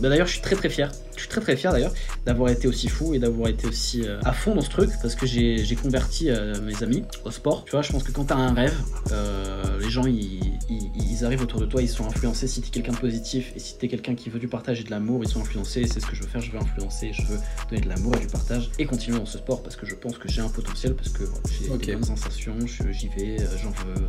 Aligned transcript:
bah, 0.00 0.08
d'ailleurs, 0.08 0.26
je 0.26 0.32
suis 0.32 0.42
très 0.42 0.56
très 0.56 0.68
fier. 0.68 0.90
Je 1.14 1.22
suis 1.22 1.30
très 1.30 1.40
très 1.40 1.56
fier 1.56 1.72
d'ailleurs 1.72 1.92
d'avoir 2.26 2.48
été 2.50 2.68
aussi 2.68 2.88
fou 2.88 3.12
et 3.12 3.18
d'avoir 3.18 3.48
été 3.48 3.66
aussi 3.66 4.04
euh, 4.06 4.20
à 4.24 4.32
fond 4.32 4.54
dans 4.54 4.60
ce 4.60 4.70
truc 4.70 4.88
parce 5.02 5.16
que 5.16 5.26
j'ai 5.26 5.64
j'ai 5.64 5.74
converti 5.74 6.30
euh, 6.30 6.54
mes 6.62 6.80
amis 6.84 7.02
au 7.24 7.32
sport. 7.32 7.64
Tu 7.64 7.72
vois, 7.72 7.82
je 7.82 7.90
pense 7.90 8.04
que 8.04 8.12
quand 8.12 8.26
t'as 8.26 8.36
un 8.36 8.54
rêve, 8.54 8.76
euh, 9.10 9.80
les 9.80 9.90
gens 9.90 10.06
ils, 10.06 10.38
ils- 10.70 10.90
ils 11.10 11.24
arrivent 11.24 11.42
autour 11.42 11.58
de 11.60 11.66
toi, 11.66 11.82
ils 11.82 11.88
sont 11.88 12.06
influencés. 12.06 12.46
Si 12.46 12.60
t'es 12.60 12.70
quelqu'un 12.70 12.92
de 12.92 12.98
positif 12.98 13.52
et 13.56 13.58
si 13.58 13.76
t'es 13.78 13.88
quelqu'un 13.88 14.14
qui 14.14 14.30
veut 14.30 14.38
du 14.38 14.46
partage 14.46 14.80
et 14.80 14.84
de 14.84 14.90
l'amour, 14.92 15.24
ils 15.24 15.28
sont 15.28 15.40
influencés. 15.40 15.80
Et 15.80 15.86
c'est 15.88 15.98
ce 15.98 16.06
que 16.06 16.14
je 16.14 16.22
veux 16.22 16.28
faire. 16.28 16.40
Je 16.40 16.52
veux 16.52 16.58
influencer, 16.58 17.10
je 17.12 17.22
veux 17.22 17.38
donner 17.68 17.80
de 17.82 17.88
l'amour 17.88 18.14
et 18.14 18.20
du 18.20 18.28
partage 18.28 18.70
et 18.78 18.86
continuer 18.86 19.18
dans 19.18 19.26
ce 19.26 19.38
sport 19.38 19.64
parce 19.64 19.74
que 19.74 19.86
je 19.86 19.96
pense 19.96 20.18
que 20.18 20.28
j'ai 20.28 20.40
un 20.40 20.48
potentiel 20.48 20.94
parce 20.94 21.08
que 21.08 21.24
voilà, 21.24 21.42
j'ai 21.64 21.68
Ok. 21.70 21.84
des 21.86 21.94
bonnes 21.94 22.04
sensations, 22.04 22.54
j'y 22.64 23.08
vais, 23.08 23.38
j'en 23.60 23.70
veux. 23.70 24.06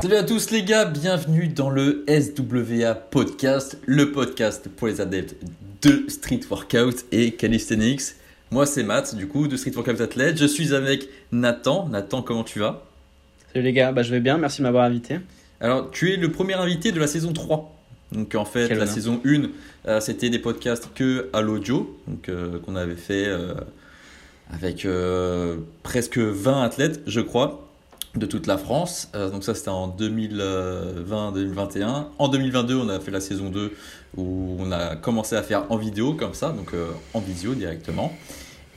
Salut 0.00 0.14
à 0.14 0.22
tous 0.22 0.50
les 0.50 0.62
gars, 0.62 0.84
bienvenue 0.84 1.48
dans 1.48 1.70
le 1.70 2.04
SWA 2.08 2.94
Podcast, 2.94 3.78
le 3.84 4.12
podcast 4.12 4.68
pour 4.68 4.86
les 4.86 5.00
adeptes 5.00 5.34
de 5.82 6.04
Street 6.08 6.40
Workout 6.48 7.04
et 7.10 7.32
Calisthenics. 7.32 8.14
Moi 8.52 8.64
c'est 8.64 8.84
Matt, 8.84 9.16
du 9.16 9.26
coup, 9.26 9.48
de 9.48 9.56
Street 9.56 9.72
Workout 9.74 10.00
Athlete. 10.00 10.38
Je 10.38 10.46
suis 10.46 10.72
avec 10.72 11.08
Nathan. 11.32 11.88
Nathan, 11.88 12.22
comment 12.22 12.44
tu 12.44 12.60
vas? 12.60 12.84
Salut 13.52 13.64
les 13.64 13.72
gars, 13.72 13.90
bah, 13.90 14.02
je 14.02 14.12
vais 14.12 14.20
bien, 14.20 14.38
merci 14.38 14.58
de 14.58 14.62
m'avoir 14.62 14.84
invité. 14.84 15.18
Alors, 15.60 15.90
tu 15.90 16.12
es 16.12 16.16
le 16.16 16.30
premier 16.30 16.54
invité 16.54 16.92
de 16.92 17.00
la 17.00 17.08
saison 17.08 17.32
3. 17.32 17.74
Donc 18.12 18.34
en 18.36 18.44
fait, 18.44 18.68
Quel 18.68 18.78
la 18.78 18.86
saison 18.86 19.20
1, 19.24 19.48
euh, 19.86 20.00
c'était 20.00 20.30
des 20.30 20.38
podcasts 20.38 20.88
que 20.94 21.28
à 21.32 21.40
l'audio, 21.40 21.98
donc 22.06 22.28
euh, 22.28 22.58
qu'on 22.60 22.76
avait 22.76 22.96
fait 22.96 23.26
euh, 23.26 23.54
avec 24.52 24.86
presque 25.82 26.18
20 26.18 26.62
athlètes, 26.62 27.02
je 27.06 27.20
crois, 27.20 27.67
de 28.14 28.26
toute 28.26 28.46
la 28.46 28.58
France. 28.58 29.08
Euh, 29.14 29.30
donc 29.30 29.44
ça, 29.44 29.54
c'était 29.54 29.68
en 29.68 29.88
2020-2021. 29.88 32.06
En 32.18 32.28
2022, 32.28 32.76
on 32.76 32.88
a 32.88 32.98
fait 33.00 33.10
la 33.10 33.20
saison 33.20 33.50
2 33.50 33.72
où 34.16 34.56
on 34.58 34.72
a 34.72 34.96
commencé 34.96 35.36
à 35.36 35.42
faire 35.42 35.70
en 35.70 35.76
vidéo 35.76 36.14
comme 36.14 36.32
ça, 36.34 36.50
donc 36.50 36.72
euh, 36.74 36.90
en 37.14 37.20
visio 37.20 37.54
directement. 37.54 38.12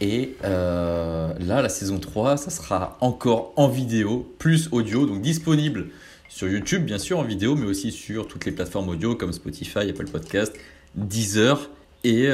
Et 0.01 0.35
euh, 0.43 1.33
là, 1.39 1.61
la 1.61 1.69
saison 1.69 1.99
3, 1.99 2.35
ça 2.37 2.49
sera 2.49 2.97
encore 3.01 3.53
en 3.55 3.67
vidéo, 3.67 4.33
plus 4.39 4.69
audio, 4.71 5.05
donc 5.05 5.21
disponible 5.21 5.89
sur 6.27 6.49
YouTube, 6.49 6.85
bien 6.85 6.97
sûr, 6.97 7.19
en 7.19 7.23
vidéo, 7.23 7.55
mais 7.55 7.67
aussi 7.67 7.91
sur 7.91 8.27
toutes 8.27 8.45
les 8.45 8.51
plateformes 8.51 8.89
audio 8.89 9.15
comme 9.15 9.31
Spotify, 9.31 9.89
Apple 9.89 10.07
Podcast, 10.07 10.55
Deezer 10.95 11.69
et, 12.03 12.29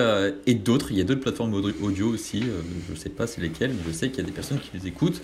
et 0.46 0.54
d'autres. 0.54 0.92
Il 0.92 0.98
y 0.98 1.02
a 1.02 1.04
d'autres 1.04 1.20
plateformes 1.20 1.54
audio 1.56 2.08
aussi, 2.08 2.42
je 2.88 2.94
ne 2.94 2.98
sais 2.98 3.10
pas 3.10 3.28
c'est 3.28 3.42
lesquelles, 3.42 3.72
mais 3.72 3.82
je 3.86 3.92
sais 3.92 4.10
qu'il 4.10 4.20
y 4.20 4.22
a 4.22 4.26
des 4.26 4.32
personnes 4.32 4.60
qui 4.60 4.70
les 4.78 4.88
écoutent 4.88 5.22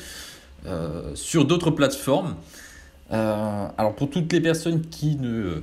sur 1.16 1.46
d'autres 1.46 1.72
plateformes. 1.72 2.36
Euh, 3.12 3.68
alors 3.78 3.96
pour 3.96 4.10
toutes 4.10 4.32
les 4.34 4.42
personnes 4.42 4.82
qui 4.82 5.18
ne 5.18 5.30
euh, 5.30 5.62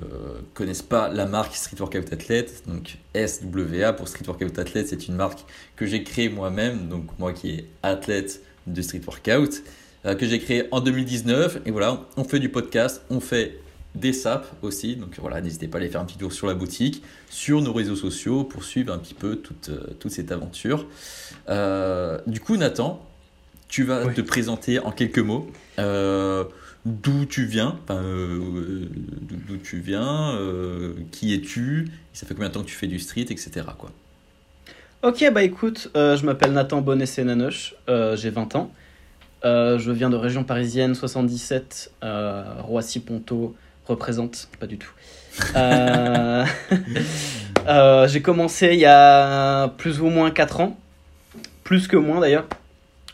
connaissent 0.55 0.83
pas 0.83 1.09
la 1.09 1.27
marque 1.27 1.57
Street 1.57 1.77
Workout 1.81 2.13
Athlete, 2.13 2.63
donc 2.69 2.99
SWA 3.15 3.93
pour 3.93 4.07
Street 4.07 4.27
Workout 4.27 4.59
Athlete, 4.59 4.89
c'est 4.89 5.09
une 5.09 5.17
marque 5.17 5.41
que 5.75 5.85
j'ai 5.85 6.05
créée 6.05 6.29
moi-même, 6.29 6.89
donc 6.89 7.07
moi 7.19 7.33
qui 7.33 7.51
est 7.51 7.67
athlète 7.83 8.43
de 8.67 8.81
Street 8.83 9.01
Workout, 9.05 9.63
euh, 10.05 10.15
que 10.15 10.27
j'ai 10.27 10.39
créée 10.39 10.69
en 10.71 10.81
2019. 10.81 11.63
Et 11.67 11.71
voilà, 11.71 12.03
on 12.17 12.25
fait 12.25 12.39
du 12.39 12.51
podcast, 12.51 13.03
on 13.11 13.21
fait 13.21 13.59
des 13.95 14.13
SAP 14.13 14.47
aussi, 14.63 14.95
donc 14.97 15.19
voilà, 15.19 15.41
n'hésitez 15.41 15.67
pas 15.67 15.79
à 15.79 15.81
aller 15.81 15.91
faire 15.91 16.01
un 16.01 16.05
petit 16.05 16.19
tour 16.19 16.33
sur 16.33 16.47
la 16.47 16.55
boutique, 16.55 17.03
sur 17.29 17.61
nos 17.61 17.73
réseaux 17.73 17.97
sociaux 17.97 18.45
pour 18.45 18.63
suivre 18.63 18.93
un 18.93 18.99
petit 18.99 19.15
peu 19.15 19.37
toute, 19.37 19.71
euh, 19.71 19.95
toute 19.99 20.13
cette 20.13 20.31
aventure. 20.31 20.87
Euh, 21.49 22.21
du 22.27 22.39
coup, 22.39 22.57
Nathan, 22.57 23.05
tu 23.71 23.85
vas 23.85 24.05
Oui. 24.07 24.15
te 24.15 24.21
présenter 24.21 24.79
en 24.81 24.91
quelques 24.91 25.19
mots. 25.21 25.51
Euh, 25.79 26.45
d'où 26.85 27.25
tu 27.27 27.45
viens, 27.45 27.79
euh, 27.91 28.87
d'où 29.49 29.57
tu 29.59 29.79
viens, 29.81 30.35
euh, 30.35 30.93
qui 31.13 31.35
es-tu, 31.35 31.89
ça 32.13 32.27
fait 32.27 32.35
combien 32.35 32.49
de 32.49 32.55
temps 32.55 32.63
que 32.63 32.69
tu 32.69 32.75
fais 32.75 32.87
du 32.87 32.99
street, 32.99 33.27
etc. 33.31 33.51
Quoi. 33.79 33.91
Ok, 35.03 35.25
bah 35.33 35.43
écoute, 35.43 35.91
euh, 35.97 36.17
je 36.17 36.27
m'appelle 36.27 36.53
Nathan 36.53 36.81
Bonnet-Sénanoche, 36.83 37.75
euh, 37.89 38.17
j'ai 38.17 38.31
20 38.31 38.57
ans. 38.57 38.71
Je 39.45 39.91
viens 39.91 40.11
de 40.11 40.17
région 40.17 40.45
parisienne 40.45 40.95
77, 40.95 41.93
euh, 42.05 42.45
Roissy-Ponto 42.59 43.55
représente, 43.87 44.49
pas 44.59 44.67
du 44.67 44.77
tout. 44.79 44.91
J'ai 48.09 48.23
commencé 48.23 48.71
il 48.73 48.81
y 48.81 48.87
a 48.87 49.69
plus 49.79 50.01
ou 50.01 50.07
moins 50.09 50.31
4 50.31 50.61
ans, 50.61 50.79
plus 51.65 51.87
que 51.89 51.97
moins 51.97 52.21
d'ailleurs, 52.21 52.47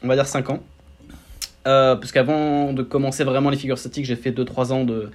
on 0.06 0.08
va 0.08 0.14
dire 0.16 0.26
5 0.26 0.50
ans. 0.50 0.62
Euh, 1.66 1.96
parce 1.96 2.12
qu'avant 2.12 2.72
de 2.72 2.82
commencer 2.84 3.24
vraiment 3.24 3.50
les 3.50 3.56
figures 3.56 3.78
statiques, 3.78 4.04
j'ai 4.04 4.14
fait 4.16 4.30
2-3 4.30 4.72
ans 4.72 4.84
de, 4.84 5.10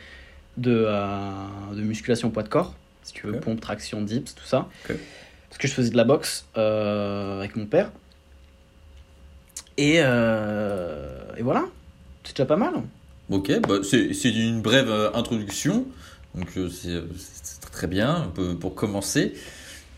de, 0.58 0.84
euh, 0.86 1.32
de 1.74 1.82
musculation 1.82 2.30
poids 2.30 2.44
de 2.44 2.50
corps, 2.50 2.74
si 3.04 3.14
tu 3.14 3.26
veux, 3.28 3.36
Ok. 3.36 3.40
pompe, 3.42 3.62
traction, 3.62 4.02
dips, 4.02 4.36
tout 4.36 4.44
ça. 4.46 4.68
Parce 4.86 5.58
que 5.58 5.68
je 5.68 5.74
faisais 5.74 5.90
de 5.92 5.98
la 5.98 6.04
boxe 6.04 6.46
euh, 6.58 7.40
avec 7.40 7.56
mon 7.56 7.66
père. 7.66 7.92
Et, 9.78 9.96
et 9.96 11.42
voilà, 11.42 11.64
c'est 12.26 12.36
déjà 12.36 12.46
pas 12.46 12.58
mal. 12.58 12.74
Ok, 13.30 13.52
bah, 13.62 13.76
c'est 13.84 14.30
une 14.30 14.62
brève 14.62 14.92
introduction, 15.14 15.86
donc 16.36 16.50
c'est 16.70 17.02
très 17.72 17.88
bien 17.88 18.32
pour 18.60 18.76
commencer. 18.76 19.34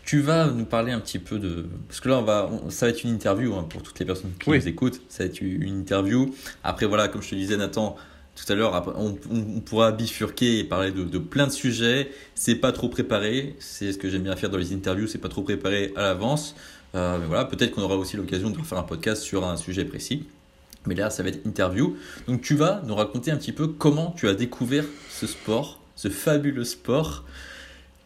Tu 0.04 0.20
vas 0.20 0.48
nous 0.48 0.66
parler 0.66 0.92
un 0.92 1.00
petit 1.00 1.18
peu 1.18 1.38
de... 1.38 1.66
Parce 1.88 2.00
que 2.00 2.08
là, 2.10 2.18
on 2.18 2.22
va, 2.22 2.50
ça 2.68 2.86
va 2.86 2.90
être 2.90 3.04
une 3.04 3.10
interview 3.10 3.54
hein, 3.54 3.66
pour 3.68 3.82
toutes 3.82 3.98
les 3.98 4.04
personnes 4.04 4.32
qui 4.38 4.50
Oui. 4.50 4.58
nous 4.58 4.68
écoutent. 4.68 5.00
Ça 5.08 5.24
va 5.24 5.30
être 5.30 5.40
une 5.40 5.78
interview. 5.80 6.34
Après, 6.62 6.84
voilà, 6.86 7.08
comme 7.08 7.22
je 7.22 7.30
te 7.30 7.34
disais, 7.34 7.56
Nathan, 7.56 7.96
tout 8.36 8.52
à 8.52 8.54
l'heure, 8.54 8.92
on, 8.98 9.16
on- 9.30 9.56
on 9.56 9.60
pourra 9.60 9.92
bifurquer 9.92 10.58
et 10.58 10.64
parler 10.64 10.90
de, 10.90 11.04
de 11.04 11.18
plein 11.18 11.46
de 11.46 11.52
sujets. 11.52 12.10
C'est 12.34 12.56
pas 12.56 12.70
trop 12.72 12.88
préparé. 12.90 13.56
C'est 13.60 13.92
ce 13.92 13.98
que 13.98 14.10
j'aime 14.10 14.24
bien 14.24 14.36
faire 14.36 14.50
dans 14.50 14.58
les 14.58 14.74
interviews. 14.74 15.06
C'est 15.06 15.18
pas 15.18 15.28
trop 15.30 15.42
préparé 15.42 15.92
à 15.96 16.02
l'avance. 16.02 16.54
Euh, 16.94 17.18
mais 17.18 17.26
voilà, 17.26 17.46
peut-être 17.46 17.70
qu'on 17.72 17.82
aura 17.82 17.96
aussi 17.96 18.16
l'occasion 18.18 18.50
de 18.50 18.58
faire 18.62 18.78
un 18.78 18.82
podcast 18.82 19.22
sur 19.22 19.46
un 19.46 19.56
sujet 19.56 19.84
précis. 19.86 20.24
Mais 20.86 20.94
là, 20.94 21.08
ça 21.08 21.22
va 21.22 21.30
être 21.30 21.46
interview. 21.46 21.96
Donc, 22.28 22.42
tu 22.42 22.54
vas 22.56 22.82
nous 22.86 22.94
raconter 22.94 23.30
un 23.30 23.36
petit 23.38 23.52
peu 23.52 23.68
comment 23.68 24.14
tu 24.18 24.28
as 24.28 24.34
découvert 24.34 24.84
ce 25.10 25.26
sport, 25.26 25.80
ce 25.96 26.08
fabuleux 26.10 26.64
sport, 26.64 27.24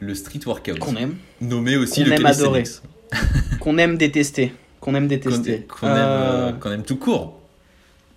le 0.00 0.14
street 0.14 0.41
workout 0.47 0.78
Qu'on 0.78 0.97
aime, 0.97 1.16
nommé 1.41 1.76
aussi 1.76 2.03
Qu'on 2.04 2.10
le 2.10 2.16
aime 2.16 2.26
adorer. 2.26 2.64
qu'on 3.60 3.78
aime 3.78 3.97
détester. 3.97 4.53
Qu'on 4.81 4.94
aime 4.94 5.04
Qu'on 5.04 5.09
détester. 5.09 5.66
qu'on 5.69 5.86
aime, 5.88 5.92
Euh, 5.97 6.48
euh, 6.48 6.53
qu'on 6.53 6.70
aime 6.72 6.82
tout 6.84 6.97
court. 6.97 7.41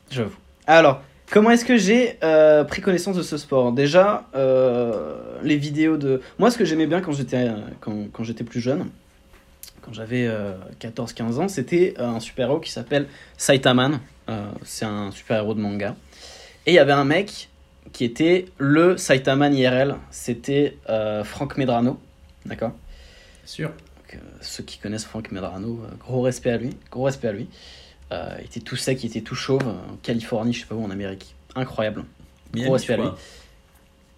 J'avoue. 0.09 0.35
Alors, 0.67 1.01
comment 1.31 1.51
est-ce 1.51 1.65
que 1.65 1.77
j'ai 1.77 2.17
euh, 2.23 2.63
pris 2.63 2.81
connaissance 2.81 3.15
de 3.17 3.23
ce 3.23 3.37
sport? 3.37 3.71
Déjà, 3.71 4.27
euh, 4.35 5.17
les 5.43 5.57
vidéos 5.57 5.97
de. 5.97 6.21
Moi, 6.39 6.51
ce 6.51 6.57
que 6.57 6.65
j'aimais 6.65 6.87
bien 6.87 7.01
quand 7.01 7.13
j'étais 7.13 7.47
euh, 7.47 7.53
quand, 7.79 8.07
quand 8.11 8.23
j'étais 8.23 8.43
plus 8.43 8.59
jeune, 8.61 8.85
quand 9.81 9.93
j'avais 9.93 10.29
14-15 10.79 11.39
ans, 11.39 11.47
c'était 11.47 11.95
un 11.97 12.19
super-héros 12.19 12.59
qui 12.59 12.71
s'appelle 12.71 13.07
Saitaman. 13.37 13.99
Euh, 14.29 14.45
c'est 14.63 14.85
un 14.85 15.09
super-héros 15.11 15.55
de 15.55 15.59
manga. 15.61 15.95
Et 16.67 16.71
il 16.71 16.75
y 16.75 16.79
avait 16.79 16.91
un 16.91 17.05
mec 17.05 17.49
qui 17.93 18.05
était 18.05 18.45
le 18.57 18.97
Saitaman 18.97 19.53
IRL. 19.53 19.95
C'était 20.11 20.77
euh, 20.89 21.23
Frank 21.23 21.57
Medrano. 21.57 21.99
D'accord? 22.45 22.73
Sûr. 23.45 23.69
donc, 23.69 24.15
euh, 24.15 24.17
ceux 24.41 24.63
qui 24.63 24.77
connaissent 24.77 25.05
Frank 25.05 25.31
Medrano, 25.31 25.81
euh, 25.83 25.95
gros 25.99 26.21
respect 26.21 26.51
à 26.51 26.57
lui, 26.57 26.71
gros 26.91 27.03
respect 27.03 27.27
à 27.27 27.33
lui. 27.33 27.47
Euh, 28.11 28.35
il 28.39 28.45
était 28.45 28.59
tout 28.59 28.75
sec, 28.75 29.03
il 29.03 29.07
était 29.07 29.21
tout 29.21 29.35
chauve, 29.35 29.65
en 29.67 29.97
Californie, 30.03 30.53
je 30.53 30.61
sais 30.61 30.65
pas 30.65 30.75
où, 30.75 30.83
en 30.83 30.91
Amérique. 30.91 31.35
Incroyable. 31.55 32.03
Gros 32.53 32.73
respect 32.73 32.93
à 32.93 32.97
lui. 32.97 33.07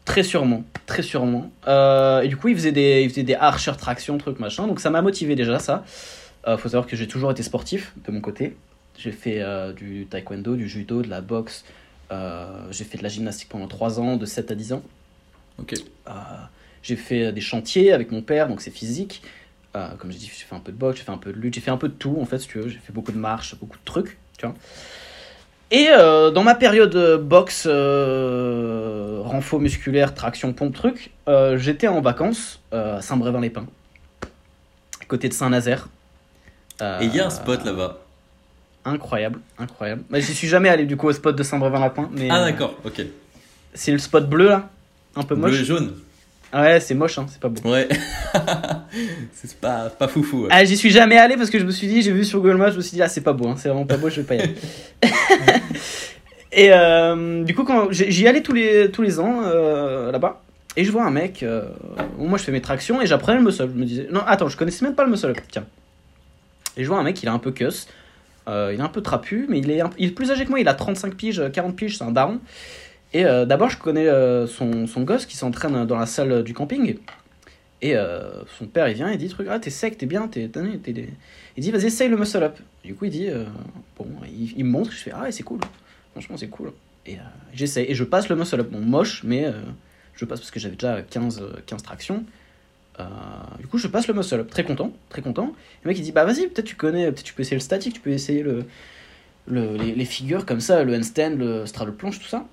Très 0.06 0.24
sûrement, 0.24 0.64
très 0.86 1.02
sûrement. 1.02 1.50
Et 1.68 2.28
du 2.28 2.36
coup, 2.36 2.50
il 2.50 2.56
faisait 2.56 2.72
des, 2.72 3.04
il 3.04 3.10
faisait 3.10 3.24
des 3.24 3.36
archer 3.36 3.72
traction, 3.78 4.18
trucs 4.18 4.40
machin. 4.40 4.68
Donc 4.68 4.80
ça 4.80 4.90
m'a 4.90 5.02
motivé 5.02 5.36
déjà 5.36 5.60
ça. 5.60 5.86
Faut 6.46 6.68
savoir 6.68 6.88
que 6.88 6.98
j'ai 6.98 7.08
toujours 7.08 7.32
été 7.32 7.42
sportif 7.42 7.94
de 8.06 8.12
mon 8.12 8.20
côté. 8.20 8.58
J'ai 8.98 9.14
fait 9.14 9.42
du 9.76 10.06
taekwondo, 10.10 10.58
du 10.58 10.68
judo, 10.68 11.04
de 11.04 11.10
la 11.10 11.22
boxe. 11.22 11.64
Euh, 12.12 12.68
j'ai 12.72 12.84
fait 12.84 12.98
de 12.98 13.04
la 13.04 13.10
gymnastique 13.10 13.50
pendant 13.50 13.68
3 13.68 14.00
ans, 14.00 14.18
de 14.18 14.26
7 14.26 14.52
à 14.52 14.56
10 14.56 14.74
ans. 14.74 14.84
Ok. 15.58 15.74
Euh, 16.08 16.12
j'ai 16.82 16.96
fait 16.96 17.32
des 17.32 17.42
chantiers 17.42 17.94
avec 17.94 18.12
mon 18.12 18.22
père, 18.22 18.48
donc 18.48 18.62
c'est 18.62 18.72
physique. 18.72 19.22
Euh, 19.76 19.88
comme 19.98 20.12
j'ai 20.12 20.20
dit, 20.20 20.26
j'ai 20.26 20.46
fait 20.46 20.56
un 20.56 20.60
peu 20.60 20.72
de 20.72 20.78
boxe, 20.78 21.00
j'ai 21.00 21.04
fait 21.04 21.12
un 21.12 21.18
peu 21.18 21.34
de 21.34 21.40
lutte, 21.40 21.56
j'ai 21.56 21.62
fait 21.62 21.72
un 21.72 21.78
peu 21.78 21.88
de 21.88 21.94
tout 21.94 22.18
en 22.22 22.26
fait, 22.26 22.40
si 22.40 22.48
tu 22.48 22.60
veux. 22.60 22.68
J'ai 22.68 22.78
fait 22.78 22.94
beaucoup 22.94 23.12
de 23.12 23.18
marches, 23.18 23.56
beaucoup 23.56 23.78
de 23.78 23.84
trucs, 23.86 24.18
tu 24.38 24.46
vois. 24.46 24.56
Et 25.72 25.88
euh, 25.90 26.30
dans 26.30 26.44
ma 26.44 26.54
période 26.54 26.96
euh, 26.96 27.18
boxe, 27.18 27.64
euh, 27.66 29.22
renfort 29.24 29.60
musculaire, 29.60 30.14
traction, 30.14 30.54
pompe, 30.54 30.76
truc, 30.76 31.12
euh, 31.28 31.58
j'étais 31.58 31.88
en 31.88 32.02
vacances 32.02 32.62
euh, 32.74 32.98
à 32.98 33.02
Saint-Brévin-les-Pins, 33.02 33.66
côté 35.08 35.30
de 35.30 35.34
Saint-Nazaire. 35.34 35.88
Euh, 36.82 37.00
Et 37.00 37.06
il 37.06 37.16
y 37.16 37.20
a 37.20 37.26
un 37.26 37.32
spot 37.32 37.66
là-bas. 37.66 38.03
Incroyable, 38.86 39.40
incroyable. 39.58 40.04
Bah, 40.10 40.20
J'y 40.20 40.34
suis 40.34 40.48
jamais 40.48 40.70
allé 40.70 40.86
du 40.86 40.98
coup 40.98 41.08
au 41.08 41.14
spot 41.14 41.36
de 41.36 41.44
Saint-Brévin-les-Pins, 41.44 42.10
mais 42.12 42.28
Ah 42.30 42.42
euh, 42.42 42.46
d'accord, 42.46 42.76
ok. 42.84 43.02
c'est 43.74 43.92
le 43.92 43.98
spot 43.98 44.28
bleu 44.30 44.50
là, 44.50 44.70
un 45.16 45.24
peu 45.24 45.36
Bleu 45.36 45.48
moche. 45.52 45.62
et 45.62 45.64
jaune. 45.66 45.94
Ouais, 46.54 46.80
c'est 46.80 46.94
moche, 46.94 47.18
hein, 47.18 47.26
c'est 47.30 47.40
pas 47.40 47.48
beau. 47.50 47.68
Ouais. 47.68 47.88
c'est 49.34 49.56
pas, 49.60 49.90
pas 49.90 50.08
foufou. 50.08 50.44
ouais. 50.44 50.50
Ah, 50.52 50.64
j'y 50.66 50.78
suis 50.78 50.92
jamais 50.92 51.18
allé 51.18 51.36
parce 51.36 51.50
que 51.50 51.58
je 51.60 51.64
me 51.66 51.72
suis 51.72 51.88
dit, 51.88 52.02
j'ai 52.04 52.12
vu 52.12 52.24
sur 52.26 52.42
Google 52.42 52.58
Maps, 52.58 52.70
je 52.72 52.78
me 52.78 52.82
suis 52.82 52.96
dit, 52.96 53.02
ah, 53.02 53.08
c'est 53.08 53.22
pas 53.22 53.34
beau, 53.34 53.48
hein, 53.48 53.56
c'est 53.58 53.70
vraiment 53.70 53.86
pas 53.88 53.98
beau, 53.98 54.10
je 54.10 54.22
vais 54.22 54.28
pas 54.28 54.36
y 54.36 54.42
aller. 54.42 54.56
Et 56.52 56.70
euh, 56.72 57.44
du 57.44 57.56
coup, 57.56 57.64
quand 57.64 57.88
j'y 57.92 58.28
allais 58.28 58.42
tous 58.44 58.54
les, 58.54 58.92
tous 58.92 59.02
les 59.02 59.20
ans 59.20 59.42
euh, 59.46 60.12
là-bas. 60.12 60.42
Et 60.76 60.84
je 60.86 60.92
vois 60.92 61.04
un 61.06 61.12
mec. 61.12 61.42
euh, 61.44 61.64
moi, 62.18 62.38
je 62.38 62.44
fais 62.44 62.52
mes 62.52 62.62
tractions 62.62 63.02
et 63.02 63.06
j'apprenais 63.08 63.38
le 63.40 63.44
muscle. 63.44 63.64
Je 63.74 63.80
me 63.80 63.86
disais. 63.86 64.08
Non, 64.12 64.22
attends, 64.26 64.50
je 64.50 64.58
connaissais 64.58 64.86
même 64.86 64.96
pas 64.96 65.04
le 65.04 65.10
muscle. 65.12 65.34
Tiens. 65.52 65.66
Et 66.78 66.84
je 66.84 66.90
vois 66.90 67.00
un 67.00 67.04
mec, 67.04 67.22
il 67.22 67.26
est 67.28 67.32
un 67.32 67.40
peu 67.40 67.52
cuss. 67.52 67.88
Euh, 68.48 68.72
il 68.74 68.80
est 68.80 68.84
un 68.84 68.90
peu 68.90 69.02
trapu, 69.02 69.46
mais 69.50 69.60
il 69.60 69.70
est, 69.72 69.82
il 69.98 70.10
est 70.10 70.12
plus 70.12 70.32
âgé 70.32 70.46
que 70.46 70.50
moi. 70.50 70.60
Il 70.60 70.68
a 70.68 70.74
35 70.74 71.16
piges, 71.16 71.44
40 71.52 71.76
piges, 71.76 71.98
c'est 71.98 72.04
un 72.04 72.12
daron. 72.12 72.40
Et 73.14 73.26
euh, 73.26 73.46
d'abord, 73.46 73.70
je 73.70 73.78
connais 73.78 74.08
euh, 74.08 74.48
son, 74.48 74.88
son 74.88 75.02
gosse 75.02 75.26
qui 75.26 75.38
s'entraîne 75.38 75.86
dans 75.86 75.98
la 75.98 76.06
salle 76.06 76.44
du 76.44 76.54
camping. 76.54 76.98
Et 77.82 77.98
euh, 77.98 78.44
son 78.58 78.66
père, 78.66 78.88
il 78.88 78.96
vient 78.96 79.10
et 79.10 79.18
dit 79.18 79.28
truc, 79.28 79.48
ah, 79.50 79.60
t'es 79.60 79.70
sec, 79.70 79.98
t'es 79.98 80.06
bien, 80.06 80.28
t'es. 80.28 80.50
Il 81.58 81.62
dit, 81.64 81.70
vas-y, 81.70 81.88
essaye 81.88 82.08
le 82.08 82.16
muscle 82.18 82.42
up. 82.42 82.58
Du 82.84 82.96
coup, 82.96 83.06
il 83.06 83.12
dit, 83.12 83.28
euh, 83.30 83.44
bon, 83.98 84.08
il, 84.26 84.54
il 84.58 84.64
me 84.64 84.72
montre, 84.72 84.92
je 84.92 84.98
fais, 84.98 85.12
ah, 85.14 85.30
c'est 85.32 85.44
cool. 85.44 85.60
Franchement, 86.14 86.38
c'est 86.38 86.48
cool. 86.48 86.72
Et 87.06 87.16
euh, 87.16 87.22
j'essaye. 87.54 87.86
Et 87.90 87.96
je 87.96 88.04
passe 88.04 88.30
le 88.30 88.36
muscle 88.36 88.60
up. 88.60 88.70
Bon, 88.70 88.80
moche, 88.80 89.24
mais 89.24 89.46
euh, 89.46 89.52
je 90.16 90.26
passe 90.26 90.40
parce 90.40 90.52
que 90.52 90.60
j'avais 90.60 90.76
déjà 90.76 91.02
15, 91.02 91.42
euh, 91.42 91.60
15 91.66 91.84
tractions. 91.84 92.24
Euh, 93.00 93.04
du 93.60 93.68
coup, 93.68 93.78
je 93.78 93.88
passe 93.88 94.08
le 94.08 94.14
muscle 94.14 94.36
up. 94.36 94.50
Très 94.52 94.64
content, 94.64 94.92
très 95.10 95.22
content. 95.22 95.52
Le 95.84 95.88
mec, 95.90 95.98
il 95.98 96.04
dit, 96.04 96.12
bah 96.12 96.26
vas-y, 96.26 96.48
peut-être 96.48 96.66
tu 96.66 96.76
connais, 96.76 97.06
peut-être 97.12 97.24
tu 97.24 97.34
peux 97.34 97.42
essayer 97.42 97.58
le 97.58 97.62
statique, 97.62 97.94
tu 97.96 98.00
peux 98.00 98.12
essayer 98.12 98.44
le, 98.44 98.66
le- 99.48 99.78
les, 99.78 99.94
les 99.96 100.06
figures 100.06 100.46
comme 100.46 100.60
ça, 100.60 100.84
le 100.84 100.96
handstand, 100.96 101.32
le 101.38 101.66
straddle 101.66 101.94
planche, 101.94 102.20
tout 102.20 102.28
ça. 102.28 102.46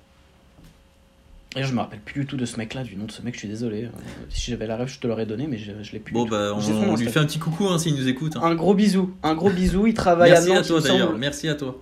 Et 1.57 1.63
je 1.63 1.73
me 1.73 1.79
rappelle 1.79 1.99
plus 1.99 2.21
du 2.21 2.25
tout 2.25 2.37
de 2.37 2.45
ce 2.45 2.55
mec-là, 2.57 2.81
du 2.83 2.95
nom 2.95 3.05
de 3.05 3.11
ce 3.11 3.21
mec, 3.21 3.33
je 3.33 3.39
suis 3.39 3.47
désolé. 3.49 3.83
Euh, 3.83 3.89
si 4.29 4.51
j'avais 4.51 4.67
la 4.67 4.77
rêve, 4.77 4.87
je 4.87 4.99
te 4.99 5.05
l'aurais 5.05 5.25
donné, 5.25 5.47
mais 5.47 5.57
je, 5.57 5.71
je 5.81 5.91
l'ai 5.91 5.99
plus. 5.99 6.13
Bon, 6.13 6.25
bah, 6.25 6.53
on, 6.55 6.59
on 6.89 6.95
lui 6.95 7.07
fait 7.09 7.19
un 7.19 7.25
petit 7.25 7.39
coucou 7.39 7.67
hein, 7.67 7.77
s'il 7.77 7.93
nous 7.93 8.07
écoute. 8.07 8.37
hein. 8.37 8.41
Un 8.43 8.55
gros 8.55 8.73
bisou, 8.73 9.13
un 9.21 9.35
gros 9.35 9.49
bisou. 9.49 9.85
Il 9.85 9.93
travaille 9.93 10.31
Merci 10.31 10.49
à 10.49 10.53
à 10.53 10.55
Nantes, 10.57 10.67
toi 10.67 10.75
me 10.77 10.81
semble 10.81 10.93
d'ailleurs, 10.99 11.17
merci 11.17 11.49
à 11.49 11.55
toi. 11.55 11.77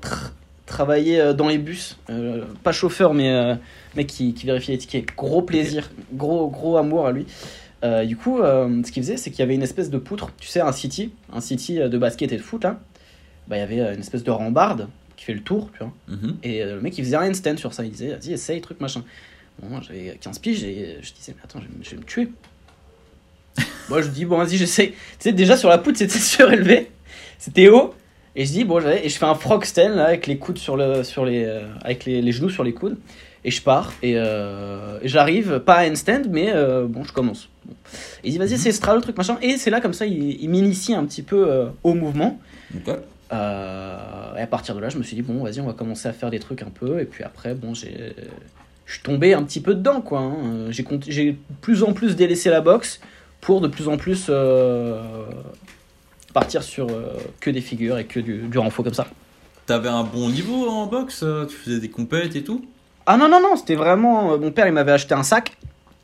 travailler 0.66 1.22
euh, 1.22 1.34
dans 1.34 1.48
les 1.48 1.60
bus, 1.60 1.98
euh, 2.10 2.46
pas 2.64 2.72
chauffeur, 2.72 3.14
mais 3.14 3.58
mec 3.96 4.08
qui, 4.08 4.34
qui 4.34 4.48
vérifie 4.48 4.72
les 4.72 4.80
tickets. 4.80 5.06
Gros 5.16 5.44
plaisir, 5.44 5.92
gros, 6.14 6.50
gros 6.50 6.76
amour 6.78 7.06
à 7.06 7.12
lui. 7.12 7.28
Euh, 7.84 8.06
du 8.06 8.18
coup, 8.18 8.40
euh, 8.42 8.82
ce 8.86 8.92
qu'il 8.92 9.04
faisait, 9.04 9.16
c'est 9.18 9.30
qu'il 9.32 9.40
y 9.40 9.44
avait 9.44 9.56
une 9.56 9.64
espèce 9.64 9.90
de 9.90 9.98
poutre, 9.98 10.32
tu 10.40 10.48
sais, 10.48 10.60
un 10.60 10.72
city, 10.74 11.12
un 11.32 11.40
city 11.42 11.80
euh, 11.80 11.88
de 11.90 11.98
basket 11.98 12.32
et 12.34 12.38
de 12.38 12.42
foot 12.42 12.64
là. 12.64 12.80
Bah, 13.48 13.56
il 13.58 13.60
y 13.60 13.64
avait 13.64 13.94
une 13.94 14.00
espèce 14.02 14.24
de 14.24 14.32
rambarde 14.32 14.90
qui 15.16 15.26
fait 15.26 15.34
le 15.34 15.42
tour, 15.42 15.70
tu 15.74 15.80
vois. 15.80 15.94
Mhm. 16.08 16.38
Et 16.44 16.64
le 16.64 16.82
mec, 16.82 16.98
il 16.98 17.04
faisait 17.04 17.16
un 17.16 17.30
handstand 17.30 17.58
sur 17.58 17.74
ça. 17.74 17.84
Il 17.84 17.92
disait, 17.92 18.10
vas-y, 18.16 18.34
essaye, 18.34 18.62
truc, 18.62 18.80
machin. 18.82 19.04
Bon, 19.62 19.70
moi, 19.70 19.82
j'avais 19.86 20.18
15 20.22 20.40
piges 20.40 20.64
et 20.64 20.98
je 21.02 21.14
disais, 21.14 21.34
mais 21.36 21.42
attends, 21.44 21.60
je 21.62 21.66
vais, 21.68 21.78
me- 21.78 21.84
je 21.84 21.90
vais 21.92 21.98
me 21.98 22.04
tuer. 22.04 22.30
moi, 23.90 24.02
je 24.02 24.10
dis, 24.10 24.26
bon, 24.26 24.38
vas-y, 24.38 24.58
j'essaye. 24.58 24.92
Tu 24.92 24.96
sais, 25.20 25.32
déjà 25.34 25.58
sur 25.58 25.70
la 25.70 25.78
poutre, 25.78 25.98
c'était 25.98 26.20
surélevé. 26.20 26.92
C'était 27.38 27.70
haut. 27.70 27.94
Et 28.36 28.46
je 28.46 28.52
dis, 28.52 28.64
bon, 28.64 28.80
j'allais- 28.80 29.06
et 29.06 29.10
je 29.10 29.18
fais 29.18 29.26
un 29.26 29.36
frog 29.36 29.64
stand 29.66 29.96
là, 29.96 30.06
avec 30.06 30.28
les 30.28 30.38
coudes 30.38 30.58
sur 30.60 30.78
le, 30.78 31.04
sur 31.04 31.26
les, 31.26 31.44
euh, 31.46 31.68
avec 31.82 32.06
les, 32.06 32.22
les 32.22 32.32
genoux 32.32 32.50
sur 32.50 32.64
les 32.64 32.74
coudes. 32.74 32.98
Et 33.50 33.52
je 33.52 33.64
pars. 33.64 33.94
Et, 34.04 34.14
euh, 34.16 35.00
et 35.02 35.08
j'arrive, 35.08 35.58
pas 35.58 35.78
à 35.78 35.90
handstand, 35.90 36.26
mais 36.30 36.52
euh, 36.54 36.86
bon, 36.86 37.04
je 37.04 37.12
commence. 37.12 37.50
Bon. 37.66 37.74
Et 38.24 38.28
il 38.28 38.32
dit, 38.32 38.38
vas-y, 38.38 38.60
c'est 38.60 38.72
straddle, 38.72 39.02
truc, 39.02 39.18
machin. 39.18 39.40
Et 39.42 39.58
c'est 39.58 39.72
là, 39.72 39.82
comme 39.82 39.94
ça, 39.94 40.06
il, 40.06 40.40
il 40.40 40.48
m'initie 40.52 40.94
un 40.94 41.04
petit 41.04 41.24
peu 41.24 41.50
euh, 41.50 41.66
au 41.84 41.96
mouvement. 41.96 42.40
Et 43.32 43.34
à 43.34 44.48
partir 44.48 44.76
de 44.76 44.80
là, 44.82 44.90
je 44.90 45.00
me 45.00 45.04
suis 45.04 45.16
dit, 45.16 45.24
bon, 45.24 45.44
vas-y, 45.44 45.60
on 45.62 45.66
va 45.66 45.74
commencer 45.74 46.08
à 46.08 46.14
faire 46.14 46.30
des 46.30 46.38
trucs 46.38 46.62
un 46.62 46.70
peu. 46.70 47.00
Et 47.00 47.06
puis 47.06 47.24
après, 47.24 47.56
bon, 47.56 47.74
j'ai. 47.74 48.14
Je 48.86 48.94
suis 48.94 49.02
tombé 49.02 49.34
un 49.34 49.42
petit 49.42 49.62
peu 49.62 49.74
dedans, 49.74 50.02
quoi. 50.02 50.20
hein. 50.20 50.70
J'ai 50.70 50.84
cont- 50.84 51.00
j'ai 51.08 51.36
plus 51.62 51.82
en 51.82 51.94
plus 51.94 52.16
délaissé 52.16 52.52
la 52.52 52.62
boxe 52.62 53.00
pour 53.42 53.62
de 53.62 53.68
plus 53.68 53.88
en 53.88 53.98
plus 53.98 54.30
partir 56.36 56.62
sur 56.62 56.88
que 57.40 57.50
des 57.50 57.62
figures 57.62 57.98
et 57.98 58.06
que 58.06 58.20
du, 58.20 58.38
du 58.48 58.58
renfort 58.60 58.86
comme 58.86 58.94
ça. 58.94 59.08
T'avais 59.66 59.90
un 59.90 60.04
bon 60.04 60.30
niveau 60.30 60.68
en 60.70 60.86
boxe, 60.86 61.26
tu 61.50 61.56
faisais 61.56 61.80
des 61.80 61.90
compètes 61.90 62.36
et 62.36 62.44
tout? 62.44 62.64
Ah 63.12 63.18
non, 63.18 63.28
non, 63.28 63.42
non, 63.42 63.56
c'était 63.56 63.74
vraiment. 63.76 64.34
euh, 64.34 64.38
Mon 64.38 64.52
père, 64.52 64.68
il 64.68 64.74
m'avait 64.74 64.92
acheté 64.92 65.16
un 65.16 65.24
sac. 65.24 65.58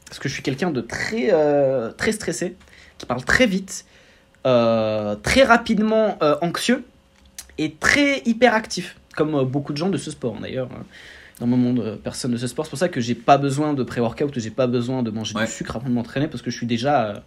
Parce 0.08 0.18
que 0.18 0.28
je 0.28 0.34
suis 0.34 0.42
quelqu'un 0.44 0.72
de 0.72 0.82
très, 0.82 1.30
euh, 1.32 1.92
très 1.92 2.12
stressé, 2.12 2.56
qui 2.98 3.06
parle 3.06 3.24
très 3.24 3.46
vite, 3.46 3.86
euh, 4.48 5.16
très 5.16 5.44
rapidement 5.44 6.18
euh, 6.24 6.36
anxieux 6.42 6.84
et 7.60 7.74
très 7.74 8.22
hyperactif. 8.26 8.98
Comme 9.16 9.44
beaucoup 9.46 9.72
de 9.72 9.78
gens 9.78 9.90
de 9.90 9.98
ce 9.98 10.10
sport, 10.12 10.36
d'ailleurs. 10.42 10.70
euh, 10.74 10.84
Dans 11.40 11.48
mon 11.48 11.58
monde, 11.58 12.00
personne 12.04 12.32
de 12.32 12.38
ce 12.38 12.48
sport. 12.48 12.66
C'est 12.66 12.70
pour 12.72 12.80
ça 12.80 12.90
que 12.90 13.02
j'ai 13.02 13.16
pas 13.16 13.38
besoin 13.38 13.74
de 13.74 13.84
pré-workout, 13.84 14.38
j'ai 14.40 14.50
pas 14.52 14.68
besoin 14.68 15.04
de 15.04 15.12
manger 15.12 15.36
Ouais. 15.36 15.46
du 15.46 15.52
sucre 15.52 15.76
avant 15.76 15.90
de 15.90 15.94
m'entraîner, 15.94 16.28
parce 16.28 16.42
que 16.42 16.50
je 16.50 16.58
suis 16.58 16.66
déjà, 16.68 17.22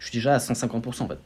je 0.00 0.06
suis 0.08 0.18
déjà 0.18 0.34
à 0.34 0.38
150% 0.38 1.02
en 1.04 1.08
fait. 1.08 1.18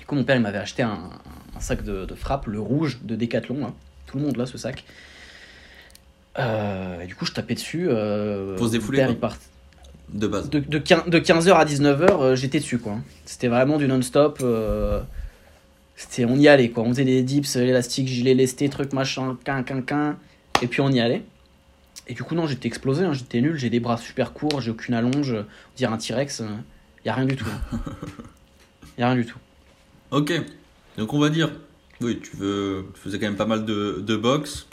Du 0.00 0.04
coup, 0.06 0.14
mon 0.16 0.24
père, 0.24 0.36
il 0.36 0.42
m'avait 0.42 0.58
acheté 0.58 0.82
un, 0.82 1.10
un 1.56 1.60
sac 1.60 1.82
de, 1.84 2.04
de 2.06 2.14
frappe, 2.14 2.46
le 2.46 2.60
rouge 2.60 2.98
de 3.04 3.14
Decathlon. 3.16 3.60
là. 3.60 3.72
Tout 4.06 4.18
le 4.18 4.24
monde 4.24 4.36
là, 4.36 4.46
ce 4.46 4.58
sac. 4.58 4.84
Euh, 6.38 7.00
et 7.00 7.06
du 7.06 7.14
coup, 7.14 7.24
je 7.26 7.32
tapais 7.32 7.54
dessus. 7.54 7.86
Euh, 7.88 8.56
Pour 8.56 8.66
se 8.66 8.72
défouler, 8.72 8.98
père, 8.98 9.06
quoi. 9.08 9.14
il 9.14 9.18
part- 9.20 9.36
De 10.12 10.26
base. 10.26 10.50
de, 10.50 10.58
de, 10.58 10.78
15, 10.78 11.06
de 11.06 11.18
15h 11.18 11.52
à 11.54 11.64
19h, 11.64 12.34
j'étais 12.34 12.58
dessus, 12.58 12.78
quoi. 12.78 12.96
C'était 13.24 13.48
vraiment 13.48 13.78
du 13.78 13.86
non-stop. 13.88 14.38
euh, 14.42 15.00
c'était, 15.96 16.24
on 16.24 16.36
y 16.36 16.48
allait, 16.48 16.70
quoi. 16.70 16.82
On 16.82 16.88
faisait 16.88 17.04
des 17.04 17.22
dips, 17.22 17.54
l'élastique, 17.56 18.08
gilet 18.08 18.34
lesté, 18.34 18.68
truc, 18.68 18.92
machin, 18.92 19.36
quin, 19.44 19.62
quin, 19.62 19.80
quin. 19.82 20.16
Et 20.62 20.66
puis 20.66 20.80
on 20.80 20.90
y 20.90 21.00
allait. 21.00 21.22
Et 22.08 22.14
du 22.14 22.22
coup, 22.22 22.34
non, 22.34 22.46
j'étais 22.46 22.66
explosé, 22.68 23.04
hein, 23.04 23.12
j'étais 23.12 23.40
nul, 23.40 23.56
j'ai 23.56 23.70
des 23.70 23.80
bras 23.80 23.96
super 23.96 24.32
courts, 24.32 24.60
j'ai 24.60 24.70
aucune 24.72 24.94
allonge. 24.94 25.32
On 25.34 25.76
dirait 25.76 25.92
un 25.92 25.96
T-Rex. 25.96 26.42
Il 27.04 27.06
y 27.06 27.10
a 27.10 27.14
rien 27.14 27.24
du 27.26 27.36
tout. 27.36 27.46
Il 28.98 29.00
y 29.00 29.02
a 29.04 29.06
rien 29.08 29.16
du 29.16 29.24
tout. 29.26 29.38
Ok. 30.10 30.32
Donc 30.98 31.14
on 31.14 31.18
va 31.18 31.30
dire, 31.30 31.50
oui, 32.00 32.20
tu, 32.20 32.36
veux, 32.36 32.86
tu 32.94 33.00
faisais 33.00 33.18
quand 33.18 33.26
même 33.26 33.36
pas 33.36 33.46
mal 33.46 33.64
de, 33.64 34.02
de 34.04 34.16
boxe, 34.16 34.66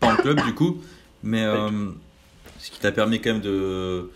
pas 0.00 0.12
en 0.12 0.16
club 0.16 0.40
du 0.44 0.54
coup, 0.54 0.82
mais 1.22 1.42
euh, 1.44 1.68
ce 2.58 2.70
qui 2.70 2.80
t'a 2.80 2.92
permis 2.92 3.20
quand 3.20 3.32
même 3.32 3.42
de, 3.42 4.10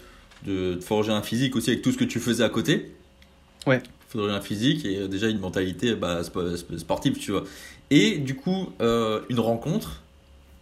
de 0.47 0.79
forger 0.81 1.13
un 1.13 1.23
physique 1.23 1.57
aussi 1.57 1.71
avec 1.71 1.83
tout 1.83 1.93
ce 1.93 1.97
que 1.99 2.05
tu 2.05 2.21
faisais 2.21 2.45
à 2.45 2.49
côté. 2.49 2.93
Ouais. 3.67 3.83
Forger 4.09 4.33
un 4.35 4.41
physique 4.41 4.85
et 4.85 5.07
déjà 5.09 5.29
une 5.29 5.39
mentalité 5.39 5.95
bah, 5.95 6.23
sp- 6.23 6.57
sp- 6.57 6.79
sportive, 6.79 7.19
tu 7.19 7.31
vois. 7.33 7.45
Et 7.91 8.19
du 8.19 8.35
coup, 8.37 8.73
euh, 8.81 9.21
une 9.29 9.41
rencontre 9.41 10.03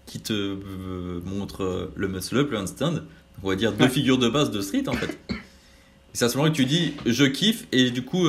qui 0.06 0.20
te 0.20 0.32
euh, 0.32 1.20
montre 1.24 1.90
le 1.94 2.08
muscle 2.08 2.36
up, 2.38 2.50
le 2.50 2.58
handstand. 2.58 3.02
On 3.42 3.48
va 3.50 3.56
dire 3.56 3.72
deux 3.72 3.84
Ouais. 3.84 3.90
figures 3.90 4.18
de 4.18 4.28
base 4.28 4.50
de 4.50 4.60
street 4.60 4.88
en 4.88 4.94
fait. 4.94 5.16
Et 5.30 5.34
c'est 6.14 6.24
à 6.24 6.28
ce 6.28 6.36
moment 6.38 6.50
que 6.50 6.56
tu 6.56 6.64
dis 6.64 6.94
je 7.06 7.24
kiffe 7.24 7.66
et 7.70 7.90
du 7.90 8.02
coup 8.04 8.26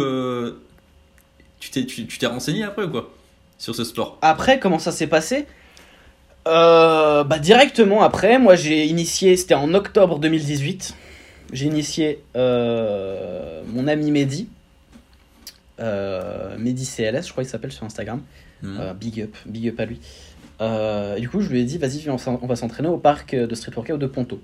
tu 1.60 1.72
t'es 1.72 1.86
tu, 1.86 2.06
tu 2.08 2.18
t'es 2.20 2.28
renseigné 2.28 2.64
après 2.64 2.84
ou 2.86 2.90
quoi 2.90 3.14
sur 3.58 3.76
ce 3.76 3.84
sport? 3.84 4.18
Après, 4.22 4.60
comment 4.60 4.80
ça 4.80 4.92
s'est 4.92 5.08
passé? 5.08 5.46
Euh, 6.50 7.24
Bah 7.24 7.38
directement 7.40 8.02
après, 8.02 8.40
moi 8.40 8.56
j'ai 8.56 8.86
initié, 8.86 9.38
c'était 9.38 9.54
en 9.54 9.74
octobre 9.74 10.20
2018, 10.20 10.96
j'ai 11.54 11.66
initié 11.68 12.24
euh, 12.36 13.62
mon 13.68 13.88
ami 13.88 14.10
Mehdi, 14.12 14.48
euh, 15.80 16.58
Mehdi 16.58 16.86
CLS, 16.86 17.28
je 17.28 17.32
crois 17.32 17.44
qu'il 17.44 17.52
s'appelle 17.52 17.72
sur 17.72 17.86
Instagram. 17.86 18.22
Euh, 18.80 18.94
big 18.94 19.22
up, 19.22 19.36
big 19.46 19.70
up 19.70 19.80
à 19.80 19.86
lui. 19.86 20.00
Et 21.18 21.22
du 21.22 21.30
coup, 21.30 21.40
je 21.40 21.50
lui 21.50 21.62
ai 21.62 21.64
dit, 21.64 21.78
vas-y, 21.78 22.10
on 22.10 22.48
va 22.48 22.56
s'entraîner 22.58 22.90
au 22.90 22.98
parc 22.98 23.34
de 23.36 23.56
street 23.56 23.72
workout 23.76 23.98
de 24.00 24.08
Ponto. 24.08 24.42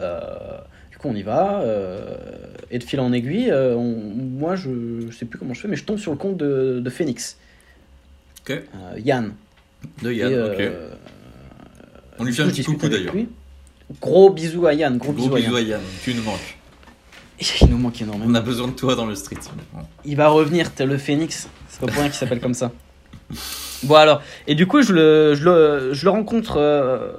Euh, 0.00 0.22
du 0.90 0.96
coup, 0.98 1.08
on 1.08 1.14
y 1.14 1.22
va. 1.22 1.60
euh, 1.60 2.14
et 2.70 2.78
de 2.78 2.84
fil 2.84 3.00
en 3.00 3.12
aiguille, 3.12 3.50
euh, 3.50 3.74
on- 3.74 4.14
moi, 4.14 4.56
je, 4.56 4.70
je 5.10 5.16
sais 5.16 5.26
plus 5.26 5.38
comment 5.38 5.52
je 5.54 5.60
fais, 5.60 5.68
mais 5.68 5.76
je 5.76 5.84
tombe 5.84 5.98
sur 5.98 6.10
le 6.12 6.16
compte 6.18 6.36
de, 6.38 6.80
de 6.82 6.90
Phoenix. 6.90 7.36
Ok. 8.42 8.52
Euh, 8.52 8.98
Yann. 9.04 9.32
De 10.02 10.12
Yann, 10.12 10.32
euh, 10.32 10.90
ok. 10.90 10.98
On 12.18 12.24
lui 12.24 12.32
fait 12.32 12.42
un 12.42 12.48
petit 12.48 12.64
coucou 12.64 12.88
d'ailleurs. 12.88 13.14
Gros 14.00 14.30
bisous 14.30 14.66
à 14.66 14.74
Yann, 14.74 14.98
gros, 14.98 15.12
Gros 15.12 15.28
bisous, 15.28 15.36
bisous 15.36 15.54
à 15.54 15.58
à 15.58 15.60
Yann. 15.62 15.70
Yann, 15.70 15.80
tu 16.02 16.14
nous 16.14 16.22
manques. 16.22 16.58
Il 17.60 17.68
nous 17.68 17.78
manque 17.78 18.00
énormément. 18.00 18.30
On 18.30 18.34
a 18.34 18.40
besoin 18.40 18.68
de 18.68 18.72
toi 18.72 18.94
dans 18.94 19.06
le 19.06 19.14
street. 19.14 19.36
Il 20.04 20.16
va 20.16 20.28
revenir, 20.28 20.72
t'es 20.72 20.86
le 20.86 20.98
phénix. 20.98 21.48
C'est 21.68 21.80
pas 21.80 21.86
pour 21.86 21.96
rien 21.96 22.06
qu'il 22.06 22.14
s'appelle 22.18 22.40
comme 22.40 22.54
ça. 22.54 22.72
Bon 23.82 23.96
alors, 23.96 24.22
et 24.46 24.54
du 24.54 24.66
coup 24.66 24.82
je 24.82 24.92
le, 24.92 25.34
je 25.34 25.44
le, 25.44 25.92
je 25.92 26.04
le 26.04 26.10
rencontre 26.10 26.56
euh, 26.58 27.12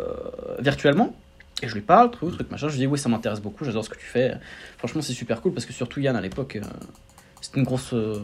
virtuellement 0.60 1.16
et 1.62 1.68
je 1.68 1.74
lui 1.74 1.82
parle, 1.82 2.12
truc, 2.12 2.34
truc 2.34 2.50
machin. 2.50 2.68
Je 2.68 2.74
lui 2.74 2.80
dis 2.80 2.88
oui 2.88 2.98
ça 2.98 3.10
m'intéresse 3.10 3.42
beaucoup, 3.42 3.66
j'adore 3.66 3.84
ce 3.84 3.90
que 3.90 3.98
tu 3.98 4.06
fais. 4.06 4.34
Franchement 4.78 5.02
c'est 5.02 5.14
super 5.14 5.42
cool 5.42 5.54
parce 5.54 5.66
que 5.66 5.74
surtout 5.74 6.00
Yann 6.00 6.16
à 6.16 6.22
l'époque 6.22 6.56
euh, 6.56 6.62
c'était 7.42 7.60
une 7.60 7.66
grosse, 7.66 7.94
euh, 7.94 8.20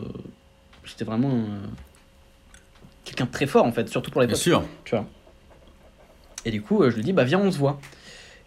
c'était 0.86 1.06
vraiment 1.06 1.46
quelqu'un 3.06 3.26
de 3.26 3.32
très 3.32 3.48
fort 3.48 3.66
en 3.66 3.72
fait, 3.72 3.88
surtout 3.90 4.12
pour 4.12 4.22
Bien 4.22 4.28
l'époque. 4.28 4.42
sûr. 4.42 4.64
Tu 4.86 4.96
vois. 4.96 5.06
Et 6.46 6.52
du 6.52 6.62
coup, 6.62 6.84
euh, 6.84 6.90
je 6.90 6.96
lui 6.98 7.04
dis, 7.04 7.14
bah 7.14 7.24
viens, 7.24 7.40
on 7.40 7.52
se 7.52 7.58
voit. 7.58 7.80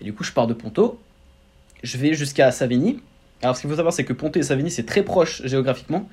Et 0.00 0.04
du 0.04 0.12
coup, 0.12 0.22
je 0.24 0.32
pars 0.32 0.46
de 0.46 0.54
Ponto. 0.54 1.00
Je 1.82 1.96
vais 1.98 2.14
jusqu'à 2.14 2.50
Savigny. 2.50 3.00
Alors, 3.42 3.54
ce 3.56 3.60
qu'il 3.62 3.70
faut 3.70 3.76
savoir, 3.76 3.92
c'est 3.94 4.04
que 4.04 4.12
Ponto 4.12 4.38
et 4.38 4.42
Savigny, 4.42 4.70
c'est 4.70 4.84
très 4.86 5.02
proche 5.02 5.42
géographiquement. 5.44 6.08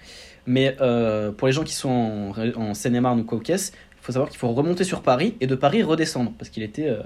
Mais 0.46 0.76
euh, 0.82 1.32
pour 1.32 1.48
les 1.48 1.54
gens 1.54 1.64
qui 1.64 1.74
sont 1.74 2.34
en, 2.56 2.74
Seine-et-Marne 2.74 3.20
ou 3.22 3.24
Caucase, 3.24 3.72
il 3.74 4.06
faut 4.06 4.12
savoir 4.12 4.30
qu'il 4.30 4.40
faut 4.40 4.52
remonter 4.54 4.84
sur 4.84 5.02
Paris 5.02 5.36
et 5.42 5.48
de 5.48 5.56
Paris 5.56 5.84
redescendre. 5.84 6.32
Parce 6.38 6.50
qu'il 6.50 6.64
était. 6.64 6.88
euh, 6.90 7.02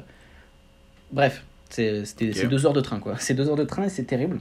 Bref, 1.12 1.44
c'était 1.70 2.04
deux 2.48 2.66
heures 2.66 2.74
de 2.74 2.82
train, 2.82 3.00
quoi. 3.00 3.16
C'est 3.20 3.34
deux 3.34 3.48
heures 3.50 3.56
de 3.56 3.64
train 3.64 3.84
et 3.86 3.90
c'est 3.90 4.04
terrible. 4.04 4.40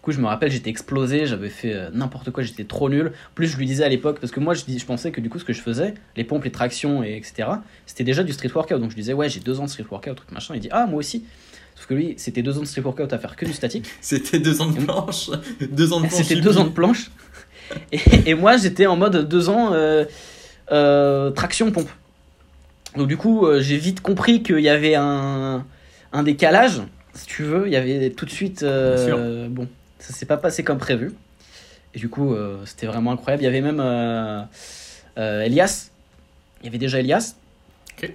Du 0.00 0.04
coup, 0.04 0.12
je 0.12 0.20
me 0.20 0.26
rappelle, 0.26 0.50
j'étais 0.50 0.70
explosé, 0.70 1.26
j'avais 1.26 1.50
fait 1.50 1.74
euh, 1.74 1.90
n'importe 1.92 2.30
quoi, 2.30 2.42
j'étais 2.42 2.64
trop 2.64 2.88
nul. 2.88 3.08
En 3.08 3.34
plus, 3.34 3.48
je 3.48 3.58
lui 3.58 3.66
disais 3.66 3.84
à 3.84 3.88
l'époque, 3.90 4.18
parce 4.18 4.32
que 4.32 4.40
moi, 4.40 4.54
je, 4.54 4.64
dis- 4.64 4.78
je 4.78 4.86
pensais 4.86 5.10
que 5.12 5.20
du 5.20 5.28
coup, 5.28 5.38
ce 5.38 5.44
que 5.44 5.52
je 5.52 5.60
faisais, 5.60 5.92
les 6.16 6.24
pompes, 6.24 6.44
les 6.44 6.50
tractions, 6.50 7.04
et 7.04 7.16
etc., 7.16 7.48
c'était 7.84 8.02
déjà 8.04 8.22
du 8.22 8.32
street 8.32 8.50
workout. 8.54 8.80
Donc, 8.80 8.90
je 8.90 8.94
lui 8.94 9.02
disais, 9.02 9.12
ouais, 9.12 9.28
j'ai 9.28 9.40
deux 9.40 9.60
ans 9.60 9.64
de 9.64 9.68
street 9.68 9.84
workout, 9.90 10.16
truc 10.16 10.32
machin. 10.32 10.54
Il 10.54 10.60
dit, 10.60 10.68
ah, 10.70 10.86
moi 10.86 11.00
aussi. 11.00 11.24
Sauf 11.76 11.86
que 11.86 11.92
lui, 11.92 12.14
c'était 12.16 12.40
deux 12.40 12.56
ans 12.56 12.62
de 12.62 12.66
street 12.66 12.80
workout 12.80 13.12
à 13.12 13.18
faire 13.18 13.36
que 13.36 13.44
du 13.44 13.52
statique. 13.52 13.86
C'était 14.00 14.38
deux 14.38 14.62
ans 14.62 14.70
de 14.70 14.78
planche. 14.82 15.30
Deux 15.70 15.92
ans 15.92 16.00
de 16.00 16.06
planche. 16.08 16.22
C'était 16.22 16.40
deux 16.40 16.56
ans 16.58 16.64
de 16.64 16.70
planche. 16.70 17.10
Et, 17.92 18.00
et 18.30 18.34
moi, 18.34 18.56
j'étais 18.56 18.86
en 18.86 18.96
mode 18.96 19.28
deux 19.28 19.48
ans 19.48 19.72
euh, 19.74 20.04
euh, 20.72 21.30
traction 21.30 21.70
pompe. 21.70 21.88
Donc 22.96 23.06
du 23.06 23.16
coup, 23.16 23.46
euh, 23.46 23.60
j'ai 23.60 23.76
vite 23.76 24.00
compris 24.00 24.42
qu'il 24.42 24.58
y 24.60 24.68
avait 24.68 24.94
un, 24.96 25.64
un 26.12 26.22
décalage, 26.24 26.80
si 27.14 27.26
tu 27.26 27.42
veux. 27.44 27.66
Il 27.66 27.72
y 27.72 27.76
avait 27.76 28.10
tout 28.10 28.24
de 28.26 28.30
suite... 28.30 28.62
euh, 28.64 29.48
bon, 29.48 29.68
ça 30.00 30.12
s'est 30.12 30.26
pas 30.26 30.36
passé 30.36 30.64
comme 30.64 30.78
prévu. 30.78 31.12
Et 31.94 31.98
du 31.98 32.08
coup, 32.08 32.34
euh, 32.34 32.64
c'était 32.64 32.86
vraiment 32.86 33.12
incroyable. 33.12 33.42
Il 33.42 33.46
y 33.46 33.48
avait 33.48 33.60
même 33.60 33.80
euh, 33.80 34.42
euh, 35.18 35.42
Elias. 35.42 35.90
Il 36.60 36.66
y 36.66 36.68
avait 36.68 36.78
déjà 36.78 37.00
Elias. 37.00 37.36
Ok. 37.96 38.12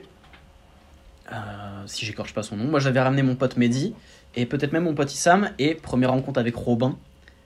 Si 1.87 2.05
j'écorche 2.05 2.33
pas 2.33 2.43
son 2.43 2.55
nom. 2.57 2.65
Moi, 2.65 2.79
j'avais 2.79 3.01
ramené 3.01 3.21
mon 3.23 3.35
pote 3.35 3.57
Mehdi. 3.57 3.93
Et 4.35 4.45
peut-être 4.45 4.73
même 4.73 4.83
mon 4.83 4.93
pote 4.93 5.13
Issam. 5.13 5.51
Et 5.59 5.75
première 5.75 6.11
rencontre 6.11 6.39
avec 6.39 6.55
Robin. 6.55 6.97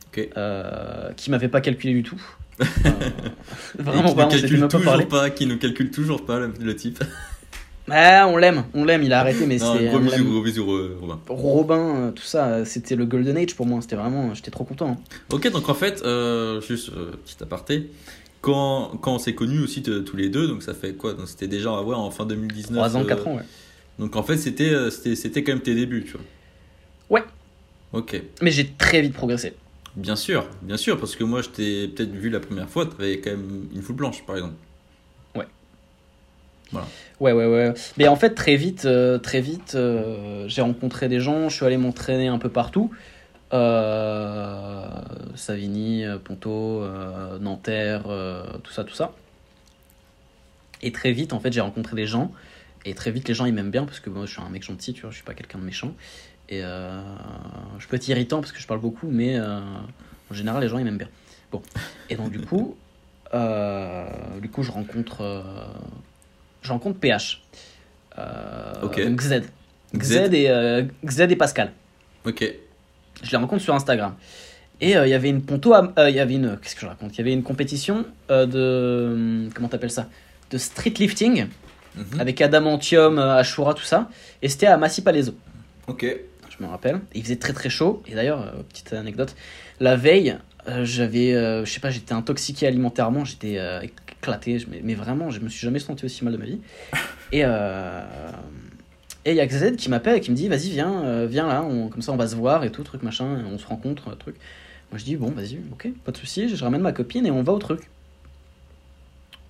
Ok. 0.07 0.27
euh, 0.37 1.13
qui 1.13 1.29
m'avait 1.29 1.49
pas 1.49 1.61
calculé 1.61 1.93
du 1.93 2.03
tout. 2.03 2.21
Et 2.59 3.81
vraiment 3.81 4.09
qui 4.09 4.15
pas, 4.15 4.25
ne 4.25 4.31
calcule 4.31 4.67
toujours 4.67 5.07
pas, 5.07 5.29
qui 5.29 5.45
ne 5.45 5.55
calcule 5.55 5.91
toujours 5.91 6.25
pas 6.25 6.39
le, 6.39 6.53
le 6.59 6.75
type. 6.75 7.03
Ouais, 7.89 8.21
on 8.27 8.37
l'aime, 8.37 8.63
on 8.73 8.85
l'aime, 8.85 9.03
il 9.03 9.13
a 9.13 9.19
arrêté, 9.19 9.45
mais 9.45 9.57
c'est. 9.59 9.87
gros 9.87 9.99
bisous, 9.99 10.25
gros 10.25 10.41
bisous, 10.41 10.65
Robin. 11.01 11.19
Robin, 11.27 11.95
euh, 11.95 12.11
tout 12.11 12.23
ça, 12.23 12.47
euh, 12.47 12.65
c'était 12.65 12.95
le 12.95 13.05
Golden 13.05 13.37
Age 13.37 13.55
pour 13.55 13.65
moi, 13.65 13.81
c'était 13.81 13.95
vraiment. 13.95 14.33
J'étais 14.33 14.51
trop 14.51 14.63
content. 14.63 14.97
Ok, 15.31 15.49
donc 15.51 15.67
en 15.69 15.73
fait, 15.73 16.01
euh, 16.03 16.61
juste 16.61 16.89
euh, 16.89 17.11
petit 17.25 17.41
aparté, 17.41 17.89
quand, 18.41 18.91
quand 19.01 19.15
on 19.15 19.19
s'est 19.19 19.35
connus 19.35 19.59
aussi 19.59 19.81
tous 19.83 20.15
les 20.15 20.29
deux, 20.29 20.47
donc 20.47 20.63
ça 20.63 20.73
fait 20.73 20.93
quoi 20.93 21.13
Donc 21.13 21.27
C'était 21.27 21.47
déjà 21.47 21.81
ouais, 21.81 21.95
en 21.95 22.11
fin 22.11 22.25
2019. 22.25 22.75
3 22.77 22.97
ans, 22.97 23.01
euh, 23.01 23.05
4 23.05 23.27
ans, 23.27 23.35
ouais. 23.35 23.43
Donc 23.97 24.15
en 24.15 24.23
fait, 24.23 24.37
c'était 24.37 24.71
c'était 24.91 25.15
c'était 25.15 25.43
quand 25.43 25.51
même 25.53 25.61
tes 25.61 25.75
débuts, 25.75 26.05
tu 26.05 26.13
vois. 26.13 26.21
Ouais. 27.19 27.23
Ok, 27.91 28.21
Mais 28.41 28.51
j'ai 28.51 28.67
très 28.77 29.01
vite 29.01 29.13
progressé. 29.13 29.53
bien 29.95 30.15
sûr, 30.15 30.45
bien 30.61 30.77
sûr, 30.77 30.99
parce 30.99 31.15
que 31.15 31.23
moi 31.23 31.41
je 31.41 31.49
t'ai 31.49 31.87
peut-être 31.87 32.11
vu 32.11 32.29
la 32.29 32.39
première 32.39 32.69
fois, 32.69 32.85
t'avais 32.85 33.19
quand 33.19 33.31
même 33.31 33.67
une 33.73 33.81
foule 33.81 33.95
blanche 33.95 34.23
par 34.27 34.35
exemple. 34.35 34.53
Ouais, 36.73 37.33
ouais, 37.33 37.45
ouais. 37.45 37.73
Mais 37.97 38.07
en 38.07 38.15
fait, 38.15 38.31
très 38.31 38.55
vite, 38.55 38.85
euh, 38.85 39.17
très 39.17 39.41
vite, 39.41 39.73
euh, 39.75 40.47
j'ai 40.47 40.61
rencontré 40.61 41.09
des 41.09 41.19
gens, 41.19 41.49
je 41.49 41.55
suis 41.55 41.65
allé 41.65 41.77
m'entraîner 41.77 42.27
un 42.27 42.37
peu 42.37 42.49
partout. 42.49 42.91
Euh, 43.51 44.87
Savigny, 45.35 46.05
euh, 46.05 46.17
Ponto, 46.17 46.83
Nanterre, 47.39 48.03
tout 48.63 48.71
ça, 48.71 48.83
tout 48.83 48.93
ça. 48.93 49.11
Et 50.81 50.91
très 50.91 51.11
vite, 51.11 51.33
en 51.33 51.39
fait, 51.39 51.51
j'ai 51.51 51.61
rencontré 51.61 51.95
des 51.95 52.07
gens. 52.07 52.31
Et 52.85 52.93
très 52.93 53.11
vite, 53.11 53.27
les 53.27 53.33
gens, 53.33 53.45
ils 53.45 53.53
m'aiment 53.53 53.71
bien 53.71 53.85
parce 53.85 53.99
que 53.99 54.09
moi, 54.09 54.25
je 54.25 54.31
suis 54.31 54.41
un 54.41 54.49
mec 54.49 54.63
gentil, 54.63 54.93
tu 54.93 55.01
vois, 55.01 55.09
je 55.09 55.15
suis 55.15 55.25
pas 55.25 55.33
quelqu'un 55.33 55.59
de 55.59 55.65
méchant. 55.65 55.93
Et 56.47 56.61
je 56.61 57.87
peux 57.87 57.97
être 57.97 58.07
irritant 58.07 58.39
parce 58.39 58.53
que 58.53 58.59
je 58.59 58.67
parle 58.67 58.79
beaucoup, 58.79 59.07
mais 59.09 59.37
en 59.39 60.33
général, 60.33 60.61
les 60.61 60.69
gens, 60.69 60.77
ils 60.77 60.85
m'aiment 60.85 60.97
bien. 60.97 61.09
Bon. 61.51 61.61
Et 62.09 62.15
donc, 62.15 62.31
du 62.31 62.39
coup, 62.39 62.77
du 63.33 64.49
coup, 64.49 64.63
je 64.63 64.71
rencontre, 64.71 65.43
euh, 66.69 66.73
je 66.73 66.73
rencontre 66.73 66.99
PH. 66.99 67.41
Euh, 68.17 68.73
Ok. 68.83 69.01
donc 69.03 69.21
Z. 69.21 69.43
Z. 69.95 70.03
Z 70.03 70.33
et, 70.33 70.49
euh, 70.49 70.83
Z 71.07 71.21
et 71.21 71.35
Pascal. 71.35 71.71
Ok, 72.25 72.43
Je 73.23 73.31
les 73.31 73.37
rencontre 73.37 73.61
sur 73.63 73.73
Instagram. 73.73 74.15
Et 74.81 74.95
euh, 74.95 75.05
il 75.07 75.09
y 75.09 75.13
avait 75.13 75.29
une 75.29 75.41
ponto, 75.41 75.73
euh, 75.73 76.09
il 76.09 76.15
y 76.15 76.19
avait 76.19 76.35
une, 76.35 76.57
qu'est-ce 76.61 76.75
que 76.75 76.81
je 76.81 76.85
raconte? 76.87 77.13
Il 77.15 77.17
y 77.17 77.21
avait 77.21 77.33
une 77.33 77.43
compétition 77.43 78.05
euh, 78.31 78.45
de, 78.45 79.49
comment 79.53 79.67
t'appelles 79.67 79.91
ça? 79.91 80.07
De 80.51 80.57
street 80.57 80.93
lifting 80.99 81.47
Mhm. 81.95 82.19
avec 82.19 82.39
adamantium, 82.39 83.17
ashura, 83.17 83.73
tout 83.73 83.83
ça. 83.83 84.09
Et 84.43 84.47
c'était 84.47 84.67
à 84.67 84.77
Massy-Palaiso. 84.77 85.33
ok, 85.87 86.05
Je 86.49 86.63
me 86.63 86.69
rappelle. 86.69 86.97
Et 87.13 87.17
il 87.19 87.23
faisait 87.23 87.35
très 87.37 87.51
très 87.51 87.69
chaud. 87.69 88.03
Et 88.07 88.13
d'ailleurs, 88.13 88.53
petite 88.69 88.93
anecdote, 88.93 89.35
la 89.79 89.95
veille, 89.95 90.37
j'avais, 90.83 91.31
je 91.33 91.69
sais 91.69 91.79
pas, 91.79 91.89
j'étais 91.89 92.13
intoxiqué 92.13 92.67
alimentairement, 92.67 93.25
j'étais 93.25 93.57
éclaté, 94.21 94.57
mais, 94.69 94.81
mais 94.83 94.95
vraiment, 94.95 95.29
je 95.29 95.39
me 95.39 95.49
suis 95.49 95.61
jamais 95.61 95.79
senti 95.79 96.05
aussi 96.05 96.23
mal 96.23 96.33
de 96.33 96.37
ma 96.37 96.45
vie. 96.45 96.59
Et 97.31 97.41
euh, 97.45 98.01
et 99.25 99.31
il 99.31 99.35
y 99.35 99.41
a 99.41 99.45
XZ 99.45 99.75
qui 99.75 99.89
m'appelle 99.89 100.15
et 100.15 100.21
qui 100.21 100.31
me 100.31 100.35
dit, 100.35 100.47
vas-y, 100.47 100.69
viens, 100.69 101.03
euh, 101.03 101.27
viens 101.29 101.45
là, 101.47 101.61
on- 101.61 101.89
comme 101.89 102.01
ça 102.01 102.11
on 102.13 102.15
va 102.15 102.25
se 102.27 102.35
voir 102.35 102.63
et 102.63 102.71
tout, 102.71 102.83
truc 102.83 103.03
machin, 103.03 103.43
on 103.51 103.57
se 103.59 103.67
rencontre, 103.67 104.07
euh, 104.09 104.15
truc. 104.15 104.35
Moi 104.91 104.97
je 104.97 105.03
dis, 105.03 105.15
bon, 105.17 105.29
vas-y, 105.29 105.59
ok, 105.73 105.89
pas 106.05 106.11
de 106.11 106.17
souci, 106.17 106.49
je 106.49 106.63
ramène 106.63 106.81
ma 106.81 106.93
copine 106.93 107.25
et 107.27 107.31
on 107.31 107.43
va 107.43 107.51
au 107.53 107.59
truc. 107.59 107.89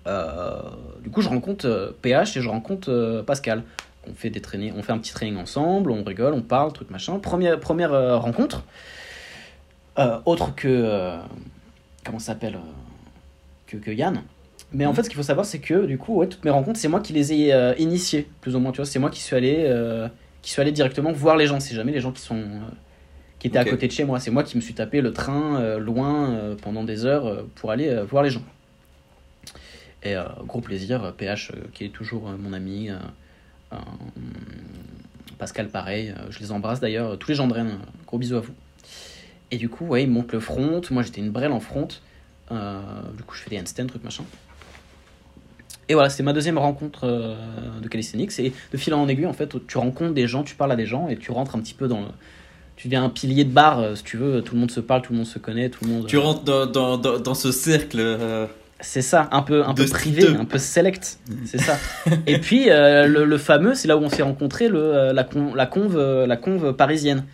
Euh, 0.06 0.60
du 1.02 1.08
coup, 1.10 1.22
je 1.22 1.28
rencontre 1.28 1.94
PH 2.02 2.36
et 2.36 2.42
je 2.42 2.48
rencontre 2.48 3.22
Pascal. 3.26 3.62
On 4.08 4.12
fait, 4.14 4.28
des 4.30 4.40
trainings, 4.40 4.72
on 4.76 4.82
fait 4.82 4.92
un 4.92 4.98
petit 4.98 5.12
training 5.12 5.36
ensemble, 5.38 5.90
on 5.92 6.02
rigole, 6.02 6.34
on 6.34 6.42
parle, 6.42 6.72
truc 6.72 6.90
machin. 6.90 7.18
Première, 7.18 7.58
première 7.60 8.20
rencontre. 8.20 8.64
Autre 10.24 10.54
que. 10.54 11.16
comment 12.04 12.18
ça 12.18 12.32
s'appelle 12.32 12.58
que, 13.66 13.76
que 13.76 13.90
Yann. 13.90 14.22
Mais 14.72 14.86
en 14.86 14.90
Mhm. 14.90 14.96
fait, 14.96 15.02
ce 15.04 15.08
qu'il 15.08 15.16
faut 15.16 15.22
savoir, 15.24 15.44
c'est 15.46 15.58
que 15.58 15.84
du 15.86 15.98
coup, 15.98 16.16
ouais, 16.16 16.28
toutes 16.28 16.44
mes 16.44 16.50
rencontres, 16.50 16.78
c'est 16.78 16.88
moi 16.88 17.00
qui 17.00 17.12
les 17.12 17.32
ai 17.32 17.52
euh, 17.52 17.74
initiées, 17.78 18.28
plus 18.40 18.54
ou 18.54 18.60
moins. 18.60 18.70
Tu 18.72 18.76
vois, 18.76 18.86
c'est 18.86 18.98
moi 19.00 19.10
qui 19.10 19.20
suis 19.20 19.34
allé, 19.34 19.56
euh, 19.66 20.08
qui 20.42 20.50
suis 20.50 20.60
allé 20.62 20.70
directement 20.72 21.10
voir 21.12 21.36
les 21.36 21.46
gens. 21.46 21.58
C'est 21.60 21.74
jamais 21.74 21.90
les 21.92 22.00
gens 22.00 22.12
qui 22.12 22.22
sont, 22.22 22.36
euh, 22.36 22.58
qui 23.40 23.48
étaient 23.48 23.58
à 23.58 23.64
côté 23.64 23.86
de 23.88 23.92
chez 23.92 24.04
moi. 24.04 24.20
C'est 24.20 24.30
moi 24.30 24.44
qui 24.44 24.56
me 24.56 24.62
suis 24.62 24.74
tapé 24.74 25.00
le 25.00 25.12
train 25.12 25.56
euh, 25.60 25.78
loin 25.78 26.54
pendant 26.62 26.84
des 26.84 27.04
heures 27.04 27.44
pour 27.56 27.70
aller 27.72 27.92
voir 28.08 28.22
les 28.22 28.30
gens. 28.30 28.42
Et 30.02 30.14
gros 30.46 30.60
plaisir, 30.62 31.12
PH 31.18 31.52
qui 31.74 31.84
est 31.84 31.88
toujours 31.90 32.22
mon 32.38 32.52
ami, 32.54 32.88
Pascal 35.38 35.68
pareil, 35.68 36.14
je 36.30 36.38
les 36.38 36.52
embrasse 36.52 36.80
d'ailleurs, 36.80 37.18
tous 37.18 37.28
les 37.28 37.34
gens 37.34 37.46
de 37.46 37.52
Rennes, 37.54 37.78
gros 38.06 38.18
bisous 38.18 38.36
à 38.36 38.40
vous. 38.40 38.54
Et 39.50 39.56
du 39.58 39.68
coup, 39.68 39.84
ouais, 39.86 40.02
il 40.04 40.08
me 40.08 40.14
monte 40.14 40.32
le 40.32 40.40
front, 40.40 40.80
moi 40.90 41.02
j'étais 41.02 41.20
une 41.20 41.30
brêle 41.30 41.52
en 41.52 41.60
front, 41.60 41.88
du 42.50 43.22
coup 43.26 43.34
je 43.34 43.42
fais 43.42 43.50
des 43.50 43.58
handstands, 43.60 43.86
trucs 43.86 44.04
machin. 44.04 44.24
Et 45.90 45.94
voilà, 45.94 46.08
c'est 46.08 46.22
ma 46.22 46.32
deuxième 46.32 46.56
rencontre 46.56 47.00
euh, 47.02 47.34
de 47.82 47.88
calisthenics, 47.88 48.38
et 48.38 48.52
de 48.72 48.76
fil 48.78 48.94
en 48.94 49.08
aiguille 49.08 49.26
en 49.26 49.32
fait, 49.32 49.52
tu 49.66 49.76
rencontres 49.76 50.14
des 50.14 50.28
gens, 50.28 50.44
tu 50.44 50.54
parles 50.54 50.70
à 50.70 50.76
des 50.76 50.86
gens, 50.86 51.08
et 51.08 51.16
tu 51.16 51.32
rentres 51.32 51.56
un 51.56 51.58
petit 51.58 51.74
peu 51.74 51.88
dans 51.88 52.00
le... 52.00 52.06
Tu 52.76 52.86
deviens 52.86 53.02
un 53.04 53.08
pilier 53.10 53.44
de 53.44 53.50
bar, 53.50 53.80
euh, 53.80 53.94
si 53.96 54.04
tu 54.04 54.16
veux, 54.16 54.40
tout 54.40 54.54
le 54.54 54.60
monde 54.60 54.70
se 54.70 54.78
parle, 54.78 55.02
tout 55.02 55.12
le 55.12 55.18
monde 55.18 55.26
se 55.26 55.40
connaît, 55.40 55.68
tout 55.68 55.84
le 55.84 55.90
monde... 55.90 56.06
Tu 56.06 56.16
rentres 56.16 56.44
dans, 56.44 56.64
dans, 56.66 56.96
dans, 56.96 57.18
dans 57.18 57.34
ce 57.34 57.50
cercle. 57.50 57.98
euh, 57.98 58.46
C'est 58.78 59.02
ça, 59.02 59.28
un 59.32 59.42
peu, 59.42 59.64
un 59.66 59.74
peu 59.74 59.84
privé, 59.86 60.28
un 60.28 60.44
peu 60.44 60.58
select, 60.58 61.18
c'est 61.44 61.58
ça. 61.60 61.76
Et 62.28 62.38
puis 62.38 62.70
euh, 62.70 63.08
le, 63.08 63.24
le 63.24 63.38
fameux, 63.38 63.74
c'est 63.74 63.88
là 63.88 63.96
où 63.96 64.00
on 64.02 64.08
s'est 64.08 64.22
rencontré, 64.22 64.68
le, 64.68 65.10
la, 65.12 65.24
con, 65.24 65.54
la, 65.54 65.66
conve, 65.66 65.98
la 66.24 66.36
conve 66.36 66.72
parisienne. 66.74 67.24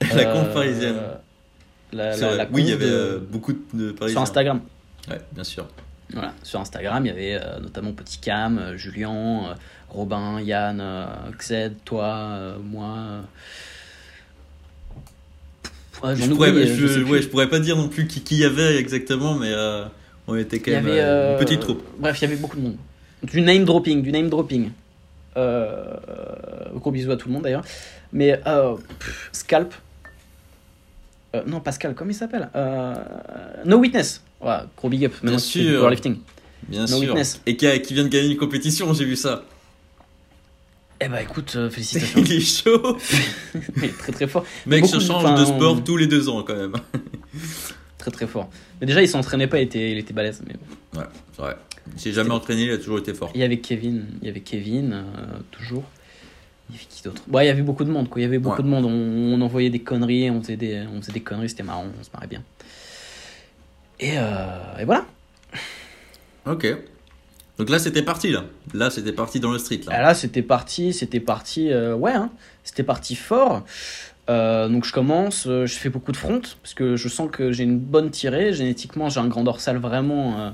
La 0.14 0.24
conve 0.24 0.52
parisienne. 0.54 0.96
La, 1.92 2.12
c'est 2.14 2.20
la- 2.22 2.26
vrai. 2.28 2.36
la 2.38 2.46
oui, 2.52 2.62
il 2.62 2.68
y 2.70 2.72
avait 2.72 2.86
de- 2.86 3.18
beaucoup 3.30 3.52
de 3.74 3.90
Parisiens. 3.92 4.14
sur 4.14 4.22
Instagram. 4.22 4.60
Ouais, 5.10 5.18
bien 5.32 5.44
sûr. 5.44 5.66
Voilà, 6.12 6.32
sur 6.42 6.58
Instagram, 6.60 7.04
il 7.04 7.08
y 7.08 7.12
avait 7.12 7.34
euh, 7.34 7.60
notamment 7.60 7.92
Petit 7.92 8.18
Cam, 8.18 8.58
euh, 8.58 8.76
Julien, 8.76 9.12
euh, 9.50 9.54
Robin, 9.90 10.40
Yann, 10.40 10.80
euh, 10.80 11.04
Xed, 11.36 11.74
toi, 11.84 12.56
moi. 12.64 13.22
Ouais, 16.02 16.16
Je 16.16 16.30
pourrais, 16.30 16.66
je, 16.66 17.02
ouais, 17.02 17.20
je 17.20 17.28
pourrais 17.28 17.50
pas 17.50 17.58
dire 17.58 17.76
non 17.76 17.88
plus 17.88 18.06
qui 18.06 18.22
qui 18.22 18.36
y 18.36 18.44
avait 18.44 18.76
exactement, 18.76 19.34
mais 19.34 19.52
on 20.26 20.36
était 20.36 20.60
quand 20.60 20.70
Il 20.70 20.76
même 20.82 20.86
avait 20.86 21.32
une 21.32 21.38
petite 21.38 21.60
troupe. 21.60 21.82
Bref, 21.98 22.18
il 22.20 22.22
y 22.22 22.24
avait 22.26 22.36
beaucoup 22.36 22.56
de 22.56 22.62
monde. 22.62 22.76
Du 23.22 23.40
name 23.40 23.64
dropping, 23.64 24.02
du 24.02 24.12
name 24.12 24.28
dropping. 24.28 24.70
Gros 25.36 26.90
bisous 26.90 27.10
à 27.10 27.16
tout 27.16 27.28
le 27.28 27.34
monde 27.34 27.42
d'ailleurs. 27.42 27.64
Mais 28.12 28.40
pff, 28.98 29.30
Scalp. 29.32 29.74
Euh, 31.34 31.42
non, 31.46 31.60
Pascal, 31.60 31.94
comment 31.94 32.10
il 32.10 32.14
s'appelle 32.14 32.48
Euh, 32.54 32.94
No 33.64 33.78
Witness. 33.78 34.22
Ouais, 34.40 34.56
gros 34.76 34.88
big 34.88 35.04
up. 35.04 35.12
Maintenant, 35.14 35.30
Bien 35.32 35.38
sûr. 35.38 35.78
powerlifting. 35.80 36.18
Bien 36.68 36.80
No 36.82 36.86
sûr. 36.86 36.98
Witness. 37.00 37.40
Et 37.46 37.56
qui, 37.56 37.66
a- 37.66 37.78
qui 37.78 37.94
vient 37.94 38.04
de 38.04 38.08
gagner 38.08 38.30
une 38.30 38.36
compétition, 38.36 38.92
j'ai 38.94 39.04
vu 39.04 39.16
ça. 39.16 39.44
Eh 41.00 41.08
bah 41.08 41.22
écoute, 41.22 41.52
euh, 41.56 41.70
félicitations. 41.70 42.20
Il 42.24 42.32
est 42.32 42.40
chaud. 42.40 42.96
Il 43.76 43.84
est 43.84 43.98
très 43.98 44.12
très 44.12 44.26
fort. 44.26 44.44
Mec, 44.66 44.82
de- 44.84 44.98
change 44.98 45.34
de 45.38 45.44
sport 45.44 45.82
tous 45.84 45.96
les 45.96 46.06
deux 46.06 46.28
ans 46.28 46.42
quand 46.42 46.56
même. 46.56 46.72
Très 47.98 48.10
très 48.12 48.26
fort. 48.28 48.48
Mais 48.80 48.86
déjà, 48.86 49.02
il 49.02 49.08
s'entraînait 49.08 49.48
pas, 49.48 49.58
il 49.58 49.64
était, 49.64 49.90
il 49.90 49.98
était 49.98 50.14
balèze. 50.14 50.40
Mais... 50.46 50.54
Ouais, 50.98 51.06
c'est 51.34 51.42
vrai. 51.42 51.56
J'ai 51.96 52.12
jamais 52.12 52.30
entraîné, 52.30 52.62
il 52.62 52.70
a 52.70 52.78
toujours 52.78 52.98
été 53.00 53.12
fort. 53.12 53.32
Il 53.34 53.40
y 53.40 53.44
avait 53.44 53.58
Kevin, 53.58 54.06
il 54.22 54.26
y 54.28 54.30
avait 54.30 54.40
Kevin, 54.40 54.92
euh, 54.92 55.02
toujours. 55.50 55.82
Il 56.70 56.74
y 56.74 56.78
avait 56.78 56.86
qui 56.88 57.02
d'autre? 57.02 57.22
Il 57.32 57.44
y 57.44 57.48
avait 57.48 57.62
beaucoup 57.62 57.84
de 57.84 57.90
monde, 57.90 58.08
quoi. 58.08 58.20
Il 58.20 58.24
y 58.24 58.26
avait 58.26 58.38
beaucoup 58.38 58.56
Ouais. 58.58 58.62
de 58.62 58.68
monde. 58.68 58.84
On, 58.84 59.38
on 59.38 59.40
envoyait 59.40 59.70
des 59.70 59.80
conneries, 59.80 60.30
on 60.30 60.42
faisait 60.42 60.56
des, 60.56 60.84
on 60.94 61.00
faisait 61.00 61.12
des 61.12 61.20
conneries, 61.22 61.48
c'était 61.48 61.62
marrant, 61.62 61.86
on 61.98 62.04
se 62.04 62.10
marrait 62.12 62.26
bien. 62.26 62.42
Et, 64.00 64.12
euh, 64.16 64.78
et 64.80 64.84
voilà. 64.84 65.06
Ok. 66.46 66.66
Donc 67.58 67.70
là, 67.70 67.78
c'était 67.78 68.02
parti 68.02 68.30
là. 68.30 68.44
Là, 68.74 68.90
c'était 68.90 69.12
parti 69.12 69.40
dans 69.40 69.50
le 69.50 69.58
street 69.58 69.80
Ah, 69.88 69.92
là. 69.92 70.02
Là, 70.02 70.14
c'était 70.14 70.42
parti, 70.42 70.92
c'était 70.92 71.20
parti, 71.20 71.72
euh, 71.72 71.94
ouais, 71.94 72.12
hein, 72.12 72.30
c'était 72.62 72.84
parti 72.84 73.16
fort. 73.16 73.64
Euh, 74.30 74.68
donc 74.68 74.84
je 74.84 74.92
commence, 74.92 75.44
je 75.46 75.66
fais 75.66 75.88
beaucoup 75.88 76.12
de 76.12 76.16
front 76.18 76.40
parce 76.62 76.74
que 76.74 76.96
je 76.96 77.08
sens 77.08 77.30
que 77.32 77.50
j'ai 77.50 77.64
une 77.64 77.78
bonne 77.78 78.10
tirée. 78.10 78.52
Génétiquement, 78.52 79.08
j'ai 79.08 79.20
un 79.20 79.26
grand 79.26 79.42
dorsal 79.42 79.78
vraiment 79.78 80.50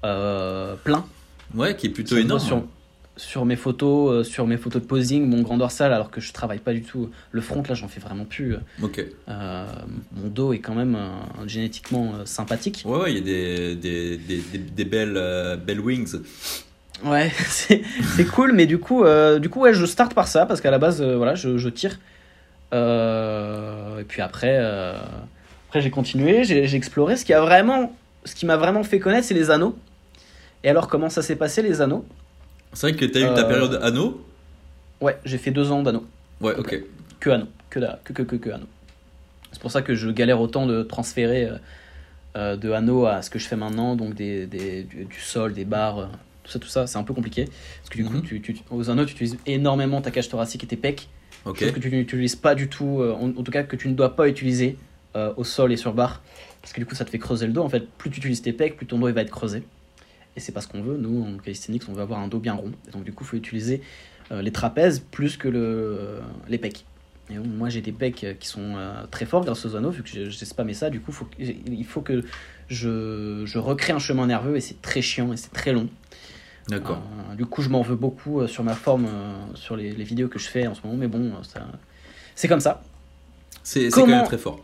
plein. 0.00 1.04
Ouais, 1.54 1.74
qui 1.76 1.88
est 1.88 1.90
plutôt 1.90 2.16
énorme. 2.16 2.40
Sur, 2.40 2.62
sur 3.20 3.44
mes 3.44 3.56
photos, 3.56 4.12
euh, 4.12 4.24
sur 4.24 4.46
mes 4.46 4.56
photos 4.56 4.80
de 4.80 4.86
posing, 4.86 5.26
mon 5.28 5.42
grand 5.42 5.58
dorsal, 5.58 5.92
alors 5.92 6.10
que 6.10 6.20
je 6.20 6.32
travaille 6.32 6.58
pas 6.58 6.72
du 6.72 6.82
tout 6.82 7.10
le 7.32 7.40
front. 7.40 7.62
Là, 7.68 7.74
j'en 7.74 7.86
fais 7.88 8.00
vraiment 8.00 8.24
plus. 8.24 8.56
Ok. 8.82 9.04
Euh, 9.28 9.66
mon 10.12 10.28
dos 10.28 10.52
est 10.52 10.58
quand 10.58 10.74
même 10.74 10.96
euh, 10.96 11.46
génétiquement 11.46 12.14
euh, 12.14 12.24
sympathique. 12.24 12.82
Ouais, 12.86 12.98
ouais, 12.98 13.12
il 13.12 13.18
y 13.18 13.20
a 13.20 13.24
des, 13.24 13.76
des, 13.76 14.16
des, 14.16 14.36
des, 14.38 14.58
des 14.58 14.84
belles, 14.84 15.16
euh, 15.16 15.56
belles 15.56 15.80
wings. 15.80 16.16
Ouais, 17.04 17.30
c'est 17.48 17.82
cool, 18.32 18.52
mais 18.52 18.66
du 18.66 18.78
coup, 18.78 19.04
euh, 19.04 19.38
du 19.38 19.50
coup, 19.50 19.60
ouais, 19.60 19.74
je 19.74 19.84
starte 19.84 20.14
par 20.14 20.26
ça 20.26 20.46
parce 20.46 20.60
qu'à 20.60 20.70
la 20.70 20.78
base, 20.78 21.02
euh, 21.02 21.16
voilà, 21.16 21.34
je, 21.34 21.58
je 21.58 21.68
tire. 21.68 21.98
Euh, 22.72 24.00
et 24.00 24.04
puis 24.04 24.22
après, 24.22 24.56
euh, 24.60 24.96
après 25.68 25.80
j'ai 25.80 25.90
continué, 25.90 26.44
j'ai 26.44 26.74
exploré. 26.74 27.16
Ce 27.16 27.24
qui 27.24 27.34
a 27.34 27.40
vraiment, 27.40 27.92
ce 28.24 28.34
qui 28.34 28.46
m'a 28.46 28.56
vraiment 28.56 28.82
fait 28.82 28.98
connaître, 28.98 29.26
c'est 29.26 29.34
les 29.34 29.50
anneaux. 29.50 29.76
Et 30.64 30.68
alors, 30.68 30.88
comment 30.88 31.08
ça 31.08 31.22
s'est 31.22 31.36
passé 31.36 31.62
les 31.62 31.80
anneaux? 31.80 32.04
C'est 32.72 32.88
vrai 32.88 32.96
que 32.98 33.04
t'as 33.04 33.20
eu 33.20 33.34
ta 33.34 33.44
Euh, 33.44 33.48
période 33.48 33.80
anneau 33.82 34.24
Ouais, 35.00 35.18
j'ai 35.24 35.38
fait 35.38 35.50
deux 35.50 35.70
ans 35.72 35.82
d'anneaux, 35.82 36.04
Ouais, 36.40 36.54
ok. 36.56 36.82
que 37.20 37.30
anneaux, 37.30 37.48
que 37.70 37.80
da- 37.80 38.00
que 38.04 38.12
que 38.12 38.22
que, 38.22 38.36
que 38.36 38.50
anneaux. 38.50 38.66
C'est 39.52 39.60
pour 39.60 39.70
ça 39.70 39.82
que 39.82 39.94
je 39.94 40.10
galère 40.10 40.40
autant 40.40 40.66
de 40.66 40.82
transférer 40.82 41.46
euh, 41.46 41.56
euh, 42.36 42.56
de 42.56 42.70
anneaux 42.70 43.06
à 43.06 43.22
ce 43.22 43.30
que 43.30 43.38
je 43.38 43.48
fais 43.48 43.56
maintenant, 43.56 43.96
donc 43.96 44.14
des, 44.14 44.46
des- 44.46 44.84
du, 44.84 45.04
du 45.06 45.18
sol, 45.20 45.52
des 45.54 45.64
barres, 45.64 46.10
tout 46.44 46.50
ça, 46.52 46.58
tout 46.58 46.68
ça, 46.68 46.86
c'est 46.86 46.98
un 46.98 47.02
peu 47.02 47.14
compliqué. 47.14 47.46
Parce 47.46 47.88
que 47.90 47.96
du 47.96 48.04
coup, 48.04 48.14
Mhm. 48.14 48.22
tu, 48.22 48.40
tu- 48.40 48.56
aux 48.70 48.88
anneaux, 48.90 49.04
tu 49.04 49.12
utilises 49.14 49.38
énormément 49.46 50.00
ta 50.00 50.10
cage 50.10 50.28
thoracique 50.28 50.62
et 50.64 50.66
tes 50.66 50.76
pecs. 50.76 51.08
Ok. 51.46 51.58
Chose 51.60 51.72
que 51.72 51.80
tu 51.80 51.90
n'utilises 51.90 52.36
pas 52.36 52.54
du 52.54 52.68
tout, 52.68 53.00
euh, 53.00 53.12
en, 53.14 53.30
en 53.30 53.42
tout 53.42 53.50
cas 53.50 53.62
que 53.64 53.74
tu 53.76 53.88
ne 53.88 53.94
dois 53.94 54.14
pas 54.14 54.28
utiliser 54.28 54.76
euh, 55.16 55.32
au 55.36 55.42
sol 55.44 55.72
et 55.72 55.76
sur 55.76 55.92
barre, 55.94 56.22
parce 56.62 56.72
que 56.72 56.78
du 56.80 56.86
coup 56.86 56.94
ça 56.94 57.04
te 57.04 57.10
fait 57.10 57.18
creuser 57.18 57.46
le 57.46 57.52
dos. 57.52 57.62
En 57.62 57.68
fait, 57.70 57.88
plus 57.98 58.10
tu 58.10 58.18
utilises 58.18 58.42
tes 58.42 58.52
pecs, 58.52 58.76
plus 58.76 58.86
ton 58.86 58.98
dos 58.98 59.08
il 59.08 59.14
va 59.14 59.22
être 59.22 59.30
creusé. 59.30 59.62
Et 60.36 60.40
c'est 60.40 60.52
pas 60.52 60.60
ce 60.60 60.68
qu'on 60.68 60.82
veut. 60.82 60.96
Nous, 60.96 61.22
en 61.24 61.38
calisthenics, 61.38 61.82
on 61.88 61.92
veut 61.92 62.02
avoir 62.02 62.20
un 62.20 62.28
dos 62.28 62.38
bien 62.38 62.54
rond. 62.54 62.72
Et 62.88 62.92
donc 62.92 63.04
du 63.04 63.12
coup, 63.12 63.24
il 63.24 63.26
faut 63.26 63.36
utiliser 63.36 63.82
euh, 64.30 64.42
les 64.42 64.52
trapèzes 64.52 65.00
plus 65.10 65.36
que 65.36 65.48
le, 65.48 66.20
les 66.48 66.58
pecs. 66.58 66.84
Et 67.30 67.34
donc, 67.34 67.46
moi, 67.46 67.68
j'ai 67.68 67.80
des 67.80 67.92
pecs 67.92 68.24
euh, 68.24 68.34
qui 68.34 68.48
sont 68.48 68.74
euh, 68.76 69.04
très 69.10 69.24
forts 69.26 69.44
grâce 69.44 69.64
aux 69.66 69.76
anneaux, 69.76 69.90
vu 69.90 70.02
que 70.02 70.08
j'ai 70.30 70.44
spammé 70.46 70.74
ça. 70.74 70.90
Du 70.90 71.00
coup, 71.00 71.12
faut 71.12 71.28
il 71.38 71.84
faut 71.84 72.00
que 72.00 72.24
je, 72.68 73.42
je 73.44 73.58
recrée 73.58 73.92
un 73.92 73.98
chemin 73.98 74.26
nerveux 74.26 74.56
et 74.56 74.60
c'est 74.60 74.80
très 74.82 75.02
chiant 75.02 75.32
et 75.32 75.36
c'est 75.36 75.52
très 75.52 75.72
long. 75.72 75.88
D'accord. 76.68 77.02
Euh, 77.30 77.34
du 77.34 77.46
coup, 77.46 77.62
je 77.62 77.68
m'en 77.68 77.82
veux 77.82 77.96
beaucoup 77.96 78.46
sur 78.46 78.62
ma 78.62 78.74
forme, 78.74 79.08
sur 79.54 79.76
les, 79.76 79.92
les 79.92 80.04
vidéos 80.04 80.28
que 80.28 80.38
je 80.38 80.48
fais 80.48 80.66
en 80.68 80.74
ce 80.74 80.82
moment, 80.84 80.96
mais 80.96 81.08
bon, 81.08 81.32
ça... 81.42 81.66
c'est 82.36 82.46
comme 82.48 82.60
ça. 82.60 82.82
C'est 83.62 83.84
c'est 83.84 83.90
quand 83.90 84.02
comment- 84.02 84.16
même 84.18 84.26
très 84.26 84.38
fort. 84.38 84.60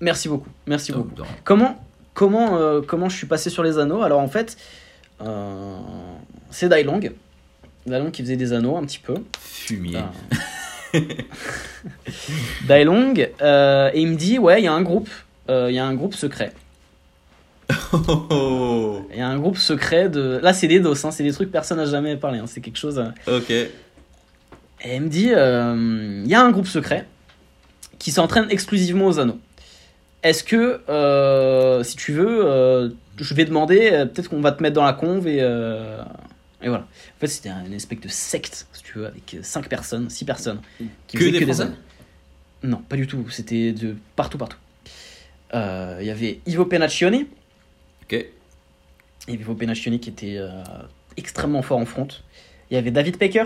Merci 0.00 0.28
beaucoup, 0.28 0.48
merci 0.66 0.92
Oh, 0.92 0.98
beaucoup. 0.98 1.22
Comment, 1.44 1.84
comment, 2.14 2.56
euh, 2.56 2.80
comment 2.80 3.08
je 3.08 3.16
suis 3.16 3.26
passé 3.26 3.50
sur 3.50 3.62
les 3.62 3.78
anneaux 3.78 4.02
Alors 4.02 4.20
en 4.20 4.28
fait, 4.28 4.56
euh, 5.20 5.76
c'est 6.50 6.68
Dailong. 6.68 7.12
Dailong 7.86 8.10
qui 8.10 8.22
faisait 8.22 8.36
des 8.36 8.52
anneaux 8.52 8.76
un 8.76 8.84
petit 8.84 8.98
peu. 8.98 9.14
Fumier. 9.40 9.98
Ah. 9.98 10.98
Dailong, 12.66 13.14
euh, 13.40 13.90
et 13.92 14.00
il 14.00 14.08
me 14.08 14.16
dit, 14.16 14.38
ouais, 14.38 14.60
il 14.60 14.64
y 14.64 14.68
a 14.68 14.72
un 14.72 14.82
groupe, 14.82 15.10
il 15.48 15.74
y 15.74 15.78
a 15.78 15.84
un 15.84 15.94
groupe 15.94 16.14
secret. 16.14 16.52
Oh, 17.92 19.06
Il 19.10 19.18
y 19.18 19.22
a 19.22 19.28
un 19.28 19.38
groupe 19.38 19.56
secret 19.56 20.08
de... 20.08 20.38
Là, 20.42 20.52
c'est 20.52 20.68
des 20.68 20.80
dos, 20.80 20.94
hein, 21.06 21.10
c'est 21.10 21.22
des 21.22 21.32
trucs 21.32 21.48
que 21.48 21.52
personne 21.52 21.78
n'a 21.78 21.86
jamais 21.86 22.16
parlé, 22.16 22.38
hein, 22.38 22.46
c'est 22.46 22.60
quelque 22.60 22.78
chose... 22.78 23.02
Ok. 23.26 23.50
Et 23.50 23.68
elle 24.84 25.02
me 25.02 25.08
dit, 25.08 25.28
il 25.28 26.30
y 26.30 26.34
a 26.34 26.42
un 26.42 26.50
groupe 26.50 26.66
secret 26.66 27.06
qui 27.98 28.10
s'entraîne 28.10 28.46
exclusivement 28.50 29.06
aux 29.06 29.18
anneaux. 29.20 29.38
Est-ce 30.22 30.44
que, 30.44 30.80
euh, 30.88 31.82
si 31.82 31.96
tu 31.96 32.12
veux, 32.12 32.46
euh, 32.46 32.90
je 33.18 33.34
vais 33.34 33.44
demander, 33.44 33.90
euh, 33.92 34.06
peut-être 34.06 34.28
qu'on 34.28 34.40
va 34.40 34.52
te 34.52 34.62
mettre 34.62 34.76
dans 34.76 34.84
la 34.84 34.92
conve 34.92 35.26
et, 35.26 35.38
et 35.38 36.68
voilà. 36.68 36.84
En 36.84 37.20
fait, 37.20 37.26
c'était 37.26 37.50
une 37.50 37.72
espèce 37.72 38.00
de 38.00 38.08
secte, 38.08 38.66
si 38.72 38.82
tu 38.84 38.98
veux, 38.98 39.06
avec 39.06 39.36
5 39.42 39.68
personnes, 39.68 40.08
6 40.08 40.24
personnes. 40.24 40.60
Qui 41.08 41.18
Que 41.18 41.24
des 41.24 41.40
Français 41.40 41.62
anneaux. 41.62 41.74
Non, 42.62 42.76
pas 42.76 42.96
du 42.96 43.08
tout. 43.08 43.28
C'était 43.30 43.72
de 43.72 43.96
partout, 44.14 44.38
partout. 44.38 44.58
Il 45.52 46.06
y 46.06 46.10
avait 46.10 46.40
Ivo 46.46 46.64
Penacchione, 46.66 47.26
Ok. 48.04 48.26
Ivo 49.28 49.54
Penacchione 49.54 49.98
qui 49.98 50.10
était 50.10 50.38
extrêmement 51.16 51.62
fort 51.62 51.78
en 51.78 51.84
front. 51.86 52.08
Il 52.70 52.74
y 52.74 52.76
avait 52.76 52.92
David 52.92 53.18
Pecker, 53.18 53.44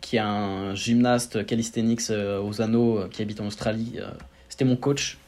qui 0.00 0.16
est 0.16 0.20
un 0.20 0.74
gymnaste 0.74 1.44
calisthenics 1.44 2.10
aux 2.10 2.62
anneaux 2.62 3.06
qui 3.10 3.20
habite 3.20 3.40
en 3.42 3.46
Australie. 3.46 3.98
C'était 4.48 4.64
mon 4.64 4.76
coach 4.76 5.18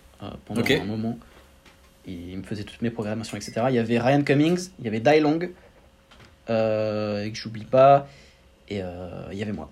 pendant 0.44 0.60
Ok. 0.60 0.70
un 0.70 0.84
moment. 0.84 1.18
Il 2.06 2.38
me 2.38 2.42
faisait 2.42 2.64
toutes 2.64 2.80
mes 2.82 2.90
programmations, 2.90 3.36
etc. 3.36 3.66
Il 3.68 3.74
y 3.74 3.78
avait 3.78 3.98
Ryan 3.98 4.22
Cummings, 4.22 4.70
il 4.78 4.84
y 4.84 4.88
avait 4.88 5.00
Dai 5.00 5.20
Long, 5.20 5.38
euh, 6.50 7.24
et 7.24 7.30
que 7.30 7.36
j'oublie 7.36 7.64
pas. 7.64 8.08
Et 8.68 8.82
euh, 8.82 9.08
il 9.32 9.38
y 9.38 9.42
avait 9.42 9.52
moi. 9.52 9.70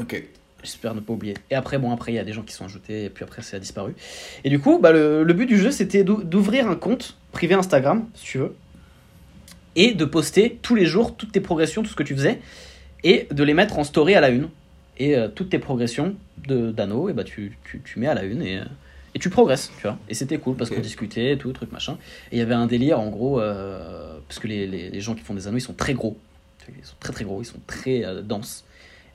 Ok. 0.00 0.22
J'espère 0.62 0.94
ne 0.94 1.00
pas 1.00 1.12
oublier. 1.12 1.34
Et 1.50 1.54
après, 1.54 1.78
bon, 1.78 1.92
après, 1.92 2.12
il 2.12 2.16
y 2.16 2.18
a 2.18 2.24
des 2.24 2.32
gens 2.32 2.42
qui 2.42 2.52
sont 2.52 2.64
ajoutés, 2.64 3.04
et 3.04 3.10
puis 3.10 3.22
après, 3.22 3.42
ça 3.42 3.56
a 3.56 3.60
disparu. 3.60 3.94
Et 4.42 4.50
du 4.50 4.58
coup, 4.58 4.80
bah, 4.80 4.90
le, 4.90 5.22
le 5.22 5.32
but 5.34 5.46
du 5.46 5.56
jeu, 5.56 5.70
c'était 5.70 6.02
d'ou- 6.02 6.24
d'ouvrir 6.24 6.68
un 6.68 6.74
compte 6.74 7.16
privé 7.30 7.54
Instagram, 7.54 8.08
si 8.14 8.24
tu 8.24 8.38
veux, 8.38 8.56
et 9.76 9.94
de 9.94 10.04
poster 10.04 10.58
tous 10.60 10.74
les 10.74 10.84
jours 10.86 11.16
toutes 11.16 11.30
tes 11.30 11.40
progressions, 11.40 11.82
tout 11.84 11.90
ce 11.90 11.94
que 11.94 12.02
tu 12.02 12.14
faisais, 12.14 12.40
et 13.04 13.28
de 13.30 13.44
les 13.44 13.54
mettre 13.54 13.78
en 13.78 13.84
story 13.84 14.16
à 14.16 14.20
la 14.20 14.30
une. 14.30 14.48
Et 14.98 15.16
euh, 15.16 15.28
toutes 15.28 15.50
tes 15.50 15.60
progressions 15.60 16.16
d'anneaux, 16.48 17.08
et 17.08 17.12
bah, 17.12 17.22
tu, 17.22 17.56
tu, 17.64 17.80
tu 17.80 18.00
mets 18.00 18.08
à 18.08 18.14
la 18.14 18.24
une, 18.24 18.42
et, 18.42 18.58
euh, 18.58 18.64
et 19.18 19.20
tu 19.20 19.30
progresses, 19.30 19.72
tu 19.76 19.82
vois. 19.82 19.98
Et 20.08 20.14
c'était 20.14 20.38
cool, 20.38 20.54
parce 20.56 20.70
qu'on 20.70 20.80
discutait, 20.80 21.36
tout, 21.36 21.52
truc, 21.52 21.72
machin. 21.72 21.98
Et 22.30 22.36
il 22.36 22.38
y 22.38 22.42
avait 22.42 22.54
un 22.54 22.66
délire, 22.68 23.00
en 23.00 23.08
gros, 23.10 23.40
euh, 23.40 24.18
parce 24.28 24.38
que 24.38 24.46
les, 24.46 24.66
les, 24.68 24.90
les 24.90 25.00
gens 25.00 25.14
qui 25.16 25.22
font 25.22 25.34
des 25.34 25.48
anneaux, 25.48 25.58
ils 25.58 25.60
sont 25.60 25.72
très 25.74 25.92
gros. 25.94 26.16
Ils 26.68 26.84
sont 26.84 26.94
très 27.00 27.12
très 27.12 27.24
gros, 27.24 27.42
ils 27.42 27.46
sont 27.46 27.60
très 27.66 28.04
euh, 28.04 28.22
denses. 28.22 28.64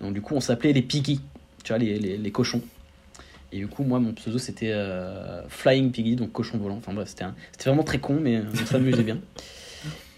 Et 0.01 0.03
donc, 0.03 0.13
du 0.13 0.21
coup, 0.21 0.35
on 0.35 0.41
s'appelait 0.41 0.73
les 0.73 0.81
piggy, 0.81 1.21
tu 1.63 1.69
vois, 1.69 1.77
les, 1.77 1.97
les, 1.99 2.31
cochons. 2.31 2.61
Et 3.53 3.59
du 3.59 3.67
coup, 3.67 3.83
moi, 3.83 3.99
mon 3.99 4.11
pseudo, 4.11 4.39
c'était 4.39 4.71
euh, 4.73 5.47
Flying 5.47 5.91
Piggy, 5.91 6.17
donc 6.17 6.33
cochon 6.33 6.57
volant. 6.57 6.75
Enfin 6.77 6.91
bref, 6.93 7.07
c'était 7.07 7.23
un- 7.23 7.35
c'était 7.53 7.69
vraiment 7.69 7.83
très 7.83 7.99
con, 7.99 8.17
mais 8.19 8.41
on 8.41 8.65
s'amusait 8.65 9.03
bien. 9.03 9.19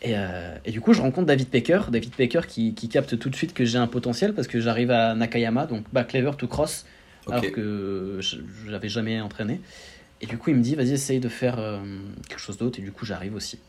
Et, 0.02 0.13
et 0.65 0.71
du 0.71 0.82
coup, 0.82 0.93
je 0.93 1.02
rencontre 1.02 1.28
David 1.28 1.50
Pecker. 1.50 1.80
David 1.91 2.12
Pecker 2.15 2.41
qui, 2.48 2.74
qui 2.76 2.89
capte 2.89 3.17
tout 3.17 3.30
de 3.30 3.36
suite 3.36 3.54
que 3.54 3.65
j'ai 3.65 3.80
un 3.80 3.88
potentiel 3.88 4.34
parce 4.34 4.48
que 4.48 4.60
j'arrive 4.60 4.91
à 4.91 5.15
Nakayama, 5.15 5.65
donc 5.65 5.84
back 5.91 6.13
lever 6.13 6.32
to 6.38 6.48
cross, 6.48 6.86
alors 7.29 7.51
que 7.51 8.17
je 8.19 8.38
l'avais 8.69 8.89
jamais 8.89 9.21
entraîné. 9.21 9.61
Et 10.21 10.27
du 10.27 10.38
coup, 10.38 10.49
il 10.49 10.55
me 10.55 10.61
dit, 10.61 10.75
vas-y, 10.75 10.93
essaye 10.93 11.19
de 11.19 11.29
faire 11.29 11.59
euh, 11.59 11.79
quelque 12.29 12.39
chose 12.39 12.57
d'autre. 12.57 12.79
Et 12.79 12.81
du 12.81 12.91
coup, 12.91 13.05
j'arrive 13.05 13.35
aussi. 13.35 13.59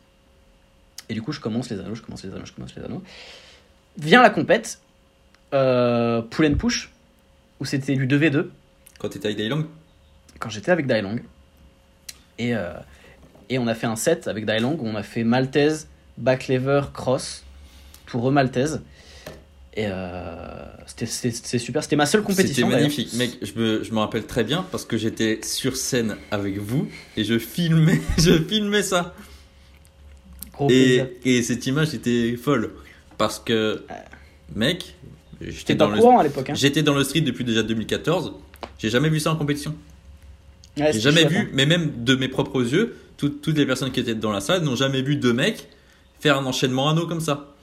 Et 1.09 1.13
du 1.13 1.21
coup, 1.21 1.31
je 1.31 1.39
commence 1.39 1.69
les 1.69 1.79
anneaux, 1.79 1.95
je 1.95 2.01
commence 2.01 2.23
les 2.23 2.33
anneaux, 2.33 2.45
je 2.45 2.53
commence 2.53 2.75
les 2.75 2.83
anneaux. 2.83 3.03
Vient 3.97 4.21
la 4.21 4.29
compète, 4.29 4.79
euh, 5.53 6.21
pull 6.21 6.45
and 6.45 6.55
push, 6.55 6.91
où 7.59 7.65
c'était 7.65 7.95
du 7.95 8.07
2v2 8.07 8.47
Quand 8.99 9.09
t'étais 9.09 9.27
avec 9.27 9.37
Dailong 9.37 9.67
quand 10.39 10.49
j'étais 10.49 10.71
avec 10.71 10.87
Dailong. 10.87 11.19
Et, 12.37 12.55
euh, 12.55 12.73
et 13.49 13.59
on 13.59 13.67
a 13.67 13.73
fait 13.73 13.87
un 13.87 13.95
set 13.95 14.27
avec 14.27 14.45
Dailong 14.45 14.77
où 14.79 14.87
on 14.87 14.95
a 14.95 15.03
fait 15.03 15.23
Maltese, 15.23 15.87
back 16.17 16.47
lever, 16.47 16.81
cross, 16.93 17.43
tout 18.05 18.19
re-Maltese. 18.19 18.81
Et 19.79 19.85
euh, 19.85 20.63
c'était- 20.87 21.05
c'était 21.05 21.31
c'était 21.31 21.59
super, 21.59 21.83
c'était 21.83 21.95
ma 21.95 22.07
seule 22.07 22.21
C'était 22.21 22.33
compétition. 22.33 22.67
d'ailleurs. 22.67 22.81
magnifique. 22.89 23.13
Mec, 23.13 23.37
je 23.43 23.59
me, 23.59 23.83
je 23.83 23.91
me 23.93 23.99
rappelle 23.99 24.25
très 24.25 24.43
bien 24.43 24.65
parce 24.71 24.85
que 24.85 24.97
j'étais 24.97 25.39
sur 25.43 25.77
scène 25.77 26.17
avec 26.31 26.57
vous 26.57 26.87
et 27.15 27.23
je 27.23 27.37
filmais, 27.37 28.01
je 28.17 28.41
filmais 28.43 28.81
ça. 28.81 29.13
Gros. 30.53 30.69
Et, 30.71 31.03
et 31.25 31.43
cette 31.43 31.65
image 31.67 31.93
était 31.93 32.35
folle. 32.37 32.71
Parce 33.19 33.39
que, 33.39 33.83
mec, 34.55 34.95
J'étais 35.39 35.75
dans, 35.75 35.89
le, 35.89 35.99
courant 35.99 36.17
à 36.17 36.23
l'époque. 36.23 36.49
Hein. 36.49 36.55
j'étais 36.55 36.81
dans 36.81 36.95
le 36.95 37.03
street 37.03 37.21
depuis 37.21 37.43
déjà 37.43 37.61
2014. 37.61 38.33
J'ai 38.79 38.89
jamais 38.89 39.09
vu 39.09 39.19
ça 39.19 39.31
en 39.31 39.35
compétition. 39.35 39.75
Ouais, 40.77 40.87
J'ai 40.87 40.93
c'était 40.93 41.11
jamais 41.11 41.25
vu, 41.25 41.37
hein. 41.37 41.47
mais 41.53 41.67
même 41.67 42.03
de 42.03 42.15
mes 42.15 42.27
propres 42.27 42.61
yeux, 42.73 42.95
tout- 43.17 43.29
toutes 43.29 43.55
les 43.57 43.65
personnes 43.67 43.91
qui 43.91 43.99
étaient 43.99 44.15
dans 44.15 44.31
la 44.31 44.41
salle 44.41 44.63
n'ont 44.63 44.75
jamais 44.75 45.03
vu 45.03 45.15
deux 45.15 45.33
mecs 45.33 45.67
faire 46.19 46.39
un 46.39 46.45
enchaînement 46.47 46.89
anneau 46.89 47.05
comme 47.05 47.21
ça. 47.21 47.53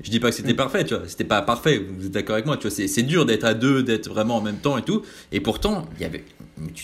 Je 0.00 0.10
dis 0.10 0.18
pas 0.20 0.30
que 0.30 0.34
c'était 0.36 0.52
Mm. 0.52 0.56
parfait, 0.56 0.84
tu 0.84 0.94
vois, 0.94 1.04
c'était 1.06 1.24
pas 1.24 1.42
parfait, 1.42 1.78
vous 1.78 2.06
êtes 2.06 2.12
d'accord 2.12 2.34
avec 2.34 2.46
moi, 2.46 2.56
tu 2.56 2.66
vois, 2.68 2.70
c'est, 2.88 3.02
dur 3.02 3.24
d'être 3.26 3.44
à 3.44 3.54
deux, 3.54 3.82
d'être 3.82 4.08
vraiment 4.08 4.36
en 4.36 4.40
même 4.40 4.56
temps 4.58 4.76
et 4.78 4.82
tout. 4.82 5.02
Et 5.30 5.40
pourtant, 5.40 5.86
il 5.96 6.02
y 6.02 6.04
avait, 6.04 6.24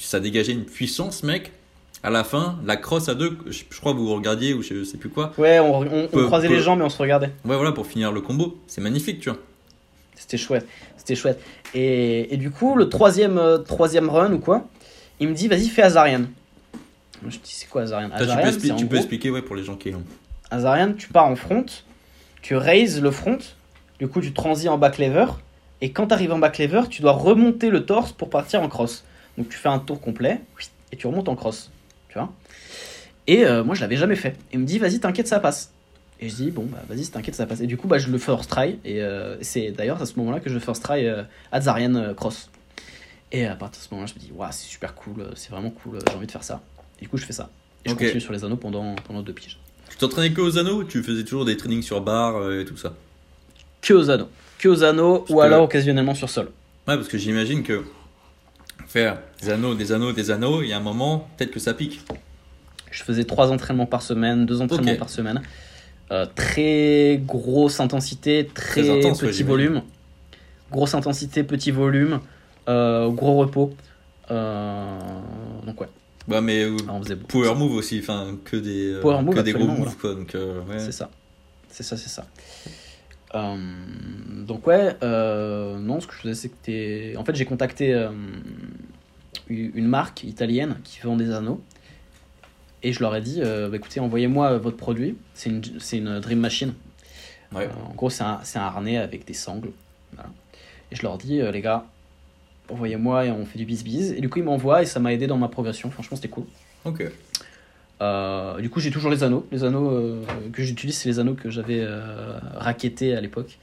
ça 0.00 0.20
dégageait 0.20 0.52
une 0.52 0.64
puissance, 0.64 1.22
mec. 1.22 1.52
À 2.04 2.10
la 2.10 2.22
fin, 2.22 2.60
la 2.64 2.76
crosse 2.76 3.08
à 3.08 3.14
deux, 3.16 3.36
je, 3.46 3.62
je 3.68 3.80
crois 3.80 3.92
que 3.92 3.98
vous 3.98 4.14
regardiez 4.14 4.54
ou 4.54 4.62
je 4.62 4.84
sais 4.84 4.98
plus 4.98 5.08
quoi. 5.08 5.32
Ouais, 5.36 5.58
on, 5.58 5.80
on- 5.80 6.04
on 6.04 6.06
Peu- 6.06 6.26
croisait 6.26 6.46
peu- 6.46 6.54
les 6.54 6.60
jambes 6.60 6.78
mais 6.78 6.84
on 6.84 6.88
se 6.90 6.98
regardait. 6.98 7.32
Ouais, 7.44 7.56
voilà, 7.56 7.72
pour 7.72 7.88
finir 7.88 8.12
le 8.12 8.20
combo. 8.20 8.56
C'est 8.68 8.80
magnifique, 8.80 9.18
tu 9.18 9.30
vois. 9.30 9.38
C'était 10.14 10.36
chouette. 10.38 10.64
C'était 10.96 11.16
chouette. 11.16 11.40
Et, 11.74 12.32
et 12.32 12.36
du 12.36 12.52
coup, 12.52 12.76
le 12.76 12.88
troisième, 12.88 13.36
euh, 13.36 13.58
troisième 13.58 14.08
run 14.10 14.32
ou 14.32 14.38
quoi, 14.38 14.68
il 15.18 15.26
me 15.28 15.34
dit 15.34 15.48
vas-y, 15.48 15.66
fais 15.68 15.82
Azarian. 15.82 16.22
Je 17.26 17.30
dis 17.30 17.40
c'est 17.46 17.68
quoi 17.68 17.82
Azarian? 17.82 18.10
Toi, 18.10 18.26
tu 18.52 18.68
peux, 18.86 18.86
tu 18.88 18.96
expliquer, 18.96 19.30
ouais, 19.30 19.42
pour 19.42 19.56
les 19.56 19.64
gens 19.64 19.74
qui 19.74 19.92
ont. 19.92 20.04
Azarian, 20.52 20.92
tu 20.92 21.08
pars 21.08 21.26
en 21.26 21.34
front, 21.34 21.66
tu 22.42 22.56
raises 22.56 23.00
le 23.00 23.10
front, 23.10 23.38
du 23.98 24.08
coup 24.08 24.20
tu 24.20 24.32
transis 24.32 24.68
en 24.68 24.78
back 24.78 24.98
lever, 24.98 25.26
et 25.80 25.92
quand 25.92 26.08
tu 26.08 26.14
arrives 26.14 26.32
en 26.32 26.38
back 26.38 26.58
lever, 26.58 26.82
tu 26.90 27.02
dois 27.02 27.12
remonter 27.12 27.70
le 27.70 27.86
torse 27.86 28.12
pour 28.12 28.30
partir 28.30 28.62
en 28.62 28.68
cross. 28.68 29.04
Donc 29.36 29.48
tu 29.48 29.56
fais 29.56 29.68
un 29.68 29.78
tour 29.78 30.00
complet 30.00 30.40
et 30.90 30.96
tu 30.96 31.06
remontes 31.06 31.28
en 31.28 31.36
cross. 31.36 31.70
Tu 32.08 32.14
vois 32.14 32.32
Et 33.26 33.44
euh, 33.44 33.62
moi, 33.62 33.74
je 33.74 33.80
l'avais 33.80 33.96
jamais 33.96 34.16
fait. 34.16 34.30
Et 34.50 34.54
il 34.54 34.60
me 34.60 34.64
dit, 34.64 34.78
vas-y, 34.78 34.98
t'inquiète, 34.98 35.28
ça 35.28 35.38
passe. 35.38 35.72
Et 36.20 36.28
je 36.28 36.34
dis, 36.34 36.50
bon, 36.50 36.64
bah 36.64 36.82
vas-y, 36.88 37.06
t'inquiète, 37.06 37.36
ça 37.36 37.46
passe. 37.46 37.60
Et 37.60 37.68
du 37.68 37.76
coup, 37.76 37.86
bah, 37.86 37.98
je 37.98 38.10
le 38.10 38.18
first 38.18 38.50
try. 38.50 38.80
Et 38.84 39.00
euh, 39.02 39.36
c'est 39.40 39.70
d'ailleurs 39.70 40.02
à 40.02 40.06
ce 40.06 40.18
moment-là 40.18 40.40
que 40.40 40.50
je 40.50 40.58
first 40.58 40.82
try 40.82 41.06
euh, 41.06 41.22
Azarian 41.52 42.12
Cross. 42.14 42.50
Et 43.30 43.46
à 43.46 43.54
partir 43.54 43.80
de 43.80 43.86
ce 43.86 43.94
moment-là, 43.94 44.12
je 44.12 44.20
me 44.20 44.26
dis, 44.26 44.32
waouh, 44.34 44.50
c'est 44.50 44.66
super 44.66 44.94
cool, 44.94 45.30
c'est 45.34 45.50
vraiment 45.50 45.70
cool, 45.70 45.98
j'ai 46.08 46.16
envie 46.16 46.26
de 46.26 46.32
faire 46.32 46.42
ça. 46.42 46.62
Et 46.98 47.02
du 47.02 47.08
coup, 47.08 47.18
je 47.18 47.26
fais 47.26 47.34
ça. 47.34 47.50
Et 47.84 47.90
je 47.90 47.94
continue 47.94 48.20
sur 48.20 48.32
les 48.32 48.42
anneaux 48.42 48.56
pendant, 48.56 48.96
pendant 49.06 49.22
deux 49.22 49.34
piges. 49.34 49.60
Tu 49.98 50.04
t'entraînais 50.06 50.32
que 50.32 50.40
aux 50.40 50.58
anneaux 50.58 50.76
ou 50.76 50.84
tu 50.84 51.02
faisais 51.02 51.24
toujours 51.24 51.44
des 51.44 51.56
trainings 51.56 51.82
sur 51.82 52.00
barre 52.00 52.36
euh, 52.36 52.60
et 52.60 52.64
tout 52.64 52.76
ça 52.76 52.94
Que 53.82 53.94
aux 53.94 54.10
anneaux. 54.10 54.28
Que 54.58 54.68
aux 54.68 54.84
anneaux, 54.84 55.24
ou 55.28 55.36
que- 55.36 55.40
alors 55.42 55.64
occasionnellement 55.64 56.14
sur 56.14 56.30
sol. 56.30 56.46
Ouais, 56.86 56.94
parce 56.96 57.08
que 57.08 57.18
j'imagine 57.18 57.64
que 57.64 57.82
faire 58.86 59.18
des 59.42 59.50
anneaux, 59.50 59.74
des 59.74 59.90
anneaux, 59.92 60.12
des 60.12 60.30
anneaux, 60.30 60.62
il 60.62 60.68
y 60.68 60.72
a 60.72 60.76
un 60.76 60.80
moment, 60.80 61.28
peut-être 61.36 61.50
que 61.50 61.58
ça 61.58 61.74
pique. 61.74 62.00
Je 62.92 63.02
faisais 63.02 63.24
trois 63.24 63.50
entraînements 63.50 63.86
par 63.86 64.02
semaine, 64.02 64.46
deux 64.46 64.60
entraînements 64.60 64.96
par 64.96 65.10
semaine. 65.10 65.42
Euh, 66.12 66.26
très 66.34 67.20
grosse 67.26 67.80
intensité, 67.80 68.48
très, 68.54 68.82
Très 68.82 68.90
intense, 68.98 69.18
petit 69.20 69.42
volume. 69.42 69.82
Grosse 70.70 70.94
intensité, 70.94 71.42
petit 71.42 71.70
volume, 71.72 72.20
euh, 72.68 73.08
gros 73.10 73.36
repos. 73.36 73.74
Euh, 74.30 74.98
donc 75.66 75.80
ouais, 75.80 75.88
Bah, 76.28 76.42
mais 76.42 76.62
euh, 76.62 76.76
on 76.88 77.02
faisait 77.02 77.14
beaucoup. 77.16 77.42
power 77.42 77.54
move 77.54 77.74
aussi, 77.74 77.98
enfin, 78.00 78.36
que 78.44 78.56
des, 78.56 78.92
euh, 78.92 79.00
Power 79.00 79.22
move, 79.22 79.34
que 79.34 79.40
des 79.40 79.54
gros 79.54 79.66
moves, 79.66 79.96
quoi. 79.96 80.14
Donc, 80.14 80.34
euh, 80.34 80.60
ouais. 80.64 80.78
C'est 80.78 80.92
ça. 80.92 81.10
C'est 81.70 81.82
ça, 81.82 81.96
c'est 81.96 82.10
ça. 82.10 82.26
Euh, 83.34 83.56
donc 84.46 84.66
ouais, 84.66 84.94
non, 85.02 86.00
ce 86.00 86.06
que 86.06 86.12
je 86.14 86.18
faisais, 86.18 86.34
c'était... 86.34 87.14
En 87.16 87.24
fait, 87.24 87.34
j'ai 87.34 87.46
contacté 87.46 88.08
une 89.48 89.86
marque 89.86 90.24
italienne 90.24 90.76
qui 90.84 91.00
vend 91.00 91.16
des 91.16 91.32
anneaux. 91.32 91.62
Et 92.82 92.92
je 92.92 93.00
leur 93.00 93.16
ai 93.16 93.22
dit, 93.22 93.40
bah, 93.40 93.74
écoutez, 93.74 94.00
envoyez-moi 94.00 94.58
votre 94.58 94.76
produit. 94.76 95.16
C'est 95.32 95.48
une, 95.48 95.62
c'est 95.80 95.96
une 95.96 96.20
Dream 96.20 96.40
Machine. 96.40 96.74
Ouais. 97.54 97.70
En 97.88 97.94
gros, 97.94 98.10
c'est 98.10 98.24
un, 98.24 98.40
c'est 98.42 98.58
un 98.58 98.62
harnais 98.62 98.98
avec 98.98 99.26
des 99.26 99.32
sangles. 99.34 99.70
Voilà. 100.12 100.28
Et 100.92 100.96
je 100.96 101.02
leur 101.02 101.16
dis, 101.16 101.40
les 101.40 101.60
gars, 101.62 101.86
envoyez-moi 102.70 103.26
et 103.26 103.30
on 103.30 103.44
fait 103.44 103.58
du 103.58 103.64
bis-bis. 103.64 104.12
Et 104.12 104.20
du 104.20 104.28
coup, 104.28 104.38
ils 104.38 104.44
m'envoient 104.44 104.82
et 104.82 104.86
ça 104.86 105.00
m'a 105.00 105.12
aidé 105.12 105.26
dans 105.26 105.38
ma 105.38 105.48
progression. 105.48 105.90
Franchement, 105.90 106.16
c'était 106.16 106.28
cool. 106.28 106.44
Ok. 106.84 107.04
Euh, 108.00 108.60
du 108.60 108.70
coup, 108.70 108.80
j'ai 108.80 108.90
toujours 108.90 109.10
les 109.10 109.24
anneaux. 109.24 109.46
Les 109.50 109.64
anneaux 109.64 109.90
euh, 109.90 110.24
que 110.52 110.62
j'utilise, 110.62 110.96
c'est 110.96 111.08
les 111.08 111.18
anneaux 111.18 111.34
que 111.34 111.50
j'avais 111.50 111.80
euh, 111.80 112.38
raquettés 112.54 113.14
à 113.14 113.20
l'époque. 113.20 113.58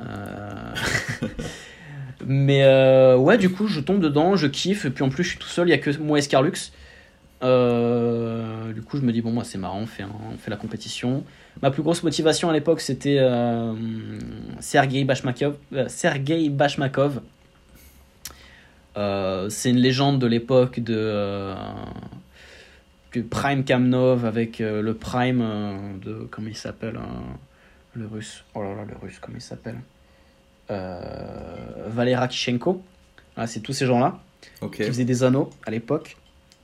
Euh, 0.00 0.74
Mais 2.26 2.64
ouais, 3.14 3.38
du 3.38 3.50
coup, 3.50 3.68
je 3.68 3.80
tombe 3.80 4.00
dedans, 4.00 4.36
je 4.36 4.46
kiffe. 4.46 4.84
Et 4.84 4.90
puis 4.90 5.04
en 5.04 5.08
plus, 5.08 5.24
je 5.24 5.30
suis 5.30 5.38
tout 5.38 5.48
seul, 5.48 5.68
il 5.68 5.70
n'y 5.70 5.74
a 5.74 5.78
que 5.78 5.96
moi 5.98 6.18
et 6.18 6.22
Scarlux. 6.22 6.72
Du 7.40 8.82
coup, 8.82 8.96
je 8.96 9.02
me 9.02 9.12
dis, 9.12 9.22
bon, 9.22 9.30
moi, 9.30 9.44
c'est 9.44 9.58
marrant, 9.58 9.80
on 9.80 9.86
fait, 9.86 10.04
on 10.04 10.36
fait 10.36 10.50
la 10.50 10.56
compétition. 10.56 11.24
Ma 11.62 11.70
plus 11.70 11.82
grosse 11.82 12.02
motivation 12.02 12.50
à 12.50 12.52
l'époque, 12.52 12.80
c'était 12.80 13.20
Sergei 14.58 15.04
Bashmakov. 15.04 15.56
Sergei 15.86 16.48
Bashmakov. 16.48 17.20
Euh, 18.96 19.48
c'est 19.48 19.70
une 19.70 19.76
légende 19.78 20.18
de 20.20 20.26
l'époque 20.26 20.80
de. 20.80 20.94
euh, 20.96 21.54
que 23.10 23.20
Prime 23.20 23.64
Kamnov 23.64 24.24
avec 24.24 24.60
euh, 24.60 24.82
le 24.82 24.94
Prime 24.94 25.40
euh, 25.42 25.76
de. 26.04 26.26
Comment 26.30 26.48
il 26.48 26.56
s'appelle 26.56 26.96
hein, 26.96 27.22
Le 27.94 28.06
russe. 28.06 28.44
Oh 28.54 28.62
là 28.62 28.74
là, 28.74 28.84
le 28.88 28.96
russe, 29.00 29.18
comment 29.20 29.36
il 29.38 29.42
s'appelle 29.42 29.78
Valera 30.68 32.28
Kishenko. 32.28 32.82
Voilà, 33.34 33.46
c'est 33.46 33.60
tous 33.60 33.72
ces 33.72 33.86
gens-là 33.86 34.18
qui 34.68 34.82
faisaient 34.84 35.04
des 35.04 35.22
anneaux 35.24 35.50
à 35.66 35.70
l'époque. 35.70 36.16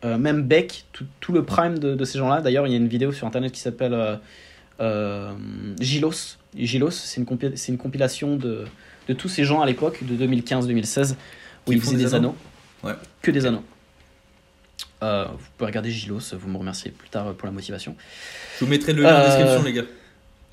Même 0.04 0.42
Beck, 0.42 0.84
tout, 0.92 1.06
tout 1.20 1.32
le 1.32 1.42
prime 1.44 1.78
de, 1.78 1.94
de 1.94 2.04
ces 2.04 2.18
gens-là. 2.18 2.42
D'ailleurs, 2.42 2.66
il 2.66 2.70
y 2.70 2.74
a 2.74 2.76
une 2.76 2.88
vidéo 2.88 3.10
sur 3.12 3.26
internet 3.26 3.52
qui 3.52 3.60
s'appelle 3.60 4.20
Gilos. 5.80 6.36
Gilos, 6.54 6.90
c'est 6.90 7.20
une, 7.20 7.26
compi- 7.26 7.68
une 7.68 7.78
compilation 7.78 8.36
de, 8.36 8.64
de 9.08 9.14
tous 9.14 9.28
ces 9.28 9.44
gens 9.44 9.60
à 9.62 9.66
l'époque, 9.66 10.04
de 10.04 10.26
2015-2016, 10.26 11.16
où 11.66 11.72
ils 11.72 11.80
faisaient 11.80 11.96
des 11.96 12.14
anneaux. 12.14 12.34
Ouais. 12.82 12.92
Que 13.22 13.30
des 13.30 13.46
anneaux. 13.46 13.64
Euh, 15.02 15.26
vous 15.30 15.38
pouvez 15.56 15.66
regarder 15.66 15.90
Gilos, 15.90 16.20
vous 16.32 16.48
me 16.48 16.56
remerciez 16.56 16.90
plus 16.90 17.08
tard 17.08 17.32
pour 17.34 17.46
la 17.46 17.52
motivation. 17.52 17.96
Je 18.58 18.64
vous 18.64 18.70
mettrai 18.70 18.92
le 18.92 19.02
lien 19.02 19.14
en 19.14 19.20
Euh, 19.20 19.26
description, 19.26 19.62
les 19.62 19.72
gars. 19.72 19.82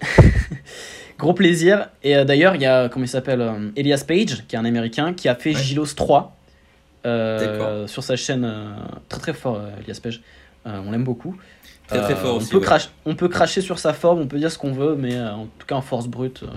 Gros 1.18 1.34
plaisir. 1.34 1.90
Et 2.04 2.16
euh, 2.16 2.26
d'ailleurs, 2.26 2.56
il 2.56 2.62
y 2.62 2.66
a, 2.66 2.90
comment 2.90 3.06
il 3.06 3.10
s'appelle 3.10 3.72
Elias 3.76 4.04
Page, 4.08 4.46
qui 4.48 4.56
est 4.56 4.60
un 4.60 4.66
américain, 4.66 5.14
qui 5.14 5.30
a 5.30 5.36
fait 5.36 5.54
Ouais. 5.54 5.62
Gilos 5.62 5.94
3 5.96 6.36
euh, 7.06 7.40
D'accord. 7.40 7.90
sur 7.90 8.04
sa 8.04 8.16
chaîne. 8.16 8.52
très 9.10 9.20
très 9.20 9.34
fort, 9.34 9.62
Elias 9.84 10.00
Page. 10.02 10.22
On 10.66 10.92
l'aime 10.92 11.04
beaucoup. 11.04 11.36
Très 11.88 12.02
très 12.02 12.14
Euh, 12.14 12.16
fort 12.16 12.34
on 12.36 12.38
aussi. 12.38 12.50
Peut 12.52 12.60
ouais. 12.60 12.78
on 13.06 13.16
peut 13.16 13.28
cracher 13.28 13.62
sur 13.62 13.78
sa 13.80 13.94
forme, 13.94 14.20
on 14.22 14.28
peut 14.28 14.38
dire 14.40 14.52
ce 14.52 14.58
qu'on 14.58 14.72
veut, 14.72 14.96
mais 14.96 15.16
euh, 15.16 15.34
en 15.34 15.46
tout 15.60 15.68
cas 15.68 15.76
en 15.76 15.82
force 15.82 16.08
brute, 16.08 16.44
euh, 16.44 16.48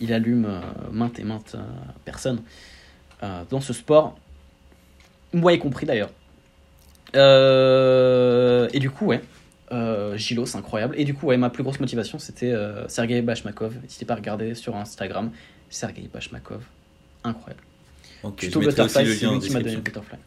il 0.00 0.12
allume 0.12 0.60
maintes 0.92 1.18
et 1.18 1.24
maintes 1.24 1.56
personnes 2.04 2.40
euh, 3.22 3.42
dans 3.50 3.60
ce 3.60 3.72
sport. 3.72 4.16
Moi 5.32 5.52
y 5.52 5.58
compris 5.58 5.86
d'ailleurs. 5.86 6.10
Euh, 7.16 8.68
et 8.72 8.78
du 8.78 8.90
coup, 8.90 9.06
ouais. 9.06 9.20
Euh, 9.70 10.16
Gilo, 10.16 10.46
c'est 10.46 10.56
incroyable. 10.56 10.94
Et 10.96 11.04
du 11.04 11.14
coup, 11.14 11.26
ouais, 11.26 11.36
ma 11.36 11.50
plus 11.50 11.62
grosse 11.62 11.80
motivation, 11.80 12.18
c'était 12.18 12.54
Sergei 12.88 13.20
Bashmakov. 13.22 13.74
N'hésitez 13.82 14.04
pas 14.04 14.14
à 14.14 14.16
regarder 14.16 14.54
sur 14.54 14.76
Instagram. 14.76 15.30
Sergei 15.68 16.08
Bashmakov. 16.12 16.62
Incroyable. 17.24 17.62
Ok, 18.22 18.36
Tuto 18.36 18.62
je 18.62 18.66
mettrai 18.66 18.82
aussi 18.82 18.94
butterfly, 18.94 19.04
le 19.04 19.14
c'est 19.14 19.26
lui 19.30 19.40
qui 19.40 19.52
m'a 19.52 19.60
donné 19.60 19.74
le 19.76 19.80
butterfly. 19.80 20.18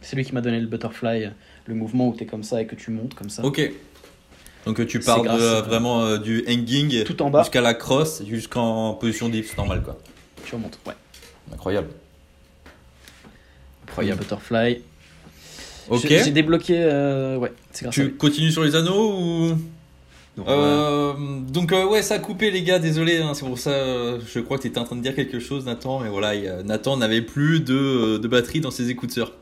C'est 0.00 0.16
lui 0.16 0.24
qui 0.24 0.34
m'a 0.34 0.40
donné 0.40 0.60
le 0.60 0.66
butterfly, 0.66 1.30
le 1.66 1.74
mouvement 1.74 2.08
où 2.08 2.14
tu 2.14 2.24
es 2.24 2.26
comme 2.26 2.42
ça 2.42 2.60
et 2.60 2.66
que 2.66 2.74
tu 2.74 2.90
montes 2.90 3.14
comme 3.14 3.30
ça. 3.30 3.44
Ok. 3.44 3.72
Donc 4.64 4.86
tu 4.86 5.00
C'est 5.00 5.06
pars 5.06 5.22
de, 5.22 5.24
grâce, 5.24 5.40
euh, 5.40 5.62
vraiment 5.62 6.04
euh, 6.04 6.18
du 6.18 6.44
hanging 6.48 7.04
Tout 7.04 7.20
en 7.22 7.30
bas, 7.30 7.42
jusqu'à 7.42 7.60
la 7.60 7.74
crosse, 7.74 8.22
jusqu'en 8.24 8.94
position 8.94 9.28
dips 9.28 9.56
normal 9.56 9.82
quoi. 9.82 9.98
tu 10.44 10.54
remontes. 10.54 10.78
Ouais. 10.86 10.94
Incroyable. 11.52 11.88
Incroyable 13.92 14.20
butterfly. 14.20 14.80
Ok. 15.88 16.06
J'ai 16.08 16.30
débloqué. 16.30 16.74
euh, 16.78 17.36
ouais, 17.36 17.52
c'est 17.72 17.84
grâce 17.84 17.98
à 17.98 18.02
Tu 18.02 18.12
continues 18.12 18.50
sur 18.50 18.64
les 18.64 18.74
anneaux 18.74 19.12
ou 19.18 19.48
Donc, 20.36 20.46
Euh, 20.48 21.12
Donc 21.50 21.72
euh, 21.72 21.86
ouais, 21.86 22.02
ça 22.02 22.14
a 22.14 22.18
coupé 22.18 22.50
les 22.50 22.62
gars, 22.62 22.78
désolé, 22.78 23.18
hein, 23.18 23.32
c'est 23.34 23.44
pour 23.44 23.58
ça, 23.58 23.70
euh, 23.70 24.18
je 24.32 24.40
crois 24.40 24.56
que 24.56 24.62
tu 24.62 24.68
étais 24.68 24.78
en 24.78 24.84
train 24.84 24.96
de 24.96 25.02
dire 25.02 25.14
quelque 25.14 25.40
chose 25.40 25.66
Nathan, 25.66 26.00
mais 26.00 26.08
voilà, 26.08 26.34
il 26.34 26.50
Nathan 26.64 26.96
n'avait 26.96 27.20
plus 27.22 27.60
de, 27.60 28.16
de 28.18 28.28
batterie 28.28 28.60
dans 28.60 28.70
ses 28.70 28.90
écouteurs. 28.90 29.32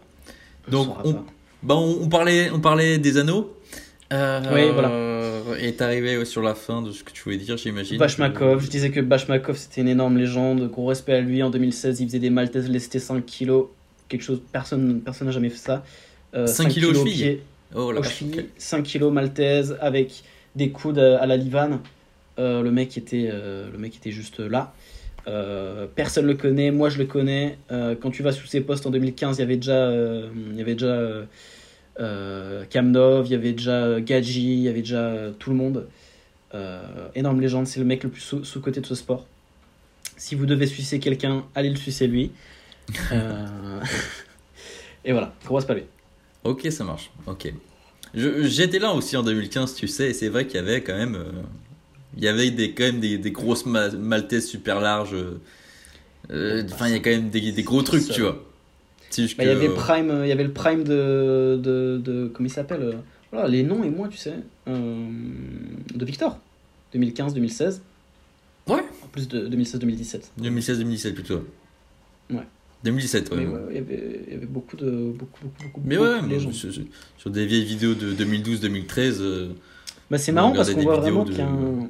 on 0.69 0.71
donc, 0.73 0.89
on-. 1.05 1.17
Bah 1.63 1.77
on, 1.77 1.99
on 2.03 2.09
parlait, 2.09 2.51
on 2.51 2.59
parlait 2.59 2.99
des 2.99 3.19
anneaux. 3.19 3.55
Euh, 4.13 4.41
Oui, 4.53 4.71
voilà. 4.73 4.91
Et 5.61 5.75
t'arrivais 5.75 6.25
sur 6.25 6.43
la 6.43 6.55
fin 6.55 6.81
de 6.83 6.91
ce 6.91 7.05
que 7.05 7.13
tu 7.13 7.23
voulais 7.23 7.37
dire, 7.37 7.57
j'imagine. 7.59 7.99
Bashmakov, 7.99 8.65
je 8.65 8.69
disais 8.71 8.91
que 8.91 9.01
Bashmakov 9.01 9.57
c'était 9.59 9.83
une 9.83 9.89
énorme 9.89 10.17
légende, 10.17 10.69
gros 10.71 10.87
respect 10.87 11.13
à 11.13 11.21
lui. 11.21 11.43
En 11.43 11.51
2016, 11.51 12.01
il 12.01 12.07
faisait 12.07 12.19
des 12.19 12.31
maltaises 12.31 12.69
lestés 12.69 12.99
5 12.99 13.25
kilos, 13.27 13.67
quelque 14.11 14.23
chose, 14.23 14.42
personne 14.53 15.01
personne 15.01 15.27
n'a 15.29 15.33
jamais 15.33 15.49
fait 15.49 15.57
ça. 15.57 15.83
Euh, 16.35 16.46
5 16.46 16.68
kilos 16.68 17.03
pied, 17.05 17.42
Oh 17.75 17.90
la 17.92 18.01
aux 18.01 18.03
vache, 18.03 18.18
chevilles, 18.18 18.40
ok. 18.40 18.44
5 18.59 18.83
kilos 18.83 19.11
maltaise 19.12 19.79
avec 19.81 20.23
des 20.55 20.70
coudes 20.70 20.99
à 20.99 21.25
la 21.27 21.37
livane. 21.38 21.81
Euh, 22.38 22.61
le 22.62 22.70
mec 22.70 22.99
était, 22.99 23.29
euh, 23.33 23.70
le 23.73 23.79
mec 23.79 23.96
était 23.96 24.11
juste 24.11 24.40
là. 24.40 24.75
Euh, 25.29 25.87
personne 25.94 26.27
le 26.27 26.35
connaît, 26.35 26.70
moi 26.70 26.88
je 26.90 26.99
le 26.99 27.05
connais. 27.07 27.59
Euh, 27.73 27.94
quand 28.01 28.11
tu 28.11 28.23
vas 28.23 28.33
sous 28.33 28.46
ses 28.46 28.61
postes 28.61 28.87
en 28.87 28.90
2015, 28.90 29.38
il 29.38 29.40
y 29.40 29.42
avait 29.44 29.57
déjà, 29.57 29.73
euh, 29.88 30.29
il 30.51 30.57
y 30.57 30.61
avait 30.61 30.75
déjà 30.75 30.87
euh, 30.87 31.25
euh, 32.01 32.64
Kamnov, 32.70 33.27
il 33.27 33.33
y 33.33 33.35
avait 33.35 33.53
déjà 33.53 33.85
euh, 33.85 34.01
Gadji, 34.01 34.55
il 34.55 34.61
y 34.62 34.68
avait 34.68 34.81
déjà 34.81 35.01
euh, 35.01 35.31
tout 35.38 35.51
le 35.51 35.57
monde. 35.57 35.87
Euh, 36.55 36.81
énorme 37.14 37.40
légende, 37.40 37.66
c'est 37.66 37.79
le 37.81 37.87
mec 37.87 38.03
le 38.03 38.11
plus 38.11 38.23
sous- 38.23 38.44
sous-côté 38.44 38.81
de 38.81 38.87
ce 38.87 38.94
sport. 38.94 39.27
Si 40.16 40.35
vous 40.35 40.46
devez 40.46 40.66
sucer 40.66 40.99
quelqu'un, 40.99 41.44
allez 41.55 41.70
le 41.70 41.77
sucer 41.77 42.07
lui. 42.07 42.33
Euh, 43.12 43.81
Et 45.05 45.12
voilà, 45.12 45.33
respect 45.48 45.72
à 45.72 45.76
lui. 45.76 45.85
Ok, 46.44 46.66
ça 46.70 46.85
marche. 46.85 47.11
Ok. 47.26 47.53
J'étais 48.14 48.79
là 48.79 48.92
aussi 48.92 49.16
en 49.16 49.22
2015, 49.22 49.74
tu 49.74 49.88
sais, 49.88 50.11
et 50.11 50.14
c'est 50.14 50.29
vrai 50.29 50.46
qu'il 50.46 50.57
y 50.57 50.59
avait 50.59 50.83
quand 50.83 50.96
même, 50.96 51.14
euh, 51.14 51.31
il 52.16 52.22
y 52.24 52.29
avait 52.29 52.50
des, 52.50 52.72
quand 52.72 52.83
même 52.85 53.00
des, 53.00 53.18
des 53.18 53.31
grosses 53.31 53.66
ma- 53.66 53.90
maltaises 53.90 54.46
super 54.48 54.81
larges. 54.81 55.14
euh, 55.14 55.40
euh, 56.31 56.62
Enfin, 56.72 56.88
il 56.88 56.92
y 56.92 56.96
a 56.96 56.98
quand 57.00 57.11
même 57.11 57.31
des, 57.31 57.53
des 57.53 57.62
gros 57.62 57.83
trucs, 57.83 58.09
tu 58.09 58.20
vois. 58.22 58.33
Bah, 59.37 59.44
il 59.44 59.46
y 59.46 59.50
avait 59.50 59.68
Prime, 59.70 60.11
euh, 60.11 60.26
il 60.26 60.29
y 60.29 60.33
avait 60.33 60.44
le 60.44 60.53
Prime 60.53 60.85
de, 60.85 61.59
de, 61.62 62.00
de 62.05 62.29
comment 62.33 62.46
il 62.46 62.53
s'appelle 62.53 62.98
Voilà, 63.33 63.48
les 63.48 63.62
noms 63.62 63.83
et 63.85 63.90
moi, 63.90 64.09
tu 64.09 64.18
sais, 64.18 64.35
de 64.66 66.05
Victor, 66.05 66.38
2015-2016. 66.94 67.81
Ouais. 68.68 68.83
En 69.03 69.07
plus 69.09 69.26
de 69.29 69.48
2016-2017. 69.48 70.22
2016-2017 70.40 71.14
plutôt. 71.14 71.44
Ouais. 72.31 72.46
2017, 72.85 73.31
ouais. 73.31 73.37
Mais 73.38 73.47
ouais, 73.47 73.61
il 73.71 73.75
y 73.77 73.79
avait, 73.79 74.21
il 74.27 74.33
y 74.33 74.37
avait 74.37 74.47
beaucoup 74.47 74.77
de 74.77 74.90
beaucoup 74.90 75.40
beaucoup 75.43 75.61
beaucoup. 75.62 75.81
Mais 75.85 75.99
ouais, 75.99 76.23
de 76.23 76.27
légendes. 76.27 76.53
sur, 76.55 77.31
des 77.31 77.47
vieilles 77.47 77.64
vidéos 77.64 77.95
de 77.95 78.12
2012-2013, 78.12 79.19
euh, 79.21 79.49
Bah, 80.11 80.19
c'est 80.19 80.33
marrant 80.33 80.53
parce 80.53 80.71
qu'on 80.71 80.83
voit 80.83 80.97
vraiment 80.97 81.25
qu'il 81.25 81.38
y 81.38 81.43
a 81.43 81.49
un 81.49 81.88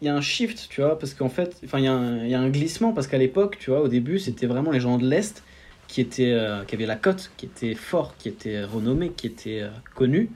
il 0.00 0.06
y 0.06 0.08
a 0.10 0.14
un 0.16 0.20
shift, 0.20 0.68
tu 0.70 0.80
vois, 0.80 0.98
parce 0.98 1.14
qu'en 1.14 1.28
fait, 1.28 1.60
enfin, 1.64 1.78
il 1.78 1.84
y, 1.84 1.88
a 1.88 1.92
un- 1.92 2.24
il 2.24 2.30
y 2.30 2.34
a 2.34 2.40
un 2.40 2.50
glissement 2.50 2.92
parce 2.92 3.08
qu'à 3.08 3.18
l'époque, 3.18 3.58
tu 3.58 3.70
vois, 3.70 3.80
au 3.82 3.88
début, 3.88 4.18
c'était 4.20 4.46
vraiment 4.46 4.70
les 4.70 4.80
gens 4.80 4.98
de 4.98 5.06
l'Est 5.08 5.44
qui, 5.88 6.00
était, 6.00 6.32
euh, 6.32 6.64
qui 6.64 6.74
avait 6.76 6.86
la 6.86 6.96
cote, 6.96 7.32
qui 7.36 7.46
était 7.46 7.74
fort, 7.74 8.16
qui 8.16 8.28
était 8.28 8.62
renommé, 8.64 9.12
qui 9.12 9.26
était 9.26 9.60
euh, 9.62 9.70
connu, 9.94 10.30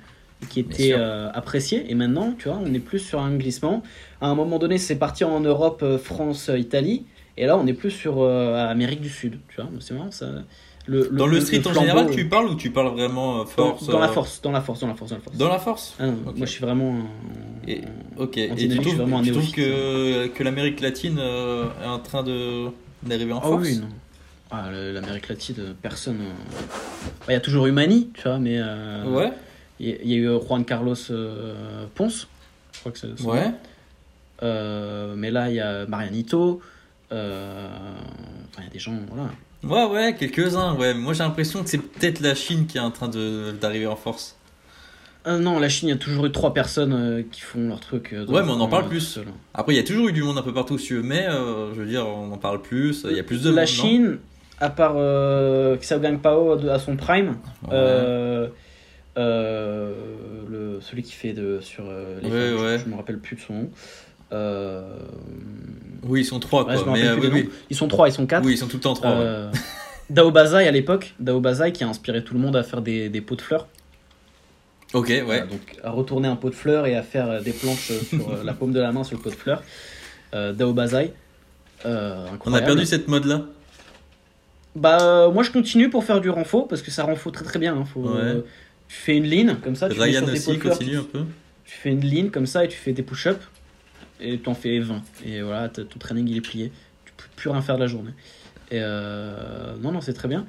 qui 0.49 0.64
Bien 0.66 0.73
était 0.73 0.83
sûr. 0.88 0.97
euh, 0.99 1.31
apprécié. 1.33 1.90
Et 1.90 1.95
maintenant, 1.95 2.35
tu 2.37 2.49
vois, 2.49 2.59
on 2.59 2.73
est 2.75 2.81
plus 2.81 2.99
sur 2.99 3.21
un 3.21 3.37
glissement. 3.37 3.83
À 4.21 4.27
un 4.29 4.35
moment 4.35 4.59
donné, 4.59 4.79
c'est 4.79 4.97
parti 4.99 5.25
en 5.25 5.40
Europe, 5.40 5.85
France, 6.03 6.51
Italie. 6.57 7.07
Et 7.37 7.47
là, 7.47 7.57
on 7.57 7.66
est 7.66 7.73
plus 7.73 7.90
sur 7.90 8.21
euh, 8.21 8.55
Amérique 8.68 9.01
du 9.01 9.09
Sud. 9.09 9.38
Tu 9.49 9.57
vois, 9.57 9.68
c'est 9.81 9.95
marrant 9.95 10.11
ça. 10.11 10.27
Le, 10.87 11.09
Dans 11.11 11.27
le 11.29 11.40
street 11.40 11.62
en 11.66 11.73
général, 11.75 12.11
tu 12.11 12.29
parles 12.29 12.47
ou 12.49 12.57
tu 12.57 12.71
parles 12.71 12.88
vraiment 12.88 13.37
euh, 13.37 13.38
dans, 13.38 13.47
force 13.47 13.88
dans 13.88 14.01
la 14.01 14.09
euh, 14.09 14.12
force, 14.12 14.40
dans 14.42 14.51
la 14.51 14.61
force, 14.61 14.81
dans 14.81 14.88
la 14.88 14.95
force, 14.95 15.11
dans 15.11 15.16
la 15.16 15.23
force. 15.23 15.37
Dans 15.38 15.49
la 15.49 15.59
force? 15.59 15.95
Ah 16.01 16.07
non. 16.07 16.12
Moi, 16.25 16.35
je 16.40 16.45
suis 16.47 16.61
vraiment. 16.61 16.97
Et- 17.66 17.83
Ok, 18.16 18.37
et 18.37 18.55
tu 18.57 18.68
trouves, 18.81 19.23
tu 19.23 19.31
trouves 19.31 19.53
que, 19.53 20.27
que 20.27 20.42
l'Amérique 20.42 20.81
latine 20.81 21.18
euh, 21.21 21.68
est 21.83 21.87
en 21.87 21.99
train 22.01 22.23
de 22.23 22.66
d'arriver 23.05 23.33
en 23.33 23.38
Ah 23.38 23.49
force? 23.49 23.62
oui, 23.62 23.77
non. 23.79 23.88
Ah, 24.51 24.71
l'Amérique 24.71 25.29
latine, 25.29 25.55
euh, 25.61 25.73
personne. 25.81 26.18
euh, 26.21 26.33
bah, 27.21 27.27
Il 27.29 27.33
y 27.33 27.37
a 27.37 27.40
toujours 27.40 27.66
eu 27.66 27.73
Mani, 27.73 28.11
tu 28.14 28.23
vois, 28.25 28.38
mais. 28.38 28.57
euh, 28.59 29.05
Ouais, 29.07 29.33
Il 29.81 29.88
y, 29.88 30.14
a 30.14 30.16
eu 30.16 30.29
Juan 30.47 30.64
Carlos 30.64 30.97
euh, 31.11 31.87
Ponce, 31.95 32.27
je 32.73 32.81
crois 32.81 32.92
que 32.92 32.99
c'est 32.99 33.25
ouais. 33.25 33.51
Euh, 34.42 35.14
mais 35.16 35.31
là, 35.31 35.49
il 35.49 35.55
y 35.57 35.61
a 35.61 35.87
Marianito. 35.87 36.61
Euh, 37.12 37.68
Enfin, 38.51 38.62
il 38.62 38.64
y 38.64 38.66
a 38.66 38.70
des 38.70 38.79
gens, 38.79 38.94
voilà. 39.09 39.31
Ouais, 39.88 39.92
ouais, 39.94 40.16
quelques-uns, 40.16 40.75
ouais. 40.77 40.92
Moi 40.94 41.12
j'ai 41.12 41.22
l'impression 41.22 41.62
que 41.62 41.70
c'est 41.70 41.79
peut-être 41.79 42.20
la 42.20 42.35
Chine 42.35 42.66
qui 42.66 42.79
est 42.79 42.81
en 42.81 42.90
train 42.90 43.09
d'arriver 43.09 43.87
en 43.87 43.96
force. 43.96 44.37
Euh, 45.27 45.38
non, 45.38 45.61
la 45.61 45.68
Chine, 45.68 45.88
il 45.88 45.92
y 45.92 45.94
a 45.94 45.98
toujours 45.98 46.27
eu 46.27 46.33
trois 46.33 46.53
personnes 46.53 46.92
euh, 46.92 47.22
qui 47.31 47.40
font 47.42 47.68
leur 47.68 47.79
truc. 47.79 48.12
euh, 48.12 48.27
Ouais, 48.27 48.42
mais 48.42 48.51
on 48.51 48.61
en 48.61 48.66
parle 48.68 48.88
plus. 48.88 49.01
seul. 49.01 49.27
Après, 49.55 49.72
il 49.72 49.77
y 49.77 49.81
a 49.81 49.85
toujours 49.85 50.09
eu 50.09 50.12
du 50.12 50.22
monde 50.25 50.37
un 50.37 50.42
peu 50.42 50.53
partout, 50.53 50.79
si 50.79 50.94
mais 50.94 51.27
je 51.31 51.75
veux 51.81 51.87
dire, 51.87 52.07
on 52.09 52.33
en 52.33 52.38
parle 52.38 52.61
plus, 52.61 53.07
il 53.09 53.16
y 53.16 53.20
a 53.20 53.22
plus 53.22 53.40
de 53.42 53.51
La 53.51 53.51
monde, 53.51 53.61
non 53.61 53.66
Chine, 53.66 54.18
à 54.59 54.68
part 54.68 54.94
euh, 54.96 55.77
Xiaogang 55.77 56.18
Pao 56.20 56.59
à 56.68 56.79
son 56.81 56.96
prime, 56.96 57.37
Ouais. 57.70 57.70
le, 59.16 60.79
celui 60.81 61.03
qui 61.03 61.12
fait 61.12 61.33
de, 61.33 61.61
sur 61.61 61.85
les 61.85 62.29
Ouais, 62.29 62.51
femmes, 62.51 62.59
je- 62.59 62.64
ouais. 62.64 62.79
je, 62.85 62.90
me 62.90 62.96
rappelle 62.96 63.18
plus 63.18 63.37
de 63.37 63.40
son 63.40 63.55
nom. 63.55 63.70
Euh, 64.33 64.83
Oui, 66.05 66.21
ils 66.21 66.25
sont 66.25 66.40
trois, 66.40 66.64
quoi. 66.64 66.75
Mais, 66.92 67.05
euh, 67.07 67.16
oui. 67.33 67.49
Ils 67.71 67.77
sont 67.77 67.88
trois, 67.88 68.09
ils 68.09 68.12
sont 68.12 68.27
quatre. 68.27 68.45
Oui, 68.45 68.53
ils 68.55 68.59
sont 68.59 68.66
tout 68.68 68.77
le 68.77 68.83
temps 68.83 68.95
trois. 68.95 69.11
ouais. 69.11 69.16
Euh, 69.21 69.51
Dao 70.11 70.31
Bazai 70.31 70.66
à 70.66 70.71
l'époque, 70.71 71.14
Dao 71.21 71.40
Bazai 71.40 71.73
qui 71.73 71.85
a 71.85 71.88
inspiré 71.88 72.23
tout 72.25 72.35
le 72.35 72.40
monde 72.40 72.57
à 72.57 72.62
faire 72.62 72.83
des, 72.83 73.09
des 73.09 73.21
pots 73.21 73.37
de 73.37 73.40
fleurs. 73.42 73.66
Ok, 74.95 75.09
ouais. 75.09 75.23
Voilà, 75.23 75.47
donc 75.47 75.61
à 75.83 75.90
retourner 75.90 76.29
un 76.29 76.37
pot 76.37 76.51
de 76.51 76.55
fleurs 76.55 76.87
et 76.87 76.97
à 76.97 77.03
faire 77.03 77.31
euh, 77.31 77.40
des 77.40 77.53
planches 77.53 77.90
euh, 77.92 78.01
sur 78.18 78.45
la 78.45 78.53
paume 78.53 78.73
de 78.73 78.81
la 78.81 78.92
main 78.92 79.05
sur 79.05 79.16
le 79.16 79.23
pot 79.23 79.31
de 79.31 79.35
fleurs. 79.35 79.62
Euh, 80.35 80.53
Dao 80.53 80.73
Bazai. 80.75 81.12
On 81.85 82.53
a 82.55 82.61
perdu 82.61 82.85
cette 82.85 83.09
mode-là? 83.09 83.42
Bah, 84.75 84.99
euh, 85.01 85.31
moi 85.31 85.42
je 85.42 85.51
continue 85.51 85.88
pour 85.90 86.05
faire 86.05 86.21
du 86.21 86.31
renfort 86.31 86.66
parce 86.68 86.81
que 86.83 86.90
ça 86.90 87.05
renfort 87.05 87.33
très 87.33 87.45
très 87.45 87.59
bien. 87.59 87.75
hein. 87.77 87.85
Faut, 87.85 88.01
Ouais. 88.01 88.42
tu 88.88 88.97
fais 88.97 89.16
une 89.16 89.25
ligne 89.25 89.57
comme 89.62 89.77
ça, 89.77 89.88
tu 89.88 89.99
mets 89.99 90.05
Ryan 90.05 90.25
sur 90.27 90.33
aussi 90.33 90.45
pots 90.45 90.53
de 90.55 90.59
fleurs, 90.61 90.79
continue 90.79 90.97
un 90.97 91.03
tu, 91.03 91.07
peu. 91.09 91.21
tu 91.64 91.75
fais 91.77 91.90
une 91.90 92.01
ligne 92.01 92.31
comme 92.31 92.47
ça 92.47 92.64
et 92.64 92.68
tu 92.68 92.77
fais 92.79 92.92
des 92.92 93.03
push-ups 93.03 93.47
et 94.20 94.38
tu 94.38 94.48
en 94.48 94.55
fais 94.55 94.79
20. 94.79 95.03
Et 95.27 95.42
voilà, 95.42 95.68
ton 95.68 95.98
training 95.98 96.29
il 96.29 96.37
est 96.37 96.42
plié. 96.42 96.72
Tu 97.05 97.12
peux 97.16 97.25
plus 97.37 97.51
rien 97.51 97.62
faire 97.62 97.77
de 97.77 97.81
la 97.81 97.87
journée. 97.87 98.12
Et 98.70 98.79
euh, 98.81 99.75
non, 99.81 99.92
non, 99.92 100.01
c'est 100.01 100.14
très 100.14 100.29
bien. 100.29 100.46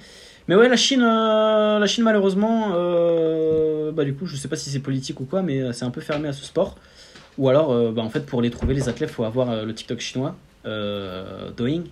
Mais 0.47 0.55
ouais, 0.55 0.69
la 0.69 0.77
Chine, 0.77 1.03
euh, 1.03 1.79
la 1.79 1.87
Chine 1.87 2.03
malheureusement, 2.03 2.71
euh, 2.73 3.91
bah 3.91 4.05
du 4.05 4.13
coup, 4.13 4.25
je 4.25 4.35
sais 4.35 4.47
pas 4.47 4.55
si 4.55 4.69
c'est 4.69 4.79
politique 4.79 5.19
ou 5.19 5.25
quoi, 5.25 5.41
mais 5.41 5.73
c'est 5.73 5.85
un 5.85 5.91
peu 5.91 6.01
fermé 6.01 6.29
à 6.29 6.33
ce 6.33 6.45
sport. 6.45 6.77
Ou 7.37 7.49
alors, 7.49 7.91
bah, 7.91 8.01
en 8.01 8.09
fait, 8.09 8.25
pour 8.25 8.41
les 8.41 8.51
trouver, 8.51 8.75
les 8.75 8.89
athlètes, 8.89 9.09
faut 9.09 9.23
avoir 9.23 9.65
le 9.65 9.73
TikTok 9.73 9.99
chinois, 9.99 10.35
Doing, 10.65 11.83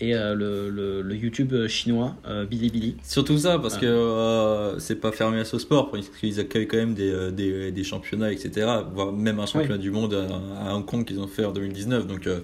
et 0.00 0.14
euh, 0.14 0.34
le, 0.34 0.70
le, 0.70 1.02
le 1.02 1.14
YouTube 1.16 1.66
chinois, 1.66 2.14
euh, 2.26 2.44
Bilibili. 2.46 2.96
Surtout 3.02 3.36
ça, 3.38 3.58
parce 3.58 3.74
Ouais. 3.74 3.80
que 3.82 3.86
euh, 3.86 4.78
c'est 4.78 4.96
pas 4.96 5.12
fermé 5.12 5.40
à 5.40 5.44
ce 5.44 5.58
sport, 5.58 5.90
parce 5.90 6.08
qu'ils 6.08 6.38
accueillent 6.40 6.68
quand 6.68 6.76
même 6.76 6.94
des, 6.94 7.10
euh, 7.10 7.30
des, 7.30 7.70
des 7.72 7.84
championnats, 7.84 8.32
etc. 8.32 8.66
Voire 8.94 9.12
même 9.12 9.40
un 9.40 9.46
championnat 9.46 9.78
du 9.78 9.90
monde 9.90 10.14
à, 10.14 10.68
à 10.70 10.74
Hong 10.74 10.84
Kong 10.86 11.04
qu'ils 11.04 11.18
ont 11.20 11.26
fait 11.26 11.44
en 11.44 11.52
2019. 11.52 12.06
Donc 12.06 12.26
euh, 12.26 12.40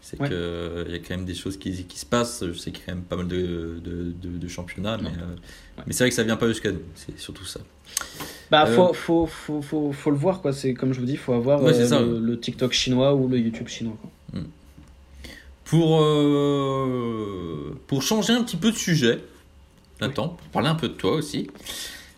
c'est 0.00 0.20
Ouais. 0.20 0.28
que 0.28 0.84
il 0.86 0.92
y 0.92 0.94
a 0.94 0.98
quand 1.00 1.16
même 1.16 1.24
des 1.26 1.34
choses 1.34 1.56
qui, 1.56 1.84
qui 1.84 1.98
se 1.98 2.06
passent. 2.06 2.44
Je 2.46 2.52
sais 2.52 2.70
qu'il 2.70 2.80
y 2.80 2.82
a 2.84 2.86
quand 2.86 2.94
même 2.94 3.04
pas 3.04 3.16
mal 3.16 3.26
de, 3.28 3.80
de, 3.84 4.12
de, 4.22 4.38
de 4.38 4.48
championnats, 4.48 4.96
mais, 4.98 5.08
Ouais. 5.08 5.14
euh, 5.20 5.80
mais 5.86 5.92
c'est 5.92 6.04
vrai 6.04 6.10
que 6.10 6.16
ça 6.16 6.22
vient 6.22 6.36
pas 6.36 6.48
jusqu'à 6.48 6.70
nous. 6.72 6.82
C'est 6.94 7.18
surtout 7.18 7.44
ça. 7.44 7.60
Bah, 8.50 8.64
Euh, 8.68 8.74
faut, 8.74 8.92
faut, 8.94 9.26
faut, 9.26 9.60
faut, 9.62 9.92
faut 9.92 10.10
le 10.12 10.16
voir, 10.16 10.40
quoi. 10.40 10.52
C'est 10.52 10.72
comme 10.74 10.92
je 10.92 11.00
vous 11.00 11.06
dis, 11.06 11.16
faut 11.16 11.32
avoir 11.32 11.60
Ouais, 11.62 11.72
euh, 11.74 12.00
le, 12.20 12.20
le 12.20 12.38
TikTok 12.38 12.72
chinois 12.72 13.14
ou 13.14 13.26
le 13.28 13.38
YouTube 13.38 13.66
chinois. 13.68 13.96
Quoi. 14.00 14.10
Pour, 15.66 16.00
euh, 16.00 17.76
pour 17.86 18.02
changer 18.02 18.32
un 18.32 18.42
petit 18.42 18.56
peu 18.56 18.70
de 18.70 18.76
sujet, 18.76 19.18
Nathan, 20.00 20.28
pour 20.28 20.48
parler 20.48 20.68
un 20.68 20.74
peu 20.74 20.88
de 20.88 20.94
toi 20.94 21.12
aussi. 21.12 21.50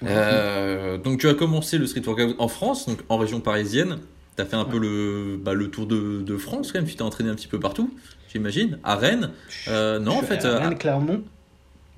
Euh, 0.04 0.96
donc 0.98 1.18
tu 1.20 1.28
as 1.28 1.34
commencé 1.34 1.76
le 1.78 1.86
street 1.86 2.02
workout 2.06 2.36
en 2.38 2.48
France, 2.48 2.86
donc 2.86 2.98
en 3.08 3.16
région 3.18 3.40
parisienne. 3.40 3.98
Tu 4.36 4.42
as 4.42 4.46
fait 4.46 4.56
un 4.56 4.64
peu 4.64 4.78
le, 4.78 5.36
bah, 5.42 5.54
le 5.54 5.68
tour 5.70 5.86
de, 5.86 6.20
de 6.22 6.36
France 6.36 6.70
quand 6.72 6.78
même, 6.78 6.88
tu 6.88 6.94
t'es 6.94 7.02
entraîné 7.02 7.30
un 7.30 7.34
petit 7.34 7.48
peu 7.48 7.58
partout, 7.58 7.90
j'imagine. 8.32 8.78
À 8.84 8.94
Rennes 8.96 9.30
Euh, 9.68 9.98
Non, 9.98 10.12
Je 10.12 10.16
en 10.16 10.18
suis 10.18 10.26
fait. 10.26 10.44
à 10.44 10.58
Rennes, 10.58 10.78
Clermont. 10.78 11.22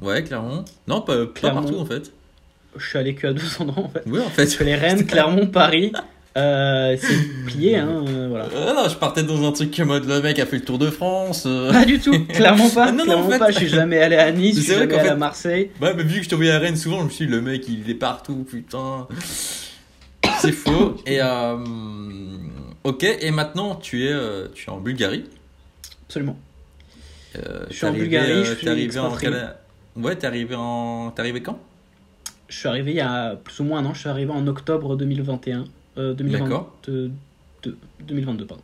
Ouais, 0.01 0.23
Clermont. 0.25 0.65
Non, 0.87 1.03
pas, 1.03 1.27
pas 1.27 1.33
Clermont. 1.35 1.63
partout 1.63 1.79
en 1.79 1.85
fait. 1.85 2.13
Je 2.77 2.87
suis 2.87 2.97
allé 2.99 3.15
que 3.15 3.27
à 3.27 3.33
200 3.33 3.65
endroits 3.65 3.85
en 3.85 3.89
fait. 3.91 4.03
Oui, 4.07 4.21
en 4.21 4.31
fait. 4.31 4.47
Je 4.51 4.57
fais 4.57 4.65
les 4.65 4.77
Rennes, 4.77 5.05
Clermont, 5.05 5.47
Paris. 5.49 5.93
Euh, 6.37 6.97
c'est 7.01 7.29
plié, 7.47 7.77
hein, 7.77 8.05
euh, 8.07 8.27
voilà. 8.29 8.45
Euh, 8.55 8.73
non, 8.75 8.89
je 8.89 8.95
partais 8.97 9.23
dans 9.25 9.47
un 9.47 9.51
truc 9.53 9.77
mode 9.81 10.07
le 10.07 10.23
mec 10.23 10.39
a 10.39 10.47
fait 10.47 10.57
le 10.59 10.65
tour 10.65 10.79
de 10.79 10.89
France. 10.91 11.45
euh. 11.47 11.73
Pas 11.73 11.85
du 11.85 11.99
tout, 11.99 12.25
clairement 12.29 12.71
pas. 12.71 12.93
Non, 12.93 13.05
non, 13.05 13.19
en 13.25 13.29
fait- 13.31 13.39
pas. 13.39 13.51
Je 13.51 13.57
suis 13.59 13.69
jamais 13.69 13.99
allé 13.99 14.17
à 14.17 14.31
Nice, 14.31 14.57
je 14.57 14.61
suis 14.61 14.71
vrai 14.73 14.81
jamais 14.83 14.95
allé 14.95 15.03
fait- 15.09 15.11
à 15.11 15.17
Marseille. 15.17 15.71
Ouais, 15.81 15.93
mais 15.95 16.05
vu 16.05 16.19
que 16.19 16.25
je 16.25 16.29
te 16.29 16.35
voyais 16.37 16.53
à 16.53 16.59
Rennes 16.61 16.77
souvent, 16.77 17.01
je 17.01 17.05
me 17.05 17.11
suis 17.11 17.27
dit, 17.27 17.33
le 17.33 17.41
mec, 17.41 17.67
il 17.69 17.89
est 17.91 17.95
partout, 17.95 18.47
putain. 18.49 19.09
C'est 20.39 20.53
faux. 20.53 20.97
Et 21.05 21.21
euh, 21.21 21.57
ok, 22.85 23.03
et 23.21 23.31
maintenant, 23.33 23.75
tu 23.75 24.07
es, 24.07 24.13
euh, 24.13 24.47
tu 24.55 24.67
es 24.69 24.73
en 24.73 24.79
Bulgarie. 24.79 25.25
Absolument. 26.07 26.37
Euh, 27.37 27.67
Je 27.71 27.77
suis 27.77 27.85
en 27.87 27.89
arrivé, 27.91 28.05
Bulgarie, 28.05 28.31
euh, 28.33 28.45
je 28.45 28.51
t'es 28.53 28.59
suis 28.61 28.69
arrivé 28.69 28.99
en 28.99 29.11
Ouais, 29.97 30.17
t'es 30.17 30.27
arrivé 30.27 30.55
en. 30.57 31.11
T'es 31.11 31.21
arrivé 31.21 31.43
quand? 31.43 31.59
Je 32.49 32.57
suis 32.57 32.69
arrivé 32.69 32.93
il 32.93 32.97
y 32.97 33.01
a 33.01 33.37
plus 33.37 33.61
ou 33.61 33.65
moins 33.65 33.81
un 33.81 33.87
an. 33.87 33.95
Je 33.95 34.01
suis 34.01 34.09
arrivé 34.09 34.31
en 34.33 34.47
octobre 34.47 34.97
2021. 34.97 35.65
Euh, 36.01 36.15
2022, 36.15 36.45
D'accord. 36.49 36.77
2022, 38.01 38.47
pardon. 38.47 38.63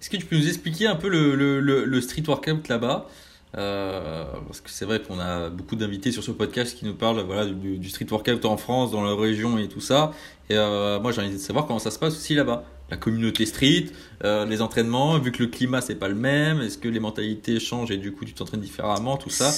Est-ce 0.00 0.10
que 0.10 0.16
tu 0.16 0.26
peux 0.26 0.36
nous 0.36 0.46
expliquer 0.46 0.86
un 0.86 0.96
peu 0.96 1.08
le, 1.08 1.34
le, 1.34 1.60
le, 1.60 1.84
le 1.84 2.00
street 2.00 2.22
workout 2.28 2.68
là-bas? 2.68 3.08
Euh, 3.56 4.24
Parce 4.46 4.60
que 4.60 4.68
c'est 4.70 4.84
vrai 4.84 5.00
qu'on 5.00 5.18
a 5.18 5.48
beaucoup 5.48 5.74
d'invités 5.74 6.12
sur 6.12 6.22
ce 6.22 6.30
podcast 6.30 6.76
qui 6.76 6.84
nous 6.84 6.94
parlent 6.94 7.20
voilà, 7.22 7.46
du, 7.46 7.78
du 7.78 7.88
street 7.88 8.06
workout 8.10 8.44
en 8.44 8.56
France, 8.58 8.90
dans 8.92 9.02
leur 9.02 9.18
région 9.18 9.58
et 9.58 9.68
tout 9.68 9.80
ça. 9.80 10.12
Et 10.50 10.56
euh, 10.56 11.00
moi, 11.00 11.12
j'ai 11.12 11.22
envie 11.22 11.32
de 11.32 11.38
savoir 11.38 11.66
comment 11.66 11.78
ça 11.78 11.90
se 11.90 11.98
passe 11.98 12.14
aussi 12.14 12.34
là-bas. 12.34 12.64
La 12.90 12.96
communauté 12.96 13.44
street, 13.46 13.86
euh, 14.24 14.44
les 14.46 14.62
entraînements, 14.62 15.18
vu 15.18 15.32
que 15.32 15.42
le 15.42 15.48
climat 15.48 15.80
c'est 15.82 15.94
pas 15.96 16.08
le 16.08 16.14
même, 16.14 16.60
est-ce 16.62 16.78
que 16.78 16.88
les 16.88 17.00
mentalités 17.00 17.60
changent 17.60 17.90
et 17.90 17.98
du 17.98 18.12
coup 18.12 18.24
tu 18.24 18.32
t'entraînes 18.32 18.62
différemment, 18.62 19.16
tout 19.18 19.28
ça? 19.28 19.50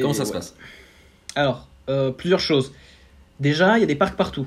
Comment 0.00 0.14
ça 0.14 0.24
se 0.24 0.32
passe? 0.32 0.54
Alors, 1.34 1.66
plusieurs 2.16 2.38
choses. 2.38 2.72
Déjà, 3.40 3.76
il 3.78 3.80
y 3.80 3.84
a 3.84 3.86
des 3.86 3.96
parcs 3.96 4.16
partout. 4.16 4.46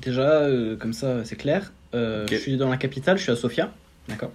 Déjà, 0.00 0.42
euh, 0.42 0.76
comme 0.76 0.92
ça, 0.92 1.24
c'est 1.24 1.36
clair. 1.36 1.72
Euh. 1.94 2.26
Je 2.30 2.36
suis 2.36 2.56
dans 2.56 2.70
la 2.70 2.76
capitale, 2.76 3.18
je 3.18 3.24
suis 3.24 3.32
à 3.32 3.36
Sofia. 3.36 3.72
D'accord 4.08 4.32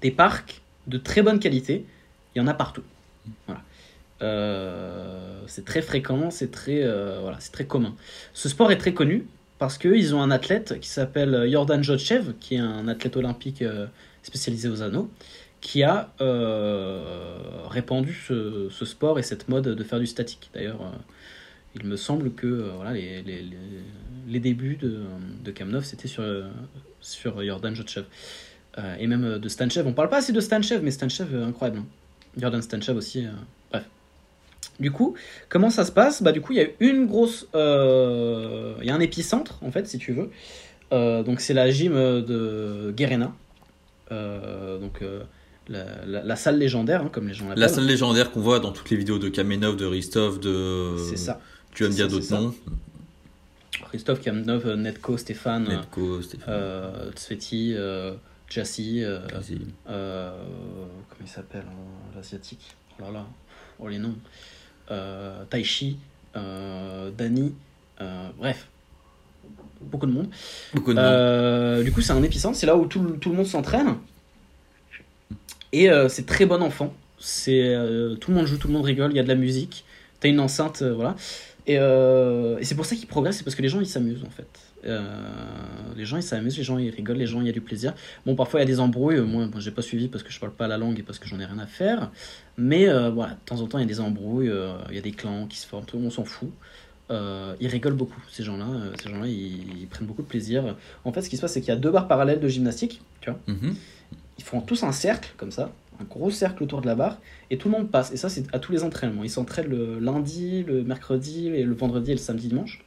Des 0.00 0.10
parcs 0.10 0.62
de 0.86 0.96
très 0.96 1.22
bonne 1.22 1.38
qualité, 1.38 1.84
il 2.34 2.38
y 2.38 2.40
en 2.40 2.46
a 2.46 2.54
partout. 2.54 2.82
Voilà. 3.46 3.60
Euh, 4.22 5.42
c'est 5.46 5.64
très 5.64 5.82
fréquent, 5.82 6.30
c'est 6.30 6.50
très, 6.50 6.82
voilà, 7.20 7.36
c'est 7.40 7.52
très 7.52 7.66
commun. 7.66 7.94
Ce 8.32 8.48
sport 8.48 8.72
est 8.72 8.78
très 8.78 8.94
connu 8.94 9.26
parce 9.58 9.76
qu'ils 9.76 10.14
ont 10.14 10.22
un 10.22 10.30
athlète 10.30 10.80
qui 10.80 10.88
s'appelle 10.88 11.48
Jordan 11.50 11.82
Jotchev, 11.82 12.32
qui 12.40 12.54
est 12.54 12.60
un 12.60 12.88
athlète 12.88 13.16
olympique 13.16 13.62
spécialisé 14.22 14.68
aux 14.68 14.82
anneaux, 14.82 15.10
qui 15.60 15.82
a 15.82 16.12
répandu 17.68 18.18
ce, 18.26 18.68
ce 18.70 18.84
sport 18.86 19.18
et 19.18 19.22
cette 19.22 19.48
mode 19.48 19.68
de 19.68 19.84
faire 19.84 20.00
du 20.00 20.06
statique. 20.06 20.50
D'ailleurs, 20.54 20.80
il 21.80 21.86
me 21.86 21.96
semble 21.96 22.32
que 22.32 22.46
euh, 22.46 22.70
voilà, 22.76 22.92
les, 22.92 23.22
les, 23.22 23.42
les, 23.42 23.56
les 24.28 24.40
débuts 24.40 24.76
de, 24.76 25.00
de 25.44 25.50
Kamnov, 25.50 25.84
c'était 25.84 26.08
sur, 26.08 26.22
euh, 26.22 26.44
sur 27.00 27.42
Jordan 27.44 27.74
Jotchev. 27.74 28.04
Euh, 28.78 28.96
et 29.00 29.06
même 29.06 29.38
de 29.38 29.48
Stanchev. 29.48 29.86
On 29.88 29.92
parle 29.92 30.08
pas 30.08 30.18
assez 30.18 30.32
de 30.32 30.40
Stanchev, 30.40 30.80
mais 30.82 30.90
Stanchev, 30.90 31.34
incroyable. 31.42 31.80
hein. 31.80 31.86
Jordan 32.36 32.62
Stanchev 32.62 32.96
aussi. 32.96 33.26
bref. 33.72 33.84
Du 34.78 34.92
coup, 34.92 35.14
comment 35.48 35.70
ça 35.70 35.84
se 35.84 35.90
passe? 35.90 36.22
Bah 36.22 36.30
du 36.30 36.40
coup, 36.40 36.52
il 36.52 36.58
y 36.58 36.62
a 36.62 36.68
une 36.78 37.06
grosse, 37.06 37.48
il 37.54 38.84
y 38.86 38.90
a 38.90 38.94
un 38.94 39.00
épicentre 39.00 39.58
en 39.62 39.72
fait, 39.72 39.88
si 39.88 39.98
tu 39.98 40.12
veux. 40.12 40.30
Donc 40.92 41.40
c'est 41.40 41.54
la 41.54 41.68
gym 41.70 41.94
de 41.94 42.92
Guerena. 42.96 43.34
Donc 44.10 45.02
la, 45.68 45.84
la- 46.06 46.22
la 46.22 46.36
salle 46.36 46.58
légendaire, 46.58 47.02
hein, 47.02 47.10
comme 47.12 47.26
les 47.28 47.34
gens 47.34 47.48
l'appellent. 47.48 47.60
La 47.60 47.68
salle 47.68 47.86
légendaire 47.86 48.30
qu'on 48.30 48.40
voit 48.40 48.60
dans 48.60 48.72
toutes 48.72 48.90
les 48.90 48.96
vidéos 48.96 49.18
de 49.18 49.28
Kamenov, 49.28 49.76
de 49.76 49.84
Ristov, 49.86 50.38
de. 50.40 50.96
C'est 51.08 51.16
ça. 51.16 51.40
Tu 51.78 51.84
vas 51.84 51.90
me 51.90 51.94
C'est 51.94 52.08
dire 52.08 52.22
ça, 52.24 52.36
d'autres 52.38 52.42
noms 52.42 52.54
Christophe 53.88 54.20
Kamnov, 54.20 54.66
euh, 54.66 54.74
Netko, 54.74 55.16
Stéphane, 55.16 55.68
Netko, 55.68 56.20
Stéphane. 56.22 56.52
euh, 56.52 57.12
Tsveti, 57.12 57.74
euh, 57.76 58.14
Jassy, 58.50 59.04
euh, 59.04 59.20
comment 59.86 61.20
il 61.24 61.28
s'appelle 61.28 61.62
l'asiatique? 62.16 62.74
Oh 62.98 63.04
là 63.04 63.10
là, 63.12 63.26
oh 63.78 63.86
les 63.86 63.98
noms. 64.00 64.16
Taichi, 65.50 65.98
Dani, 66.34 67.54
bref, 68.36 68.66
beaucoup 69.80 70.06
de 70.06 70.10
monde. 70.12 70.30
Beaucoup 70.74 70.92
de 70.92 70.98
monde. 71.00 71.84
Du 71.84 71.92
coup, 71.92 72.00
c'est 72.00 72.12
un 72.12 72.22
épicentre, 72.24 72.56
c'est 72.58 72.66
là 72.66 72.74
où 72.76 72.86
tout, 72.86 73.00
le- 73.04 73.18
tout 73.18 73.30
le 73.30 73.36
monde 73.36 73.46
s'entraîne. 73.46 73.94
Et 75.72 75.88
c'est 76.08 76.26
très 76.26 76.44
bon 76.44 76.60
enfant. 76.60 76.92
C'est 77.20 77.72
tout 78.20 78.32
le 78.32 78.36
monde 78.36 78.46
joue, 78.46 78.56
tout 78.58 78.66
le 78.66 78.74
monde 78.74 78.84
rigole, 78.84 79.12
il 79.12 79.16
y 79.16 79.20
a 79.20 79.22
de 79.22 79.28
la 79.28 79.36
musique. 79.36 79.84
T'as 80.18 80.28
une 80.28 80.40
enceinte, 80.40 80.82
voilà. 80.82 81.14
Et, 81.68 81.76
euh, 81.78 82.58
et 82.58 82.64
c'est 82.64 82.74
pour 82.74 82.86
ça 82.86 82.96
qu'ils 82.96 83.06
progressent, 83.06 83.36
c'est 83.38 83.44
parce 83.44 83.54
que 83.54 83.62
les 83.62 83.68
gens 83.68 83.80
ils 83.80 83.86
s'amusent 83.86 84.24
en 84.24 84.30
fait. 84.30 84.48
Euh, 84.86 85.02
les 85.96 86.04
gens 86.06 86.16
ils 86.16 86.22
s'amusent, 86.22 86.56
les 86.56 86.64
gens 86.64 86.78
ils 86.78 86.88
rigolent, 86.90 87.18
les 87.18 87.26
gens 87.26 87.40
il 87.42 87.46
y 87.46 87.50
a 87.50 87.52
du 87.52 87.60
plaisir. 87.60 87.92
Bon, 88.24 88.34
parfois 88.34 88.60
il 88.60 88.62
y 88.62 88.66
a 88.66 88.66
des 88.66 88.80
embrouilles. 88.80 89.20
Moi, 89.20 89.46
moi, 89.46 89.60
j'ai 89.60 89.70
pas 89.70 89.82
suivi 89.82 90.08
parce 90.08 90.24
que 90.24 90.32
je 90.32 90.40
parle 90.40 90.52
pas 90.52 90.66
la 90.66 90.78
langue 90.78 90.98
et 90.98 91.02
parce 91.02 91.18
que 91.18 91.28
j'en 91.28 91.38
ai 91.38 91.44
rien 91.44 91.58
à 91.58 91.66
faire. 91.66 92.10
Mais 92.56 92.88
euh, 92.88 93.10
voilà, 93.10 93.32
de 93.34 93.38
temps 93.44 93.60
en 93.60 93.66
temps 93.66 93.78
il 93.78 93.82
y 93.82 93.84
a 93.84 93.88
des 93.88 94.00
embrouilles, 94.00 94.48
euh, 94.48 94.72
il 94.88 94.94
y 94.96 94.98
a 94.98 95.02
des 95.02 95.12
clans 95.12 95.46
qui 95.46 95.58
se 95.58 95.66
forment, 95.66 95.84
tout 95.84 95.96
le 95.98 96.02
monde 96.04 96.12
s'en 96.12 96.24
fout. 96.24 96.50
Euh, 97.10 97.54
ils 97.60 97.68
rigolent 97.68 97.94
beaucoup, 97.96 98.20
ces 98.30 98.42
gens-là. 98.44 98.66
euh, 98.66 98.92
ces 99.02 99.10
gens-là, 99.10 99.26
ils, 99.26 99.80
ils 99.82 99.86
prennent 99.88 100.06
beaucoup 100.06 100.22
de 100.22 100.26
plaisir. 100.26 100.74
En 101.04 101.12
fait, 101.12 101.22
ce 101.22 101.28
qui 101.30 101.36
se 101.36 101.42
passe, 101.42 101.52
c'est 101.52 101.60
qu'il 101.60 101.68
y 101.70 101.76
a 101.76 101.76
deux 101.76 101.90
barres 101.90 102.08
parallèles 102.08 102.40
de 102.40 102.48
gymnastique. 102.48 103.00
Tu 103.20 103.30
vois, 103.30 103.38
Mhm. 103.46 103.74
ils 104.38 104.44
font 104.44 104.60
tous 104.62 104.82
un 104.84 104.92
cercle 104.92 105.32
comme 105.36 105.50
ça, 105.50 105.72
un 106.00 106.04
gros 106.04 106.30
cercle 106.30 106.62
autour 106.62 106.80
de 106.80 106.86
la 106.86 106.94
barre, 106.94 107.18
et 107.50 107.58
tout 107.58 107.68
le 107.68 107.76
monde 107.76 107.90
passe. 107.90 108.12
Et 108.12 108.16
ça, 108.16 108.28
c'est 108.28 108.44
à 108.54 108.58
tous 108.58 108.72
les 108.72 108.84
entraînements. 108.84 109.24
Ils 109.24 109.30
s'entraînent 109.30 109.68
le 109.68 109.98
lundi, 109.98 110.62
le 110.62 110.84
mercredi, 110.84 111.48
et 111.48 111.64
le 111.64 111.74
vendredi 111.74 112.12
et 112.12 112.14
le 112.14 112.20
samedi 112.20 112.48
dimanche, 112.48 112.84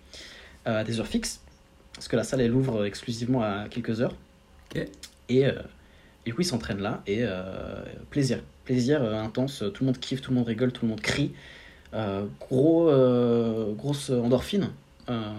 euh, 0.68 0.80
à 0.80 0.84
des 0.84 1.00
heures 1.00 1.08
fixes. 1.08 1.42
Parce 1.94 2.08
que 2.08 2.16
la 2.16 2.24
salle, 2.24 2.42
elle 2.42 2.54
ouvre 2.54 2.86
exclusivement 2.86 3.42
à 3.42 3.68
quelques 3.70 4.02
heures. 4.02 4.16
Et, 5.30 5.46
euh, 5.46 5.52
et 6.26 6.30
du 6.30 6.34
coup, 6.34 6.42
ils 6.42 6.46
s'entraînent 6.46 6.82
là, 6.82 7.04
et 7.06 7.20
euh, 7.22 7.84
plaisir. 8.10 8.40
Plaisir 8.66 9.04
euh, 9.04 9.22
intense, 9.22 9.64
tout 9.74 9.84
le 9.84 9.88
monde 9.88 10.00
kiffe, 10.00 10.22
tout 10.22 10.32
le 10.32 10.38
monde 10.38 10.48
rigole, 10.48 10.72
tout 10.72 10.86
le 10.86 10.90
monde 10.90 11.02
crie. 11.02 11.34
Euh, 11.94 12.26
gros, 12.40 12.90
euh, 12.90 13.74
grosse 13.74 14.10
endorphine. 14.10 14.70
Euh, 15.10 15.34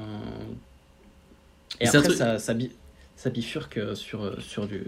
et 1.80 1.87
après, 1.88 2.02
truc- 2.02 2.16
ça, 2.18 2.38
ça, 2.38 2.52
bi- 2.52 2.72
ça 3.16 3.30
bifurque 3.30 3.96
sur, 3.96 4.24
euh, 4.24 4.37
sur 4.40 4.66
du. 4.66 4.82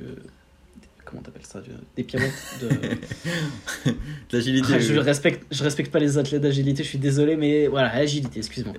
Comment 1.04 1.22
t'appelles 1.22 1.46
ça 1.46 1.60
du- 1.60 1.70
Des 1.96 2.02
pirouettes 2.04 2.32
de. 2.62 2.68
L'agilité. 4.32 4.68
Ah, 4.74 4.78
je, 4.78 4.94
respecte, 4.98 5.44
je 5.50 5.62
respecte 5.62 5.90
pas 5.92 5.98
les 5.98 6.18
athlètes 6.18 6.42
d'agilité, 6.42 6.82
je 6.82 6.88
suis 6.88 6.98
désolé, 6.98 7.36
mais 7.36 7.66
voilà, 7.66 7.90
agilité, 7.94 8.38
excuse-moi. 8.38 8.74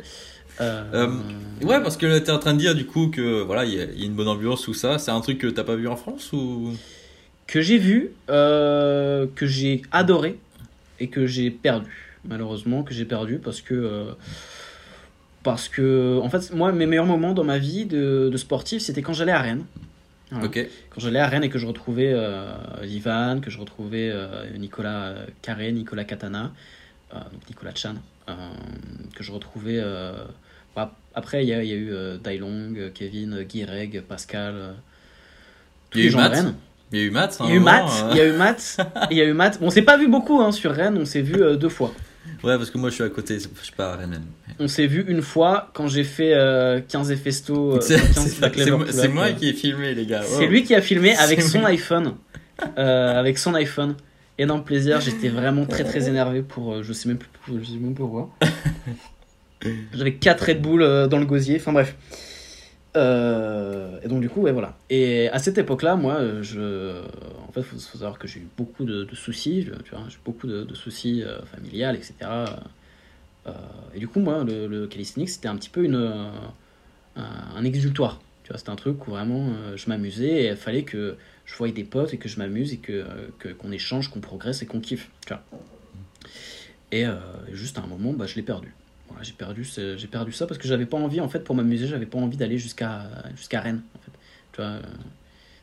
Euh, 0.61 0.83
Euh, 0.93 1.07
Ouais, 1.65 1.81
parce 1.81 1.97
que 1.97 2.19
t'es 2.19 2.31
en 2.31 2.39
train 2.39 2.53
de 2.53 2.59
dire 2.59 2.75
du 2.75 2.85
coup 2.85 3.07
que 3.09 3.41
voilà, 3.41 3.65
il 3.65 3.73
y, 3.75 3.79
a- 3.81 3.85
il 3.85 3.99
y 3.99 4.03
a 4.03 4.05
une 4.05 4.15
bonne 4.15 4.27
ambiance, 4.27 4.63
tout 4.63 4.73
ça. 4.73 4.97
C'est 4.99 5.11
un 5.11 5.21
truc 5.21 5.37
que 5.37 5.47
t'as 5.47 5.63
pas 5.63 5.75
vu 5.75 5.87
en 5.87 5.95
France 5.95 6.31
ou? 6.33 6.73
Que 7.47 7.61
j'ai 7.61 7.77
vu, 7.77 8.11
euh, 8.29 9.27
que 9.35 9.45
j'ai 9.45 9.81
adoré 9.91 10.37
et 10.99 11.07
que 11.09 11.25
j'ai 11.27 11.51
perdu. 11.51 12.17
Malheureusement, 12.27 12.83
que 12.83 12.93
j'ai 12.93 13.05
perdu 13.05 13.37
parce 13.37 13.61
que. 13.61 13.73
euh, 13.75 14.11
parce 15.43 15.69
que, 15.69 16.17
en 16.23 16.29
fait, 16.29 16.51
moi, 16.55 16.71
mes 16.71 16.87
meilleurs 16.87 17.05
moments 17.05 17.33
dans 17.33 17.43
ma 17.43 17.59
vie 17.59 17.85
de, 17.85 18.29
de 18.31 18.37
sportif, 18.37 18.81
c'était 18.81 19.03
quand 19.03 19.13
j'allais 19.13 19.31
à 19.31 19.41
Rennes. 19.41 19.63
Voilà. 20.31 20.45
Ok. 20.47 20.67
Quand 20.89 21.01
j'allais 21.01 21.19
à 21.19 21.27
Rennes 21.27 21.43
et 21.43 21.49
que 21.49 21.59
je 21.59 21.67
retrouvais 21.67 22.11
euh, 22.13 22.55
Ivan, 22.83 23.39
que 23.41 23.49
je 23.51 23.59
retrouvais 23.59 24.09
euh, 24.11 24.45
Nicolas 24.57 25.13
Carré, 25.41 25.71
Nicolas 25.71 26.03
Katana, 26.03 26.51
euh, 27.13 27.19
donc 27.19 27.47
Nicolas 27.47 27.75
Chan, 27.75 27.95
euh, 28.29 28.33
que 29.15 29.23
je 29.23 29.31
retrouvais. 29.31 29.81
bah, 30.75 30.93
après, 31.13 31.43
il 31.43 31.49
y, 31.49 31.53
a 31.53 31.63
il 31.63 31.69
y 31.69 31.73
a 31.73 31.75
eu 31.75 32.17
Dailong, 32.21 32.91
Kevin, 32.93 33.33
euh, 33.33 33.43
Guy 33.43 33.65
Reg, 33.65 34.01
Pascal, 34.01 34.75
tous 35.91 35.99
Il 35.99 36.05
y 36.05 36.07
a 36.07 36.09
les 36.09 36.09
eu 36.09 36.11
gens 36.11 36.29
de. 36.29 36.35
Rennes. 36.35 36.55
Il 36.91 36.99
y 36.99 37.01
a 37.01 37.05
eu 37.05 37.11
Matt. 37.11 37.37
Il 37.41 37.47
y 37.47 37.51
a 37.51 37.55
eu 37.55 37.59
Matt, 37.59 38.05
il 38.11 38.17
y 38.17 38.21
a 38.21 38.25
eu 38.27 38.33
Matt, 38.33 38.77
il 39.11 39.17
y 39.17 39.21
a 39.21 39.25
eu 39.25 39.33
Matt. 39.33 39.57
On 39.61 39.69
s'est 39.69 39.81
pas 39.81 39.97
vu 39.97 40.07
beaucoup 40.07 40.41
hein, 40.41 40.51
sur 40.51 40.71
Rennes, 40.71 40.97
on 40.97 41.05
s'est 41.05 41.21
vu 41.21 41.33
deux 41.57 41.69
fois. 41.69 41.93
Ouais, 42.43 42.57
parce 42.57 42.69
que 42.69 42.77
moi 42.77 42.89
je 42.89 42.95
suis 42.95 43.03
à 43.03 43.09
côté, 43.09 43.35
je 43.39 43.47
suis 43.63 43.73
pas 43.75 43.93
à 43.93 43.95
Rennes. 43.95 44.21
On 44.59 44.67
s'est 44.67 44.87
vu 44.87 45.03
une 45.07 45.21
fois 45.21 45.69
quand 45.73 45.87
j'ai 45.87 46.03
fait 46.03 46.33
euh, 46.33 46.79
15 46.87 47.11
et 47.11 47.15
festo. 47.15 47.75
euh, 47.75 47.81
C'est 47.81 47.95
15 47.95 48.27
c'est- 48.27 48.39
back 48.41 48.53
c'est 48.55 48.65
lever 48.65 49.07
moi- 49.07 49.31
qui 49.31 49.49
ai 49.49 49.53
filmé, 49.53 49.93
les 49.95 50.05
gars. 50.05 50.21
C'est 50.23 50.43
Wow. 50.45 50.49
lui 50.49 50.63
qui 50.63 50.75
a 50.75 50.81
filmé 50.81 51.15
avec 51.15 51.41
son 51.41 51.59
moi. 51.59 51.69
iPhone. 51.69 52.13
Euh, 52.77 53.19
avec 53.19 53.37
son 53.37 53.53
iPhone. 53.53 53.95
Énorme 54.37 54.63
plaisir, 54.63 55.01
j'étais 55.01 55.27
vraiment 55.27 55.65
très 55.65 55.83
très 55.83 56.07
énervé 56.07 56.41
pour. 56.41 56.73
euh, 56.75 56.83
je 56.83 56.93
sais 56.93 57.09
même 57.09 57.17
plus, 57.17 57.29
je 57.59 57.65
sais 57.65 57.73
même 57.73 57.93
plus 57.93 58.03
pourquoi. 58.03 58.29
J'avais 59.93 60.13
4 60.15 60.41
Red 60.45 60.61
Bull 60.61 61.07
dans 61.09 61.17
le 61.19 61.25
gosier, 61.25 61.57
enfin 61.59 61.73
bref. 61.73 61.95
Euh, 62.95 63.99
et 64.03 64.07
donc 64.07 64.21
du 64.21 64.29
coup, 64.29 64.41
ouais, 64.41 64.51
voilà. 64.51 64.77
Et 64.89 65.29
à 65.29 65.39
cette 65.39 65.57
époque-là, 65.57 65.95
moi, 65.95 66.41
je, 66.41 67.01
en 67.47 67.51
fait, 67.51 67.61
faut, 67.61 67.77
faut 67.77 67.97
savoir 67.97 68.17
que 68.17 68.27
j'ai 68.27 68.39
eu 68.39 68.47
beaucoup 68.57 68.85
de, 68.85 69.07
soucis, 69.13 69.67
tu 69.83 69.91
vois, 69.91 70.05
j'ai 70.07 70.15
eu 70.15 70.19
beaucoup 70.23 70.47
de, 70.47 70.73
soucis 70.73 71.23
euh, 71.23 71.41
familiales, 71.45 71.95
etc. 71.95 72.13
Euh, 73.47 73.51
et 73.93 73.99
du 73.99 74.07
coup, 74.07 74.19
moi, 74.19 74.43
le, 74.43 74.67
le 74.67 74.87
calisthenics, 74.87 75.29
c'était 75.29 75.47
un 75.47 75.55
petit 75.55 75.69
peu 75.69 75.83
une, 75.83 75.95
euh, 75.95 76.29
un, 77.15 77.63
exultoire. 77.63 78.21
Tu 78.43 78.49
vois, 78.49 78.57
c'était 78.57 78.71
un 78.71 78.75
truc 78.75 79.07
où 79.07 79.11
vraiment 79.11 79.53
je 79.75 79.89
m'amusais 79.89 80.43
et 80.43 80.47
il 80.49 80.55
fallait 80.55 80.83
que 80.83 81.17
je 81.45 81.55
voie 81.55 81.69
des 81.71 81.83
potes 81.83 82.13
et 82.13 82.17
que 82.17 82.29
je 82.29 82.37
m'amuse 82.37 82.73
et 82.73 82.77
que 82.77 83.03
qu'on 83.57 83.71
échange, 83.71 84.11
qu'on 84.11 84.19
progresse 84.19 84.61
et 84.61 84.67
qu'on 84.67 84.79
kiffe. 84.79 85.09
Tu 85.25 85.33
vois. 85.33 85.41
Et 86.91 87.05
juste 87.51 87.79
à 87.79 87.81
un 87.81 87.87
moment, 87.87 88.13
bah, 88.13 88.27
je 88.27 88.35
l'ai 88.35 88.43
perdu. 88.43 88.71
Voilà, 89.09 89.23
j'ai 89.23 89.33
perdu, 89.33 89.63
j'ai 89.97 90.07
perdu 90.07 90.31
ça 90.31 90.47
parce 90.47 90.57
que 90.57 90.67
j'avais 90.67 90.85
pas 90.85 90.97
envie, 90.97 91.21
en 91.21 91.29
fait, 91.29 91.39
pour 91.39 91.55
m'amuser, 91.55 91.87
j'avais 91.87 92.05
pas 92.05 92.17
envie 92.17 92.37
d'aller 92.37 92.57
jusqu'à 92.57 93.03
jusqu'à 93.35 93.61
Rennes. 93.61 93.81
En 93.95 93.99
fait. 93.99 94.11
Tu 94.53 94.61
vois, 94.61 94.79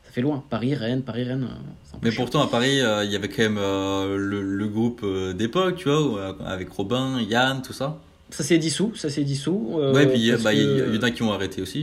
ça 0.05 0.11
fait 0.11 0.21
loin. 0.21 0.43
Paris, 0.49 0.75
Rennes, 0.75 1.01
Paris, 1.03 1.23
Rennes. 1.23 1.47
euh, 1.49 1.97
Mais 2.01 2.11
chiant. 2.11 2.21
pourtant, 2.23 2.41
à 2.41 2.47
Paris, 2.47 2.79
euh, 2.81 3.03
il 3.03 3.11
y 3.11 3.15
avait 3.15 3.29
quand 3.29 3.43
même 3.43 3.57
euh, 3.59 4.17
le, 4.17 4.41
le 4.41 4.67
groupe 4.67 5.05
d'époque, 5.35 5.75
tu 5.77 5.89
vois, 5.89 6.37
avec 6.45 6.69
Robin, 6.69 7.19
Yann, 7.21 7.61
tout 7.61 7.73
ça. 7.73 7.99
Ça 8.29 8.43
s'est 8.43 8.57
dissous, 8.57 8.95
ça 8.95 9.11
s'est 9.11 9.23
dissous. 9.23 9.75
euh, 9.77 9.93
ouais, 9.93 10.07
puis 10.07 10.19
il 10.19 10.35
bah, 10.37 10.53
y, 10.53 10.63
y 10.63 10.97
en 10.97 11.03
a 11.03 11.11
qui 11.11 11.21
ont 11.21 11.31
arrêté 11.31 11.61
aussi. 11.61 11.81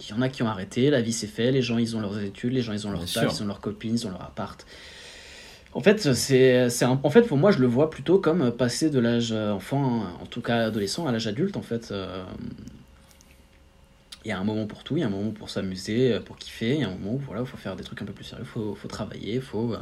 Il 0.00 0.10
y 0.10 0.12
en 0.12 0.20
a 0.22 0.28
qui 0.28 0.42
ont 0.42 0.48
arrêté, 0.48 0.90
la 0.90 1.00
vie 1.00 1.12
s'est 1.12 1.28
fait, 1.28 1.52
les 1.52 1.62
gens 1.62 1.78
ils 1.78 1.94
ont 1.96 2.00
leurs 2.00 2.18
études, 2.18 2.52
les 2.54 2.62
gens 2.62 2.72
ils 2.72 2.86
ont 2.88 2.90
leur 2.90 3.04
taf, 3.04 3.32
ils 3.38 3.42
ont 3.42 3.46
leurs 3.46 3.60
copines, 3.60 3.94
ils 3.94 4.04
ont 4.06 4.10
leur 4.10 4.22
appart. 4.22 4.66
En 5.74 5.80
fait, 5.80 6.12
c'est, 6.12 6.68
en 6.84 7.10
fait, 7.10 7.22
pour 7.22 7.38
moi, 7.38 7.50
je 7.50 7.58
le 7.58 7.66
vois 7.66 7.88
plutôt 7.88 8.18
comme 8.18 8.50
passer 8.52 8.90
de 8.90 8.98
l'âge 8.98 9.32
euh, 9.32 9.52
enfant, 9.52 10.04
en 10.20 10.26
tout 10.26 10.42
cas 10.42 10.66
adolescent, 10.66 11.06
à 11.06 11.12
l'âge 11.12 11.26
adulte. 11.26 11.56
En 11.56 11.62
fait, 11.62 11.90
Euh, 11.90 12.24
il 14.24 14.28
y 14.28 14.32
a 14.32 14.38
un 14.38 14.44
moment 14.44 14.66
pour 14.66 14.84
tout, 14.84 14.96
il 14.96 15.00
y 15.00 15.02
a 15.02 15.06
un 15.06 15.10
moment 15.10 15.32
pour 15.32 15.50
s'amuser, 15.50 16.12
euh, 16.12 16.20
pour 16.20 16.36
kiffer, 16.36 16.74
il 16.74 16.80
y 16.82 16.84
a 16.84 16.88
un 16.88 16.92
moment 16.92 17.14
où 17.14 17.18
voilà, 17.18 17.40
il 17.40 17.46
faut 17.46 17.56
faire 17.56 17.74
des 17.74 17.82
trucs 17.82 18.00
un 18.02 18.04
peu 18.04 18.12
plus 18.12 18.22
sérieux, 18.22 18.44
il 18.44 18.48
faut, 18.48 18.76
faut 18.76 18.86
travailler, 18.86 19.34
il 19.36 19.40
faut 19.40 19.74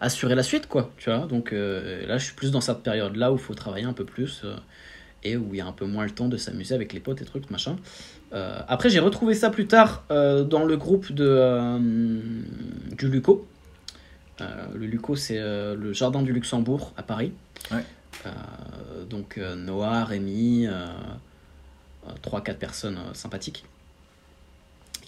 assurer 0.00 0.34
la 0.34 0.42
suite, 0.42 0.66
quoi. 0.66 0.90
Tu 0.98 1.08
vois, 1.08 1.26
donc 1.26 1.52
là, 1.52 2.18
je 2.18 2.24
suis 2.24 2.34
plus 2.34 2.50
dans 2.50 2.60
cette 2.60 2.82
période-là 2.82 3.32
où 3.32 3.36
il 3.36 3.40
faut 3.40 3.54
travailler 3.54 3.86
un 3.86 3.94
peu 3.94 4.04
plus 4.04 4.44
et 5.24 5.38
où 5.38 5.54
il 5.54 5.58
y 5.58 5.60
a 5.62 5.66
un 5.66 5.72
peu 5.72 5.86
moins 5.86 6.04
le 6.04 6.10
temps 6.10 6.28
de 6.28 6.36
s'amuser 6.36 6.74
avec 6.74 6.92
les 6.92 7.00
potes 7.00 7.22
et 7.22 7.24
trucs, 7.24 7.50
machin. 7.50 7.76
Après, 8.32 8.90
j'ai 8.90 9.00
retrouvé 9.00 9.32
ça 9.34 9.48
plus 9.48 9.66
tard 9.66 10.04
dans 10.10 10.64
le 10.64 10.76
groupe 10.76 11.10
de, 11.12 11.78
du 12.94 13.08
Luco. 13.08 13.46
Euh, 14.40 14.66
le 14.74 14.86
Luco, 14.86 15.16
c'est 15.16 15.38
euh, 15.38 15.74
le 15.74 15.92
jardin 15.92 16.22
du 16.22 16.32
Luxembourg 16.32 16.92
à 16.96 17.02
Paris. 17.02 17.32
Ouais. 17.70 17.84
Euh, 18.26 19.04
donc 19.04 19.36
Noah, 19.38 20.04
Rémi, 20.04 20.66
3-4 22.22 22.54
personnes 22.56 22.98
sympathiques 23.14 23.64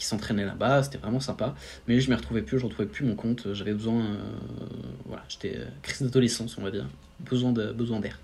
qui 0.00 0.06
s'entraînaient 0.06 0.46
là-bas, 0.46 0.82
c'était 0.82 0.96
vraiment 0.96 1.20
sympa. 1.20 1.54
Mais 1.86 2.00
je 2.00 2.08
m'y 2.08 2.16
retrouvais 2.16 2.40
plus, 2.40 2.58
je 2.58 2.64
retrouvais 2.64 2.88
plus 2.88 3.04
mon 3.04 3.14
compte, 3.14 3.52
j'avais 3.52 3.74
besoin, 3.74 4.00
euh, 4.00 4.16
voilà, 5.04 5.22
j'étais 5.28 5.58
euh, 5.58 5.66
crise 5.82 6.00
d'adolescence, 6.00 6.56
on 6.56 6.62
va 6.62 6.70
dire, 6.70 6.86
besoin 7.20 7.52
de 7.52 7.70
besoin 7.70 8.00
d'air. 8.00 8.18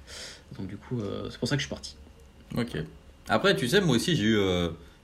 Donc 0.58 0.68
du 0.68 0.78
coup, 0.78 0.98
euh, 1.00 1.28
c'est 1.30 1.38
pour 1.38 1.46
ça 1.46 1.56
que 1.56 1.60
je 1.60 1.66
suis 1.66 1.74
parti. 1.74 1.94
Ok. 2.56 2.78
Après, 3.28 3.54
tu 3.54 3.68
sais, 3.68 3.82
moi 3.82 3.96
aussi, 3.96 4.16
j'ai 4.16 4.24
eu. 4.24 4.38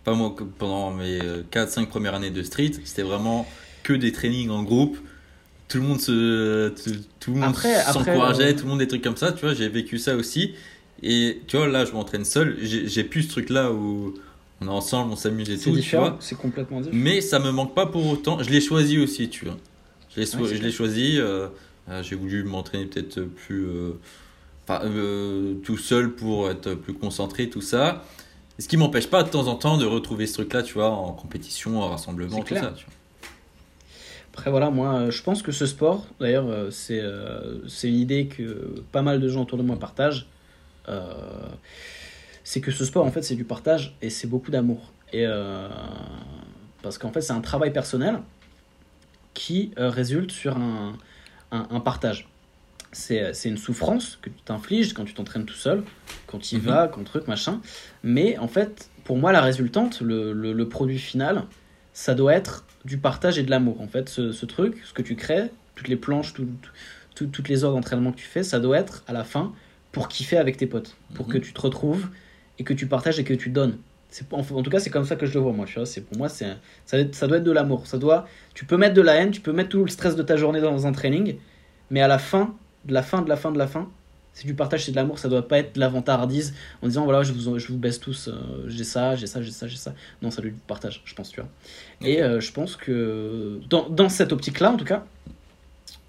pas 0.03 0.15
moi, 0.15 0.35
pendant 0.59 0.93
mes 0.93 1.19
4-5 1.51 1.89
premières 1.89 2.15
années 2.15 2.31
de 2.31 2.43
street, 2.43 2.73
c'était 2.85 3.03
vraiment 3.03 3.47
que 3.83 3.93
des 3.93 4.13
trainings 4.13 4.49
en 4.49 4.63
groupe. 4.63 4.97
Tout 5.73 5.79
le 5.79 5.85
monde 5.85 6.01
se. 6.01 6.69
Tout, 6.69 6.91
tout 7.19 7.35
le 7.35 7.41
monde 7.41 7.55
s'encourageait, 7.57 8.53
euh, 8.53 8.57
tout 8.57 8.65
le 8.65 8.69
monde 8.71 8.79
des 8.81 8.89
trucs 8.89 9.03
comme 9.03 9.17
ça, 9.17 9.33
tu 9.33 9.41
vois, 9.45 9.55
j'ai 9.55 9.69
vécu 9.69 9.99
ça 9.99 10.15
aussi. 10.17 10.53
Et 11.03 11.41
tu 11.49 11.57
vois, 11.57 11.67
là, 11.67 11.85
je 11.85 11.93
m'entraîne 11.93 12.25
seul. 12.25 12.59
J'ai 12.63 13.05
plus 13.05 13.23
ce 13.23 13.29
truc-là 13.31 13.73
où 13.73 14.15
on 14.61 14.67
est 14.67 14.71
ensemble, 14.71 15.13
on 15.13 15.17
s'amuse 15.17 15.51
et 15.51 15.59
tout, 15.59 15.77
tu 15.81 15.97
vois. 15.97 16.17
c'est 16.21 16.37
complètement 16.37 16.81
différent. 16.81 16.97
Mais 17.03 17.21
ça 17.21 17.39
me 17.39 17.51
manque 17.51 17.75
pas 17.75 17.87
pour 17.87 18.07
autant. 18.07 18.43
Je 18.43 18.51
l'ai 18.51 18.61
choisi 18.61 18.99
aussi, 18.99 19.29
tu 19.29 19.47
vois. 19.47 19.57
Je 20.15 20.21
l'ai 20.21 20.37
Ouais, 20.37 20.55
je 20.63 20.71
choisi. 20.71 21.19
euh, 21.19 21.49
euh, 21.89 22.03
J'ai 22.03 22.15
voulu 22.17 22.45
m'entraîner 22.45 22.85
peut-être 22.87 23.23
plus. 23.23 23.65
euh, 23.67 23.93
euh, 24.71 25.55
tout 25.65 25.79
seul 25.79 26.13
pour 26.15 26.51
être 26.51 26.75
plus 26.75 26.95
concentré, 26.95 27.49
tout 27.51 27.61
ça. 27.63 28.05
Ce 28.59 28.69
qui 28.69 28.77
m'empêche 28.77 29.09
pas 29.09 29.23
de 29.23 29.29
temps 29.31 29.47
en 29.49 29.57
temps 29.57 29.79
de 29.79 29.87
retrouver 29.87 30.27
ce 30.27 30.35
truc-là, 30.35 30.63
tu 30.63 30.75
vois, 30.75 30.91
en 30.91 31.13
compétition, 31.13 31.81
en 31.83 31.89
rassemblement, 31.89 32.39
tout 32.39 32.45
clair. 32.45 32.63
ça. 32.63 32.75
Tu 32.77 32.85
vois. 32.85 32.95
Après 34.35 34.51
voilà, 34.51 34.71
moi 34.71 34.95
euh, 34.95 35.11
je 35.11 35.23
pense 35.23 35.43
que 35.43 35.53
ce 35.53 35.67
sport, 35.67 36.07
d'ailleurs 36.19 36.49
euh, 36.49 36.71
c'est 36.71 37.01
euh, 37.01 37.67
c'est 37.69 37.89
une 37.89 37.97
idée 37.99 38.27
que 38.27 38.83
pas 38.91 39.03
mal 39.03 39.21
de 39.21 39.29
gens 39.29 39.43
autour 39.43 39.59
de 39.59 39.63
moi 39.63 39.79
partagent, 39.79 40.27
c'est 42.45 42.61
que 42.61 42.71
ce 42.73 42.85
sport 42.85 43.05
en 43.07 43.11
fait 43.11 43.23
c'est 43.23 43.37
du 43.37 43.45
partage 43.45 43.95
et 44.03 44.11
c'est 44.11 44.27
beaucoup 44.27 44.51
d'amour. 44.51 44.93
Et 45.13 45.27
parce 46.83 46.99
qu'en 46.99 47.13
fait 47.13 47.21
c'est 47.21 47.33
un 47.35 47.41
travail 47.41 47.73
personnel 47.73 48.19
qui 49.35 49.73
résulte 49.77 50.31
sur 50.33 50.57
un, 50.57 50.97
un, 51.53 51.67
un 51.71 51.81
partage. 51.81 52.29
c'est 52.93 53.33
une 53.45 53.57
souffrance 53.59 54.19
que 54.21 54.29
tu 54.31 54.41
t'infliges 54.45 54.93
quand 54.95 55.05
tu 55.05 55.15
t'entraînes 55.15 55.45
tout 55.47 55.55
seul, 55.55 55.83
quand 56.27 56.39
tu 56.39 56.57
y 56.57 56.59
vas, 56.59 56.89
quand 56.89 57.05
truc, 57.05 57.29
machin. 57.29 57.61
Mais 58.03 58.37
en 58.39 58.49
fait, 58.49 58.91
pour 59.05 59.17
moi, 59.19 59.33
la 59.33 59.41
résultante, 59.41 60.01
le, 60.01 60.33
le- 60.33 60.53
le 60.53 60.69
produit 60.69 60.99
final, 60.99 61.45
ça 61.93 62.15
doit 62.15 62.35
être 62.35 62.65
du 62.85 62.99
partage 62.99 63.39
et 63.39 63.43
de 63.43 63.51
l'amour. 63.51 63.81
En 63.81 63.87
fait, 63.87 64.09
ce, 64.09 64.33
ce 64.33 64.47
truc, 64.47 64.81
ce 64.85 64.93
que 64.93 65.03
tu 65.03 65.15
crées, 65.17 65.51
toutes 65.75 65.89
les 65.89 65.97
planches, 65.97 66.33
tout- 66.35 66.49
tout- 67.15 67.27
toutes 67.27 67.49
les 67.49 67.65
heures 67.65 67.73
d'entraînement 67.73 68.13
que 68.13 68.17
tu 68.19 68.27
fais, 68.27 68.43
ça 68.43 68.61
doit 68.61 68.79
être 68.79 69.05
à 69.07 69.13
la 69.13 69.25
fin 69.25 69.53
pour 69.93 70.09
kiffer 70.09 70.39
avec 70.39 70.57
tes 70.57 70.67
potes, 70.67 70.97
pour 71.15 71.27
Mhm. 71.27 71.33
que 71.35 71.39
tu 71.39 71.53
te 71.53 71.61
retrouves 71.61 72.09
et 72.59 72.65
que 72.65 72.73
tu 72.73 72.87
partages 72.87 73.19
et 73.19 73.25
que 73.25 73.35
tu 73.35 73.51
donnes. 73.51 73.79
C'est, 74.09 74.31
en, 74.33 74.41
en 74.41 74.63
tout 74.63 74.71
cas, 74.71 74.79
c'est 74.79 74.91
comme 74.91 75.05
ça 75.05 75.17
que 75.17 75.25
je 75.27 75.35
le 75.35 75.41
vois, 75.41 75.53
moi. 75.53 75.65
Tu 75.67 75.75
vois, 75.77 75.87
c'est, 75.87 76.03
pour 76.03 76.17
moi, 76.19 76.29
c'est, 76.29 76.57
ça, 76.87 76.99
ça 77.13 77.27
doit 77.27 77.39
être 77.39 77.45
de 77.45 77.51
l'amour. 77.53 77.87
Ça 77.87 77.99
doit, 77.99 78.27
tu 78.55 78.65
peux 78.65 78.77
mettre 78.77 78.95
de 78.95 79.01
la 79.03 79.15
haine, 79.15 79.31
tu 79.31 79.41
peux 79.41 79.53
mettre 79.53 79.71
tout 79.71 79.83
le 79.85 79.91
stress 79.91 80.17
de 80.17 80.23
ta 80.23 80.37
journée 80.37 80.61
dans 80.61 80.87
un 80.87 80.93
training, 80.93 81.37
mais 81.91 82.01
à 82.03 82.09
la 82.09 82.19
fin, 82.19 82.55
de 82.85 82.93
la 82.95 83.03
fin, 83.03 83.23
de 83.23 83.29
la 83.29 83.37
fin, 83.37 83.53
de 83.53 83.59
la 83.59 83.67
fin, 83.67 83.89
c'est 84.35 84.47
du 84.47 84.55
partage, 84.55 84.85
c'est 84.85 84.93
de 84.93 84.97
l'amour. 84.97 85.19
Ça 85.19 85.29
doit 85.29 85.47
pas 85.47 85.59
être 85.59 85.75
de 85.75 85.81
la 85.81 85.89
vantardise 85.89 86.55
en 86.83 86.89
disant 86.89 87.05
voilà, 87.05 87.23
je 87.23 87.33
vous, 87.33 87.59
je 87.59 87.69
vous 87.69 87.79
baisse 87.79 88.01
tous, 88.01 88.29
euh, 88.29 88.65
j'ai 88.67 88.85
ça, 88.85 89.15
j'ai 89.15 89.27
ça, 89.27 89.43
j'ai 89.43 89.51
ça, 89.51 89.69
j'ai 89.69 89.77
ça. 89.77 89.95
Non, 90.23 90.31
ça 90.31 90.41
doit 90.41 90.49
être 90.49 90.55
du 90.55 90.61
partage, 90.67 91.03
je 91.05 91.15
pense, 91.15 91.31
tu 91.31 91.41
vois. 91.41 91.49
Et 92.01 92.23
euh, 92.23 92.41
je 92.41 92.53
pense 92.53 92.77
que 92.77 93.61
dans, 93.69 93.89
dans 93.89 94.09
cette 94.09 94.33
optique-là, 94.33 94.73
en 94.73 94.77
tout 94.77 94.85
cas, 94.85 95.05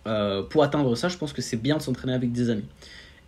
euh, 0.07 0.43
pour 0.43 0.63
atteindre 0.63 0.95
ça, 0.95 1.09
je 1.09 1.17
pense 1.17 1.33
que 1.33 1.41
c'est 1.41 1.57
bien 1.57 1.77
de 1.77 1.81
s'entraîner 1.81 2.13
avec 2.13 2.31
des 2.31 2.49
amis. 2.49 2.65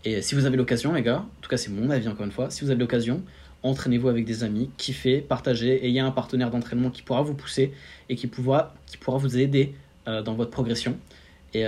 Et 0.06 0.22
si 0.22 0.36
vous 0.36 0.46
avez 0.46 0.56
l'occasion, 0.56 0.93
les 0.93 1.02
gars, 1.02 1.18
en 1.18 1.41
tout 1.41 1.50
cas 1.50 1.58
c'est 1.58 1.72
mon 1.72 1.89
avis 1.89 2.08
encore 2.08 2.26
une 2.26 2.32
fois, 2.32 2.50
si 2.50 2.64
vous 2.64 2.70
avez 2.70 2.80
l'occasion, 2.80 3.24
entraînez-vous 3.64 4.08
avec 4.08 4.24
des 4.26 4.43
amis, 4.43 4.70
kiffez, 4.78 5.20
partagez, 5.20 5.74
et 5.84 5.88
il 5.88 5.93
y 5.93 6.00
a 6.00 6.06
un 6.06 6.12
partenaire 6.12 6.52
d'entraînement 6.52 6.91
qui 6.91 7.02
pourra 7.02 7.24
vous 7.24 7.34
pousser 7.34 7.74
et 8.08 8.16
qui 8.16 8.28
pourra, 8.28 8.76
qui 8.86 8.98
pourra 8.98 9.18
vous 9.18 9.38
aider 9.38 9.74
dans 10.06 10.36
votre 10.36 10.52
progression. 10.52 10.96
Et 11.56 11.66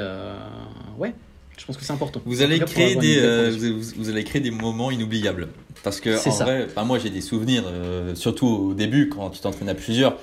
ouais, 0.99 1.15
je 1.57 1.65
pense 1.65 1.75
que 1.77 1.83
c'est 1.83 1.93
important. 1.93 2.21
Vous 2.25 2.41
allez 2.41 2.59
créer 2.59 2.95
des, 2.95 3.17
euh, 3.19 3.51
vous, 3.97 4.09
allez 4.09 4.23
créer 4.23 4.41
des 4.41 4.51
moments 4.51 4.91
inoubliables. 4.91 5.49
Parce 5.83 5.99
que 5.99 6.15
en 6.27 6.31
ça. 6.31 6.43
vrai, 6.43 6.65
enfin, 6.69 6.83
moi 6.83 6.99
j'ai 6.99 7.09
des 7.09 7.21
souvenirs, 7.21 7.63
euh, 7.67 8.15
surtout 8.15 8.47
au 8.47 8.73
début 8.73 9.09
quand 9.09 9.29
tu 9.31 9.39
t'entraînes 9.39 9.69
à 9.69 9.75
plusieurs 9.75 10.17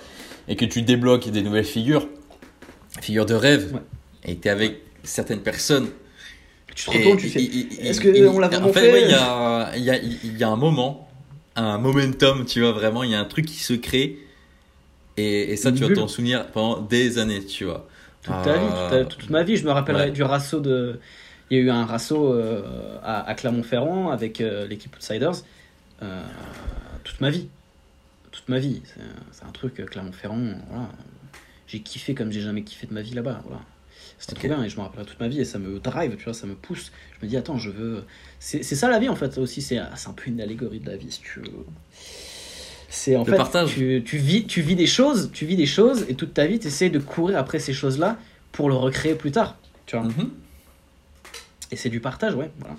et 0.49 0.57
que 0.57 0.64
tu 0.64 0.82
débloques 0.82 1.28
des 1.30 1.43
nouvelles 1.43 1.64
figures, 1.64 2.07
figures 3.01 3.26
de 3.26 3.35
rêve, 3.35 3.72
Ouais. 3.74 3.80
et 4.24 4.37
que 4.37 4.43
tu 4.43 4.49
es 4.49 4.51
avec 4.51 4.78
certaines 5.03 5.41
personnes. 5.41 5.89
Tu 6.74 6.87
te 6.87 6.91
retournes, 6.91 7.18
tu 7.18 7.28
fais. 7.28 7.43
est-ce 7.43 8.01
et- 8.01 8.03
que 8.03 8.09
et- 8.09 8.26
on 8.28 8.39
l'a 8.39 8.49
vraiment 8.49 8.68
En 8.68 8.72
fait, 8.72 8.80
fait 8.80 8.93
ouais, 8.93 9.03
il 9.05 9.11
y, 9.11 9.91
a, 9.91 10.03
il 10.03 10.35
y, 10.35 10.39
y 10.39 10.43
a 10.45 10.49
un 10.49 10.57
moment, 10.57 11.09
un 11.57 11.78
momentum, 11.78 12.45
tu 12.47 12.61
vois, 12.61 12.72
vraiment, 12.72 13.05
il 13.05 13.11
y 13.11 13.14
a 13.14 13.20
un 13.20 13.24
truc 13.24 13.47
qui 13.47 13.61
se 13.62 13.74
crée. 13.74 14.18
Et, 15.16 15.53
et 15.53 15.57
ça, 15.57 15.70
tu 15.70 15.85
vas 15.85 15.95
t'en 15.95 16.09
souvenir 16.09 16.49
pendant 16.49 16.80
des 16.80 17.18
années, 17.18 17.45
tu 17.45 17.64
vois. 17.64 17.87
toute 18.22 18.35
ta 18.43 18.55
vie, 18.55 18.66
toute, 18.66 18.91
ta- 18.91 19.05
toute 19.05 19.30
ma 19.30 19.43
vie. 19.45 19.57
Je 19.57 19.64
me 19.64 19.70
rappellerai 19.70 20.07
ouais. 20.07 20.11
du 20.11 20.22
rasso 20.24 20.59
de. 20.61 20.99
Il 21.55 21.59
y 21.59 21.61
a 21.61 21.62
eu 21.66 21.70
un 21.70 21.86
rasso 21.86 22.32
euh, 22.34 22.98
à, 23.05 23.28
à 23.28 23.34
Clermont-Ferrand 23.34 24.11
avec 24.11 24.40
euh, 24.40 24.66
l'équipe 24.66 24.92
Outsiders. 24.96 25.44
Euh, 26.02 26.24
toute 27.05 27.20
ma 27.20 27.30
vie. 27.30 27.48
Toute 28.32 28.48
ma 28.48 28.59
vie. 28.59 28.82
C'est 29.30 29.44
un 29.44 29.52
truc, 29.52 29.74
Clermont-Ferrand. 29.76 30.55
Voilà. 30.68 30.88
J'ai 31.68 31.78
kiffé 31.78 32.12
comme 32.14 32.32
j'ai 32.32 32.40
jamais 32.40 32.62
kiffé 32.64 32.88
de 32.88 32.92
ma 32.92 33.02
vie 33.02 33.14
là-bas. 33.14 33.40
Voilà. 33.46 33.61
C'était 34.18 34.32
Ok. 34.32 34.38
trop 34.40 34.48
bien 34.48 34.64
et 34.64 34.68
je 34.68 34.76
me 34.76 34.82
rappellerai 34.82 35.07
toute 35.07 35.20
ma 35.20 35.28
vie 35.28 35.40
et 35.40 35.44
ça 35.44 35.61
me 35.61 35.78
drive, 35.78 36.16
tu 36.16 36.24
vois, 36.24 36.34
ça 36.34 36.48
me 36.48 36.57
pousse. 36.57 36.90
Je 37.20 37.24
me 37.24 37.30
dis, 37.30 37.36
attends, 37.36 37.57
je 37.59 37.70
veux. 37.70 38.02
C'est 38.40 38.64
ça 38.64 38.88
la 38.88 38.98
vie 38.98 39.09
en 39.09 39.14
fait, 39.14 39.38
aussi. 39.38 39.62
C'est 39.62 39.78
c'est 39.94 40.09
un 40.09 40.12
peu 40.12 40.28
une 40.30 40.40
allégorie 40.40 40.80
de 40.80 40.90
la 40.90 40.96
vie 40.96 41.12
si 41.12 41.20
tu 41.20 41.38
veux. 41.38 41.50
C'est 42.88 43.14
en 43.14 43.22
Le 43.24 43.30
fait, 43.30 43.36
partage. 43.36 43.74
Tu, 43.74 44.02
tu 44.05 44.18
vis, 44.18 44.44
tu 44.46 44.61
vis 44.61 44.74
des 44.74 44.86
choses, 44.88 45.30
tu 45.32 45.46
vis 45.46 45.57
des 45.57 45.66
choses 45.66 46.05
et 46.09 46.14
toute 46.16 46.34
ta 46.34 46.46
vie, 46.46 46.59
tu 46.59 46.66
essaies 46.66 46.90
de 46.90 46.98
courir 46.98 47.38
après 47.38 47.61
ces 47.61 47.72
choses-là 47.72 48.18
pour 48.50 48.68
le 48.68 48.74
recréer 48.74 49.14
plus 49.14 49.30
tard. 49.30 49.57
Tu 49.86 49.96
vois. 49.96 50.07
Mhm. 50.07 50.30
Et 51.74 51.76
c'est 51.76 51.90
du 51.90 51.98
partage, 51.98 52.36
ouais. 52.36 52.50
Voilà. 52.60 52.76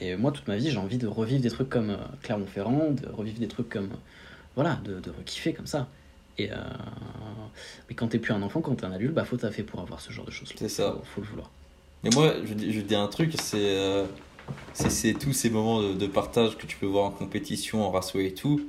Et 0.00 0.16
moi, 0.16 0.32
toute 0.32 0.48
ma 0.48 0.56
vie, 0.56 0.70
j'ai 0.70 0.78
envie 0.78 0.96
de 0.96 1.06
revivre 1.06 1.42
des 1.42 1.50
trucs 1.50 1.68
comme 1.68 1.90
euh, 1.90 1.96
Clermont-Ferrand, 2.22 2.92
de 2.92 3.08
revivre 3.10 3.38
des 3.38 3.48
trucs 3.48 3.68
comme. 3.68 3.90
euh, 3.92 3.96
voilà, 4.54 4.80
de, 4.86 5.00
de 5.00 5.12
kiffer 5.26 5.52
comme 5.52 5.66
ça. 5.66 5.86
Et 6.38 6.50
euh, 6.50 6.54
mais 7.88 7.94
quand 7.94 8.08
t'es 8.08 8.18
plus 8.18 8.32
un 8.32 8.40
enfant, 8.40 8.62
quand 8.62 8.74
t'es 8.76 8.86
un 8.86 8.92
adulte, 8.92 9.12
bah 9.12 9.26
faut 9.26 9.36
taffer 9.36 9.62
pour 9.62 9.80
avoir 9.80 10.00
ce 10.00 10.10
genre 10.12 10.24
de 10.24 10.30
choses. 10.30 10.50
C'est 10.56 10.70
ça. 10.70 10.92
Faut, 10.92 11.04
faut 11.16 11.20
le 11.20 11.26
vouloir. 11.26 11.50
Et 12.04 12.10
moi, 12.10 12.34
je, 12.44 12.54
dis- 12.54 12.72
je 12.72 12.80
dis 12.80 12.94
un 12.94 13.06
truc, 13.08 13.34
c'est 13.38 14.04
c'est 14.74 15.12
tous 15.14 15.32
ces 15.34 15.50
moments 15.50 15.82
de, 15.82 15.92
de 15.92 16.06
partage 16.06 16.56
que 16.56 16.66
tu 16.66 16.76
peux 16.78 16.86
voir 16.86 17.04
en 17.04 17.10
compétition, 17.10 17.84
en 17.84 17.90
rasso 17.90 18.18
et 18.20 18.32
tout, 18.32 18.60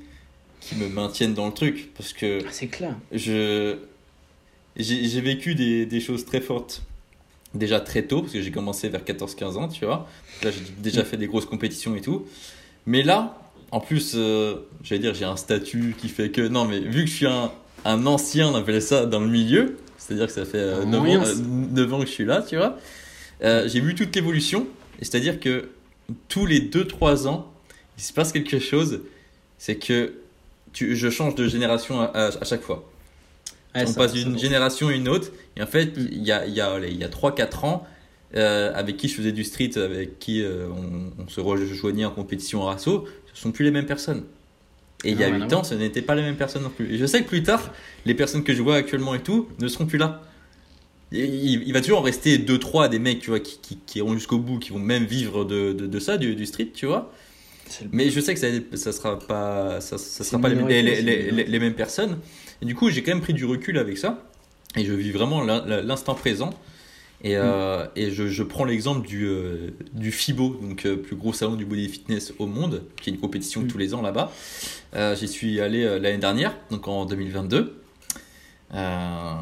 qui 0.59 0.75
me 0.75 0.89
maintiennent 0.89 1.33
dans 1.35 1.45
le 1.47 1.53
truc. 1.53 1.91
Parce 1.95 2.11
que 2.13 2.39
Ah, 2.45 2.49
c'est 2.51 2.67
clair. 2.67 2.95
je 3.13 3.77
j'ai 4.75 5.21
vécu 5.21 5.55
des, 5.55 5.85
des 5.85 5.99
choses 5.99 6.25
très 6.25 6.41
fortes 6.41 6.83
déjà 7.57 7.79
très 7.79 8.03
tôt, 8.03 8.21
parce 8.21 8.33
que 8.33 8.41
j'ai 8.41 8.51
commencé 8.51 8.89
vers 8.89 9.01
14-15 9.03 9.43
ans, 9.57 9.67
tu 9.67 9.85
vois. 9.85 10.07
Là, 10.43 10.51
j'ai 10.51 10.61
déjà 10.79 11.03
fait 11.03 11.17
des 11.17 11.27
grosses 11.27 11.45
compétitions 11.45 11.95
et 11.95 12.01
tout. 12.01 12.25
Mais 12.85 13.03
là, 13.03 13.37
en 13.71 13.79
plus, 13.79 14.13
euh, 14.15 14.55
j'allais 14.83 15.01
dire, 15.01 15.13
j'ai 15.13 15.25
un 15.25 15.35
statut 15.37 15.95
qui 15.97 16.07
fait 16.09 16.29
que. 16.29 16.41
Non, 16.47 16.65
mais 16.65 16.79
vu 16.79 17.03
que 17.05 17.09
je 17.09 17.15
suis 17.15 17.27
un, 17.27 17.51
un 17.85 18.05
ancien, 18.05 18.47
on 18.49 18.55
appelle 18.55 18.81
ça 18.81 19.05
dans 19.05 19.19
le 19.19 19.27
milieu, 19.27 19.77
c'est-à-dire 19.97 20.27
que 20.27 20.31
ça 20.33 20.45
fait 20.45 20.57
euh, 20.59 20.83
Un 20.83 20.85
9, 20.85 20.99
ans, 20.99 21.03
moyen. 21.03 21.23
euh, 21.25 21.35
9 21.71 21.93
ans 21.93 21.99
que 21.99 22.05
je 22.05 22.11
suis 22.11 22.25
là, 22.25 22.41
tu 22.41 22.55
vois. 22.57 22.77
Euh, 23.43 23.67
j'ai 23.67 23.81
vu 23.81 23.93
toute 23.95 24.15
l'évolution, 24.15 24.67
et 25.01 25.05
c'est-à-dire 25.05 25.39
que 25.39 25.69
tous 26.29 26.45
les 26.45 26.61
2-3 26.61 27.27
ans, 27.27 27.51
il 27.97 28.03
se 28.03 28.13
passe 28.13 28.31
quelque 28.31 28.59
chose, 28.59 29.01
c'est 29.57 29.75
que 29.75 30.13
tu, 30.73 30.95
je 30.95 31.09
change 31.09 31.35
de 31.35 31.47
génération 31.47 31.99
à, 32.01 32.05
à- 32.05 32.27
à 32.41 32.45
chaque 32.45 32.61
fois 32.61 32.87
Ouais, 33.77 33.89
on 33.89 33.93
passe 33.93 34.13
d'une 34.13 34.37
génération 34.37 34.87
à 34.89 34.93
une 34.93 35.07
autre. 35.07 35.31
Et 35.55 35.61
en 35.61 35.67
fait, 35.67 35.97
Mm. 35.97 36.07
il 36.11 36.23
y 36.23 36.31
a, 36.31 36.45
y 36.47 36.61
a, 36.61 36.71
allez, 36.71 36.89
il 36.91 36.97
y 36.97 37.03
a 37.03 37.09
3-4 37.09 37.65
ans, 37.65 37.85
euh, 38.35 38.71
avec 38.75 38.97
qui 38.97 39.07
je 39.07 39.15
faisais 39.15 39.31
du 39.31 39.43
street, 39.43 39.77
avec 39.77 40.19
qui 40.19 40.41
euh, 40.43 40.67
on, 40.69 41.23
on 41.23 41.27
se 41.29 41.39
rejoignait 41.39 42.05
en 42.05 42.11
compétition 42.11 42.61
en 42.61 42.65
rasso, 42.65 43.05
ce 43.33 43.41
sont 43.41 43.51
plus 43.51 43.63
les 43.65 43.71
mêmes 43.71 43.85
personnes. 43.85 44.23
Et 45.03 45.11
il 45.11 45.19
y 45.19 45.23
a 45.23 45.27
Ah, 45.27 45.29
rien 45.31 45.41
à 45.41 45.45
8 45.45 45.53
ans, 45.53 45.63
ce 45.63 45.75
n'étaient 45.75 46.01
pas 46.01 46.15
les 46.15 46.23
mêmes 46.23 46.35
personnes 46.37 46.63
non 46.63 46.71
plus. 46.71 46.93
Et 46.93 46.97
je 46.97 47.05
sais 47.05 47.21
que 47.23 47.27
plus 47.27 47.43
tard, 47.43 47.71
les 48.05 48.13
personnes 48.15 48.43
que 48.43 48.53
je 48.53 48.61
vois 48.61 48.75
actuellement 48.77 49.13
et 49.15 49.21
tout 49.21 49.47
ne 49.59 49.67
seront 49.67 49.85
plus 49.85 49.97
là. 49.99 50.23
Et 51.11 51.23
il, 51.23 51.63
il 51.65 51.71
va 51.73 51.79
toujours 51.81 51.99
en 51.99 52.01
rester 52.01 52.37
2-3 52.37 52.89
des 52.89 52.99
mecs 52.99 53.19
tu 53.19 53.29
vois, 53.29 53.39
qui, 53.39 53.59
qui, 53.61 53.77
qui 53.85 53.99
iront 53.99 54.13
jusqu'au 54.13 54.39
bout, 54.39 54.59
qui 54.59 54.71
vont 54.71 54.79
même 54.79 55.05
vivre 55.05 55.45
de, 55.45 55.71
de, 55.71 55.87
de 55.87 55.99
ça, 55.99 56.17
du, 56.17 56.35
du 56.35 56.45
street, 56.45 56.71
tu 56.73 56.85
vois. 56.85 57.13
Mais 57.91 58.09
je 58.09 58.19
sais 58.19 58.33
que 58.33 58.39
ça, 58.39 58.47
ça 58.75 58.91
sera 58.91 59.19
pas, 59.19 59.79
ça, 59.81 59.97
sera 59.97 60.39
pas 60.41 60.49
les 60.49 61.59
mêmes 61.59 61.75
personnes. 61.75 62.17
Et 62.61 62.65
du 62.65 62.75
coup, 62.75 62.89
j'ai 62.89 63.03
quand 63.03 63.11
même 63.11 63.21
pris 63.21 63.33
du 63.33 63.45
recul 63.45 63.77
avec 63.77 63.97
ça. 63.97 64.23
Et 64.75 64.85
je 64.85 64.93
vis 64.93 65.11
vraiment 65.11 65.43
l'in- 65.43 65.65
l'instant 65.81 66.15
présent. 66.15 66.51
Et, 67.23 67.35
euh, 67.35 67.85
Mm. 67.85 67.89
et 67.95 68.11
je, 68.11 68.27
je 68.27 68.43
prends 68.43 68.63
l'exemple 68.65 69.07
du, 69.07 69.25
euh, 69.25 69.71
du 69.93 70.11
FIBO, 70.11 70.59
donc 70.61 70.85
euh, 70.85 70.95
plus 70.95 71.15
gros 71.15 71.33
salon 71.33 71.55
du 71.55 71.65
body 71.65 71.89
fitness 71.89 72.31
au 72.37 72.45
monde, 72.45 72.83
qui 73.01 73.09
est 73.09 73.13
une 73.13 73.19
compétition 73.19 73.61
Mm. 73.61 73.67
tous 73.67 73.77
les 73.79 73.93
ans 73.95 74.01
là-bas. 74.01 74.31
J'y 75.15 75.27
suis 75.27 75.59
allé 75.59 75.83
l'année 75.99 76.17
dernière, 76.19 76.55
donc 76.71 76.87
en 76.87 77.05
2022. 77.05 77.79
Euh, 78.73 79.33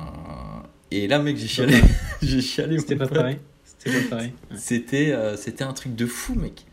et 0.91 1.07
là, 1.07 1.19
mec, 1.19 1.37
j'ai 1.37 1.47
chialé. 1.47 1.75
j'ai 2.21 2.41
chialé. 2.41 2.79
C'était 2.79 2.95
pas 2.95 3.07
pote. 3.07 3.17
pareil. 3.17 3.39
C'était 3.65 4.01
pas 4.01 4.09
pareil. 4.09 4.33
Ouais. 4.51 4.57
C'était 4.57 5.13
c'était 5.37 5.63
un 5.63 5.73
truc 5.73 5.95
de 5.95 6.05
fou, 6.05 6.35
mec. 6.35 6.65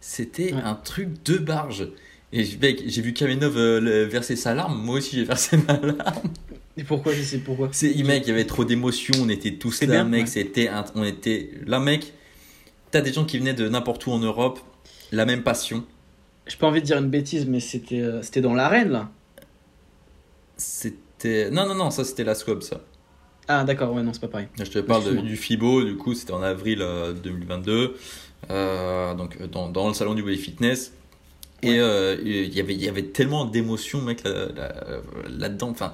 C'était 0.00 0.52
Ouais. 0.54 0.60
un 0.62 0.74
truc 0.74 1.08
de 1.24 1.36
barge. 1.38 1.88
Et 2.32 2.46
mec, 2.62 2.82
j'ai 2.86 3.02
vu 3.02 3.12
Kamenov 3.12 3.56
euh, 3.56 4.06
verser 4.08 4.36
sa 4.36 4.54
larme. 4.54 4.80
Moi 4.84 4.96
aussi, 4.98 5.16
j'ai 5.16 5.24
versé 5.24 5.56
ma 5.68 5.76
larme. 5.78 6.22
Et 6.76 6.84
pourquoi 6.84 7.12
je 7.12 7.22
sais 7.22 7.38
pourquoi? 7.38 7.68
C'est, 7.72 7.92
mec, 8.04 8.22
il 8.24 8.28
y 8.28 8.32
avait 8.32 8.44
trop 8.46 8.64
d'émotions. 8.64 9.14
On 9.20 9.28
était 9.28 9.54
tous 9.54 9.80
là, 9.82 9.86
bien, 9.88 10.04
mec. 10.04 10.20
ouais. 10.22 10.26
C'était 10.30 10.68
un- 10.68 10.84
on 10.94 11.02
était 11.04 11.50
là, 11.66 11.80
mec. 11.80 12.12
T'as 12.92 13.00
des 13.00 13.12
gens 13.12 13.24
qui 13.24 13.38
venaient 13.38 13.54
de 13.54 13.68
n'importe 13.68 14.06
où 14.06 14.12
en 14.12 14.18
Europe. 14.18 14.60
La 15.12 15.26
même 15.26 15.42
passion. 15.42 15.84
J'ai 16.46 16.56
pas 16.56 16.68
envie 16.68 16.80
de 16.80 16.86
dire 16.86 16.98
une 16.98 17.10
bêtise, 17.10 17.46
mais 17.46 17.60
c'était 17.60 18.00
euh, 18.00 18.22
c'était 18.22 18.40
dans 18.40 18.54
l'arène 18.54 18.90
là. 18.90 19.10
C'était. 20.56 21.50
Non, 21.50 21.66
non, 21.66 21.74
non, 21.74 21.90
ça 21.90 22.04
c'était 22.04 22.24
la 22.24 22.34
Swab, 22.34 22.62
ça. 22.62 22.80
Ah 23.48 23.64
d'accord, 23.64 23.92
ouais 23.92 24.02
non 24.02 24.12
c'est 24.12 24.20
pas 24.20 24.28
pareil. 24.28 24.46
Je 24.58 24.64
te 24.64 24.78
parle 24.78 25.04
de- 25.04 25.20
du 25.20 25.36
FIBO, 25.36 25.82
du 25.82 25.96
coup, 25.96 26.14
c'était 26.14 26.32
en 26.32 26.42
avril 26.42 26.78
euh, 26.82 27.12
2022, 27.12 27.96
euh, 28.50 29.14
donc 29.14 29.36
euh, 29.40 29.46
dans, 29.48 29.68
dans 29.68 29.88
le 29.88 29.94
salon 29.94 30.14
du 30.14 30.22
body 30.22 30.36
fitness. 30.36 30.92
Et 31.62 31.78
euh, 31.78 32.16
il 32.24 32.54
y 32.54 32.60
avait- 32.60 32.74
il 32.74 32.82
y 32.82 32.88
avait 32.88 33.02
tellement 33.04 33.44
d'émotions, 33.44 34.00
mec, 34.00 34.24
là- 34.24 34.48
là- 34.54 34.72
là-dedans. 35.28 35.68
Enfin, 35.70 35.92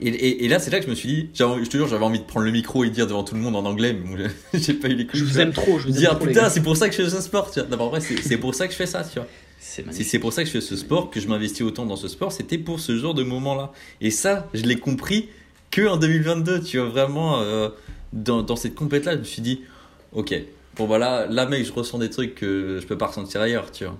et, 0.00 0.08
et, 0.08 0.44
et 0.44 0.48
là, 0.48 0.58
c'est 0.58 0.70
là 0.70 0.78
que 0.80 0.86
je 0.86 0.90
me 0.90 0.94
suis 0.94 1.08
dit, 1.08 1.28
je 1.34 1.68
te 1.68 1.76
jure, 1.76 1.86
j'avais 1.86 2.04
envie 2.04 2.18
de 2.18 2.24
prendre 2.24 2.46
le 2.46 2.52
micro 2.52 2.82
et 2.84 2.88
de 2.88 2.94
dire 2.94 3.06
devant 3.06 3.22
tout 3.24 3.34
le 3.34 3.40
monde 3.40 3.54
en 3.56 3.64
anglais, 3.64 3.92
mais 3.94 4.24
j'ai 4.54 4.74
pas 4.74 4.88
eu 4.88 4.94
les 4.94 5.06
couilles. 5.06 5.20
Je 5.20 5.24
vous 5.24 5.38
aime 5.38 5.52
trop, 5.52 5.78
je 5.78 5.84
vous 5.84 5.90
aime 5.92 5.98
Dire, 5.98 6.10
trop 6.16 6.26
les 6.26 6.32
putain, 6.32 6.48
c'est 6.48 6.62
pour 6.62 6.76
ça 6.76 6.88
que 6.88 6.96
je 6.96 7.02
fais 7.02 7.10
ce 7.10 7.20
sport, 7.20 7.50
tu 7.50 7.60
vois. 7.60 7.68
D'abord, 7.68 7.90
vrai, 7.90 8.00
c'est 8.00 8.38
pour 8.38 8.54
ça 8.54 8.66
que 8.66 8.72
je 8.72 8.78
fais 8.78 8.86
ça, 8.86 9.04
tu 9.04 9.18
vois. 9.18 9.28
C'est 9.92 10.18
pour 10.18 10.32
ça 10.32 10.42
que 10.42 10.48
je 10.48 10.52
fais 10.52 10.60
ce 10.60 10.76
sport, 10.76 11.08
que 11.08 11.20
je 11.20 11.28
m'investis 11.28 11.62
autant 11.62 11.86
dans 11.86 11.94
ce 11.96 12.08
sport, 12.08 12.32
c'était 12.32 12.58
pour 12.58 12.80
ce 12.80 12.98
genre 12.98 13.14
de 13.14 13.22
moment-là. 13.22 13.72
Et 14.00 14.10
ça, 14.10 14.48
je 14.54 14.62
l'ai 14.64 14.76
compris 14.76 15.28
que 15.70 15.86
en 15.86 15.96
2022, 15.96 16.62
tu 16.62 16.78
vois, 16.78 16.88
vraiment, 16.88 17.40
euh, 17.40 17.68
dans, 18.12 18.42
dans 18.42 18.56
cette 18.56 18.74
compète-là, 18.74 19.12
je 19.14 19.18
me 19.18 19.24
suis 19.24 19.40
dit, 19.40 19.60
ok, 20.12 20.34
bon 20.76 20.86
voilà, 20.86 21.26
là, 21.26 21.46
mec, 21.46 21.64
je 21.64 21.72
ressens 21.72 21.98
des 21.98 22.10
trucs 22.10 22.34
que 22.34 22.80
je 22.82 22.86
peux 22.86 22.98
pas 22.98 23.06
ressentir 23.06 23.40
ailleurs, 23.40 23.70
tu 23.70 23.84
vois. 23.84 23.96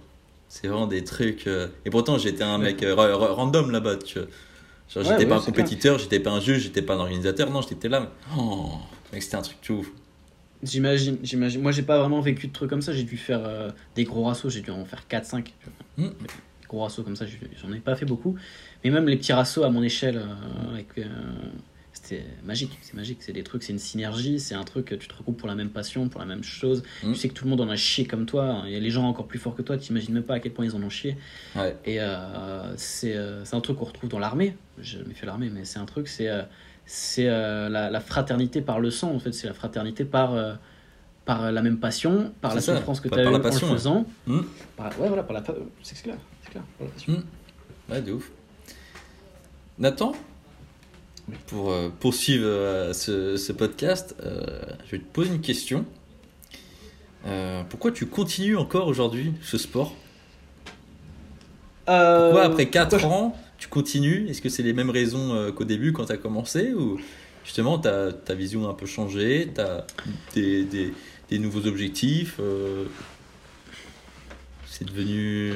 C'est 0.55 0.69
vraiment 0.69 0.87
des 0.87 1.03
trucs. 1.03 1.47
euh, 1.47 1.69
Et 1.87 1.91
pourtant, 1.91 2.19
j'étais 2.19 2.45
un 2.45 2.59
mec 2.59 2.83
euh, 2.83 2.95
ra- 2.95 3.17
ra- 3.17 3.33
random 3.33 3.71
là-bas, 3.71 3.97
tu 3.97 4.19
vois. 4.19 4.29
Genre, 4.29 5.03
Ouais, 5.03 5.05
j'étais 5.05 5.23
ouais, 5.25 5.27
pas 5.31 5.37
un 5.37 5.41
compétiteur, 5.41 5.99
j'étais 5.99 6.21
pas 6.21 6.31
un 6.31 6.41
juge, 6.41 6.65
j'étais 6.65 6.83
pas 6.83 6.93
un 6.95 6.99
organisateur, 6.99 7.51
non, 7.51 7.63
j'étais 7.63 7.89
là, 7.89 8.01
mais. 8.01 8.09
Oh, 8.37 8.73
mec, 9.15 9.23
c'était 9.23 9.37
un 9.37 9.41
truc 9.43 9.57
tout 9.63 9.73
ouf. 9.77 9.91
J'imagine, 10.63 11.17
j'imagine. 11.23 11.63
Moi, 11.63 11.73
j'ai 11.73 11.81
pas 11.83 11.99
vraiment 11.99 12.21
vécu 12.21 12.49
de 12.49 12.53
trucs 12.53 12.69
comme 12.69 12.83
ça. 12.83 12.93
J'ai 12.93 13.05
dû 13.05 13.17
faire 13.17 13.41
euh, 13.47 13.71
des 13.97 14.05
gros 14.05 14.25
rassos. 14.25 14.51
J'ai 14.51 14.61
dû 14.61 14.71
en 14.71 14.85
faire 14.85 15.05
4-5. 15.11 15.47
Mm. 15.97 16.03
Des 16.09 16.13
gros 16.69 16.83
rassos 16.83 17.03
comme 17.03 17.17
ça, 17.17 17.25
j'en 17.27 17.73
ai 17.73 17.81
pas 17.81 17.97
fait 17.97 18.05
beaucoup. 18.05 18.37
Mais 18.85 18.91
même 18.91 19.07
les 19.09 19.17
petits 19.17 19.33
rassos 19.33 19.65
à 19.65 19.71
mon 19.71 19.83
échelle, 19.83 20.23
avec, 20.71 20.89
magique. 22.45 22.79
C'est 22.83 22.95
magique. 22.95 23.19
C'est 23.23 23.33
des 23.33 23.43
trucs, 23.43 23.63
c'est 23.63 23.73
une 23.73 23.79
synergie. 23.79 24.41
C'est 24.41 24.55
un 24.55 24.65
truc, 24.65 24.97
tu 24.99 25.09
te 25.09 25.15
regroupes 25.15 25.37
pour 25.39 25.49
la 25.49 25.55
même 25.55 25.71
passion, 25.71 26.09
pour 26.09 26.21
la 26.21 26.27
même 26.27 26.43
chose. 26.43 26.83
Mm. 27.03 27.13
Tu 27.13 27.19
sais 27.19 27.29
que 27.29 27.35
tout 27.35 27.45
le 27.45 27.51
monde 27.51 27.61
en 27.61 27.69
a 27.69 27.77
chié 27.77 28.05
comme 28.05 28.27
toi. 28.27 28.63
Il 28.67 28.73
y 28.73 28.77
a 28.77 28.81
les 28.81 28.91
gens 28.91 29.05
encore 29.05 29.27
plus 29.27 29.39
forts 29.39 29.55
que 29.55 29.63
toi. 29.63 29.77
Tu 29.79 29.91
imagines 29.91 30.15
même 30.15 30.23
pas 30.23 30.35
à 30.35 30.41
quel 30.41 30.53
point 30.53 30.65
ils 30.65 30.75
en 30.77 30.83
ont 30.83 30.91
chié. 30.91 31.17
Ouais. 31.57 31.77
Et 31.85 32.01
euh, 32.01 32.77
c'est 32.77 33.17
euh, 33.17 33.45
c'est 33.45 33.57
un 33.57 33.61
truc 33.61 33.79
qu'on 33.79 33.85
retrouve 33.87 34.11
dans 34.11 34.19
l'armée. 34.19 34.57
J'ai 34.79 34.99
jamais 34.99 35.15
fait 35.15 35.27
l'armée, 35.27 35.51
mais 35.51 35.65
c'est 35.65 35.79
un 35.79 35.85
truc, 35.87 36.09
c'est 36.09 36.29
euh, 36.29 36.43
c'est 36.87 37.29
euh, 37.29 37.69
la, 37.69 37.91
la 37.91 38.01
fraternité 38.01 38.61
par 38.61 38.81
le 38.81 38.91
sang, 38.91 39.15
en 39.15 39.19
fait. 39.19 39.33
C'est 39.33 39.47
la 39.47 39.55
fraternité 39.55 40.05
par, 40.05 40.35
par 41.25 41.53
la 41.53 41.63
même 41.63 41.79
passion, 41.79 42.33
par 42.41 42.55
la 42.55 42.61
ça, 42.61 42.77
souffrance 42.77 43.01
que 43.01 43.09
tu 43.09 43.19
as 43.19 43.23
eue 43.23 43.27
en 43.27 43.39
le 43.39 43.45
ouais. 43.45 43.53
faisant. 43.53 44.07
Mm. 44.27 44.41
Par- 44.77 45.01
ouais, 45.01 45.09
voilà, 45.09 45.23
par 45.23 45.35
la 45.35 45.45
C'est 45.83 46.03
clair, 46.03 46.17
c'est 46.43 46.51
clair. 46.51 46.65
par 46.79 46.87
la 46.89 46.93
passion. 46.93 47.13
Mm. 47.13 47.93
Ouais, 47.93 48.03
de 48.03 48.13
ouf. 48.13 48.31
Nathan, 49.79 50.13
pour 51.47 51.71
euh, 51.71 51.89
poursuivre 52.01 52.45
euh, 52.47 52.93
ce, 52.93 53.37
ce 53.37 53.53
podcast, 53.53 54.15
euh, 54.23 54.47
je 54.87 54.93
vais 54.93 54.99
te 54.99 55.13
poser 55.13 55.31
une 55.31 55.41
question. 55.41 55.85
Pourquoi 57.71 57.93
tu 57.93 58.07
continues 58.07 58.57
encore 58.57 58.89
aujourd'hui 58.89 59.33
ce 59.43 59.57
sport? 59.57 59.95
Pourquoi 61.85 62.43
après 62.45 62.67
4 62.69 62.91
pourquoi 62.91 63.09
je- 63.09 63.15
ans, 63.15 63.37
tu 63.59 63.69
continues? 63.69 64.29
Est-ce 64.29 64.43
que 64.43 64.49
c'est 64.49 64.65
les 64.65 64.73
mêmes 64.73 64.91
raisons 64.91 65.53
qu'au 65.53 65.65
début 65.65 65.93
quand 65.93 66.07
tu 66.07 66.13
as 66.13 66.17
commencé? 66.17 66.73
Ou 66.75 67.01
justement 67.45 67.79
ta, 67.79 68.13
ta 68.13 68.35
vision 68.35 68.67
a 68.67 68.71
un 68.71 68.75
peu 68.75 68.87
changé? 68.87 69.51
Tu 69.55 69.61
as 69.61 69.87
des, 70.35 70.65
des- 70.65 70.93
des 71.31 71.39
nouveaux 71.39 71.65
objectifs? 71.67 72.41
C'est 74.67 74.85
devenu, 74.85 75.53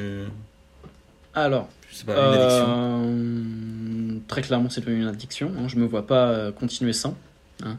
Alors, 1.35 1.69
pas, 2.07 2.15
une 2.15 2.35
addiction 2.35 2.65
Euh, 2.69 4.19
très 4.29 4.43
clairement, 4.43 4.69
c'est 4.71 4.81
devenu 4.81 5.01
une 5.03 5.09
addiction. 5.09 5.53
hein. 5.59 5.69
Je 5.69 5.77
me 5.77 5.87
vois 5.87 6.07
pas 6.07 6.29
euh, 6.29 6.53
continuer 6.53 6.93
sans. 6.93 7.17
hein. 7.63 7.79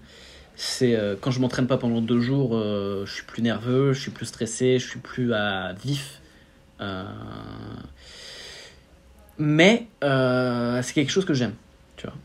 C'est 0.55 0.95
euh, 0.95 1.15
quand 1.19 1.29
je 1.31 1.39
m'entraîne 1.39 1.67
pas 1.67 1.77
pendant 1.77 2.01
deux 2.01 2.19
jours, 2.19 2.53
je 2.59 3.11
suis 3.11 3.23
plus 3.25 3.43
nerveux, 3.43 3.93
je 3.93 3.99
suis 4.01 4.11
plus 4.11 4.25
stressé, 4.25 4.79
je 4.79 4.87
suis 4.87 4.99
plus 4.99 5.33
à 5.33 5.73
vif. 5.73 6.21
Mais 9.37 9.87
c'est 10.01 10.93
quelque 10.93 11.11
chose 11.11 11.25
que 11.25 11.33
j'aime. 11.35 11.53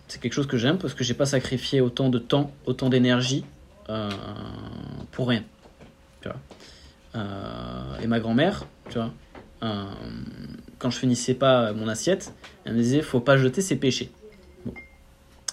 C'est 0.08 0.20
quelque 0.20 0.32
chose 0.34 0.46
que 0.46 0.56
j'aime 0.56 0.78
parce 0.78 0.94
que 0.94 1.04
j'ai 1.04 1.14
pas 1.14 1.26
sacrifié 1.26 1.80
autant 1.80 2.08
de 2.08 2.18
temps, 2.18 2.52
autant 2.64 2.88
d'énergie 2.88 3.44
pour 5.10 5.28
rien. 5.28 5.44
Tu 6.22 6.28
vois. 6.28 6.38
Et 8.02 8.06
ma 8.06 8.18
grand-mère, 8.18 8.64
tu 8.88 8.94
vois. 8.98 9.12
Quand 10.78 10.90
je 10.90 10.98
finissais 10.98 11.34
pas 11.34 11.72
mon 11.72 11.88
assiette, 11.88 12.32
elle 12.64 12.74
me 12.74 12.78
disait 12.82 13.00
faut 13.02 13.20
pas 13.20 13.36
jeter 13.36 13.62
ses 13.62 13.76
péchés. 13.76 14.10
Bon. 14.66 14.74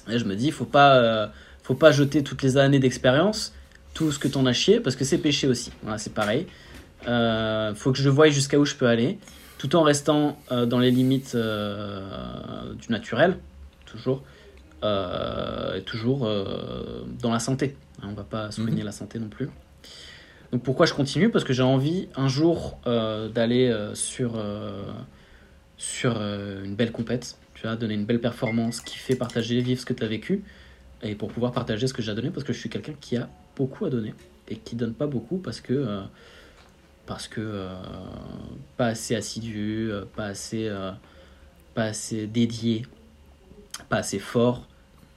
Et 0.10 0.18
je 0.18 0.26
me 0.26 0.36
dis 0.36 0.52
faut 0.52 0.66
pas 0.66 0.96
euh, 0.98 1.28
faut 1.64 1.76
pas 1.76 1.92
jeter 1.92 2.24
toutes 2.24 2.42
les 2.42 2.58
années 2.58 2.80
d'expérience, 2.80 3.54
tout 3.94 4.12
ce 4.12 4.18
que 4.20 4.28
t'en 4.28 4.46
as 4.48 4.54
chié 4.54 4.80
parce 4.80 4.96
que 4.96 5.06
c'est 5.06 5.20
péché 5.20 5.48
aussi. 5.48 5.72
Voilà, 5.84 5.98
c'est 6.00 6.14
pareil. 6.14 6.48
Euh, 7.08 7.74
faut 7.76 7.92
que 7.92 8.00
je 8.00 8.10
voie 8.10 8.28
jusqu'à 8.30 8.58
où 8.60 8.66
je 8.66 8.76
peux 8.76 8.88
aller, 8.88 9.20
tout 9.58 9.76
en 9.76 9.84
restant 9.84 10.38
euh, 10.52 10.66
dans 10.66 10.80
les 10.80 10.92
limites 10.92 11.34
euh, 11.36 12.74
du 12.74 12.90
naturel, 12.92 13.38
toujours, 13.86 14.24
et 14.84 15.82
toujours 15.86 16.20
dans 17.22 17.32
la 17.32 17.40
santé. 17.40 17.76
Hein, 18.02 18.08
On 18.12 18.14
va 18.14 18.24
pas 18.24 18.50
soigner 18.52 18.80
Mhm. 18.80 18.86
la 18.86 18.92
santé 18.94 19.20
non 19.20 19.28
plus. 19.28 19.50
Donc 20.52 20.64
pourquoi 20.64 20.86
je 20.86 20.94
continue? 20.94 21.30
Parce 21.30 21.44
que 21.44 21.54
j'ai 21.54 21.64
envie 21.64 22.08
un 22.16 22.28
jour 22.28 22.80
euh, 22.88 23.30
d'aller 23.30 23.70
euh, 23.70 23.94
sur, 23.94 24.34
euh, 24.36 24.94
une 26.64 26.76
belle 26.76 26.92
compète, 26.92 27.38
tu 27.54 27.68
vois, 27.68 27.76
donner 27.76 27.94
une 27.94 28.06
belle 28.06 28.22
performance, 28.22 28.82
kiffer, 28.82 29.16
partager, 29.16 29.62
vivre 29.62 29.80
ce 29.80 29.86
que 29.86 29.94
tu 29.94 30.04
as 30.04 30.08
vécu, 30.08 30.44
et 31.04 31.16
pour 31.16 31.32
pouvoir 31.32 31.52
partager 31.52 31.88
ce 31.88 31.94
que 31.94 32.02
j'ai 32.02 32.16
donné, 32.16 32.32
parce 32.32 32.44
que 32.44 32.54
je 32.54 32.60
suis 32.60 32.70
quelqu'un 32.70 32.96
qui 33.00 33.18
a 33.18 33.30
beaucoup 33.56 33.86
à 33.86 33.90
donner, 33.90 34.14
et 34.48 34.56
qui 34.56 34.76
donne 34.76 34.94
pas 34.94 35.08
beaucoup 35.08 35.38
parce 35.38 35.62
que, 35.62 36.02
parce 37.06 37.28
que 37.28 37.68
pas 38.76 38.88
assez 38.88 39.16
assidu, 39.16 39.92
pas 40.16 40.26
assez, 40.26 40.70
pas 41.76 41.84
assez 41.84 42.26
dédié, 42.26 42.86
pas 43.88 43.98
assez 43.98 44.20
fort. 44.20 44.68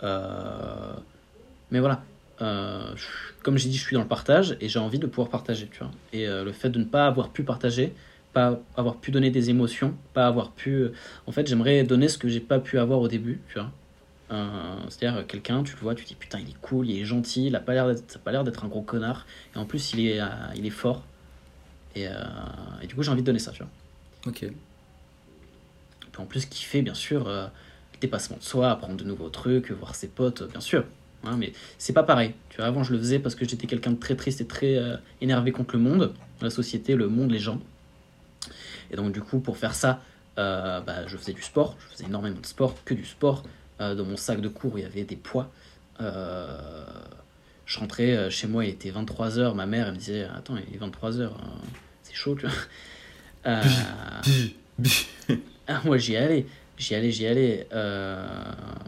mais 0.02 1.80
voilà, 1.80 2.04
euh, 2.42 2.94
comme 3.42 3.56
j'ai 3.56 3.68
dit, 3.68 3.76
je 3.76 3.82
suis 3.82 3.94
dans 3.94 4.02
le 4.02 4.08
partage 4.08 4.56
et 4.60 4.68
j'ai 4.68 4.78
envie 4.78 4.98
de 4.98 5.06
pouvoir 5.06 5.28
partager, 5.28 5.68
tu 5.72 5.78
vois. 5.78 5.90
Et 6.12 6.26
euh, 6.26 6.44
le 6.44 6.52
fait 6.52 6.68
de 6.68 6.78
ne 6.78 6.84
pas 6.84 7.06
avoir 7.06 7.30
pu 7.30 7.44
partager, 7.44 7.94
pas 8.32 8.60
avoir 8.76 8.96
pu 8.96 9.10
donner 9.10 9.30
des 9.30 9.48
émotions, 9.50 9.94
pas 10.12 10.26
avoir 10.26 10.50
pu... 10.52 10.88
En 11.26 11.32
fait, 11.32 11.46
j'aimerais 11.46 11.84
donner 11.84 12.08
ce 12.08 12.18
que 12.18 12.28
j'ai 12.28 12.40
pas 12.40 12.58
pu 12.58 12.78
avoir 12.78 13.00
au 13.00 13.08
début, 13.08 13.40
tu 13.48 13.58
vois. 13.58 13.70
Euh, 14.32 14.76
C'est-à-dire 14.88 15.20
euh, 15.20 15.24
quelqu'un, 15.24 15.62
tu 15.62 15.74
le 15.74 15.80
vois, 15.80 15.94
tu 15.94 16.04
te 16.04 16.08
dis 16.08 16.14
putain, 16.14 16.40
il 16.40 16.48
est 16.48 16.60
cool, 16.60 16.88
il 16.88 17.00
est 17.00 17.04
gentil, 17.04 17.46
il 17.46 17.56
a 17.56 17.60
pas 17.60 17.74
l'air 17.74 17.86
d'être, 17.86 18.10
ça 18.10 18.18
a 18.18 18.22
pas 18.22 18.32
l'air 18.32 18.44
d'être 18.44 18.64
un 18.64 18.68
gros 18.68 18.82
connard, 18.82 19.26
et 19.54 19.58
en 19.58 19.66
plus, 19.66 19.92
il 19.92 20.06
est, 20.06 20.20
euh, 20.20 20.26
il 20.56 20.66
est 20.66 20.70
fort. 20.70 21.04
Et, 21.94 22.08
euh, 22.08 22.12
et 22.80 22.86
du 22.86 22.94
coup, 22.94 23.02
j'ai 23.02 23.10
envie 23.10 23.20
de 23.20 23.26
donner 23.26 23.38
ça, 23.38 23.52
tu 23.52 23.62
vois. 23.62 23.70
Ok. 24.26 24.46
Puis 26.12 26.22
en 26.22 26.26
plus, 26.26 26.46
kiffer, 26.46 26.82
bien 26.82 26.94
sûr, 26.94 27.28
euh, 27.28 27.46
le 27.94 27.98
dépassement 28.00 28.38
de 28.38 28.42
soi, 28.42 28.70
apprendre 28.70 28.96
de 28.96 29.04
nouveaux 29.04 29.28
trucs, 29.28 29.70
voir 29.70 29.94
ses 29.94 30.08
potes, 30.08 30.42
euh, 30.42 30.46
bien 30.46 30.60
sûr. 30.60 30.84
Hein, 31.24 31.36
mais 31.38 31.52
c'est 31.78 31.92
pas 31.92 32.02
pareil. 32.02 32.34
Tu 32.50 32.56
vois, 32.56 32.66
avant, 32.66 32.82
je 32.82 32.92
le 32.92 32.98
faisais 32.98 33.18
parce 33.18 33.34
que 33.34 33.46
j'étais 33.46 33.66
quelqu'un 33.66 33.92
de 33.92 33.98
très 33.98 34.16
triste 34.16 34.40
et 34.40 34.46
très 34.46 34.76
euh, 34.76 34.96
énervé 35.20 35.52
contre 35.52 35.76
le 35.76 35.82
monde, 35.82 36.12
la 36.40 36.50
société, 36.50 36.94
le 36.94 37.08
monde, 37.08 37.30
les 37.30 37.38
gens. 37.38 37.60
Et 38.90 38.96
donc, 38.96 39.12
du 39.12 39.20
coup, 39.20 39.38
pour 39.40 39.56
faire 39.56 39.74
ça, 39.74 40.00
euh, 40.38 40.80
bah, 40.80 41.06
je 41.06 41.16
faisais 41.16 41.32
du 41.32 41.42
sport. 41.42 41.76
Je 41.78 41.94
faisais 41.94 42.04
énormément 42.04 42.40
de 42.40 42.46
sport, 42.46 42.76
que 42.84 42.94
du 42.94 43.04
sport. 43.04 43.44
Euh, 43.80 43.94
dans 43.94 44.04
mon 44.04 44.16
sac 44.16 44.40
de 44.40 44.48
cours, 44.48 44.78
il 44.78 44.82
y 44.82 44.86
avait 44.86 45.04
des 45.04 45.16
poids. 45.16 45.50
Je 47.64 47.78
rentrais 47.78 48.28
chez 48.30 48.48
moi, 48.48 48.64
il 48.64 48.70
était 48.70 48.90
23h. 48.90 49.54
Ma 49.54 49.66
mère, 49.66 49.86
elle 49.86 49.94
me 49.94 49.98
disait 49.98 50.24
Attends, 50.24 50.56
il 50.56 50.74
est 50.74 50.78
23h, 50.78 51.30
c'est 52.02 52.14
chaud, 52.14 52.34
tu 52.34 52.46
vois. 52.46 52.54
Ah, 55.68 55.80
moi 55.84 55.96
j'y 55.96 56.16
allais, 56.16 56.46
j'y 56.76 56.94
allais, 56.94 57.10
j'y 57.10 57.26
allais. 57.26 57.66
Euh, 57.72 58.26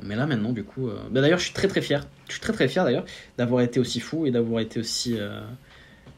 mais 0.02 0.16
là 0.16 0.26
maintenant, 0.26 0.52
du 0.52 0.64
coup. 0.64 0.88
euh, 0.88 0.98
bah, 1.10 1.20
d'ailleurs, 1.20 1.38
je 1.38 1.44
suis 1.44 1.54
très 1.54 1.68
très 1.68 1.80
fier. 1.80 2.06
Je 2.28 2.32
suis 2.32 2.40
très 2.40 2.52
très 2.52 2.68
fier 2.68 2.84
d'ailleurs 2.84 3.04
d'avoir 3.38 3.62
été 3.62 3.80
aussi 3.80 4.00
fou 4.00 4.26
et 4.26 4.30
d'avoir 4.30 4.60
été 4.60 4.80
aussi 4.80 5.16
euh, 5.18 5.40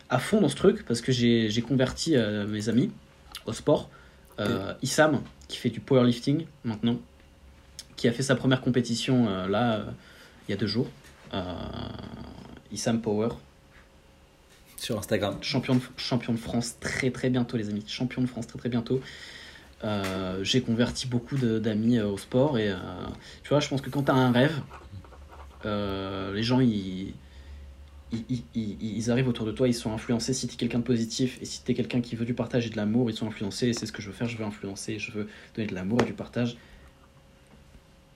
à 0.08 0.18
fond 0.18 0.40
dans 0.40 0.48
ce 0.48 0.56
truc 0.56 0.84
parce 0.84 1.00
que 1.00 1.12
j'ai 1.12 1.62
converti 1.62 2.16
euh, 2.16 2.46
mes 2.46 2.68
amis 2.68 2.90
au 3.46 3.52
sport. 3.52 3.90
Euh, 4.38 4.74
Issam, 4.82 5.22
qui 5.48 5.56
fait 5.56 5.70
du 5.70 5.80
powerlifting 5.80 6.44
maintenant, 6.64 6.98
qui 7.96 8.06
a 8.06 8.12
fait 8.12 8.22
sa 8.22 8.36
première 8.36 8.60
compétition 8.60 9.28
euh, 9.28 9.48
là, 9.48 9.86
il 10.46 10.50
y 10.50 10.54
a 10.54 10.56
deux 10.56 10.66
jours. 10.66 10.88
Issam 12.72 13.00
Power, 13.00 13.28
Sur 14.76 14.98
Instagram. 14.98 15.38
champion 15.40 15.76
de, 15.76 15.80
champion 15.96 16.32
de 16.32 16.38
France 16.38 16.76
très 16.80 17.10
très 17.10 17.30
bientôt 17.30 17.56
les 17.56 17.68
amis, 17.68 17.84
champion 17.86 18.22
de 18.22 18.26
France 18.26 18.46
très 18.46 18.58
très 18.58 18.68
bientôt. 18.68 19.00
J'ai 20.42 20.62
converti 20.62 21.06
beaucoup 21.06 21.36
d'amis 21.36 22.00
au 22.00 22.16
sport 22.16 22.58
et 22.58 22.72
tu 23.42 23.48
vois, 23.50 23.60
je 23.60 23.68
pense 23.68 23.80
que 23.80 23.90
quand 23.90 24.04
tu 24.04 24.10
as 24.10 24.14
un 24.14 24.32
rêve, 24.32 24.60
euh, 25.66 26.32
les 26.32 26.42
gens 26.42 26.60
ils, 26.60 27.12
ils, 28.12 28.42
ils- 28.54 29.10
arrivent 29.10 29.28
autour 29.28 29.46
de 29.46 29.52
toi, 29.52 29.68
ils 29.68 29.74
sont 29.74 29.92
influencés. 29.92 30.32
Si 30.32 30.46
tu 30.46 30.54
es 30.54 30.56
quelqu'un 30.56 30.78
de 30.78 30.84
positif 30.84 31.38
et 31.42 31.44
si 31.44 31.62
tu 31.64 31.72
es 31.72 31.74
quelqu'un 31.74 32.00
qui 32.00 32.16
veut 32.16 32.24
du 32.24 32.34
partage 32.34 32.66
et 32.66 32.70
de 32.70 32.76
l'amour, 32.76 33.10
ils 33.10 33.16
sont 33.16 33.26
influencés 33.26 33.72
c'est 33.72 33.86
ce 33.86 33.92
que 33.92 34.00
je 34.00 34.08
veux 34.08 34.12
faire. 34.14 34.28
Je 34.28 34.36
veux 34.36 34.44
influencer, 34.44 34.98
je 34.98 35.12
veux 35.12 35.28
donner 35.54 35.66
de 35.68 35.74
l'amour 35.74 36.00
et 36.02 36.04
du 36.06 36.12
partage 36.12 36.56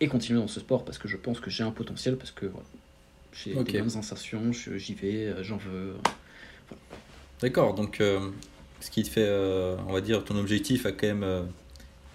et 0.00 0.08
continuer 0.08 0.40
dans 0.40 0.48
ce 0.48 0.60
sport 0.60 0.84
parce 0.84 0.96
que 0.98 1.08
je 1.08 1.16
pense 1.16 1.40
que 1.40 1.50
j'ai 1.50 1.62
un 1.64 1.72
potentiel 1.72 2.16
parce 2.16 2.30
que 2.30 2.46
voilà, 2.46 2.66
j'ai 3.32 3.54
Ok. 3.54 3.70
des 3.72 3.78
bonnes 3.80 3.90
sensations, 3.90 4.52
j'y 4.52 4.94
vais, 4.94 5.26
euh, 5.26 5.42
j'en 5.42 5.58
veux. 5.58 5.94
D'accord, 7.42 7.74
donc 7.74 8.00
euh, 8.00 8.30
ce 8.80 8.90
qui 8.90 9.02
te 9.02 9.08
fait, 9.08 9.24
euh, 9.26 9.76
on 9.88 9.92
va 9.92 10.00
dire, 10.00 10.24
ton 10.24 10.36
objectif 10.36 10.86
a 10.86 10.92
quand 10.92 11.06
même 11.06 11.22
euh, 11.24 11.42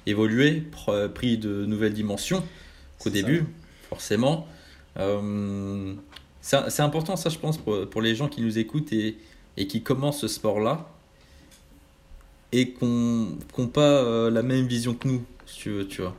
évolué, 0.05 0.63
pr- 0.71 1.09
pris 1.09 1.37
de 1.37 1.65
nouvelles 1.65 1.93
dimensions 1.93 2.43
qu'au 2.99 3.09
début, 3.09 3.39
ça. 3.39 3.45
forcément. 3.89 4.47
Euh, 4.97 5.93
c'est 6.41 6.81
important, 6.81 7.15
ça, 7.15 7.29
je 7.29 7.39
pense, 7.39 7.57
pour, 7.57 7.89
pour 7.89 8.01
les 8.01 8.15
gens 8.15 8.27
qui 8.27 8.41
nous 8.41 8.57
écoutent 8.59 8.93
et, 8.93 9.17
et 9.57 9.67
qui 9.67 9.81
commencent 9.81 10.21
ce 10.21 10.27
sport-là 10.27 10.87
et 12.51 12.71
qui 12.73 12.85
n'ont 12.85 13.67
pas 13.67 13.81
euh, 13.81 14.29
la 14.29 14.43
même 14.43 14.67
vision 14.67 14.93
que 14.93 15.07
nous, 15.07 15.25
si 15.45 15.59
tu 15.59 15.69
veux, 15.71 15.87
tu 15.87 16.01
vois. 16.01 16.15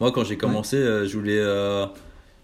Moi, 0.00 0.12
quand 0.12 0.24
j'ai 0.24 0.36
commencé, 0.36 0.76
euh, 0.76 1.06
je 1.06 1.16
voulais 1.18 1.42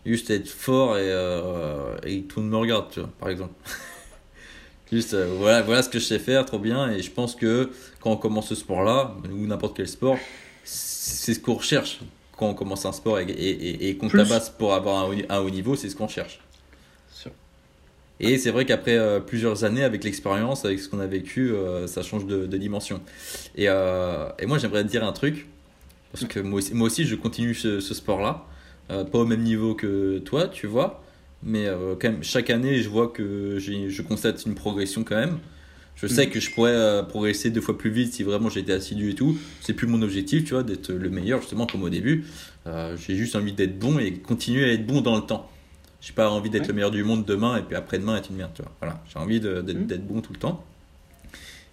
juste 0.05 0.31
être 0.31 0.49
fort 0.49 0.97
et, 0.97 1.11
euh, 1.11 1.97
et 2.05 2.23
tout 2.23 2.41
le 2.41 2.47
monde 2.47 2.53
me 2.53 2.59
regarde, 2.59 2.91
tu 2.91 3.01
vois, 3.01 3.11
par 3.19 3.29
exemple. 3.29 3.55
Juste, 4.93 5.15
euh, 5.15 5.35
voilà, 5.39 5.63
voilà 5.63 5.83
ce 5.83 5.89
que 5.89 5.99
je 5.99 6.05
sais 6.05 6.19
faire, 6.19 6.45
trop 6.45 6.59
bien. 6.59 6.91
Et 6.91 7.01
je 7.01 7.11
pense 7.11 7.35
que 7.35 7.71
quand 8.01 8.11
on 8.11 8.17
commence 8.17 8.49
ce 8.49 8.55
sport-là, 8.55 9.17
ou 9.31 9.47
n'importe 9.47 9.77
quel 9.77 9.89
sport, 9.89 10.19
c'est 10.65 11.33
ce 11.35 11.41
qu'on 11.41 11.55
recherche. 11.55 12.01
Quand 12.43 12.51
on 12.51 12.55
commence 12.55 12.85
un 12.87 12.93
sport 12.93 13.21
et, 13.21 13.25
et, 13.25 13.51
et, 13.51 13.89
et 13.89 13.97
qu'on 13.97 14.09
tabasse 14.09 14.51
pour 14.51 14.75
avoir 14.75 15.05
un 15.05 15.09
haut, 15.09 15.15
un 15.29 15.39
haut 15.39 15.51
niveau, 15.51 15.77
c'est 15.77 15.89
ce 15.89 15.95
qu'on 15.95 16.09
cherche. 16.09 16.41
Et 18.19 18.37
c'est 18.39 18.51
vrai 18.51 18.65
qu'après 18.65 18.97
euh, 18.97 19.21
plusieurs 19.21 19.63
années, 19.63 19.85
avec 19.85 20.03
l'expérience, 20.03 20.65
avec 20.65 20.81
ce 20.81 20.89
qu'on 20.89 20.99
a 20.99 21.07
vécu, 21.07 21.53
euh, 21.53 21.87
ça 21.87 22.03
change 22.03 22.27
de, 22.27 22.47
de 22.47 22.57
dimension. 22.57 23.01
Et, 23.57 23.69
euh, 23.69 24.29
et 24.41 24.47
moi, 24.47 24.59
j'aimerais 24.59 24.83
te 24.83 24.89
dire 24.89 25.05
un 25.05 25.13
truc, 25.13 25.47
parce 26.11 26.25
que 26.25 26.41
moi 26.41 26.59
aussi, 26.59 26.75
moi 26.75 26.87
aussi 26.87 27.05
je 27.05 27.15
continue 27.15 27.55
ce, 27.55 27.79
ce 27.79 27.95
sport-là, 27.95 28.45
pas 28.89 29.19
au 29.19 29.25
même 29.25 29.43
niveau 29.43 29.75
que 29.77 30.19
toi, 30.19 30.49
tu 30.49 30.67
vois, 30.67 31.03
mais 31.45 31.67
quand 32.01 32.11
même, 32.11 32.25
chaque 32.25 32.51
année, 32.51 32.83
je 32.83 32.89
vois 32.89 33.09
que 33.09 33.59
je 33.61 34.03
constate 34.03 34.45
une 34.47 34.57
progression 34.57 35.05
quand 35.05 35.17
même. 35.17 35.39
Je 35.97 36.07
sais 36.09 36.27
Mhm. 36.27 36.33
que 36.33 36.41
je 36.41 36.51
pourrais 36.51 36.73
euh, 36.75 37.03
progresser 37.05 37.51
deux 37.51 37.61
fois 37.61 37.79
plus 37.79 37.91
vite 37.91 38.13
si 38.13 38.23
vraiment 38.25 38.49
j'étais 38.49 38.73
assidu 38.73 39.11
et 39.11 39.15
tout. 39.15 39.39
C'est 39.61 39.73
plus 39.73 39.87
mon 39.87 40.03
objectif, 40.03 40.45
tu 40.45 40.55
vois, 40.55 40.63
d'être 40.65 40.91
le 40.93 41.11
meilleur, 41.11 41.41
justement, 41.41 41.67
comme 41.67 41.83
au 41.85 41.91
début. 41.91 42.25
Euh, 42.67 42.97
j'ai 42.97 43.15
juste 43.15 43.37
envie 43.37 43.53
d'être 43.53 43.79
bon 43.79 43.99
et 43.99 44.13
continuer 44.15 44.65
à 44.65 44.73
être 44.73 44.87
bon 44.87 45.01
dans 45.01 45.15
le 45.17 45.23
temps. 45.23 45.49
J'ai 46.01 46.13
pas 46.13 46.29
envie 46.29 46.51
d'être 46.51 46.63
Ouais. 46.63 46.69
le 46.69 46.75
meilleur 46.75 46.91
du 46.91 47.05
monde 47.05 47.25
demain 47.25 47.57
et 47.57 47.63
puis 47.63 47.77
après-demain 47.77 48.17
être 48.17 48.31
une 48.31 48.37
merde, 48.37 48.51
tu 48.55 48.63
vois. 48.63 48.73
Voilà, 48.81 49.03
j'ai 49.13 49.19
envie 49.21 49.39
de- 49.39 49.61
d'être 49.63 50.05
bon 50.07 50.21
tout 50.21 50.33
le 50.33 50.39
temps. 50.41 50.65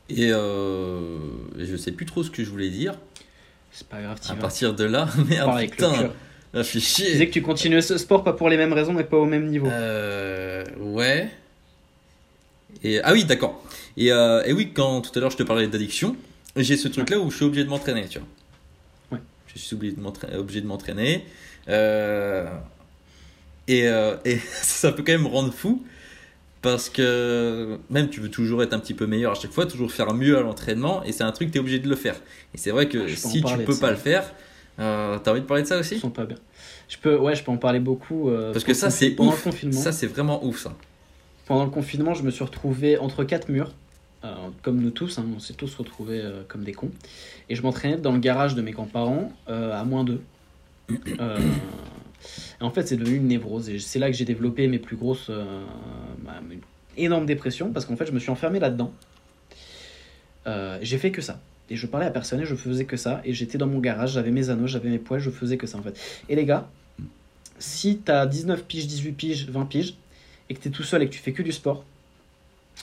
Et 0.09 0.31
euh, 0.31 1.17
je 1.57 1.75
sais 1.75 1.91
plus 1.91 2.05
trop 2.05 2.21
ce 2.23 2.29
que 2.29 2.43
je 2.43 2.49
voulais 2.49 2.69
dire. 2.69 2.93
C'est 3.71 3.87
pas 3.87 4.01
grave, 4.01 4.17
À 4.29 4.35
partir 4.35 4.73
de 4.75 4.83
là, 4.83 5.07
merde, 5.29 5.59
putain, 5.69 5.91
là, 6.53 6.61
je 6.61 6.61
suis 6.63 6.79
Tu 6.79 6.85
chier. 6.85 7.11
disais 7.13 7.27
que 7.27 7.33
tu 7.33 7.41
continuais 7.41 7.81
ce 7.81 7.97
sport 7.97 8.23
pas 8.23 8.33
pour 8.33 8.49
les 8.49 8.57
mêmes 8.57 8.73
raisons, 8.73 8.93
mais 8.93 9.03
pas 9.03 9.17
au 9.17 9.25
même 9.25 9.47
niveau. 9.47 9.67
Euh, 9.67 10.63
ouais. 10.79 11.29
Et, 12.83 12.99
ah 13.03 13.13
oui, 13.13 13.23
d'accord. 13.25 13.63
Et, 13.99 14.11
euh, 14.11 14.41
et 14.45 14.53
oui, 14.53 14.71
quand 14.73 15.01
tout 15.01 15.11
à 15.17 15.19
l'heure 15.21 15.29
je 15.29 15.37
te 15.37 15.43
parlais 15.43 15.67
d'addiction, 15.67 16.15
j'ai 16.55 16.77
ce 16.77 16.87
truc-là 16.87 17.19
où 17.19 17.29
je 17.29 17.35
suis 17.35 17.45
obligé 17.45 17.63
de 17.65 17.69
m'entraîner, 17.69 18.07
tu 18.07 18.19
vois. 18.19 18.27
Ouais. 19.11 19.19
Je 19.53 19.59
suis 19.59 19.75
obligé 19.75 20.61
de 20.61 20.67
m'entraîner. 20.67 21.25
Euh, 21.67 22.47
et, 23.67 23.87
euh, 23.87 24.15
et 24.25 24.37
ça 24.61 24.91
peut 24.91 25.03
quand 25.03 25.11
même 25.11 25.23
me 25.23 25.27
rendre 25.27 25.53
fou. 25.53 25.83
Parce 26.61 26.89
que 26.89 27.77
même 27.89 28.09
tu 28.09 28.19
veux 28.19 28.29
toujours 28.29 28.61
être 28.63 28.73
un 28.73 28.79
petit 28.79 28.93
peu 28.93 29.05
meilleur 29.07 29.31
à 29.31 29.35
chaque 29.35 29.51
fois, 29.51 29.65
toujours 29.65 29.93
faire 29.93 30.13
mieux 30.13 30.37
à 30.37 30.41
l'entraînement, 30.41 31.01
et 31.05 31.13
c'est 31.13 31.23
un 31.23 31.31
truc 31.31 31.47
que 31.49 31.53
tu 31.53 31.57
es 31.57 31.61
obligé 31.61 31.79
de 31.79 31.87
le 31.87 31.95
faire. 31.95 32.15
Et 32.53 32.57
c'est 32.57 32.71
vrai 32.71 32.89
que 32.89 32.97
Ah, 32.97 33.07
je 33.07 33.15
si 33.15 33.41
tu 33.41 33.57
peux 33.65 33.71
ça. 33.73 33.79
pas 33.79 33.91
le 33.91 33.95
faire, 33.97 34.29
euh, 34.77 35.17
t'as 35.19 35.31
envie 35.31 35.39
de 35.39 35.45
parler 35.45 35.63
de 35.63 35.67
ça 35.69 35.77
aussi? 35.79 35.97
Sont 35.99 36.09
pas 36.09 36.25
bien. 36.25 36.35
Je 36.89 36.97
peux, 36.97 37.15
ouais, 37.15 37.33
je 37.33 37.45
peux 37.45 37.51
en 37.51 37.57
parler 37.57 37.79
beaucoup. 37.79 38.29
euh, 38.29 38.51
Parce 38.51 38.65
que 38.65 38.73
ça, 38.73 38.87
pendant- 38.87 38.95
c'est 38.97 39.09
pendant 39.11 39.29
ouf. 39.31 39.45
le 39.45 39.51
confinement. 39.51 39.79
Ça, 39.79 39.93
c'est 39.93 40.07
vraiment 40.07 40.43
ouf, 40.45 40.59
ça. 40.63 40.75
Pendant 41.45 41.63
le 41.63 41.69
confinement, 41.71 42.13
je 42.13 42.23
me 42.23 42.29
suis 42.29 42.43
retrouvé 42.43 42.97
entre 42.97 43.23
quatre 43.23 43.47
murs, 43.47 43.71
euh, 44.23 44.35
comme 44.61 44.81
nous 44.81 44.91
tous, 44.91 45.17
hein, 45.17 45.25
on 45.35 45.39
s'est 45.39 45.53
tous 45.53 45.73
retrouvés 45.75 46.21
euh, 46.21 46.43
comme 46.47 46.63
des 46.63 46.73
cons. 46.73 46.91
Et 47.49 47.55
je 47.55 47.61
m'entraînais 47.61 47.97
dans 47.97 48.11
le 48.11 48.19
garage 48.19 48.55
de 48.55 48.61
mes 48.61 48.71
grands-parents 48.71 49.31
euh, 49.49 49.71
à 49.73 49.83
moins 49.83 50.03
2. 50.03 50.21
et 50.89 51.13
en 52.61 52.71
fait, 52.71 52.87
c'est 52.87 52.97
devenu 52.97 53.17
une 53.17 53.27
névrose. 53.27 53.69
Et 53.69 53.79
c'est 53.79 53.99
là 53.99 54.07
que 54.07 54.15
j'ai 54.15 54.25
développé 54.25 54.67
mes 54.67 54.79
plus 54.79 54.97
grosses. 54.97 55.27
euh, 55.29 55.63
bah, 56.23 56.33
une 56.51 56.61
énorme 56.97 57.25
dépression, 57.25 57.71
parce 57.71 57.85
qu'en 57.85 57.95
fait, 57.95 58.05
je 58.05 58.11
me 58.11 58.19
suis 58.19 58.29
enfermé 58.29 58.59
là-dedans. 58.59 58.91
Euh, 60.47 60.77
j'ai 60.81 60.97
fait 60.97 61.11
que 61.11 61.21
ça. 61.21 61.39
Et 61.69 61.75
je 61.75 61.85
parlais 61.85 62.07
à 62.07 62.11
personne 62.11 62.41
et 62.41 62.45
je 62.45 62.55
faisais 62.55 62.85
que 62.85 62.97
ça. 62.97 63.21
Et 63.23 63.33
j'étais 63.33 63.57
dans 63.57 63.67
mon 63.67 63.79
garage, 63.79 64.13
j'avais 64.13 64.31
mes 64.31 64.49
anneaux, 64.49 64.67
j'avais 64.67 64.89
mes 64.89 64.99
poils, 64.99 65.19
je 65.19 65.29
faisais 65.29 65.57
que 65.57 65.67
ça 65.67 65.77
en 65.77 65.83
fait. 65.83 65.99
Et 66.27 66.35
les 66.35 66.45
gars, 66.45 66.69
si 67.59 67.97
t'as 67.97 68.25
19 68.25 68.63
piges, 68.63 68.87
18 68.87 69.11
piges, 69.11 69.49
20 69.49 69.65
piges, 69.65 69.95
et 70.49 70.55
que 70.55 70.59
tu 70.59 70.69
es 70.69 70.71
tout 70.71 70.83
seul 70.83 71.03
et 71.03 71.07
que 71.07 71.13
tu 71.13 71.19
fais 71.19 71.31
que 71.31 71.43
du 71.43 71.51
sport, 71.51 71.85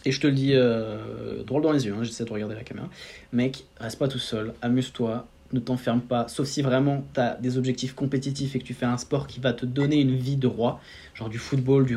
et 0.04 0.12
je 0.12 0.20
te 0.20 0.26
le 0.26 0.32
dis 0.32 0.52
euh, 0.54 1.42
drôle 1.44 1.62
dans 1.62 1.72
les 1.72 1.86
yeux, 1.86 1.94
hein, 1.94 2.02
j'essaie 2.02 2.24
de 2.24 2.32
regarder 2.32 2.54
la 2.54 2.62
caméra, 2.62 2.88
mec, 3.32 3.64
reste 3.78 3.98
pas 3.98 4.08
tout 4.08 4.18
seul, 4.18 4.54
amuse-toi, 4.62 5.26
ne 5.52 5.60
t'enferme 5.60 6.00
pas, 6.00 6.28
sauf 6.28 6.46
si 6.46 6.62
vraiment 6.62 7.04
tu 7.14 7.20
as 7.20 7.34
des 7.34 7.58
objectifs 7.58 7.94
compétitifs 7.94 8.56
et 8.56 8.58
que 8.58 8.64
tu 8.64 8.74
fais 8.74 8.86
un 8.86 8.98
sport 8.98 9.26
qui 9.26 9.40
va 9.40 9.52
te 9.52 9.64
donner 9.64 10.00
une 10.00 10.16
vie 10.16 10.36
de 10.36 10.46
roi, 10.46 10.80
genre 11.14 11.28
du 11.28 11.38
football, 11.38 11.86
du 11.86 11.96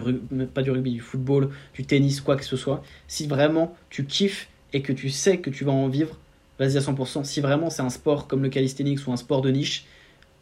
pas 0.53 0.61
du 0.61 0.71
rugby, 0.71 0.91
du 0.91 1.01
football, 1.01 1.49
du 1.73 1.83
tennis, 1.83 2.21
quoi 2.21 2.35
que 2.35 2.45
ce 2.45 2.57
soit. 2.57 2.83
Si 3.07 3.27
vraiment 3.27 3.75
tu 3.89 4.05
kiffes 4.05 4.49
et 4.73 4.81
que 4.81 4.93
tu 4.93 5.09
sais 5.09 5.39
que 5.39 5.49
tu 5.49 5.63
vas 5.63 5.71
en 5.71 5.87
vivre, 5.87 6.17
vas-y 6.59 6.77
à 6.77 6.81
100%. 6.81 7.23
Si 7.23 7.41
vraiment 7.41 7.69
c'est 7.69 7.81
un 7.81 7.89
sport 7.89 8.27
comme 8.27 8.43
le 8.43 8.49
calisthenics 8.49 9.07
ou 9.07 9.11
un 9.11 9.17
sport 9.17 9.41
de 9.41 9.49
niche, 9.49 9.85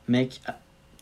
mec, 0.07 0.41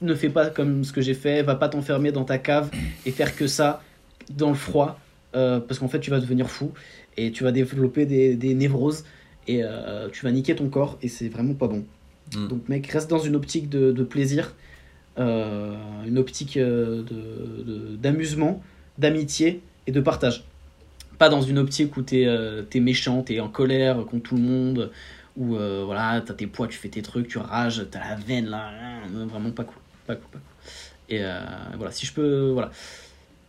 ne 0.02 0.14
fais 0.14 0.30
pas 0.30 0.50
comme 0.50 0.84
ce 0.84 0.94
que 0.94 1.02
j'ai 1.02 1.14
fait, 1.14 1.42
va 1.42 1.56
pas 1.56 1.70
t'enfermer 1.70 2.12
dans 2.12 2.26
ta 2.26 2.38
cave 2.38 2.70
et 3.06 3.12
faire 3.12 3.36
que 3.36 3.48
ça 3.48 3.82
dans 4.30 4.50
le 4.50 4.56
froid, 4.56 5.00
euh, 5.36 5.60
parce 5.60 5.80
qu'en 5.80 5.88
fait 5.88 6.00
tu 6.00 6.10
vas 6.12 6.20
devenir 6.20 6.50
fou 6.50 6.72
et 7.18 7.32
tu 7.32 7.44
vas 7.44 7.52
développer 7.52 8.06
des, 8.06 8.36
des 8.36 8.54
névroses 8.54 9.04
et 9.48 9.62
euh, 9.64 10.10
tu 10.10 10.26
vas 10.26 10.32
niquer 10.32 10.56
ton 10.56 10.70
corps 10.70 10.98
et 11.02 11.08
c'est 11.08 11.30
vraiment 11.30 11.54
pas 11.54 11.68
bon. 11.68 11.86
Mm. 12.36 12.48
Donc 12.48 12.70
mec, 12.70 12.88
reste 12.88 13.10
dans 13.10 13.20
une 13.20 13.36
optique 13.36 13.70
de, 13.70 13.92
de 13.92 14.04
plaisir, 14.04 14.56
euh, 15.20 15.76
une 16.06 16.18
optique 16.18 16.58
de- 16.58 17.04
de- 17.08 17.96
d'amusement, 17.96 18.62
d'amitié 18.98 19.62
et 19.88 19.92
de 19.92 20.02
partage. 20.02 20.44
Pas 21.18 21.30
dans 21.30 21.42
une 21.42 21.58
optique 21.60 21.96
où 21.96 22.02
t'es 22.02 22.28
t'es 22.70 22.82
méchant, 22.82 23.22
t'es 23.22 23.40
en 23.40 23.48
colère 23.48 24.06
contre 24.06 24.24
tout 24.24 24.36
le 24.36 24.42
monde, 24.42 24.92
où 25.38 25.56
voilà, 25.56 26.22
t'as 26.26 26.34
tes 26.34 26.48
poids, 26.48 26.68
tu 26.68 26.78
fais 26.78 26.90
tes 26.90 27.02
trucs, 27.02 27.30
tu 27.30 27.38
rages, 27.38 27.86
t'as 27.90 28.00
la 28.00 28.16
veine 28.16 28.48
là, 28.48 28.72
vraiment 29.28 29.52
pas 29.52 29.64
cool, 29.64 29.78
pas 30.08 30.16
cool, 30.16 30.26
pas 30.32 30.40
cool. 30.40 31.16
Et 31.16 31.22
voilà, 31.78 31.92
si 31.92 32.06
je 32.06 32.12
peux, 32.12 32.50
voilà, 32.50 32.72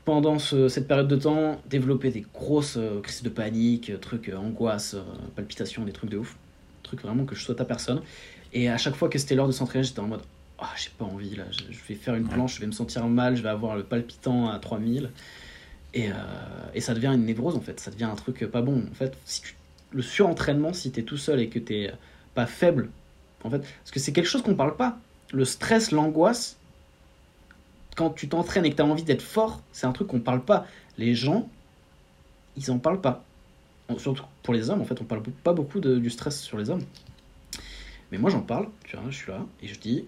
pendant 0.06 0.38
ce- 0.38 0.68
cette 0.68 0.88
période 0.88 1.08
de 1.08 1.16
temps, 1.16 1.60
développer 1.68 2.10
des 2.10 2.24
grosses 2.32 2.76
euh, 2.78 3.00
crises 3.02 3.22
de 3.22 3.28
panique, 3.28 3.90
euh, 3.90 3.98
trucs, 3.98 4.30
euh, 4.30 4.36
angoisse, 4.36 4.96
palpitations, 5.34 5.84
des 5.84 5.92
trucs 5.92 6.08
de 6.10 6.16
ouf, 6.16 6.36
trucs 6.82 7.02
vraiment 7.02 7.24
que 7.26 7.34
je 7.34 7.42
souhaite 7.44 7.60
à 7.60 7.64
personne. 7.66 8.00
Et 8.54 8.70
à 8.70 8.78
chaque 8.78 8.94
fois 8.94 9.08
que 9.10 9.18
c'était 9.18 9.34
l'heure 9.34 9.48
de 9.48 9.52
s'entraîner, 9.52 9.84
j'étais 9.84 10.00
en 10.00 10.06
mode, 10.06 10.22
ah, 10.58 10.70
j'ai 10.76 10.90
pas 10.96 11.04
envie 11.04 11.34
là, 11.36 11.44
je, 11.50 11.64
je 11.70 11.78
vais 11.88 11.96
faire 11.96 12.14
une 12.14 12.26
planche, 12.28 12.54
je 12.54 12.60
vais 12.60 12.66
me 12.66 12.72
sentir 12.72 13.06
mal, 13.08 13.36
je 13.36 13.42
vais 13.42 13.48
avoir 13.50 13.76
le 13.76 13.82
palpitant 13.82 14.48
à 14.48 14.58
3000. 14.58 15.10
Et, 15.92 16.08
euh, 16.08 16.12
et 16.74 16.80
ça 16.80 16.94
devient 16.94 17.10
une 17.12 17.24
névrose 17.26 17.56
en 17.56 17.60
fait, 17.60 17.80
ça 17.80 17.90
devient 17.90 18.04
un 18.04 18.14
truc 18.14 18.44
pas 18.46 18.62
bon. 18.62 18.84
En 18.90 18.94
fait, 18.94 19.16
si 19.24 19.42
tu, 19.42 19.54
le 19.90 20.02
surentraînement, 20.02 20.72
si 20.72 20.92
t'es 20.92 21.02
tout 21.02 21.16
seul 21.16 21.40
et 21.40 21.48
que 21.48 21.58
t'es 21.58 21.90
pas 22.34 22.46
faible, 22.46 22.90
en 23.44 23.50
fait, 23.50 23.58
parce 23.58 23.90
que 23.90 23.98
c'est 23.98 24.12
quelque 24.12 24.26
chose 24.28 24.42
qu'on 24.42 24.54
parle 24.54 24.76
pas. 24.76 24.98
Le 25.32 25.44
stress, 25.44 25.90
l'angoisse, 25.90 26.56
quand 27.96 28.10
tu 28.10 28.28
t'entraînes 28.28 28.64
et 28.64 28.70
que 28.70 28.76
tu 28.76 28.82
as 28.82 28.86
envie 28.86 29.02
d'être 29.02 29.22
fort, 29.22 29.62
c'est 29.72 29.86
un 29.86 29.92
truc 29.92 30.08
qu'on 30.08 30.20
parle 30.20 30.42
pas. 30.42 30.66
Les 30.98 31.14
gens, 31.14 31.48
ils 32.56 32.70
en 32.70 32.78
parlent 32.78 33.00
pas. 33.00 33.24
Surtout 33.98 34.24
pour 34.42 34.54
les 34.54 34.70
hommes, 34.70 34.80
en 34.80 34.84
fait, 34.84 35.00
on 35.00 35.04
parle 35.04 35.22
pas 35.22 35.52
beaucoup 35.52 35.80
de- 35.80 35.98
du 35.98 36.10
stress 36.10 36.40
sur 36.40 36.58
les 36.58 36.70
hommes. 36.70 36.82
Mais 38.12 38.18
moi, 38.18 38.30
j'en 38.30 38.40
parle, 38.40 38.68
tu 38.84 38.96
vois, 38.96 39.10
je 39.10 39.16
suis 39.16 39.32
là, 39.32 39.40
et 39.62 39.68
je 39.68 39.78
dis, 39.78 40.04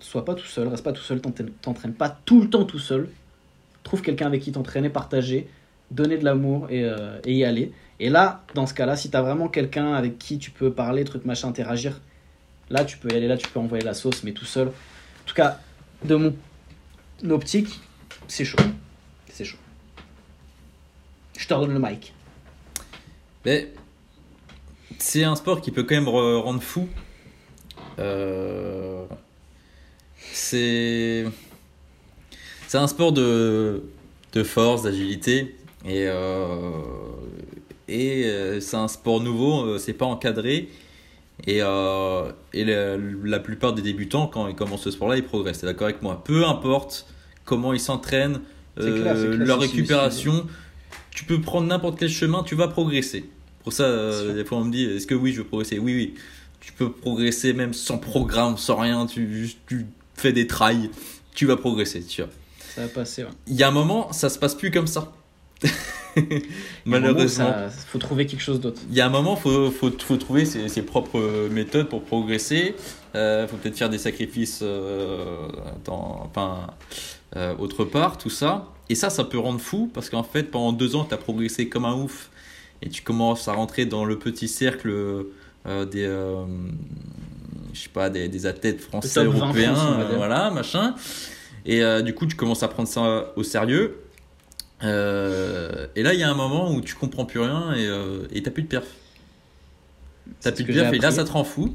sois 0.00 0.24
pas 0.24 0.34
tout 0.34 0.46
seul, 0.46 0.68
reste 0.68 0.84
pas 0.84 0.92
tout 0.92 1.02
seul, 1.02 1.20
t'entraînes 1.20 1.94
pas 1.94 2.08
tout 2.08 2.40
le 2.40 2.50
temps 2.50 2.64
tout 2.64 2.78
seul. 2.78 3.08
Trouve 3.84 4.02
quelqu'un 4.02 4.26
avec 4.26 4.42
qui 4.42 4.52
t'entraîner, 4.52 4.90
partager, 4.90 5.48
donner 5.90 6.18
de 6.18 6.24
l'amour 6.24 6.68
et, 6.70 6.84
euh, 6.84 7.18
et 7.24 7.34
y 7.34 7.44
aller. 7.44 7.72
Et 8.00 8.10
là, 8.10 8.44
dans 8.54 8.66
ce 8.66 8.74
cas-là, 8.74 8.96
si 8.96 9.10
t'as 9.10 9.22
vraiment 9.22 9.48
quelqu'un 9.48 9.94
avec 9.94 10.18
qui 10.18 10.38
tu 10.38 10.50
peux 10.50 10.72
parler, 10.72 11.04
truc 11.04 11.24
machin, 11.24 11.48
interagir, 11.48 12.00
là, 12.70 12.84
tu 12.84 12.98
peux 12.98 13.10
y 13.10 13.16
aller, 13.16 13.28
là, 13.28 13.36
tu 13.36 13.48
peux 13.48 13.58
envoyer 13.60 13.84
la 13.84 13.94
sauce, 13.94 14.22
mais 14.24 14.32
tout 14.32 14.44
seul. 14.44 14.68
En 14.68 15.26
tout 15.26 15.34
cas, 15.34 15.58
de 16.04 16.14
mon 16.14 16.34
optique, 17.28 17.80
c'est 18.26 18.44
chaud. 18.44 18.58
C'est 19.30 19.44
chaud. 19.44 19.58
Je 21.36 21.46
te 21.46 21.54
redonne 21.54 21.74
le 21.74 21.80
mic. 21.80 22.12
Mais 23.44 23.72
c'est 24.98 25.24
un 25.24 25.36
sport 25.36 25.60
qui 25.60 25.70
peut 25.70 25.84
quand 25.84 25.94
même 25.94 26.06
re- 26.08 26.40
rendre 26.40 26.62
fou. 26.62 26.88
Euh, 27.98 29.04
c'est 30.32 31.24
c'est 32.66 32.78
un 32.78 32.86
sport 32.86 33.12
de, 33.12 33.82
force, 34.44 34.82
d'agilité 34.82 35.56
et 35.84 36.06
euh, 36.06 36.70
et 37.88 38.24
euh, 38.26 38.60
c'est 38.60 38.76
un 38.76 38.88
sport 38.88 39.20
nouveau, 39.20 39.78
c'est 39.78 39.94
pas 39.94 40.06
encadré 40.06 40.68
et, 41.46 41.62
euh, 41.62 42.30
et 42.52 42.64
la, 42.64 42.96
la 42.96 43.38
plupart 43.38 43.72
des 43.72 43.82
débutants 43.82 44.26
quand 44.26 44.48
ils 44.48 44.54
commencent 44.54 44.82
ce 44.82 44.90
sport-là, 44.90 45.16
ils 45.16 45.24
progressent. 45.24 45.60
T'es 45.60 45.66
d'accord 45.66 45.86
avec 45.86 46.02
moi? 46.02 46.22
Peu 46.24 46.44
importe 46.44 47.06
comment 47.44 47.72
ils 47.72 47.80
s'entraînent, 47.80 48.40
clair, 48.76 48.88
euh, 48.88 49.34
clair, 49.36 49.46
leur 49.46 49.60
récupération, 49.60 50.46
tu 51.10 51.24
peux 51.24 51.40
prendre 51.40 51.66
n'importe 51.66 51.98
quel 51.98 52.10
chemin, 52.10 52.42
tu 52.42 52.54
vas 52.54 52.68
progresser. 52.68 53.30
Pour 53.64 53.72
ça, 53.72 53.84
euh, 53.84 54.34
des 54.34 54.44
fois 54.44 54.58
on 54.58 54.64
me 54.64 54.72
dit, 54.72 54.84
est-ce 54.84 55.06
que 55.06 55.14
oui, 55.14 55.32
je 55.32 55.38
veux 55.38 55.46
progresser? 55.46 55.78
Oui, 55.78 55.94
oui. 55.94 56.14
Tu 56.60 56.72
peux 56.72 56.90
progresser 56.92 57.52
même 57.52 57.72
sans 57.72 57.98
programme, 57.98 58.58
sans 58.58 58.76
rien, 58.76 59.06
tu, 59.06 59.32
juste, 59.32 59.58
tu 59.66 59.86
fais 60.14 60.32
des 60.32 60.46
trails, 60.46 60.90
tu 61.34 61.46
vas 61.46 61.56
progresser, 61.56 62.02
tu 62.02 62.22
vois. 62.22 62.30
Ça 62.74 62.82
va 62.82 62.88
passer. 62.88 63.24
ouais. 63.24 63.30
Il 63.46 63.54
y 63.54 63.62
a 63.62 63.68
un 63.68 63.72
moment, 63.72 64.12
ça 64.12 64.28
se 64.28 64.38
passe 64.38 64.54
plus 64.54 64.70
comme 64.70 64.86
ça. 64.86 65.12
Il 66.16 66.42
Malheureusement. 66.86 67.46
ça- 67.46 67.68
faut 67.70 67.98
trouver 67.98 68.26
quelque 68.26 68.40
chose 68.42 68.60
d'autre. 68.60 68.80
Il 68.90 68.96
y 68.96 69.00
a 69.00 69.06
un 69.06 69.10
moment, 69.10 69.36
il 69.36 69.40
faut, 69.42 69.70
faut, 69.70 69.90
faut 69.98 70.16
trouver 70.16 70.44
ses, 70.44 70.68
ses 70.68 70.82
propres 70.82 71.48
méthodes 71.50 71.88
pour 71.88 72.02
progresser. 72.02 72.74
Il 73.14 73.46
faut 73.48 73.56
peut-être 73.56 73.76
faire 73.76 73.90
des 73.90 73.98
sacrifices 73.98 74.60
euh, 74.62 75.48
dans, 75.84 76.22
enfin, 76.28 76.68
euh, 77.36 77.54
autre 77.58 77.84
part, 77.84 78.18
tout 78.18 78.30
ça. 78.30 78.66
Et 78.88 78.94
ça, 78.94 79.10
ça 79.10 79.24
peut 79.24 79.38
rendre 79.38 79.60
fou 79.60 79.90
parce 79.92 80.08
qu'en 80.10 80.22
fait, 80.22 80.44
pendant 80.44 80.72
deux 80.72 80.96
ans, 80.96 81.04
tu 81.04 81.14
as 81.14 81.18
progressé 81.18 81.68
comme 81.68 81.84
un 81.84 81.94
ouf 81.94 82.30
et 82.82 82.88
tu 82.88 83.02
commences 83.02 83.46
à 83.48 83.52
rentrer 83.52 83.86
dans 83.86 84.04
le 84.04 84.18
petit 84.18 84.48
cercle 84.48 84.90
euh, 84.90 85.84
des, 85.84 86.04
euh, 86.04 86.44
je 87.74 87.80
sais 87.80 87.88
pas, 87.90 88.08
des, 88.10 88.28
des 88.28 88.46
athlètes 88.46 88.80
français, 88.80 89.22
top 89.24 89.34
20 89.34 89.38
européens, 89.46 89.74
France, 89.74 89.96
euh, 90.10 90.16
voilà, 90.16 90.50
machin. 90.50 90.94
Et 91.66 91.82
euh, 91.82 92.02
du 92.02 92.14
coup, 92.14 92.26
tu 92.26 92.36
commences 92.36 92.62
à 92.62 92.68
prendre 92.68 92.88
ça 92.88 93.32
au 93.36 93.42
sérieux. 93.42 93.98
Euh, 94.84 95.86
et 95.96 96.02
là, 96.02 96.14
il 96.14 96.20
y 96.20 96.22
a 96.22 96.30
un 96.30 96.34
moment 96.34 96.72
où 96.72 96.80
tu 96.80 96.94
comprends 96.94 97.24
plus 97.24 97.40
rien 97.40 97.72
et 97.74 97.86
euh, 97.86 98.26
t'as 98.42 98.50
plus 98.50 98.62
de 98.62 98.68
perf. 98.68 98.86
T'as 100.40 100.52
plus 100.52 100.64
de 100.64 100.72
perf 100.72 100.92
et 100.92 100.98
là, 100.98 101.10
ça 101.10 101.24
te 101.24 101.30
rend 101.30 101.44
fou. 101.44 101.74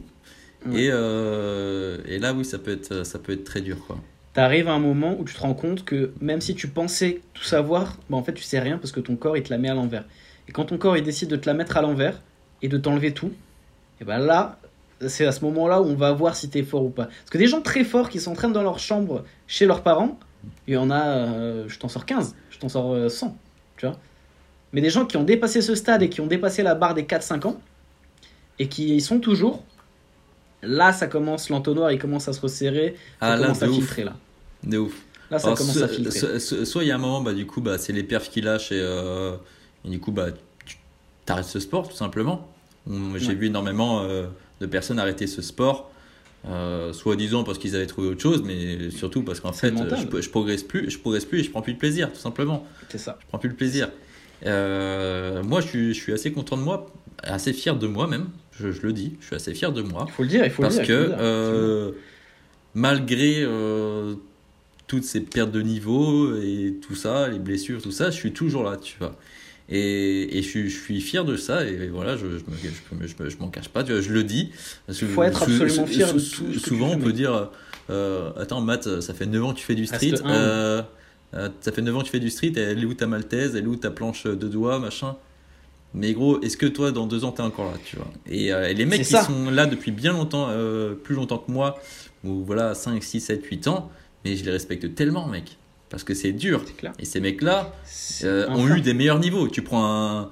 Ouais. 0.66 0.84
Et, 0.84 0.90
euh, 0.92 1.98
et 2.08 2.20
là, 2.20 2.34
oui, 2.34 2.46
ça 2.46 2.60
peut 2.60 2.72
être, 2.72 3.06
ça 3.06 3.20
peut 3.20 3.34
être 3.34 3.44
très 3.44 3.62
dur, 3.62 3.86
quoi. 3.86 3.98
T'arrives 4.34 4.68
à 4.68 4.74
un 4.74 4.80
moment 4.80 5.16
où 5.20 5.26
tu 5.26 5.36
te 5.36 5.40
rends 5.42 5.54
compte 5.54 5.86
que 5.86 6.12
même 6.20 6.42
si 6.42 6.56
tu 6.56 6.68
pensais 6.68 7.22
tout 7.36 7.44
savoir, 7.44 7.98
bah 8.10 8.18
en 8.18 8.24
fait 8.24 8.34
tu 8.34 8.42
sais 8.42 8.60
rien 8.60 8.80
parce 8.80 8.92
que 8.92 9.00
ton 9.00 9.16
corps 9.16 9.38
il 9.38 9.44
te 9.44 9.52
la 9.52 9.60
met 9.60 9.70
à 9.70 9.76
l'envers. 9.76 10.06
Et 10.48 10.52
quand 10.52 10.66
ton 10.66 10.80
corps 10.80 10.98
il 10.98 11.04
décide 11.04 11.30
de 11.30 11.36
te 11.36 11.48
la 11.48 11.54
mettre 11.54 11.78
à 11.78 11.84
l'envers 11.84 12.20
et 12.64 12.68
de 12.68 12.78
t'enlever 12.80 13.14
tout, 13.14 13.32
et 14.02 14.06
ben 14.06 14.18
là, 14.18 14.58
c'est 15.08 15.26
à 15.26 15.32
ce 15.32 15.46
moment-là 15.46 15.82
où 15.82 15.86
on 15.86 15.96
va 15.96 16.12
voir 16.14 16.36
si 16.36 16.50
t'es 16.50 16.64
fort 16.64 16.84
ou 16.84 16.90
pas. 16.90 17.06
Parce 17.06 17.30
que 17.30 17.38
des 17.38 17.46
gens 17.46 17.62
très 17.62 17.84
forts 17.84 18.10
qui 18.10 18.20
s'entraînent 18.20 18.54
dans 18.54 18.64
leur 18.64 18.80
chambre 18.80 19.24
chez 19.46 19.68
leurs 19.68 19.84
parents, 19.84 20.20
il 20.68 20.74
y 20.74 20.78
en 20.78 20.90
a, 20.92 21.06
euh, 21.08 21.66
je 21.68 21.78
t'en 21.80 21.88
sors 21.90 22.06
15, 22.06 22.36
je 22.52 22.58
t'en 22.60 22.70
sors 22.70 22.94
euh, 22.94 23.10
100, 23.10 23.38
tu 23.78 23.86
vois. 23.86 23.98
Mais 24.74 24.82
des 24.82 24.90
gens 24.90 25.06
qui 25.06 25.18
ont 25.18 25.24
dépassé 25.24 25.62
ce 25.62 25.76
stade 25.76 26.02
et 26.02 26.10
qui 26.10 26.22
ont 26.22 26.28
dépassé 26.28 26.64
la 26.64 26.74
barre 26.76 26.94
des 26.96 27.04
4-5 27.04 27.46
ans 27.48 27.62
et 28.60 28.68
qui 28.68 28.96
y 28.96 29.02
sont 29.02 29.20
toujours, 29.20 29.64
là 30.62 30.94
ça 30.94 31.08
commence, 31.08 31.50
l'entonnoir 31.50 31.92
il 31.92 32.00
commence 32.00 32.28
à 32.28 32.34
se 32.34 32.42
resserrer, 32.42 32.96
ça 33.20 33.28
Ah 33.28 33.36
là, 33.36 33.44
commence 33.44 33.60
de 33.60 33.66
à 33.66 33.70
ouf. 33.70 33.76
filtrer 33.76 34.04
là. 34.04 34.14
De 34.64 34.78
ouf. 34.78 35.02
Là, 35.30 35.40
ça 35.40 35.48
Alors, 35.48 35.58
commence 35.58 35.78
so- 35.78 35.84
à 35.84 35.88
filtrer. 35.88 36.20
so- 36.20 36.40
so- 36.40 36.66
soit 36.66 36.84
il 36.84 36.88
y 36.88 36.92
a 36.92 36.96
un 36.96 37.00
moment, 37.00 37.22
bah, 37.22 37.34
du 37.34 37.46
coup, 37.46 37.60
bah, 37.62 37.78
c'est 37.78 37.94
les 37.94 38.04
perfs 38.04 38.30
qui 38.30 38.42
lâchent 38.42 38.72
et, 38.72 38.80
euh, 38.80 39.36
et 39.86 39.90
du 39.90 40.00
coup, 40.00 40.12
bah, 40.12 40.28
tu 40.66 40.78
arrêtes 41.28 41.46
ce 41.46 41.60
sport, 41.60 41.88
tout 41.90 41.96
simplement. 41.96 42.50
J'ai 43.16 43.28
Ouais. 43.30 43.34
vu 43.36 43.48
énormément 43.48 44.02
euh, 44.02 44.28
de 44.62 44.66
personnes 44.66 45.00
arrêter 45.00 45.26
ce 45.28 45.42
sport, 45.42 45.90
euh, 46.48 46.92
soi-disant 46.94 47.44
parce 47.44 47.58
qu'ils 47.58 47.76
avaient 47.76 47.86
trouvé 47.88 48.10
autre 48.10 48.22
chose, 48.22 48.44
mais 48.44 48.90
surtout 48.90 49.24
parce 49.24 49.40
qu'en 49.40 49.54
fait, 49.54 49.72
mental. 49.72 50.00
je, 50.12 50.22
je 50.22 50.30
progresse 50.30 50.64
plus, 50.64 50.90
je 50.90 51.00
progresse 51.00 51.26
plus 51.26 51.40
et 51.40 51.44
je 51.44 51.50
prends 51.52 51.62
plus 51.62 51.74
de 51.74 51.78
plaisir, 51.80 52.12
tout 52.12 52.20
simplement. 52.20 52.66
C'est 52.90 52.98
ça. 52.98 53.18
Je 53.22 53.28
prends 53.28 53.38
plus 53.40 53.50
le 53.50 53.56
plaisir. 53.56 53.90
Euh, 54.46 55.42
moi, 55.44 55.62
je 55.62 55.68
suis, 55.68 55.94
je 55.94 56.00
suis 56.02 56.14
assez 56.14 56.32
content 56.32 56.58
de 56.58 56.62
moi, 56.64 56.92
assez 57.24 57.54
fier 57.54 57.76
de 57.78 57.88
moi 57.88 58.08
même. 58.08 58.28
Je, 58.60 58.72
je 58.72 58.82
le 58.82 58.94
dis, 58.94 59.14
je 59.22 59.28
suis 59.28 59.36
assez 59.36 59.54
fier 59.54 59.72
de 59.72 59.82
moi. 59.82 60.06
Il 60.10 60.12
faut 60.14 60.24
le 60.24 60.30
dire, 60.30 60.44
il 60.46 60.52
faut 60.52 60.62
Parce 60.64 60.78
le 60.78 60.86
dire. 60.86 60.96
faut 60.98 61.04
que 61.04 61.08
dire. 61.08 61.18
euh, 61.20 61.92
malgré 62.74 63.38
euh, 63.44 64.16
toutes 64.88 65.04
ces 65.06 65.22
pertes 65.22 65.52
de 65.52 65.62
niveau 65.62 66.36
et 66.42 66.76
tout 66.86 66.96
ça, 66.96 67.28
les 67.30 67.40
blessures, 67.40 67.82
tout 67.82 67.92
ça, 67.92 68.12
je 68.12 68.16
suis 68.18 68.34
toujours 68.34 68.64
là, 68.64 68.78
tu 68.78 68.98
vois. 69.00 69.16
Et, 69.70 70.38
et 70.38 70.42
je, 70.42 70.48
suis- 70.48 70.70
je 70.70 70.78
suis 70.78 71.00
fier 71.02 71.24
de 71.24 71.38
ça 71.38 71.66
et 71.66 71.88
voilà, 71.88 72.18
je, 72.18 72.26
je, 72.28 72.34
me, 72.34 72.40
je, 72.62 72.96
me- 72.96 73.08
je 73.08 73.24
me- 73.24 73.30
je 73.30 73.38
m'en 73.38 73.48
cache 73.48 73.70
pas, 73.70 73.84
tu 73.84 73.94
vois, 73.94 74.02
je 74.02 74.12
le 74.12 74.24
dis. 74.24 74.52
Parce 74.86 75.00
que 75.00 75.06
Faut 75.08 75.24
être 75.24 75.38
sou- 75.38 75.44
absolument 75.52 75.86
fier 75.88 76.14
de 76.14 76.20
tout 76.20 76.60
Souvent, 76.60 76.90
on 76.90 76.98
peut 77.00 77.14
dire 77.14 77.50
euh, 77.90 78.32
Attends, 78.38 78.62
Matt, 78.62 79.00
ça 79.02 79.14
fait 79.14 79.26
9 79.26 79.44
ans 79.44 79.54
que 79.54 79.60
tu 79.60 79.66
fais 79.66 79.76
du 79.76 79.86
street. 79.86 80.14
euh, 80.26 80.82
euh, 81.34 81.50
ça 81.62 81.72
fait 81.72 81.82
9 81.82 81.96
ans 81.96 82.00
que 82.00 82.06
tu 82.06 82.12
fais 82.12 82.20
du 82.20 82.30
street, 82.30 82.54
elle 82.58 82.82
est 82.82 82.86
où 82.86 82.94
ta 82.94 83.08
maltaise, 83.08 83.56
elle 83.56 83.64
est 83.64 83.68
où 83.68 83.76
ta 83.78 83.90
planche 83.92 84.26
de 84.26 84.48
doigts, 84.48 84.80
machin? 84.80 85.16
Mais 85.96 86.14
gros, 86.14 86.42
est-ce 86.42 86.58
que 86.58 86.66
toi, 86.66 86.92
dans 86.92 87.06
deux 87.08 87.24
ans, 87.24 87.32
t'es 87.32 87.42
encore 87.44 87.72
là, 87.72 87.78
tu 87.86 87.96
vois? 87.98 88.08
Et, 88.28 88.52
euh, 88.52 88.68
et 88.68 88.74
les 88.74 88.86
mecs 88.86 89.04
qui 89.04 89.12
ça. 89.12 89.24
sont 89.24 89.50
là 89.52 89.66
depuis 89.68 89.92
bien 89.92 90.12
longtemps, 90.14 90.48
euh, 90.50 90.94
plus 90.96 91.16
longtemps 91.16 91.38
que 91.38 91.52
moi, 91.52 91.80
ou 92.24 92.44
voilà, 92.44 92.74
5, 92.76 93.04
6, 93.04 93.20
7, 93.22 93.46
8 93.46 93.68
ans, 93.68 93.92
mais 94.26 94.36
je 94.36 94.44
les 94.44 94.52
respecte 94.52 94.94
tellement, 94.96 95.28
mec. 95.28 95.58
Parce 95.94 96.04
que 96.04 96.16
c'est 96.16 96.32
dur. 96.32 96.66
Clair. 96.78 96.92
Et 96.98 97.06
ces 97.06 97.20
mecs-là 97.20 97.72
euh, 98.24 98.50
ont 98.50 98.68
eu 98.76 98.82
des 98.82 98.96
meilleurs 98.96 99.20
niveaux. 99.20 99.48
Tu 99.48 99.62
prends 99.62 99.86
un. 99.86 100.32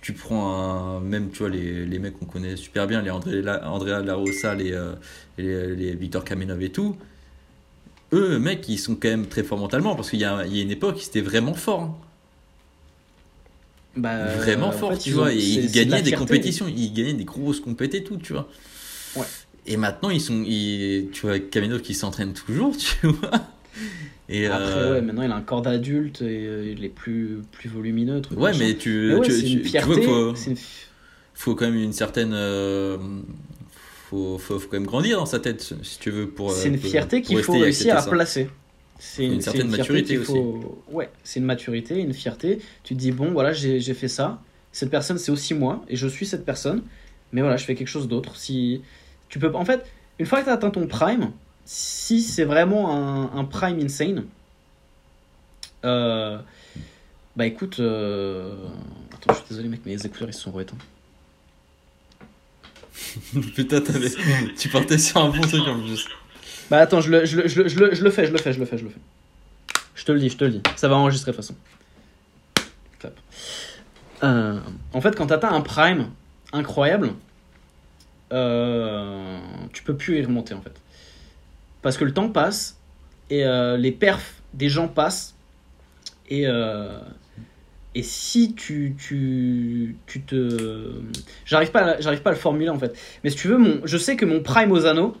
Tu 0.00 0.12
prends 0.12 0.54
un. 0.54 1.00
Même, 1.00 1.30
tu 1.32 1.38
vois, 1.40 1.48
les, 1.48 1.84
les 1.84 1.98
mecs 1.98 2.16
qu'on 2.16 2.26
connaît 2.26 2.54
super 2.54 2.86
bien, 2.86 3.02
les 3.02 3.10
André, 3.10 3.42
La- 3.42 3.68
Andrea 3.68 4.00
Larossa, 4.00 4.54
les, 4.54 4.70
euh, 4.70 4.92
les, 5.38 5.74
les 5.74 5.94
Victor 5.96 6.22
Kamenov 6.24 6.62
et 6.62 6.70
tout. 6.70 6.96
Eux, 8.12 8.38
mecs, 8.38 8.68
ils 8.68 8.78
sont 8.78 8.94
quand 8.94 9.08
même 9.08 9.26
très 9.26 9.42
forts 9.42 9.58
mentalement. 9.58 9.96
Parce 9.96 10.10
qu'il 10.10 10.20
y, 10.20 10.22
y 10.22 10.24
a 10.26 10.44
une 10.44 10.70
époque, 10.70 11.02
ils 11.02 11.08
étaient 11.08 11.20
vraiment 11.20 11.54
forts. 11.54 11.82
hein. 11.82 11.96
Bah, 13.96 14.26
vraiment 14.36 14.68
en 14.68 14.72
forts, 14.72 14.92
fait, 14.92 14.98
tu 15.00 15.10
vois. 15.12 15.32
Et 15.32 15.38
ils 15.38 15.66
de 15.66 15.72
gagnaient 15.72 16.02
des 16.02 16.12
compétitions. 16.12 16.66
Ils 16.68 16.92
gagnaient 16.92 17.14
des 17.14 17.24
grosses 17.24 17.58
compétitions 17.58 18.04
et 18.04 18.04
tout, 18.04 18.18
tu 18.18 18.34
vois. 18.34 18.48
Ouais. 19.16 19.24
Et 19.66 19.76
maintenant, 19.76 20.10
ils 20.10 20.20
sont. 20.20 20.44
ils- 20.46 21.08
tu 21.12 21.22
vois, 21.26 21.40
Kamenov 21.40 21.80
qui 21.80 21.94
s'entraîne 21.94 22.32
toujours, 22.34 22.76
tu 22.78 23.08
vois. 23.08 23.30
Et, 24.28 24.46
Après, 24.46 24.72
euh, 24.72 24.92
ouais, 24.94 25.00
maintenant 25.02 25.22
il 25.22 25.30
a 25.30 25.36
un 25.36 25.40
corps 25.42 25.62
d'adulte 25.62 26.20
et 26.22 26.46
euh, 26.46 26.72
il 26.76 26.84
est 26.84 26.88
plus, 26.88 27.38
plus 27.52 27.68
volumineux. 27.68 28.20
Truc 28.20 28.38
ouais, 28.40 28.52
mais 28.58 28.74
tu, 28.74 29.08
Mais 29.10 29.14
ouais, 29.14 29.20
tu, 29.26 29.32
c'est 29.32 29.42
tu- 29.42 29.52
une 29.76 29.80
vois 29.84 30.02
faut, 30.02 30.34
c'est 30.34 30.50
une 30.50 30.56
faut 31.34 31.54
quand 31.54 31.66
même 31.66 31.76
une 31.76 31.92
certaine. 31.92 32.32
euh, 32.34 32.98
faut, 34.10 34.38
faut, 34.38 34.58
faut 34.58 34.68
quand 34.68 34.78
même 34.78 34.86
grandir 34.86 35.18
dans 35.18 35.26
sa 35.26 35.38
tête, 35.38 35.74
si 35.82 35.98
tu 35.98 36.10
veux, 36.10 36.28
pour. 36.28 36.50
C'est 36.52 36.68
euh, 36.68 36.72
une 36.72 36.78
pour- 36.80 36.90
fierté 36.90 37.22
qu'il 37.22 37.42
faut 37.42 37.52
réussir 37.58 37.96
à 37.96 38.00
ça. 38.02 38.10
placer. 38.10 38.48
C'est 38.98 39.26
Une 39.26 39.34
c'est 39.42 39.50
certaine 39.50 39.68
maturité 39.68 40.16
faut- 40.16 40.82
Ouais, 40.90 41.10
c'est 41.22 41.38
une 41.40 41.44
maturité, 41.46 41.98
une 42.00 42.14
fierté. 42.14 42.60
Tu 42.82 42.94
te 42.94 42.98
dis, 43.00 43.12
bon, 43.12 43.30
voilà, 43.32 43.52
j'ai 43.52 43.78
j'ai 43.78 43.92
fait 43.94 44.08
ça. 44.08 44.40
Cette 44.72 44.90
personne, 44.90 45.18
c'est 45.18 45.30
aussi 45.30 45.52
moi, 45.54 45.84
et 45.88 45.96
je 45.96 46.06
suis 46.08 46.24
cette 46.26 46.44
personne. 46.46 46.82
Mais 47.32 47.42
voilà, 47.42 47.56
je 47.58 47.64
fais 47.64 47.74
quelque 47.74 47.88
chose 47.88 48.08
d'autre. 48.08 48.36
Si 48.36 48.80
tu 49.28 49.38
peux, 49.38 49.54
en 49.54 49.64
fait, 49.66 49.84
une 50.18 50.24
fois 50.26 50.38
que 50.40 50.44
tu 50.44 50.50
as 50.50 50.54
atteint 50.54 50.70
ton 50.70 50.86
prime, 50.86 51.30
si 51.66 52.22
c'est 52.22 52.44
vraiment 52.44 52.90
un, 52.94 53.38
un 53.38 53.44
prime 53.44 53.78
insane, 53.80 54.24
euh, 55.84 56.38
bah 57.36 57.44
écoute, 57.46 57.80
euh, 57.80 58.54
attends, 59.12 59.32
je 59.34 59.38
suis 59.40 59.48
désolé, 59.50 59.68
mec, 59.68 59.80
mais 59.84 59.92
les 59.92 60.06
écouteurs 60.06 60.28
ils 60.28 60.34
se 60.34 60.40
sont 60.40 60.52
rééteints. 60.52 60.78
Putain, 63.54 63.80
tu 64.58 64.68
partais 64.68 64.98
sur 64.98 65.20
un 65.20 65.28
bon 65.30 65.40
truc 65.42 65.66
en 65.66 65.78
plus. 65.80 66.08
Bah 66.70 66.78
attends, 66.78 67.00
je 67.00 67.10
le, 67.10 67.24
je, 67.24 67.36
le, 67.42 67.48
je, 67.48 67.62
le, 67.62 67.68
je 67.68 67.78
le- 67.78 67.94
je 67.94 68.02
le 68.04 68.10
fais, 68.10 68.26
je 68.26 68.32
le 68.32 68.38
fais, 68.38 68.52
je 68.52 68.58
le 68.58 68.64
fais, 68.64 68.78
je 68.78 68.84
le 68.84 68.90
fais. 68.90 69.00
Je 69.94 70.04
te 70.04 70.12
le 70.12 70.18
dis, 70.20 70.28
je 70.30 70.36
te 70.36 70.44
le 70.44 70.50
dis. 70.50 70.62
Ça 70.76 70.88
va 70.88 70.96
enregistrer 70.96 71.32
de 71.32 71.36
toute 71.36 71.44
façon. 71.44 71.56
Clap. 72.98 73.14
Euh, 74.22 74.58
en 74.92 75.00
fait, 75.00 75.14
quand 75.16 75.26
t'atteins 75.26 75.52
un 75.52 75.60
prime 75.60 76.10
incroyable, 76.52 77.12
euh, 78.32 79.38
tu 79.72 79.82
peux 79.82 79.94
plus 79.96 80.18
y 80.18 80.24
remonter 80.24 80.54
en 80.54 80.60
fait. 80.60 80.72
Parce 81.82 81.96
que 81.96 82.04
le 82.04 82.12
temps 82.12 82.28
passe 82.28 82.78
et 83.30 83.44
euh, 83.44 83.76
les 83.76 83.92
perfs 83.92 84.34
des 84.54 84.68
gens 84.68 84.88
passent 84.88 85.34
et 86.28 86.46
euh, 86.46 86.98
et 87.94 88.02
si 88.02 88.54
tu 88.54 88.94
tu 88.98 89.96
tu 90.06 90.20
te 90.22 91.00
j'arrive 91.44 91.70
pas 91.70 92.00
j'arrive 92.00 92.22
pas 92.22 92.30
à 92.30 92.32
le 92.32 92.38
formuler 92.38 92.68
en 92.68 92.78
fait. 92.78 92.96
Mais 93.24 93.30
si 93.30 93.36
tu 93.36 93.48
veux 93.48 93.58
mon 93.58 93.80
je 93.84 93.96
sais 93.98 94.16
que 94.16 94.24
mon 94.24 94.42
prime 94.42 94.72
aux 94.72 94.86
anneaux 94.86 95.16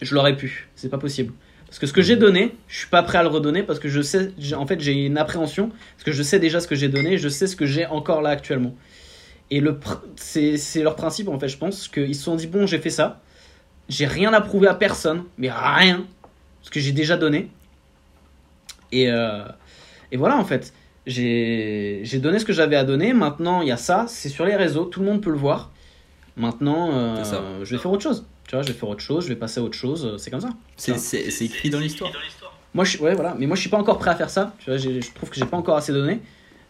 je 0.00 0.14
l'aurais 0.14 0.36
pu. 0.36 0.68
C'est 0.74 0.88
pas 0.88 0.98
possible. 0.98 1.32
Parce 1.66 1.78
que 1.78 1.86
ce 1.86 1.92
que 1.92 2.02
j'ai 2.02 2.16
donné, 2.16 2.54
je 2.68 2.78
suis 2.80 2.88
pas 2.88 3.02
prêt 3.02 3.18
à 3.18 3.22
le 3.22 3.28
redonner 3.28 3.62
parce 3.62 3.78
que 3.78 3.88
je 3.88 4.02
sais, 4.02 4.32
j'ai- 4.38 4.54
en 4.54 4.66
fait, 4.66 4.78
j'ai 4.80 4.92
une 5.06 5.16
appréhension 5.16 5.68
parce 5.68 6.04
que 6.04 6.12
je 6.12 6.22
sais 6.22 6.38
déjà 6.38 6.60
ce 6.60 6.68
que 6.68 6.74
j'ai 6.74 6.88
donné, 6.88 7.16
je 7.16 7.28
sais 7.30 7.46
ce 7.46 7.56
que 7.56 7.64
j'ai 7.64 7.86
encore 7.86 8.20
là 8.20 8.30
actuellement. 8.30 8.74
Et 9.50 9.60
le, 9.60 9.78
c'est 10.16 10.82
leur 10.82 10.96
principe 10.96 11.28
en 11.28 11.38
fait, 11.38 11.48
je 11.48 11.56
pense 11.56 11.88
qu'ils 11.88 12.14
se 12.14 12.22
sont 12.24 12.36
dit 12.36 12.46
bon, 12.46 12.66
j'ai 12.66 12.78
fait 12.78 12.90
ça, 12.90 13.22
j'ai 13.88 14.06
rien 14.06 14.32
à 14.32 14.40
prouver 14.40 14.68
à 14.68 14.74
personne, 14.74 15.24
mais 15.38 15.50
rien, 15.50 16.06
parce 16.60 16.70
que 16.70 16.80
j'ai 16.80 16.92
déjà 16.92 17.16
donné. 17.16 17.50
Et, 18.90 19.10
euh, 19.10 19.44
et 20.10 20.16
voilà 20.16 20.36
en 20.36 20.44
fait, 20.44 20.72
j'ai, 21.06 22.02
donné 22.20 22.38
ce 22.38 22.44
que 22.44 22.52
j'avais 22.52 22.76
à 22.76 22.84
donner. 22.84 23.12
Maintenant, 23.12 23.62
il 23.62 23.68
y 23.68 23.72
a 23.72 23.76
ça, 23.76 24.06
c'est 24.08 24.28
sur 24.28 24.44
les 24.44 24.56
réseaux, 24.56 24.84
tout 24.84 25.00
le 25.00 25.06
monde 25.06 25.22
peut 25.22 25.30
le 25.30 25.36
voir. 25.36 25.70
Maintenant, 26.36 26.90
euh, 26.92 27.64
je 27.64 27.74
vais 27.74 27.80
faire 27.80 27.90
autre 27.90 28.02
chose. 28.02 28.24
Tu 28.48 28.56
vois, 28.56 28.62
je 28.62 28.68
vais 28.68 28.78
faire 28.78 28.88
autre 28.88 29.02
chose, 29.02 29.24
je 29.24 29.28
vais 29.28 29.36
passer 29.36 29.60
à 29.60 29.62
autre 29.62 29.76
chose, 29.76 30.16
c'est 30.18 30.30
comme 30.30 30.40
ça. 30.40 30.50
C'est 30.76 31.44
écrit 31.44 31.70
dans 31.70 31.78
l'histoire. 31.78 32.10
Moi, 32.74 32.84
je, 32.84 32.98
ouais, 32.98 33.14
voilà. 33.14 33.34
Mais 33.38 33.46
moi, 33.46 33.54
je 33.54 33.60
suis 33.60 33.70
pas 33.70 33.78
encore 33.78 33.98
prêt 33.98 34.10
à 34.10 34.14
faire 34.14 34.30
ça. 34.30 34.54
Tu 34.58 34.70
vois, 34.70 34.78
je 34.78 35.12
trouve 35.14 35.28
que 35.28 35.36
j'ai 35.36 35.44
pas 35.44 35.56
encore 35.56 35.76
assez 35.76 35.92
donné. 35.92 36.20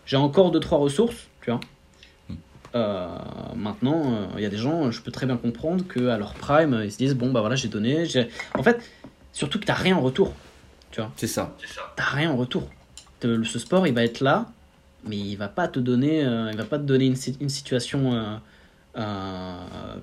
J'ai 0.05 0.17
encore 0.17 0.51
deux 0.51 0.61
trois 0.61 0.79
ressources, 0.79 1.29
tu 1.43 1.51
vois. 1.51 1.61
Euh, 2.75 3.07
maintenant, 3.55 4.29
il 4.37 4.43
y 4.43 4.47
a 4.47 4.49
des 4.49 4.57
gens, 4.57 4.91
je 4.91 5.03
peux 5.03 5.11
très 5.11 5.27
bien 5.27 5.37
comprendre 5.37 5.85
que 5.87 6.09
à 6.09 6.17
leur 6.17 6.33
prime, 6.35 6.81
ils 6.85 6.91
se 6.93 6.97
disent 6.99 7.15
bon 7.15 7.31
bah 7.31 7.41
voilà, 7.41 7.55
j'ai 7.57 7.69
donné. 7.69 8.07
j'ai- 8.07 8.29
En 8.59 8.63
fait, 8.63 8.81
surtout 9.33 9.59
que 9.61 9.67
t'as 9.67 9.75
rien 9.75 9.97
en 9.97 10.01
retour. 10.01 10.33
C'est 11.17 11.27
ça. 11.27 11.55
T'as 11.97 12.05
rien 12.05 12.31
en 12.31 12.37
retour. 12.37 12.69
Ce 13.23 13.59
sport, 13.59 13.87
il 13.87 13.95
va 13.95 14.03
être 14.05 14.21
là, 14.21 14.47
mais 15.07 15.17
il 15.17 15.37
va 15.37 15.49
pas 15.49 15.69
te 15.69 15.79
donner, 15.79 16.25
euh, 16.25 16.51
il 16.51 16.57
va 16.57 16.65
pas 16.65 16.79
te 16.79 16.85
donner 16.85 17.07
une, 17.07 17.17
une 17.41 17.49
situation 17.49 18.13
euh, 18.15 18.37
euh, 18.97 19.55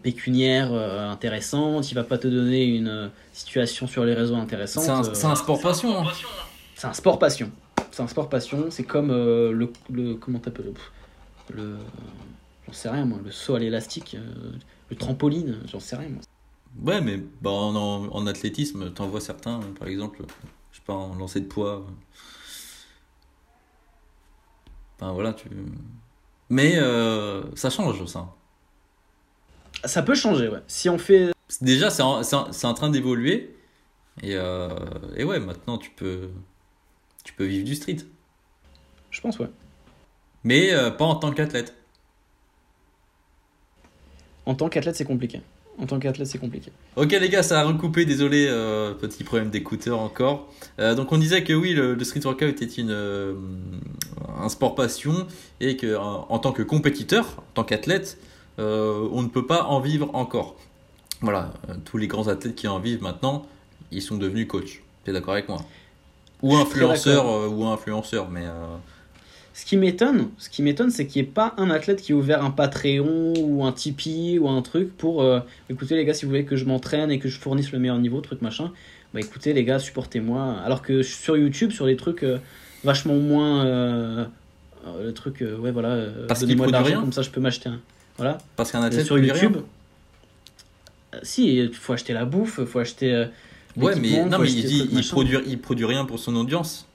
pécuniaire 0.01 0.69
euh, 0.71 1.09
intéressante. 1.11 1.91
Il 1.91 1.95
va 1.95 2.03
pas 2.03 2.17
te 2.17 2.27
donner 2.27 2.63
une 2.65 2.87
euh, 2.87 3.07
situation 3.33 3.87
sur 3.87 4.05
les 4.05 4.13
réseaux 4.13 4.35
intéressante. 4.35 4.83
C'est 4.83 4.89
un, 4.91 5.03
euh, 5.03 5.13
c'est 5.13 5.27
un 5.27 5.35
sport 5.35 5.59
passion. 5.61 5.99
hein. 6.01 6.11
c'est 6.75 6.87
un 6.87 6.93
sport 6.93 7.19
passion. 7.19 7.51
C'est 7.91 8.03
un 8.03 8.07
sport 8.07 8.29
passion. 8.29 8.65
C'est 8.69 8.83
comme 8.83 9.11
euh, 9.11 9.51
le, 9.51 9.71
le. 9.91 10.13
Comment 10.15 10.39
t'appelles 10.39 10.71
Le. 11.53 11.75
J'en 12.69 12.73
sais 12.73 12.89
rien, 12.89 13.05
moi. 13.05 13.19
Le 13.23 13.31
saut 13.31 13.55
à 13.55 13.59
l'élastique. 13.59 14.15
euh, 14.15 14.51
le 14.89 14.95
trampoline. 14.95 15.59
J'en 15.65 15.79
sais 15.79 15.95
rien, 15.95 16.09
moi. 16.09 16.21
Ouais, 16.83 17.01
mais 17.01 17.17
bah, 17.41 17.49
en, 17.49 17.75
en, 17.75 18.05
en 18.15 18.27
athlétisme, 18.27 18.91
t'en 18.93 19.07
vois 19.07 19.21
certains, 19.21 19.59
par 19.79 19.87
exemple, 19.87 20.21
je 20.71 20.77
sais 20.77 20.83
pas, 20.85 20.93
en 20.93 21.15
lancer 21.15 21.39
de 21.41 21.47
poids. 21.47 21.85
Enfin 24.97 25.11
voilà, 25.13 25.33
tu. 25.33 25.49
Mais 26.49 26.77
euh, 26.77 27.43
ça 27.55 27.69
change 27.69 28.05
ça. 28.05 28.35
Ça 29.85 30.03
peut 30.03 30.15
changer, 30.15 30.47
ouais. 30.49 30.61
Si 30.67 30.89
on 30.89 30.97
fait. 30.97 31.31
Déjà, 31.61 31.89
c'est 31.89 32.03
en, 32.03 32.21
en- 32.21 32.49
en 32.63 32.73
train 32.73 32.89
d'évoluer. 32.89 33.55
Et, 34.21 34.35
euh, 34.35 34.69
et 35.15 35.23
ouais, 35.23 35.39
maintenant 35.39 35.77
tu 35.77 35.89
peux, 35.91 36.29
tu 37.23 37.33
peux 37.33 37.45
vivre 37.45 37.65
du 37.65 37.75
street. 37.75 37.97
Je 39.09 39.21
pense, 39.21 39.39
ouais. 39.39 39.49
Mais 40.43 40.71
euh, 40.73 40.91
pas 40.91 41.05
en 41.05 41.15
tant 41.15 41.31
qu'athlète. 41.31 41.73
En 44.49 44.55
tant 44.55 44.67
qu'athlète, 44.67 44.95
c'est 44.95 45.05
compliqué. 45.05 45.41
En 45.77 45.85
tant 45.85 45.99
qu'athlète, 45.99 46.25
c'est 46.25 46.39
compliqué. 46.39 46.71
Ok 46.95 47.11
les 47.11 47.29
gars, 47.29 47.43
ça 47.43 47.59
a 47.59 47.63
recoupé, 47.63 48.05
désolé, 48.05 48.47
euh, 48.49 48.95
petit 48.95 49.23
problème 49.23 49.51
d'écouteur 49.51 49.99
encore. 49.99 50.51
Euh, 50.79 50.95
donc 50.95 51.11
on 51.11 51.19
disait 51.19 51.43
que 51.43 51.53
oui, 51.53 51.73
le, 51.73 51.93
le 51.93 52.03
street 52.03 52.25
workout 52.25 52.49
était 52.49 52.65
une, 52.65 52.89
euh, 52.89 53.35
un 54.41 54.49
sport 54.49 54.73
passion 54.73 55.27
et 55.59 55.77
que 55.77 55.95
en, 55.95 56.39
tant 56.39 56.51
que 56.51 56.63
compétiteur, 56.63 57.25
en 57.37 57.53
tant 57.53 57.63
qu'athlète, 57.63 58.17
on 58.57 59.21
ne 59.21 59.27
peut 59.27 59.45
pas 59.45 59.65
en 59.65 59.79
vivre 59.81 60.09
encore. 60.15 60.55
Voilà, 61.21 61.53
tous 61.85 61.97
les 61.97 62.07
grands 62.07 62.27
athlètes 62.27 62.55
qui 62.55 62.67
en 62.67 62.79
vivent 62.79 63.03
maintenant, 63.03 63.45
ils 63.91 64.01
sont 64.01 64.17
devenus 64.17 64.47
coachs. 64.47 64.81
T'es 65.03 65.13
d'accord 65.13 65.33
avec 65.33 65.47
moi? 65.47 65.59
Ou 66.41 66.55
influenceurs, 66.55 67.53
ou 67.53 67.67
influenceurs, 67.67 68.31
mais 68.31 68.45
Ce 69.59 69.65
qui 69.65 69.75
m'étonne, 69.75 70.29
ce 70.37 70.47
qui 70.47 70.63
m'étonne, 70.63 70.89
c'est 70.89 71.05
qu'il 71.05 71.21
n'y 71.21 71.27
ait 71.27 71.31
pas 71.31 71.53
un 71.57 71.69
athlète 71.69 72.01
qui 72.01 72.13
a 72.13 72.15
ouvert 72.15 72.45
un 72.45 72.49
Patreon 72.49 73.33
ou 73.41 73.65
un 73.65 73.73
Tipeee 73.73 74.39
ou 74.39 74.47
un 74.47 74.61
truc 74.61 74.95
pour 74.95 75.21
euh, 75.21 75.41
écoutez 75.69 75.97
les 75.97 76.05
gars, 76.05 76.13
si 76.13 76.23
vous 76.23 76.31
voulez 76.31 76.45
que 76.45 76.55
je 76.55 76.63
m'entraîne 76.63 77.11
et 77.11 77.19
que 77.19 77.27
je 77.27 77.37
fournisse 77.37 77.73
le 77.73 77.79
meilleur 77.79 77.97
niveau, 77.97 78.21
truc 78.21 78.41
machin, 78.41 78.71
bah 79.13 79.19
écoutez 79.19 79.51
les 79.51 79.65
gars, 79.65 79.77
supportez-moi. 79.77 80.55
Alors 80.63 80.81
que 80.81 81.03
sur 81.03 81.35
YouTube, 81.35 81.71
sur 81.71 81.87
des 81.87 81.97
trucs 81.97 82.23
euh, 82.23 82.37
vachement 82.85 83.15
moins. 83.15 83.65
euh, 83.65 84.25
euh, 84.87 85.07
le 85.07 85.13
truc, 85.13 85.41
ouais 85.41 85.71
voilà, 85.71 86.05
Parce 86.29 86.39
qu'il 86.39 86.47
donnez-moi 86.47 86.67
de 86.67 86.71
produit 86.71 86.91
l'argent, 86.91 86.99
rien 86.99 87.01
comme 87.01 87.13
ça 87.13 87.21
je 87.21 87.29
peux 87.29 87.41
m'acheter 87.41 87.67
un. 87.67 87.81
Voilà. 88.15 88.37
parce 88.55 88.71
qu'un 88.71 88.81
Et 88.81 88.85
athlète 88.85 89.05
sur. 89.05 89.17
YouTube. 89.17 89.57
Si, 91.21 91.57
il 91.57 91.73
faut 91.73 91.91
acheter 91.91 92.13
la 92.13 92.23
bouffe, 92.23 92.63
faut 92.63 92.79
acheter. 92.79 93.25
Ouais, 93.75 93.93
mais 93.99 94.23
non, 94.23 94.39
mais 94.39 94.53
il 94.53 94.63
dit, 94.63 94.87
il 94.89 95.05
produit, 95.05 95.37
il 95.47 95.59
produit 95.59 95.85
rien 95.85 96.05
pour 96.05 96.17
son 96.17 96.33
audience. 96.37 96.87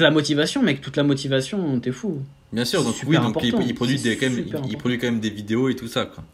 De 0.00 0.04
la 0.06 0.10
motivation, 0.10 0.62
mec, 0.62 0.80
toute 0.80 0.96
la 0.96 1.02
motivation, 1.02 1.78
t'es 1.78 1.92
fou. 1.92 2.22
Bien 2.54 2.64
sûr, 2.64 2.82
donc 2.82 2.94
oui, 3.06 3.16
donc 3.18 3.36
il, 3.42 3.74
produit 3.74 3.98
des, 4.00 4.16
quand 4.16 4.30
même, 4.30 4.46
il, 4.66 4.78
produit 4.78 4.98
quand 4.98 5.08
même 5.08 5.20
des 5.20 5.28
vidéos 5.28 5.68
et 5.68 5.76
tout 5.76 5.88
ça. 5.88 6.06
Quoi. 6.06 6.24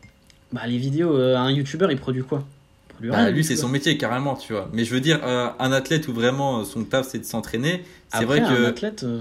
Bah 0.52 0.60
les 0.68 0.78
vidéos, 0.78 1.12
euh, 1.18 1.36
un 1.36 1.50
youtubeur 1.50 1.90
il 1.90 1.98
produit 1.98 2.22
quoi? 2.22 2.44
Il 2.44 2.92
produit 2.92 3.10
Bah, 3.10 3.16
rien, 3.24 3.30
lui, 3.30 3.40
un 3.40 3.42
c'est 3.42 3.56
son 3.56 3.68
métier 3.68 3.98
carrément, 3.98 4.36
tu 4.36 4.52
vois. 4.52 4.70
Mais 4.72 4.84
je 4.84 4.94
veux 4.94 5.00
dire, 5.00 5.18
euh, 5.24 5.48
un 5.58 5.72
athlète 5.72 6.06
où 6.06 6.12
vraiment 6.12 6.64
son 6.64 6.84
taf 6.84 7.08
c'est 7.08 7.18
de 7.18 7.24
s'entraîner, 7.24 7.82
c'est 8.14 8.24
vrai 8.24 8.38
un 8.40 8.48
que 8.54 8.64
athlète. 8.66 9.02
euh, 9.02 9.20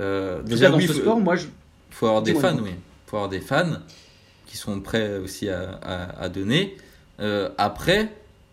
euh, 0.00 0.42
déjà 0.42 0.68
dans 0.68 0.78
oui, 0.78 0.88
ce 0.88 0.92
faut, 0.92 0.98
sport, 1.00 1.20
moi 1.20 1.36
je. 1.36 1.46
faut 1.90 2.06
avoir 2.08 2.22
des 2.22 2.34
fans, 2.34 2.54
dis-moi. 2.54 2.68
oui. 2.70 2.74
Faut 3.06 3.16
avoir 3.18 3.30
des 3.30 3.40
fans 3.40 3.76
qui 4.46 4.56
sont 4.56 4.80
prêts 4.80 5.16
aussi 5.18 5.48
à, 5.48 5.78
à- 5.80 6.22
à 6.24 6.28
donner. 6.28 6.76
Après, 7.56 8.08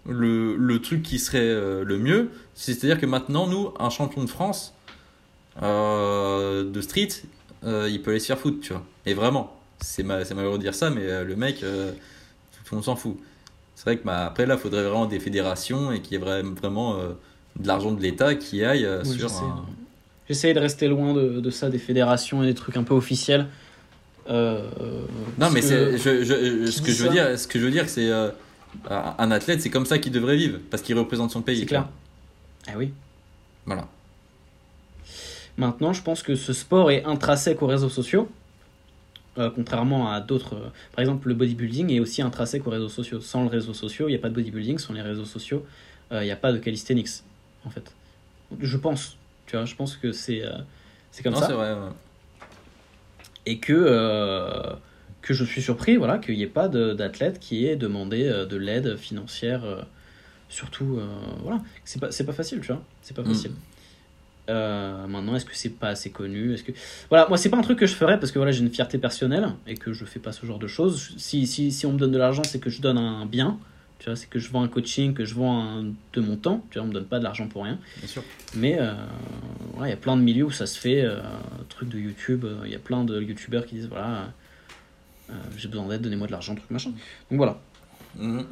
le, 0.08 0.56
le 0.58 0.80
truc 0.80 1.02
qui 1.02 1.18
serait 1.18 1.84
le 1.84 1.98
mieux, 1.98 2.30
c'est-à-dire 2.54 3.00
que 3.00 3.08
maintenant, 3.08 3.48
nous, 3.48 3.72
un 3.80 3.90
champion 3.90 4.24
de 4.24 4.30
France 4.30 4.76
euh, 5.62 6.70
de 6.70 6.82
street, 6.82 7.10
euh, 7.64 7.88
il 7.91 8.01
peut 8.01 8.12
aller 8.12 8.20
se 8.20 8.28
faire 8.28 8.39
foutre, 8.39 8.60
tu 8.62 8.74
vois. 8.74 8.84
Et 9.06 9.14
vraiment, 9.14 9.56
c'est 9.80 10.04
ma- 10.04 10.26
c'est 10.26 10.34
malheureux 10.34 10.58
de 10.58 10.64
dire 10.64 10.76
ça, 10.76 10.89
mais 10.89 11.01
euh, 11.04 11.24
le 11.24 11.36
mec, 11.36 11.64
euh, 11.64 11.91
on 12.72 12.82
s'en 12.82 12.95
fout. 12.95 13.18
C'est 13.76 13.84
vrai 13.86 13.97
que 13.97 14.04
bah, 14.06 14.26
après, 14.26 14.45
là, 14.45 14.56
il 14.56 14.60
faudrait 14.60 14.84
vraiment 14.84 15.06
des 15.06 15.20
fédérations 15.20 15.91
et 15.91 16.01
qu'il 16.01 16.18
y 16.18 16.22
ait 16.22 16.26
vra- 16.26 16.41
vraiment 16.56 16.97
de 16.97 17.68
l'argent 17.68 17.91
de 17.91 18.01
l'État 18.01 18.34
qui 18.36 18.64
aille 18.64 18.88
Oui, 19.04 19.18
sur 19.18 19.30
j'essaie, 19.30 19.43
un... 20.49 20.54
De 20.54 20.60
rester 20.60 20.88
loin 20.88 21.14
de, 21.14 21.39
de 21.39 21.49
ça, 21.51 21.70
des 21.70 21.78
fédérations 21.78 22.41
et 22.43 22.47
des 22.47 22.54
trucs 22.56 22.78
un 22.78 22.84
peu 22.84 22.93
officiels. 22.95 23.47
Non, 24.28 25.49
mais 25.51 25.60
que- 25.60 25.66
c'est, 25.68 25.97
je, 25.97 26.24
je- 26.24 26.66
qui 26.66 26.72
ce 26.72 26.82
que 26.82 26.91
je 26.91 27.04
veux 27.04 27.10
dire, 27.10 27.38
ce 27.38 27.47
que 27.47 27.60
je 27.60 27.66
veux 27.66 27.72
dire, 27.72 27.89
c'est 27.89 28.10
un 28.89 29.32
athlète, 29.32 29.62
c'est 29.62 29.70
comme 29.70 29.86
ça 29.86 29.99
qu'il 29.99 30.12
devrait 30.12 30.38
vivre 30.38 30.60
parce 30.72 30.82
qu'il 30.82 30.97
représente 30.97 31.32
son 31.32 31.41
pays. 31.41 31.60
C'est 31.60 31.66
clair. 31.66 31.88
Ah 32.68 32.72
oui. 32.78 32.91
Voilà. 33.66 33.88
Maintenant, 35.58 35.93
je 35.93 36.01
pense 36.01 36.24
que 36.24 36.36
ce 36.36 36.51
sport 36.54 36.89
est 36.91 37.04
intrinsèque 37.06 37.62
aux 37.62 37.68
réseaux 37.68 37.89
sociaux. 37.89 38.30
euh, 39.39 39.49
contrairement 39.49 40.12
à 40.12 40.22
d'autres. 40.22 40.56
euh, 40.56 40.70
par 40.95 40.99
exemple, 41.01 41.28
le 41.28 41.34
bodybuilding 41.34 41.91
est 41.91 41.99
aussi 41.99 42.22
intrinsèque 42.22 42.68
aux 42.68 42.70
réseaux 42.70 42.89
sociaux. 42.89 43.20
Sans 43.20 43.41
le 43.43 43.49
réseau 43.49 43.74
social, 43.74 44.08
il 44.08 44.12
n'y 44.12 44.18
a 44.18 44.20
pas 44.22 44.30
de 44.30 44.36
bodybuilding. 44.36 44.78
Sans 44.78 44.93
les 44.93 45.01
réseaux 45.01 45.26
sociaux, 45.26 45.66
euh, 46.12 46.22
il 46.24 46.26
n'y 46.26 46.32
a 46.32 46.36
pas 46.36 46.51
de 46.54 46.60
calisthenics, 46.60 47.10
en 47.66 47.70
fait. 47.72 47.91
Je 48.60 48.78
pense. 48.78 49.18
Tu 49.47 49.56
vois, 49.56 49.66
je 49.66 49.76
pense 49.76 49.95
que 49.97 50.12
c'est 50.12 50.43
c'est 51.12 51.24
comme 51.24 51.34
non, 51.34 51.39
ça. 51.39 51.47
c'est 51.47 51.54
vrai. 51.54 51.74
ouais. 51.74 51.80
et 53.45 53.60
que, 53.60 53.74
que 55.22 55.34
je 55.34 55.43
suis 55.43 55.62
surpris 55.62 55.97
voilà, 55.97 56.18
qu'il 56.18 56.36
n'y 56.36 56.43
ait 56.43 56.47
pas 56.47 56.68
d'athlète 56.70 57.39
qui 57.39 57.66
ait 57.66 57.76
demandé 57.76 58.24
de 58.49 58.58
l'aide 58.58 58.95
financière. 58.97 59.64
surtout, 60.49 60.99
voilà, 61.43 61.62
c'est 61.86 61.99
pas, 61.99 62.12
c'est 62.12 62.26
pas 62.26 62.34
facile, 62.34 62.62
tu 62.62 62.68
vois, 62.68 62.82
c'est 63.01 63.16
pas 63.16 63.24
Mm. 63.24 63.56
Euh, 64.50 65.08
maintenant, 65.08 65.36
est-ce 65.36 65.46
que 65.46 65.56
c'est 65.56 65.70
pas 65.70 65.88
assez 65.89 66.10
connu? 66.10 66.54
Est-ce 66.54 66.64
que 66.64 66.74
voilà, 67.10 67.28
moi 67.30 67.38
c'est 67.38 67.50
pas 67.50 67.58
un 67.58 67.62
truc 67.62 67.80
que 67.80 67.86
je 67.86 67.96
ferais 67.96 68.20
parce 68.20 68.32
que 68.32 68.39
voilà, 68.39 68.52
j'ai 68.52 68.62
une 68.62 68.70
fierté 68.70 68.98
personnelle 68.98 69.50
et 69.68 69.76
que 69.76 69.94
je 69.94 70.04
fais 70.04 70.20
pas 70.20 70.34
ce 70.34 70.46
genre 70.46 70.60
de 70.60 70.68
choses. 70.68 71.14
Si, 71.18 71.48
si, 71.48 71.72
si 71.72 71.86
on 71.86 71.94
me 71.94 71.98
donne 71.98 72.12
de 72.12 72.18
l'argent, 72.18 72.44
c'est 72.44 72.60
que 72.60 72.70
je 72.70 72.82
donne 72.82 72.98
un 72.98 73.26
bien. 73.26 73.58
Tu 74.00 74.10
vois, 74.10 74.18
c'est 74.18 74.28
que 74.30 74.39
je 74.39 74.50
vends 74.52 74.62
un 74.64 74.68
coaching, 74.68 75.14
que 75.14 75.24
je 75.24 75.34
vends 75.34 75.62
un- 75.64 75.84
de 75.84 76.20
mon 76.22 76.36
temps. 76.36 76.62
Tu 76.72 76.78
vois, 76.78 76.84
on 76.86 76.89
me 76.89 76.94
donne 76.94 77.06
pas 77.06 77.20
de 77.20 77.24
l'argent 77.24 77.48
pour 77.48 77.64
rien. 77.64 77.80
Bien 78.00 78.08
sûr. 78.08 78.22
Mais 78.54 78.78
euh, 78.80 78.91
ouais, 79.78 79.88
il 79.88 79.89
y 79.91 79.94
a 79.94 79.98
plein 79.98 80.18
de 80.18 80.22
milieux 80.22 80.44
où 80.44 80.52
ça 80.52 80.66
se 80.66 80.78
fait, 80.78 81.02
euh, 81.06 81.22
truc 81.70 81.88
de 81.88 81.98
YouTube, 81.98 82.44
euh, 82.44 82.64
il 82.66 82.72
y 82.72 82.76
a 82.76 82.80
plein 82.80 83.06
de 83.06 83.22
youtubeurs 83.22 83.66
qui 83.66 83.76
disent 83.76 83.88
voilà, 83.88 84.34
euh, 85.30 85.34
j'ai 85.56 85.70
besoin 85.70 85.88
d'aide, 85.88 86.02
donnez-moi 86.02 86.28
de 86.28 86.34
l'argent, 86.34 86.54
truc 86.54 86.70
machin. 86.70 86.89
Donc 86.89 87.38
voilà. 87.38 87.62
Mhm. 88.18 88.46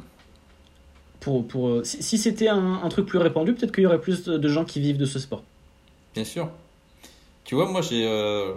Pour, 1.20 1.46
pour, 1.46 1.84
si 1.84 2.02
si 2.02 2.16
c'était 2.18 2.48
un, 2.48 2.80
un 2.82 2.88
truc 2.88 3.04
plus 3.04 3.18
répandu, 3.18 3.52
peut-être 3.52 3.72
qu'il 3.72 3.84
y 3.84 3.86
aurait 3.86 4.00
plus 4.00 4.24
de 4.24 4.48
gens 4.48 4.64
qui 4.64 4.80
vivent 4.80 4.96
de 4.96 5.04
ce 5.04 5.18
sport. 5.18 5.44
Bien 6.14 6.24
sûr. 6.24 6.48
Tu 7.44 7.54
vois, 7.54 7.66
moi, 7.70 7.80
j'ai. 7.82 8.04
euh, 8.06 8.52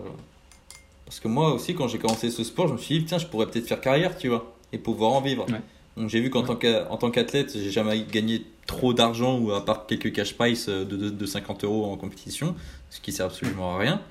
Parce 1.06 1.20
que 1.20 1.28
moi 1.28 1.54
aussi, 1.54 1.76
quand 1.76 1.88
j'ai 1.88 1.98
commencé 2.00 2.30
ce 2.32 2.44
sport, 2.44 2.68
je 2.68 2.74
me 2.74 2.78
suis 2.78 3.00
dit, 3.00 3.06
tiens, 3.06 3.18
je 3.18 3.26
pourrais 3.28 3.46
peut-être 3.48 3.68
faire 3.68 3.82
carrière, 3.82 4.18
tu 4.18 4.28
vois, 4.28 4.54
et 4.74 4.78
pouvoir 4.78 5.12
en 5.14 5.22
vivre. 5.22 5.46
Ouais. 5.50 5.62
Donc, 5.98 6.10
j'ai 6.10 6.20
vu 6.20 6.30
qu'en 6.30 6.44
tant 6.44 6.56
qu'a- 6.56 6.92
en 6.92 6.98
tant 6.98 7.10
qu'athlète, 7.12 7.54
j'ai 7.54 7.72
jamais 7.72 8.04
gagné 8.12 8.44
trop 8.68 8.94
d'argent, 8.94 9.38
ou 9.40 9.52
à 9.52 9.64
part 9.64 9.86
quelques 9.86 10.12
cash 10.12 10.34
price 10.34 10.68
de, 10.68 10.84
de, 10.84 11.10
de 11.10 11.26
50 11.26 11.64
euros 11.64 11.86
en 11.86 11.96
compétition, 11.98 12.56
ce 12.90 13.00
qui 13.00 13.12
sert 13.12 13.28
absolument 13.28 13.76
à 13.76 13.80
rien. 13.80 14.02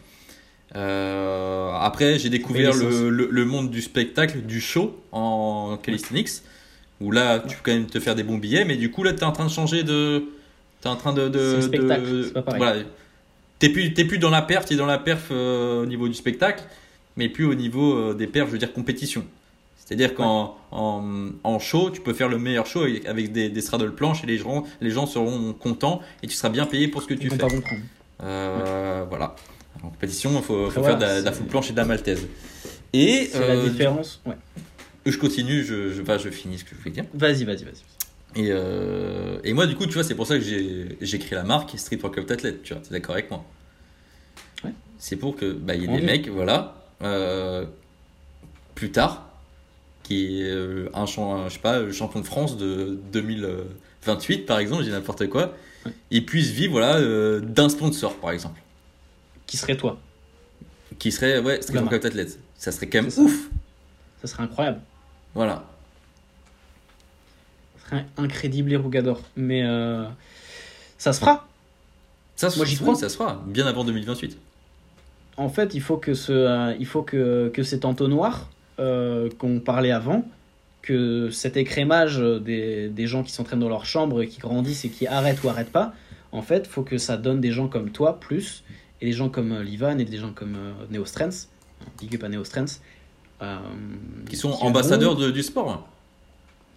Euh, 0.77 1.71
après, 1.73 2.19
j'ai 2.19 2.31
découvert 2.31 2.73
l'essence. 2.73 3.01
le, 3.03 3.11
le, 3.11 3.29
le 3.31 3.45
monde 3.45 3.71
du 3.71 3.83
spectacle, 3.83 4.41
du 4.43 4.61
show 4.61 4.99
en 5.13 5.79
calisthenics, 5.83 6.31
où 7.01 7.11
là, 7.11 7.39
tu 7.41 7.57
peux 7.57 7.63
quand 7.65 7.73
même 7.73 7.87
te 7.87 8.01
faire 8.01 8.15
des 8.15 8.23
bons 8.23 8.39
billets, 8.39 8.65
mais 8.65 8.77
du 8.77 8.91
coup, 8.91 9.03
là, 9.03 9.13
tu 9.13 9.21
es 9.21 9.25
en 9.25 9.33
train 9.33 9.45
de 9.47 9.51
changer 9.51 9.83
de. 9.83 10.25
Tu 10.81 10.89
es 10.89 10.91
en 10.91 10.97
train 10.97 11.13
de. 11.13 11.29
de 11.29 11.39
C'est 11.39 11.57
le 11.57 11.63
spectacle, 11.63 12.11
de- 12.11 12.23
c'est 12.25 12.33
pas 12.33 12.43
pareil. 12.43 12.59
Voilà. 12.63 12.83
T'es 13.65 13.71
plus, 13.73 13.95
t'es 13.95 14.05
plus 14.05 14.19
dans 14.19 14.29
la 14.29 14.43
perf, 14.43 14.67
t'es 14.67 14.77
dans 14.77 14.85
la 14.85 14.99
perf 14.99 15.29
euh, 15.31 15.83
au 15.83 15.87
niveau 15.87 16.07
du 16.07 16.13
spectacle, 16.13 16.63
mais 17.17 17.31
plus 17.31 17.47
au 17.47 17.55
niveau 17.55 17.95
euh, 17.97 18.13
des 18.13 18.27
perfs, 18.27 18.49
je 18.49 18.53
veux 18.53 18.59
dire 18.59 18.75
compétition. 18.75 19.25
C'est-à-dire 19.79 20.15
qu'en 20.15 20.59
en, 20.71 21.31
en 21.45 21.59
show, 21.59 21.91
tu 21.91 22.03
peux 22.03 22.13
faire 22.13 22.29
le 22.29 22.37
meilleur 22.39 22.67
show 22.67 22.83
avec, 22.83 23.07
avec 23.07 23.33
des, 23.33 23.49
des 23.49 23.61
straddle 23.63 23.95
planches 23.95 24.23
et 24.23 24.27
les 24.27 24.37
gens, 24.37 24.65
les 24.83 24.91
gens 24.91 25.07
seront 25.07 25.55
contents 25.55 26.03
et 26.23 26.27
tu 26.27 26.35
seras 26.35 26.51
bien 26.51 26.67
payé 26.67 26.89
pour 26.89 27.01
ce 27.03 27.07
que 27.07 27.15
tu 27.15 27.29
Ils 27.29 27.31
fais. 27.31 27.39
pas. 27.39 27.49
Euh, 28.23 29.07
Voilà. 29.09 29.35
En 29.83 29.89
compétition, 29.89 30.33
il 30.37 30.43
faut, 30.43 30.71
faire 30.71 30.99
de 30.99 31.03
la, 31.03 31.21
de 31.21 31.25
la 31.25 31.33
full 31.33 31.47
planche 31.47 31.71
et 31.71 31.73
de 31.73 31.79
la 31.79 31.87
maltaise. 31.87 32.27
Et 32.93 33.31
C'est 33.33 33.39
euh, 33.43 33.63
la 33.63 33.69
différence. 33.69 34.21
Ouais. 34.27 34.37
je 35.07 35.17
continue, 35.17 35.65
je, 35.65 35.91
je, 35.91 36.03
je 36.19 36.29
finis 36.31 36.59
ce 36.59 36.65
que 36.65 36.71
je 36.75 36.81
voulais 36.81 36.91
dire. 36.91 37.05
Vas-y, 37.15 37.45
vas-y, 37.45 37.65
vas-y. 37.65 37.94
Et, 38.37 38.49
euh, 38.51 39.39
et 39.45 39.53
moi, 39.53 39.67
du 39.67 39.77
coup, 39.77 39.87
tu 39.87 39.93
vois, 39.95 40.05
c'est 40.05 40.15
pour 40.15 40.27
ça 40.27 40.39
que 40.39 40.45
j'ai 40.45 41.19
créé 41.19 41.37
la 41.37 41.45
marque 41.45 41.79
Street 41.79 41.99
Workout 42.03 42.31
Athlete. 42.31 42.63
Tu 42.63 42.75
vois, 42.75 42.83
t'es 42.83 42.91
d'accord 42.91 43.15
avec 43.15 43.31
moi 43.31 43.45
Ouais. 44.65 44.73
C'est 44.99 45.17
pour 45.17 45.37
que 45.37 45.53
bah, 45.53 45.75
il 45.75 45.83
y 45.83 45.85
ait 45.85 46.01
des 46.01 46.05
mecs, 46.05 46.29
voilà, 46.29 46.77
euh, 47.03 47.65
plus 48.75 48.91
tard, 48.91 49.29
qui 50.03 50.43
est 50.43 50.51
euh, 50.51 50.89
un, 50.95 51.07
champ, 51.07 51.49
je 51.49 51.55
sais 51.55 51.61
pas, 51.61 51.91
champion 51.93 52.21
de 52.21 52.27
France 52.27 52.57
de 52.57 52.99
2028, 53.13 54.47
par 54.47 54.59
exemple, 54.59 54.85
j'ai 54.85 54.91
n'importe 54.91 55.29
quoi, 55.29 55.55
Ouais. 55.87 55.93
ils 56.11 56.25
puissent 56.25 56.51
vivre 56.51 56.73
voilà, 56.73 56.97
euh, 56.97 57.41
d'un 57.41 57.69
sponsor, 57.69 58.17
par 58.17 58.31
exemple, 58.31 58.59
Qui 59.47 59.59
serait 59.59 59.77
toi 59.77 59.99
qui 60.99 61.13
serait 61.13 61.39
ouais, 61.39 61.61
Street 61.63 61.79
Workout 61.79 62.05
Athlete. 62.05 62.39
Ça 62.57 62.73
serait 62.73 62.89
quand 62.89 63.03
même 63.03 63.13
ouf. 63.17 63.51
Ça 64.21 64.29
serait 64.29 64.43
incroyable. 64.43 64.81
Voilà. 65.35 65.65
Serait 67.89 68.07
incrédible 68.17 68.73
et 68.73 68.77
rougador. 68.77 69.21
Mais 69.37 69.63
euh, 69.65 70.05
ça 70.99 71.13
se 71.13 71.21
fera. 71.21 71.47
Ça, 72.37 72.51
se- 72.51 72.57
Moi, 72.57 72.67
j'y 72.67 72.77
crois. 72.77 72.95
ça 72.95 73.09
se 73.09 73.17
fera, 73.17 73.43
bien 73.47 73.67
avant 73.67 73.85
2028. 73.85 74.37
En 75.37 75.49
fait, 75.49 75.75
il 75.75 75.81
faut 75.81 75.97
que, 75.97 76.15
ce, 76.15 76.33
euh, 76.33 76.75
il 76.79 76.87
faut 76.87 77.03
que, 77.03 77.51
que 77.53 77.63
cet 77.63 77.85
entonnoir 77.85 78.49
euh, 78.79 79.29
qu'on 79.39 79.61
parlait 79.61 79.91
avant, 79.93 80.25
que 80.83 81.31
cet 81.31 81.57
écrémage 81.57 82.19
des, 82.19 82.89
des 82.89 83.07
gens 83.07 83.23
qui 83.23 83.33
s'entraînent 83.33 83.61
dans 83.61 83.69
leur 83.69 83.85
chambre 83.87 84.23
et 84.23 84.29
qui 84.29 84.39
grandissent 84.41 84.85
et 84.85 84.91
qui 84.91 85.07
arrêtent 85.07 85.43
ou 85.45 85.49
arrêtent 85.49 85.73
pas, 85.73 85.93
en 86.33 86.43
fait, 86.43 86.67
faut 86.67 86.83
que 86.83 86.99
ça 86.99 87.17
donne 87.17 87.41
des 87.41 87.53
gens 87.53 87.69
comme 87.69 87.91
toi 87.91 88.19
plus, 88.21 88.65
et 89.01 89.07
des 89.07 89.13
gens 89.13 89.29
comme 89.29 89.61
Livan 89.63 89.99
et 89.99 90.05
des 90.05 90.19
gens 90.19 90.33
comme 90.35 90.57
Neo 90.91 91.05
Strength, 91.05 91.49
big 92.01 92.15
up 92.17 92.25
à 92.25 92.29
Neo 92.29 92.45
Strength, 92.45 92.81
euh, 93.43 93.59
Qui 94.29 94.37
sont 94.37 94.51
vont- 94.51 94.57
ambassadeurs 94.63 95.17
de- 95.17 95.31
du 95.31 95.43
sport. 95.43 95.89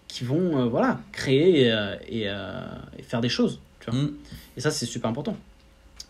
Qui 0.08 0.24
vont 0.24 0.58
euh, 0.58 0.64
voilà, 0.66 1.00
créer 1.12 1.62
et, 1.66 1.72
euh, 1.72 1.96
et, 2.08 2.24
euh, 2.26 2.66
et 2.98 3.02
faire 3.02 3.20
des 3.20 3.28
choses. 3.28 3.60
Tu 3.80 3.90
vois. 3.90 4.00
Mm. 4.00 4.14
Et 4.56 4.60
ça, 4.60 4.70
c'est 4.70 4.86
super 4.86 5.10
important. 5.10 5.36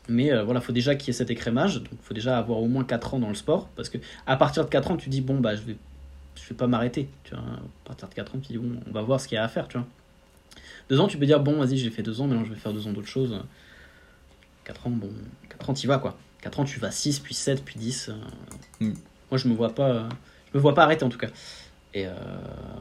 Mais 0.09 0.33
euh, 0.33 0.43
voilà, 0.43 0.61
faut 0.61 0.73
déjà 0.73 0.95
qu'il 0.95 1.09
y 1.09 1.11
ait 1.11 1.19
cet 1.19 1.31
écrémage. 1.31 1.77
Donc, 1.77 1.99
faut 2.03 2.15
déjà 2.15 2.39
avoir 2.39 2.61
au 2.61 2.67
moins 2.69 2.85
4 2.85 3.15
ans 3.15 3.19
dans 3.19 3.29
le 3.29 3.35
sport. 3.35 3.69
Parce 3.77 3.89
que 3.91 3.99
à 4.27 4.37
partir 4.37 4.65
de 4.65 4.71
4 4.71 4.91
ans, 4.91 4.97
tu 4.97 5.11
dis, 5.11 5.21
bon, 5.21 5.39
bah, 5.39 5.55
je 5.55 5.63
vais, 5.63 5.77
je 6.35 6.49
vais 6.49 6.55
pas 6.55 6.67
m'arrêter. 6.67 7.09
Tu 7.25 7.35
vois, 7.35 7.45
à 7.45 7.61
partir 7.85 8.09
de 8.09 8.15
4 8.15 8.35
ans, 8.37 8.39
tu 8.39 8.53
dis, 8.53 8.59
bon, 8.59 8.81
on 8.89 8.93
va 8.93 9.03
voir 9.03 9.21
ce 9.21 9.29
qu'il 9.29 9.37
y 9.37 9.39
a 9.39 9.45
à 9.45 9.49
faire, 9.49 9.69
tu 9.69 9.77
vois. 9.77 9.87
2 10.89 11.01
ans, 11.01 11.09
tu 11.09 11.19
peux 11.19 11.27
dire, 11.27 11.41
bon, 11.41 11.59
vas-y, 11.59 11.77
j'ai 11.77 11.91
fait 11.91 12.03
2 12.03 12.21
ans, 12.23 12.27
maintenant 12.27 12.45
je 12.47 12.53
vais 12.55 12.59
faire 12.59 12.73
2 12.73 12.87
ans 12.87 12.93
d'autres 12.93 13.09
choses. 13.09 13.39
4 14.65 14.87
ans, 14.87 14.91
bon, 14.91 15.11
4 15.51 15.71
ans, 15.71 15.75
tu 15.75 15.87
vas, 15.87 15.99
quoi. 15.99 16.17
4 16.41 16.61
ans, 16.61 16.65
tu 16.65 16.81
vas 16.81 16.91
6, 16.91 17.19
puis 17.19 17.35
7, 17.35 17.65
puis 17.65 17.79
10. 17.79 18.09
euh. 18.09 18.15
Mm. 18.87 18.95
Moi, 19.31 19.39
je 19.39 19.49
me 19.49 19.55
vois 19.55 19.75
pas, 19.75 19.89
euh, 19.89 20.09
je 20.53 20.59
me 20.59 20.63
vois 20.63 20.75
pas 20.75 20.85
arrêter, 20.85 21.05
en 21.05 21.11
tout 21.11 21.19
cas. 21.19 21.29
Et 21.95 22.07
euh, 22.07 22.13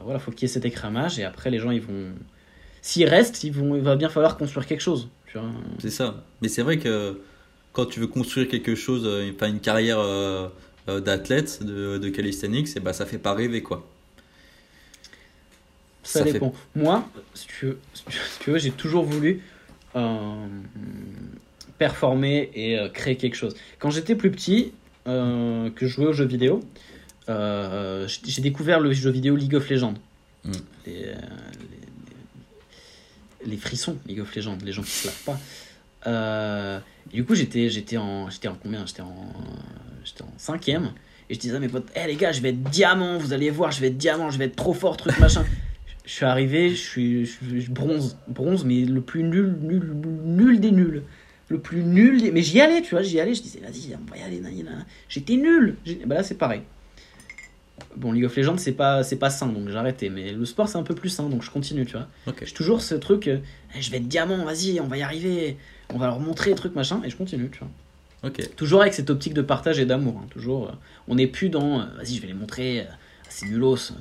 voilà, 0.04 0.18
faut 0.18 0.30
qu'il 0.30 0.42
y 0.42 0.44
ait 0.50 0.52
cet 0.52 0.64
écrémage. 0.64 1.18
Et 1.18 1.24
après, 1.24 1.50
les 1.50 1.58
gens, 1.58 1.70
ils 1.70 1.80
vont. 1.80 2.12
S'ils 2.82 3.08
restent, 3.08 3.42
ils 3.44 3.52
vont, 3.52 3.74
il 3.76 3.82
va 3.82 3.96
bien 3.96 4.08
falloir 4.08 4.36
construire 4.36 4.66
quelque 4.66 4.80
chose. 4.80 5.08
C'est 5.78 5.90
ça. 5.90 6.24
Mais 6.42 6.48
c'est 6.48 6.62
vrai 6.62 6.78
que 6.78 7.20
quand 7.72 7.86
tu 7.86 8.00
veux 8.00 8.06
construire 8.06 8.48
quelque 8.48 8.74
chose, 8.74 9.02
euh, 9.06 9.30
enfin 9.34 9.48
une 9.48 9.60
carrière 9.60 9.98
euh, 10.00 10.48
euh, 10.88 11.00
d'athlète 11.00 11.62
de, 11.62 11.98
de 11.98 12.08
calisthenics, 12.08 12.76
et 12.76 12.80
bah, 12.80 12.92
ça 12.92 13.04
fait 13.06 13.18
pas 13.18 13.34
rêver 13.34 13.62
quoi. 13.62 13.86
Ça, 16.02 16.20
Ça 16.20 16.24
fait- 16.24 16.32
dépend. 16.32 16.54
Moi, 16.74 17.06
si 17.34 17.46
tu 17.46 17.66
veux, 17.66 17.78
si 17.92 18.04
tu 18.40 18.50
veux, 18.50 18.58
j'ai 18.58 18.70
toujours 18.70 19.04
voulu 19.04 19.42
euh, 19.96 20.46
performer 21.78 22.50
et 22.54 22.78
euh, 22.78 22.88
créer 22.88 23.16
quelque 23.16 23.34
chose. 23.36 23.54
Quand 23.78 23.90
j'étais 23.90 24.14
plus 24.14 24.30
petit, 24.30 24.72
euh, 25.06 25.70
que 25.70 25.86
je 25.86 25.92
jouais 25.94 26.06
aux 26.06 26.12
jeux 26.12 26.24
vidéo, 26.26 26.60
euh, 27.28 28.06
j'ai 28.24 28.42
découvert 28.42 28.80
le 28.80 28.92
jeu 28.92 29.10
vidéo 29.10 29.36
League 29.36 29.54
of 29.54 29.68
Legends. 29.68 29.94
Mm. 30.44 30.52
Les, 30.86 31.04
euh, 31.06 31.14
les- 33.44 33.50
les 33.50 33.56
frissons 33.56 33.96
League 34.06 34.20
of 34.20 34.34
Legends, 34.34 34.58
les 34.64 34.72
gens 34.72 34.82
qui 34.82 34.90
se 34.90 35.06
lavent 35.06 35.22
pas. 35.24 35.38
Euh, 36.06 36.78
du 37.12 37.24
coup, 37.24 37.34
j'étais 37.34 37.68
j'étais 37.70 37.96
en, 37.96 38.30
j'étais 38.30 38.48
en 38.48 38.54
combien? 38.54 38.84
J'étais 38.86 39.02
en, 39.02 39.32
j'étais 40.04 40.22
en 40.22 40.32
cinquième. 40.36 40.92
Et 41.30 41.34
je 41.34 41.40
disais 41.40 41.56
à 41.56 41.60
mes 41.60 41.68
potes, 41.68 41.88
hé 41.94 42.06
les 42.06 42.16
gars, 42.16 42.32
je 42.32 42.40
vais 42.40 42.50
être 42.50 42.62
diamant, 42.62 43.18
vous 43.18 43.32
allez 43.34 43.50
voir, 43.50 43.70
je 43.70 43.80
vais 43.80 43.88
être 43.88 43.98
diamant, 43.98 44.30
je 44.30 44.38
vais 44.38 44.46
être 44.46 44.56
trop 44.56 44.72
fort, 44.72 44.96
truc 44.96 45.18
machin. 45.20 45.44
Je 46.06 46.12
suis 46.12 46.24
arrivé, 46.24 46.70
je 46.70 46.76
suis, 46.76 47.26
je 47.26 47.70
bronze, 47.70 48.16
bronze, 48.28 48.64
mais 48.64 48.80
le 48.86 49.02
plus 49.02 49.22
nul, 49.24 49.58
nul, 49.60 49.92
nul 50.24 50.58
des 50.58 50.70
nuls. 50.70 51.02
Le 51.48 51.58
plus 51.60 51.82
nul 51.84 52.22
des... 52.22 52.30
Mais 52.30 52.40
j'y 52.42 52.60
allais, 52.62 52.80
tu 52.80 52.90
vois, 52.94 53.02
j'y 53.02 53.20
allais, 53.20 53.34
je 53.34 53.42
disais, 53.42 53.60
vas-y, 53.60 53.94
on 53.94 54.10
va 54.10 54.16
y 54.16 54.22
aller. 54.22 54.40
J'étais 55.10 55.36
nul. 55.36 55.76
Bah 56.06 56.14
là, 56.16 56.22
c'est 56.22 56.36
pareil. 56.36 56.62
Bon, 57.96 58.12
League 58.12 58.24
of 58.26 58.36
Legends, 58.36 58.58
c'est 58.58 58.72
pas, 58.72 59.02
c'est 59.02 59.16
pas 59.16 59.30
sain, 59.30 59.46
donc 59.48 59.68
j'ai 59.68 59.76
arrêté. 59.76 60.08
Mais 60.10 60.32
le 60.32 60.44
sport, 60.44 60.68
c'est 60.68 60.78
un 60.78 60.82
peu 60.82 60.94
plus 60.94 61.08
sain, 61.08 61.28
donc 61.28 61.42
je 61.42 61.50
continue, 61.50 61.84
tu 61.86 61.92
vois. 61.92 62.06
Ok. 62.26 62.42
J'ai 62.44 62.52
toujours 62.52 62.80
ce 62.82 62.94
truc, 62.94 63.26
euh, 63.28 63.38
Eh, 63.76 63.82
je 63.82 63.90
vais 63.90 63.96
être 63.96 64.08
diamant, 64.08 64.44
vas-y, 64.44 64.80
on 64.80 64.86
va 64.86 64.96
y 64.98 65.02
arriver. 65.02 65.56
On 65.92 65.98
va 65.98 66.06
leur 66.06 66.20
montrer, 66.20 66.54
truc 66.54 66.74
machin, 66.74 67.00
et 67.04 67.10
je 67.10 67.16
continue, 67.16 67.50
tu 67.50 67.58
vois. 67.60 67.68
Toujours 68.56 68.82
avec 68.82 68.94
cette 68.94 69.10
optique 69.10 69.32
de 69.34 69.42
partage 69.42 69.78
et 69.78 69.86
d'amour. 69.86 70.20
hein, 70.22 70.26
Toujours, 70.30 70.68
euh, 70.68 70.72
on 71.08 71.14
n'est 71.16 71.26
plus 71.26 71.48
dans, 71.48 71.80
euh, 71.80 71.84
vas-y, 71.96 72.16
je 72.16 72.20
vais 72.20 72.26
les 72.28 72.34
montrer, 72.34 72.86
c'est 73.28 73.46
nulos, 73.46 73.92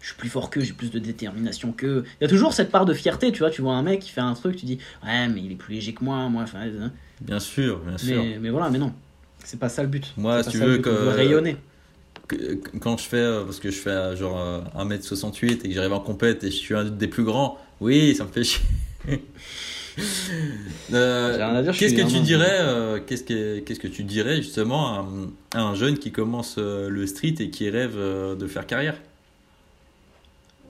je 0.00 0.06
suis 0.06 0.16
plus 0.16 0.28
fort 0.28 0.50
qu'eux, 0.50 0.60
j'ai 0.62 0.72
plus 0.72 0.90
de 0.90 0.98
détermination 0.98 1.72
qu'eux. 1.72 2.04
Il 2.20 2.24
y 2.24 2.26
a 2.26 2.28
toujours 2.28 2.52
cette 2.54 2.70
part 2.70 2.84
de 2.86 2.92
fierté, 2.94 3.32
tu 3.32 3.38
vois. 3.40 3.50
Tu 3.50 3.62
vois 3.62 3.74
un 3.74 3.82
mec 3.82 4.00
qui 4.00 4.10
fait 4.10 4.20
un 4.20 4.34
truc, 4.34 4.56
tu 4.56 4.66
dis, 4.66 4.78
ouais, 5.04 5.28
mais 5.28 5.40
il 5.42 5.52
est 5.52 5.56
plus 5.56 5.74
léger 5.74 5.94
que 5.94 6.04
moi, 6.04 6.28
moi. 6.28 6.42
Enfin, 6.42 6.60
Bien 7.20 7.38
sûr, 7.38 7.78
bien 7.80 7.96
sûr. 7.98 8.22
mais, 8.22 8.38
mais 8.40 8.50
voilà, 8.50 8.68
mais 8.70 8.78
non, 8.78 8.92
c'est 9.44 9.58
pas 9.60 9.68
ça 9.68 9.82
le 9.82 9.88
but. 9.88 10.12
Moi, 10.16 10.42
si 10.42 10.50
tu 10.50 10.58
veux 10.58 10.78
que- 10.78 10.88
rayonner. 11.08 11.56
Quand 12.80 12.96
je 12.98 13.04
fais, 13.04 13.16
euh, 13.16 13.44
parce 13.44 13.60
que 13.60 13.70
je 13.70 13.78
fais 13.78 13.90
euh, 13.90 14.16
genre 14.16 14.38
euh, 14.40 14.60
1m68 14.84 15.52
et 15.64 15.68
que 15.68 15.72
j'arrive 15.72 15.92
en 15.92 16.00
compète 16.00 16.44
et 16.44 16.50
je 16.50 16.56
suis 16.56 16.74
un 16.74 16.84
des 16.84 17.08
plus 17.08 17.24
grands, 17.24 17.58
oui, 17.80 18.14
ça 18.14 18.24
me 18.24 18.30
fait 18.30 18.44
chier. 18.44 18.62
Euh, 20.94 21.70
qu'est-ce 21.74 21.94
que 21.94 22.08
tu 22.10 22.20
dirais, 22.20 22.46
euh, 22.60 22.98
qu'est-ce 23.06 23.24
que 23.24 23.58
qu'est-ce 23.58 23.78
que 23.78 23.88
tu 23.88 24.04
dirais 24.04 24.36
justement 24.36 24.86
à, 24.94 25.00
un- 25.00 25.58
à 25.58 25.62
un 25.62 25.74
jeune 25.74 25.98
qui 25.98 26.12
commence 26.12 26.56
euh, 26.56 26.88
le 26.88 27.06
street 27.06 27.34
et 27.40 27.50
qui 27.50 27.68
rêve 27.68 27.94
euh, 27.96 28.34
de 28.34 28.46
faire 28.46 28.66
carrière? 28.66 28.94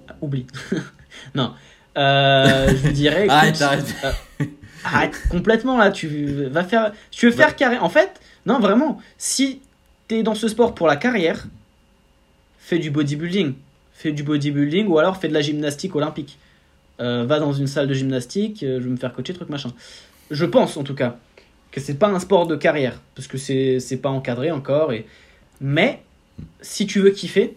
Ah, 0.08 0.16
Oublie. 0.22 0.46
non. 1.36 1.52
Euh, 1.96 2.74
je 2.82 2.88
dirais. 2.90 3.20
écoute, 3.26 3.30
Arrête, 3.30 3.62
arrête. 3.62 3.94
euh, 4.04 4.44
arrête 4.84 5.22
complètement 5.30 5.76
là. 5.78 5.92
Tu 5.92 6.48
vas 6.48 6.64
faire. 6.64 6.92
Tu 7.12 7.26
veux 7.26 7.32
faire 7.32 7.48
Bah. 7.48 7.54
carrière. 7.54 7.84
En 7.84 7.90
fait, 7.90 8.20
non, 8.44 8.58
vraiment. 8.58 9.00
Si 9.18 9.60
dans 10.22 10.34
ce 10.34 10.48
sport 10.48 10.74
pour 10.74 10.86
la 10.86 10.96
carrière, 10.96 11.46
fais 12.58 12.78
du 12.78 12.90
bodybuilding. 12.90 13.54
Fais 13.94 14.12
du 14.12 14.22
bodybuilding 14.22 14.86
ou 14.88 14.98
alors 14.98 15.16
fais 15.16 15.28
de 15.28 15.34
la 15.34 15.40
gymnastique 15.40 15.94
olympique. 15.94 16.38
Euh, 17.00 17.24
va 17.24 17.38
dans 17.40 17.52
une 17.52 17.66
salle 17.66 17.88
de 17.88 17.94
gymnastique, 17.94 18.62
euh, 18.62 18.78
je 18.78 18.84
vais 18.84 18.90
me 18.90 18.96
faire 18.96 19.12
coacher, 19.12 19.32
truc 19.32 19.48
machin. 19.48 19.72
Je 20.30 20.44
pense 20.44 20.76
en 20.76 20.82
tout 20.82 20.94
cas 20.94 21.16
que 21.70 21.80
c'est 21.80 21.94
pas 21.94 22.08
un 22.08 22.20
sport 22.20 22.46
de 22.46 22.54
carrière 22.54 23.00
parce 23.14 23.26
que 23.26 23.38
c'est 23.38 23.96
pas 24.02 24.10
encadré 24.10 24.50
encore. 24.50 24.92
Mais 25.60 26.02
si 26.60 26.86
tu 26.86 27.00
veux 27.00 27.10
kiffer 27.10 27.56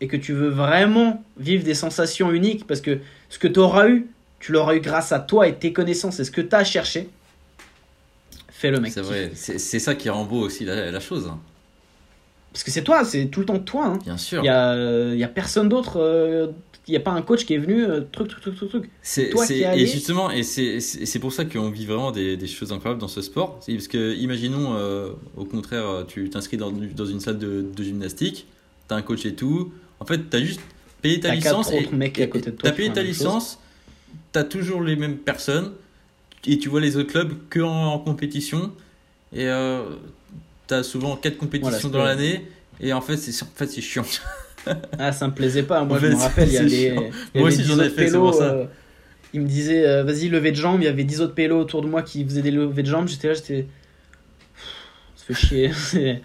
et 0.00 0.06
que 0.06 0.16
tu 0.16 0.32
veux 0.32 0.48
vraiment 0.48 1.22
vivre 1.38 1.64
des 1.64 1.74
sensations 1.74 2.32
uniques 2.32 2.66
parce 2.66 2.80
que 2.80 3.00
ce 3.28 3.38
que 3.38 3.48
tu 3.48 3.58
auras 3.58 3.88
eu, 3.88 4.06
tu 4.38 4.52
l'auras 4.52 4.76
eu 4.76 4.80
grâce 4.80 5.12
à 5.12 5.18
toi 5.18 5.48
et 5.48 5.54
tes 5.54 5.72
connaissances 5.72 6.20
et 6.20 6.24
ce 6.24 6.30
que 6.30 6.40
tu 6.40 6.54
as 6.54 6.64
cherché, 6.64 7.08
fais 8.60 8.70
le 8.70 8.80
mec. 8.80 8.92
C'est 8.92 9.00
vrai, 9.00 9.30
c'est 9.34 9.78
ça 9.78 9.94
qui 9.94 10.08
rend 10.10 10.24
beau 10.24 10.40
aussi 10.40 10.64
la, 10.64 10.90
la 10.90 11.00
chose. 11.00 11.30
Parce 12.52 12.64
que 12.64 12.70
c'est 12.70 12.82
toi, 12.82 13.04
c'est 13.04 13.26
tout 13.26 13.40
le 13.40 13.46
temps 13.46 13.58
toi. 13.60 13.86
hein. 13.86 13.98
Bien 14.04 14.16
sûr. 14.16 14.42
Il 14.42 14.46
y 14.46 14.48
a, 14.48 14.72
euh, 14.72 15.14
y 15.16 15.22
a 15.24 15.28
personne 15.28 15.68
d'autre. 15.68 15.98
euh, 16.00 16.48
Il 16.88 16.92
n'y 16.92 16.96
a 16.96 17.00
pas 17.00 17.12
un 17.12 17.22
coach 17.22 17.44
qui 17.44 17.54
est 17.54 17.58
venu, 17.58 17.84
euh, 17.84 18.00
truc, 18.10 18.26
truc, 18.28 18.42
truc, 18.42 18.56
truc, 18.56 18.68
truc. 18.70 18.90
C'est, 19.02 19.30
toi 19.30 19.46
c'est- 19.46 19.54
qui 19.54 19.60
es 19.62 19.64
allé- 19.66 19.82
et 19.82 19.86
justement, 19.86 20.30
et 20.32 20.42
c'est, 20.42 21.18
pour 21.20 21.32
ça 21.32 21.44
qu'on 21.44 21.70
vit 21.70 21.86
vraiment 21.86 22.10
des, 22.10 22.36
des 22.36 22.46
choses 22.48 22.72
incroyables 22.72 23.00
dans 23.00 23.06
ce 23.06 23.22
sport. 23.22 23.60
Parce 23.64 23.86
que, 23.86 24.14
imaginons, 24.16 24.74
euh, 24.74 25.10
au 25.36 25.44
contraire, 25.44 25.86
euh, 25.86 26.04
tu 26.04 26.28
t'inscris 26.28 26.56
dans, 26.56 26.72
dans 26.72 27.06
une 27.06 27.20
salle 27.20 27.38
de, 27.38 27.64
de 27.76 27.82
gymnastique, 27.84 28.46
t'as 28.88 28.96
un 28.96 29.02
coach 29.02 29.24
et 29.24 29.34
tout. 29.34 29.72
En 30.00 30.04
fait, 30.04 30.18
t'as 30.28 30.40
juste 30.40 30.60
payé 31.02 31.20
ta 31.20 31.28
T'as 31.28 31.34
licence. 31.36 31.70
T'as 31.70 32.70
qui 32.70 32.76
payé 32.76 32.92
ta 32.92 33.02
licence, 33.02 33.58
t'as 34.32 34.44
toujours 34.44 34.82
les 34.82 34.96
mêmes 34.96 35.18
personnes, 35.18 35.70
et 36.46 36.58
tu 36.58 36.68
vois 36.68 36.80
les 36.80 36.96
autres 36.96 37.10
clubs 37.10 37.32
que 37.50 37.60
en, 37.60 37.92
en 37.94 37.98
compétition. 37.98 38.72
Et 39.32 39.46
euh, 39.46 39.82
t'as 40.66 40.82
souvent 40.82 41.16
quatre 41.16 41.36
compétitions 41.38 41.88
Voilà, 41.88 41.98
dans 41.98 42.04
l'année. 42.04 42.46
Et 42.80 42.92
en 42.92 43.00
fait, 43.00 43.16
c'est, 43.16 43.42
en 43.42 43.48
fait, 43.54 43.66
c'est 43.66 43.80
chiant. 43.82 44.04
Ah, 44.98 45.10
ça 45.10 45.26
me 45.26 45.32
plaisait 45.32 45.62
pas. 45.62 45.84
Moi, 45.84 45.96
En 45.96 46.00
je 46.00 46.06
fait, 46.06 46.12
me 46.12 46.18
rappelle, 46.18 46.48
il 46.48 46.54
y 46.54 46.56
il 46.84 46.94
y 47.34 47.38
Moi 47.38 47.48
aussi, 47.48 47.62
10 47.62 47.64
j'en 47.64 47.80
ai 47.80 47.88
fait, 47.88 48.08
c'est 48.08 48.18
pour 48.18 48.34
ça. 48.34 48.44
euh, 48.52 48.66
il 49.32 49.40
me 49.40 49.46
disait, 49.46 49.86
euh, 49.86 50.04
vas-y, 50.04 50.28
levée 50.28 50.50
de 50.50 50.56
jambes. 50.56 50.82
Il 50.82 50.84
y 50.84 50.88
avait 50.88 51.04
10 51.04 51.22
autres 51.22 51.34
pélos 51.34 51.60
autour 51.60 51.80
de 51.80 51.86
moi 51.86 52.02
qui 52.02 52.24
faisaient 52.26 52.42
des 52.42 52.50
levées 52.50 52.82
de 52.82 52.88
jambes. 52.88 53.08
J'étais 53.08 53.28
là, 53.28 53.34
j'étais. 53.34 53.66
Ça 55.16 55.24
fait 55.24 55.34
chier. 55.34 55.70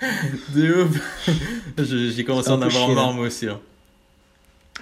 De 0.54 0.82
ouf. 0.82 1.28
J'ai 2.14 2.24
commencé 2.24 2.50
à 2.50 2.54
en 2.54 2.62
avoir 2.62 2.88
marre, 2.90 3.12
moi 3.14 3.26
aussi. 3.26 3.48
hein. 3.48 3.58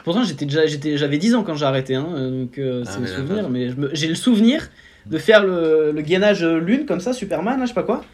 Pourtant, 0.06 0.22
j'étais 0.22 0.44
déjà, 0.44 0.64
j'étais, 0.66 0.96
j'avais 0.96 1.18
10 1.18 1.34
ans 1.34 1.42
quand 1.42 1.56
j'ai 1.56 1.64
arrêté, 1.64 1.96
hein, 1.96 2.06
euh, 2.14 2.42
donc 2.42 2.58
euh, 2.58 2.84
Ah 2.86 2.90
c'est 2.92 3.00
le 3.00 3.06
la 3.06 3.16
souvenir. 3.16 3.50
Mais 3.50 3.70
j'ai 3.92 4.06
le 4.06 4.14
souvenir 4.14 4.68
de 5.04 5.18
faire 5.18 5.44
le, 5.44 5.90
le 5.90 6.00
gainage 6.00 6.44
euh, 6.44 6.60
lune 6.60 6.86
comme 6.86 7.00
ça, 7.00 7.12
Superman, 7.12 7.58
là, 7.58 7.64
je 7.64 7.70
sais 7.70 7.74
pas 7.74 7.82
quoi. 7.82 8.04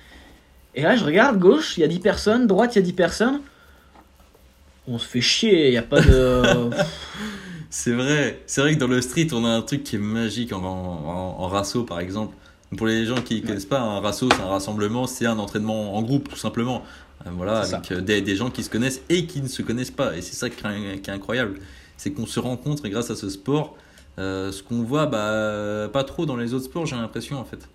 Et 0.75 0.81
là, 0.81 0.97
je 0.97 1.05
regarde 1.05 1.39
gauche, 1.39 1.77
il 1.77 1.83
y 1.83 1.85
a 1.85 1.89
10 1.89 1.99
personnes, 1.99 2.47
droite, 2.47 2.75
il 2.75 2.79
y 2.79 2.83
a 2.83 2.85
10 2.87 2.93
personnes. 2.95 3.41
On 4.89 4.97
se 4.97 5.07
fait 5.07 5.21
chier, 5.21 5.69
il 5.69 5.75
y 5.75 5.77
a 5.77 5.83
pas 5.83 6.01
de. 6.01 6.71
C'est 7.69 7.93
vrai, 7.93 8.41
c'est 8.47 8.61
vrai 8.63 8.75
que 8.75 8.79
dans 8.79 8.87
le 8.87 9.01
street, 9.01 9.29
on 9.33 9.45
a 9.47 9.49
un 9.49 9.63
truc 9.63 9.83
qui 9.83 9.97
est 9.97 9.99
magique 9.99 10.53
en, 10.53 10.63
en, 10.63 11.41
en 11.41 11.47
rasso, 11.47 11.85
par 11.85 12.01
exemple. 12.01 12.35
Pour 12.77 12.87
les 12.87 13.05
gens 13.05 13.21
qui 13.23 13.43
ne 13.43 13.47
connaissent 13.47 13.67
pas, 13.67 13.81
un 13.81 14.01
rasso, 14.01 14.29
c'est 14.31 14.43
un 14.43 14.47
rassemblement, 14.47 15.07
c'est 15.07 15.27
un 15.27 15.39
entraînement 15.39 15.95
en 15.95 16.03
groupe, 16.03 16.31
tout 16.31 16.37
simplement. 16.37 16.85
Voilà, 17.25 17.61
avec 17.61 17.93
des, 17.93 18.21
des 18.23 18.37
gens 18.37 18.51
qui 18.51 18.63
se 18.63 18.71
connaissent 18.71 19.03
et 19.11 19.27
qui 19.27 19.43
ne 19.43 19.49
se 19.49 19.61
connaissent 19.63 19.91
pas. 19.91 20.17
Et 20.17 20.23
c'est 20.23 20.35
ça 20.35 20.49
qui 20.51 20.57
est, 20.67 21.01
qui 21.01 21.11
est 21.11 21.13
incroyable. 21.13 21.61
C'est 22.03 22.11
qu'on 22.11 22.27
se 22.27 22.41
rencontre 22.41 22.85
et 22.85 22.91
grâce 22.91 23.13
à 23.13 23.15
ce 23.15 23.31
sport, 23.31 23.77
euh, 24.19 24.51
ce 24.51 24.65
qu'on 24.65 24.83
voit 24.83 25.07
bah, 25.07 25.89
pas 25.93 26.03
trop 26.03 26.27
dans 26.27 26.35
les 26.35 26.53
autres 26.53 26.65
sports, 26.65 26.85
j'ai 26.85 26.97
l'impression, 26.97 27.39
en 27.39 27.45
fait. 27.45 27.69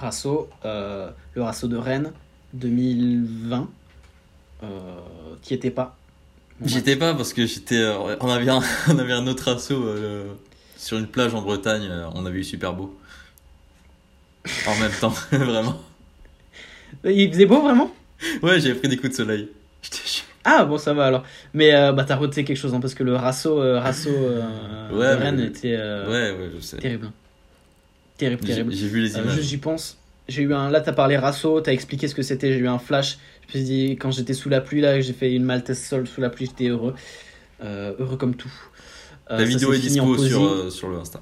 Rasso, 0.00 0.48
euh, 0.64 1.12
le 1.34 1.42
Rasso 1.44 1.68
de 1.68 1.76
Rennes 1.76 2.12
2020. 2.54 3.70
Euh, 4.64 4.98
T'y 5.42 5.54
étais 5.54 5.70
pas. 5.70 5.96
Bon, 6.58 6.66
J'y 6.66 6.78
étais 6.78 6.96
pas 6.96 7.14
parce 7.14 7.32
que 7.32 7.46
j'étais. 7.46 7.78
euh, 7.78 8.16
on, 8.18 8.30
avait 8.30 8.50
un, 8.50 8.62
on 8.88 8.98
avait 8.98 9.12
un 9.12 9.28
autre 9.28 9.56
euh, 9.70 10.34
sur 10.76 10.98
une 10.98 11.06
plage 11.06 11.36
en 11.36 11.42
Bretagne. 11.42 11.88
on 12.16 12.26
avait 12.26 12.40
eu 12.40 12.44
super 12.44 12.72
beau. 12.74 12.98
En 14.66 14.74
même 14.80 14.90
temps, 15.00 15.10
vraiment. 15.30 15.80
Il 17.04 17.30
faisait 17.32 17.46
beau 17.46 17.62
vraiment? 17.62 17.92
Ouais, 18.42 18.58
j'avais 18.58 18.74
pris 18.74 18.88
des 18.88 18.96
coups 18.96 19.10
de 19.10 19.14
soleil. 19.14 19.48
Ah 20.48 20.64
bon, 20.64 20.78
ça 20.78 20.94
va 20.94 21.06
alors. 21.06 21.24
Mais 21.54 21.74
euh, 21.74 21.92
bah, 21.92 22.04
t'as 22.06 22.14
reté 22.16 22.44
quelque 22.44 22.56
chose 22.56 22.72
hein, 22.72 22.78
parce 22.80 22.94
que 22.94 23.02
le 23.02 23.16
Rasso, 23.16 23.60
euh, 23.60 23.80
Rasso 23.80 24.10
euh, 24.10 24.42
Ouais, 24.92 25.16
de 25.16 25.22
Rennes 25.22 25.36
mais- 25.40 25.46
était 25.46 25.74
euh, 25.76 26.06
Ouais, 26.06 26.38
ouais, 26.38 26.50
je 26.56 26.60
sais. 26.60 26.76
terrible. 26.76 27.10
Terrible, 28.16 28.42
J'ai 28.46 28.52
terrible. 28.54 28.72
j'ai 28.72 28.86
vu 28.88 29.00
les 29.02 29.16
Euh, 29.16 29.22
images. 29.22 29.34
juste 29.34 29.48
j'y 29.48 29.56
pense. 29.58 29.98
J'ai 30.28 30.42
eu 30.42 30.54
un. 30.54 30.70
Là, 30.70 30.80
t'as 30.80 30.92
parlé 30.92 31.16
Rasso, 31.16 31.60
t'as 31.60 31.72
expliqué 31.72 32.06
ce 32.08 32.14
que 32.14 32.22
c'était. 32.22 32.52
J'ai 32.52 32.60
eu 32.60 32.68
un 32.68 32.78
flash. 32.78 33.18
Je 33.42 33.58
me 33.58 33.64
suis 33.64 33.64
dit, 33.64 33.90
quand 33.96 34.10
j'étais 34.12 34.34
sous 34.34 34.48
la 34.48 34.60
pluie, 34.60 34.80
là, 34.80 35.00
j'ai 35.00 35.12
fait 35.12 35.32
une 35.34 35.44
Maltese 35.44 35.84
Sol 35.84 36.06
sous 36.06 36.20
la 36.20 36.30
pluie, 36.30 36.46
j'étais 36.46 36.68
heureux. 36.68 36.94
Heureux 37.62 38.16
comme 38.16 38.34
tout. 38.36 38.52
La 39.28 39.38
ça 39.38 39.44
vidéo 39.44 39.72
est 39.72 39.78
dispo 39.80 40.16
sur, 40.18 40.70
sur 40.72 40.88
le 40.88 40.98
Insta. 40.98 41.20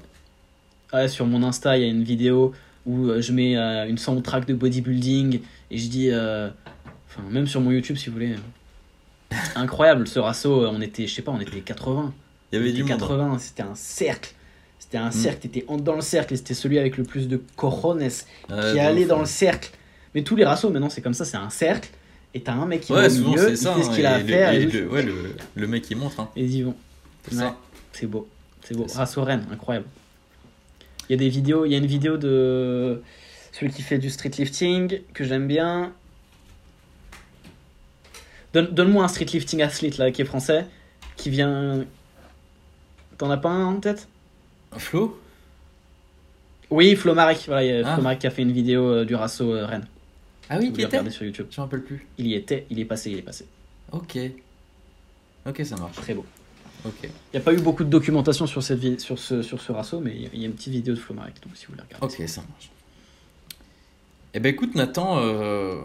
Ouais, 0.93 1.07
sur 1.07 1.25
mon 1.25 1.41
Insta, 1.43 1.77
il 1.77 1.81
y 1.83 1.85
a 1.85 1.89
une 1.89 2.03
vidéo 2.03 2.53
où 2.85 3.09
je 3.19 3.31
mets 3.31 3.55
une 3.55 3.97
soundtrack 3.97 4.45
de 4.47 4.53
bodybuilding 4.53 5.39
et 5.71 5.77
je 5.77 5.87
dis. 5.89 6.09
Enfin, 6.11 7.23
même 7.31 7.47
sur 7.47 7.61
mon 7.61 7.71
YouTube, 7.71 7.97
si 7.97 8.07
vous 8.09 8.13
voulez. 8.13 8.35
Incroyable, 9.55 10.07
ce 10.07 10.19
rasso, 10.19 10.63
euh, 10.63 10.71
on 10.73 10.81
était, 10.81 11.07
je 11.07 11.13
sais 11.15 11.21
pas, 11.21 11.31
on 11.31 11.39
était 11.39 11.59
80. 11.61 12.13
Il 12.51 12.59
y 12.59 12.61
avait 12.61 12.71
du 12.71 12.83
monde. 12.83 12.91
hein. 12.91 12.97
80, 12.97 13.39
c'était 13.39 13.63
un 13.63 13.75
cercle. 13.75 14.33
C'était 14.79 14.99
Mm. 14.99 15.03
un 15.03 15.11
cercle, 15.11 15.39
t'étais 15.39 15.65
dans 15.79 15.95
le 15.95 16.01
cercle 16.01 16.33
et 16.33 16.37
c'était 16.37 16.53
celui 16.53 16.77
avec 16.79 16.97
le 16.97 17.03
plus 17.03 17.27
de 17.27 17.41
cojones 17.55 18.01
Ouais, 18.01 18.09
qui 18.49 18.79
allait 18.79 19.01
ouf, 19.03 19.07
dans 19.07 19.15
ouais. 19.15 19.21
le 19.21 19.25
cercle. 19.27 19.71
Mais 20.13 20.21
tous 20.23 20.35
les 20.35 20.45
rassos 20.45 20.69
maintenant 20.69 20.89
c'est 20.89 21.01
comme 21.01 21.13
ça, 21.15 21.25
c'est 21.25 21.37
un 21.37 21.49
cercle 21.49 21.89
et 22.33 22.41
t'as 22.41 22.53
un 22.53 22.65
mec 22.65 22.81
qui 22.81 22.93
Ouais, 22.93 23.05
est 23.07 23.19
au 23.19 23.23
milieu, 23.29 23.37
c'est 23.41 23.51
il 23.51 23.57
ça. 23.57 23.73
fait 23.73 23.83
ce 23.83 23.89
hein, 23.89 23.93
qu'il 23.95 24.05
a 24.05 24.13
à 24.15 24.19
faire 24.23 24.53
et 24.53 24.65
le, 24.65 24.87
ouais, 24.87 25.01
le, 25.03 25.13
le 25.55 25.67
mec 25.67 25.89
il 25.89 25.97
montre. 25.97 26.19
Hein. 26.19 26.29
et 26.35 26.43
ils 26.43 26.55
y 26.55 26.61
vont. 26.61 26.75
C'est 27.27 27.35
Ouais, 27.35 27.41
ça. 27.41 27.57
c'est 27.93 28.05
beau, 28.07 28.27
c'est 28.63 28.77
beau. 28.77 28.85
Rasso 28.93 29.23
Rennes, 29.23 29.45
incroyable. 29.51 29.87
Il 31.09 31.13
y 31.13 31.15
a 31.15 31.17
des 31.17 31.29
vidéos, 31.29 31.65
il 31.65 31.71
y 31.71 31.75
a 31.75 31.77
une 31.79 31.85
vidéo 31.87 32.17
de 32.17 33.01
celui 33.51 33.71
qui 33.71 33.81
fait 33.81 33.97
du 33.97 34.09
street 34.09 34.31
lifting 34.37 35.01
que 35.13 35.23
j'aime 35.23 35.47
bien. 35.47 35.93
Donne- 38.55 38.73
Donne-moi 38.73 39.03
un 39.03 39.07
street 39.09 39.25
lifting 39.25 39.61
athlete 39.61 39.97
là 39.97 40.11
qui 40.11 40.21
est 40.21 40.25
français, 40.25 40.65
qui 41.17 41.29
vient. 41.29 41.83
T'en 43.17 43.29
as 43.29 43.37
pas 43.37 43.49
un 43.49 43.65
en 43.65 43.79
tête? 43.81 44.07
Flo? 44.77 45.19
Oui, 46.69 46.95
Flo 46.95 47.13
Marek. 47.13 47.43
Voilà, 47.47 47.63
il 47.63 47.69
y 47.69 47.83
a 47.83 47.85
Ah. 47.87 47.93
Flo 47.95 48.03
Marek 48.03 48.19
qui 48.19 48.27
a 48.27 48.29
fait 48.31 48.41
une 48.43 48.53
vidéo 48.53 48.83
euh, 48.89 49.03
du 49.05 49.13
Rasso 49.13 49.53
euh, 49.53 49.65
Rennes. 49.65 49.85
Ah 50.49 50.57
oui, 50.57 50.69
pouvez 50.69 50.83
était? 50.83 50.97
regarder 50.97 51.09
sur 51.11 51.25
YouTube. 51.25 51.47
Je 51.51 51.59
me 51.59 51.65
rappelle 51.65 51.81
plus. 51.83 52.07
Il 52.17 52.27
y 52.27 52.33
était, 52.33 52.65
il 52.69 52.79
est 52.79 52.85
passé, 52.85 53.11
il 53.11 53.17
est 53.17 53.21
passé. 53.23 53.45
Ok. 53.91 54.17
Ok, 55.45 55.61
ça 55.65 55.75
marche. 55.75 55.95
Très 55.97 56.13
beau. 56.13 56.25
Ok. 56.85 56.93
Il 57.03 57.09
n'y 57.33 57.39
a 57.39 57.43
pas 57.43 57.51
eu 57.53 57.57
beaucoup 57.59 57.83
de 57.83 57.89
documentation 57.89 58.47
sur, 58.47 58.63
cette 58.63 58.79
vi- 58.79 58.99
sur, 58.99 59.19
ce, 59.19 59.41
sur 59.41 59.61
ce 59.61 59.71
Rasso, 59.73 59.99
mais 59.99 60.11
il 60.15 60.21
y 60.21 60.25
a- 60.27 60.29
il 60.33 60.39
y 60.39 60.43
a 60.43 60.47
une 60.47 60.53
petite 60.53 60.71
vidéo 60.73 60.93
de 60.93 60.99
Flo 60.99 61.13
Marek, 61.15 61.35
donc 61.43 61.55
si 61.57 61.65
vous 61.65 61.73
voulez 61.73 61.83
regarder. 61.83 62.05
Ok, 62.05 62.27
ça 62.29 62.41
marche. 62.49 62.69
Eh 64.33 64.39
ben 64.39 64.49
écoute 64.49 64.75
Nathan, 64.75 65.17
euh, 65.19 65.81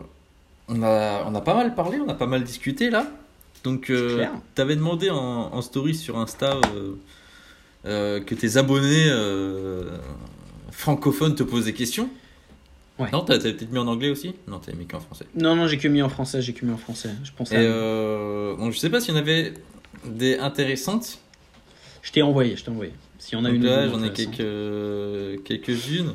on, 0.70 0.82
a, 0.82 1.24
on 1.26 1.34
a 1.34 1.40
pas 1.42 1.54
mal 1.54 1.74
parlé, 1.74 1.98
on 2.00 2.08
a 2.08 2.14
pas 2.14 2.26
mal 2.26 2.42
discuté 2.42 2.88
là. 2.90 3.06
Donc 3.64 3.90
euh, 3.90 4.24
t'avais 4.54 4.76
demandé 4.76 5.10
en, 5.10 5.16
en 5.18 5.60
story 5.60 5.94
sur 5.94 6.18
Insta 6.18 6.58
euh, 6.74 6.94
euh, 7.84 8.20
que 8.20 8.34
tes 8.34 8.56
abonnés 8.56 9.10
francophones 10.70 11.34
te 11.34 11.42
posent 11.42 11.66
des 11.66 11.74
questions. 11.74 12.08
Ouais. 12.98 13.08
Non, 13.12 13.22
t'as 13.22 13.38
peut-être 13.38 13.70
mis 13.70 13.78
en 13.78 13.86
anglais 13.86 14.10
aussi? 14.10 14.34
Non, 14.46 14.58
t'as 14.58 14.72
mis 14.72 14.86
qu'en 14.86 15.00
français. 15.00 15.26
Non, 15.34 15.56
non, 15.56 15.66
j'ai 15.66 15.78
que 15.78 15.88
mis 15.88 16.02
en 16.02 16.08
français, 16.08 16.42
j'ai 16.42 16.52
que 16.52 16.64
mis 16.66 16.72
en 16.72 16.76
français. 16.76 17.10
Je 17.24 17.30
pense 17.36 17.50
Et 17.52 17.56
à... 17.56 18.56
donc, 18.58 18.72
je 18.72 18.78
sais 18.78 18.90
pas 18.90 19.00
s'il 19.00 19.14
y 19.14 19.16
en 19.16 19.20
avait 19.20 19.54
des 20.04 20.38
intéressantes. 20.38 21.18
Je 22.02 22.12
t'ai 22.12 22.22
envoyé, 22.22 22.56
je 22.56 22.64
t'ai 22.64 22.70
envoyé. 22.70 22.92
S'il 23.18 23.38
y 23.38 23.40
en 23.40 23.44
a 23.44 23.48
Donc 23.48 23.56
une. 23.56 23.64
là, 23.64 23.88
j'en 23.88 24.02
ai 24.02 24.12
quelques, 24.12 25.44
quelques-unes. 25.44 26.14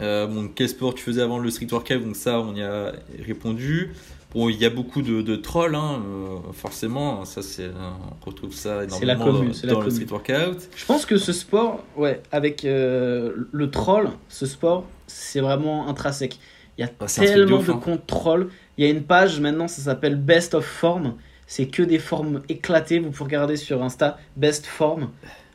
Euh, 0.00 0.26
bon, 0.26 0.48
quel 0.54 0.68
sport 0.68 0.94
tu 0.94 1.04
faisais 1.04 1.22
avant 1.22 1.38
le 1.38 1.50
street 1.50 1.68
workout? 1.70 2.02
Donc 2.04 2.16
ça, 2.16 2.40
on 2.40 2.54
y 2.54 2.62
a 2.62 2.92
répondu. 3.24 3.92
Bon, 4.34 4.48
il 4.48 4.56
y 4.56 4.64
a 4.64 4.70
beaucoup 4.70 5.00
de, 5.00 5.22
de 5.22 5.36
trolls, 5.36 5.76
hein, 5.76 6.02
euh, 6.04 6.52
forcément. 6.52 7.24
Ça, 7.24 7.40
c'est, 7.40 7.68
on 7.68 8.26
retrouve 8.26 8.52
ça 8.52 8.80
la 9.02 9.14
commune, 9.14 9.52
dans, 9.62 9.78
la 9.78 9.84
le 9.84 9.90
street 9.90 10.06
workout. 10.10 10.68
Je 10.74 10.84
pense 10.84 11.06
que 11.06 11.16
ce 11.16 11.32
sport, 11.32 11.84
ouais, 11.96 12.20
avec 12.32 12.64
euh, 12.64 13.46
le 13.52 13.70
troll, 13.70 14.10
ce 14.28 14.46
sport, 14.46 14.86
c'est 15.06 15.40
vraiment 15.40 15.86
intrinsèque. 15.88 16.40
Il 16.76 16.80
y 16.80 16.84
a 16.84 16.90
Ah, 16.98 17.06
tellement 17.06 17.60
de 17.60 17.66
de 17.66 17.70
hein. 17.70 17.98
trolls. 18.08 18.48
Il 18.76 18.84
y 18.84 18.88
a 18.88 18.90
une 18.90 19.04
page 19.04 19.38
maintenant, 19.38 19.68
ça 19.68 19.82
s'appelle 19.82 20.16
Best 20.16 20.54
of 20.54 20.64
Form. 20.64 21.14
C'est 21.46 21.66
que 21.66 21.84
des 21.84 22.00
formes 22.00 22.42
éclatées. 22.48 22.98
Vous 22.98 23.10
pouvez 23.10 23.24
regarder 23.26 23.56
sur 23.56 23.84
Insta, 23.84 24.18
Best 24.36 24.66
Form. 24.66 25.10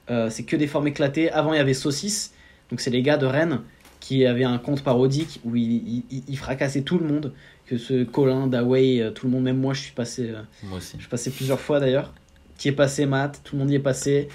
Euh, 0.10 0.30
c'est 0.30 0.44
que 0.44 0.56
des 0.56 0.68
formes 0.68 0.88
éclatées. 0.88 1.30
Avant, 1.32 1.52
il 1.52 1.58
y 1.58 1.60
avait 1.60 1.74
Saucisse. 1.74 2.34
Donc, 2.70 2.80
c'est 2.80 2.92
les 2.92 3.02
gars 3.02 3.18
de 3.18 3.26
Rennes 3.26 3.60
qui 4.00 4.26
avaient 4.26 4.44
un 4.46 4.58
compte 4.58 4.84
parodique 4.84 5.40
où 5.44 5.56
ils, 5.56 6.04
ils- 6.12 6.24
ils 6.28 6.38
fracassaient 6.38 6.82
tout 6.84 6.98
le 7.00 7.06
monde. 7.08 7.34
Que 7.66 7.78
ce 7.78 8.04
Colin, 8.04 8.48
Dawei, 8.48 9.00
euh, 9.02 9.12
tout 9.12 9.28
le 9.28 9.32
monde, 9.32 9.44
même 9.44 9.58
moi, 9.60 9.74
je 9.76 9.82
suis 9.82 9.92
passé. 9.94 10.30
euh, 10.32 10.42
Moi 10.64 10.78
aussi. 10.80 10.94
je 10.96 11.02
suis 11.02 11.10
passé 11.10 11.30
plusieurs 11.32 11.60
fois 11.60 11.80
d'ailleurs. 11.80 12.14
Qui 12.58 12.68
est 12.70 12.74
passé, 12.74 13.06
Matt 13.06 13.42
Tout 13.44 13.56
le 13.56 13.60
monde 13.60 13.72
y 13.72 13.76
est 13.76 13.80
passé. 13.80 14.28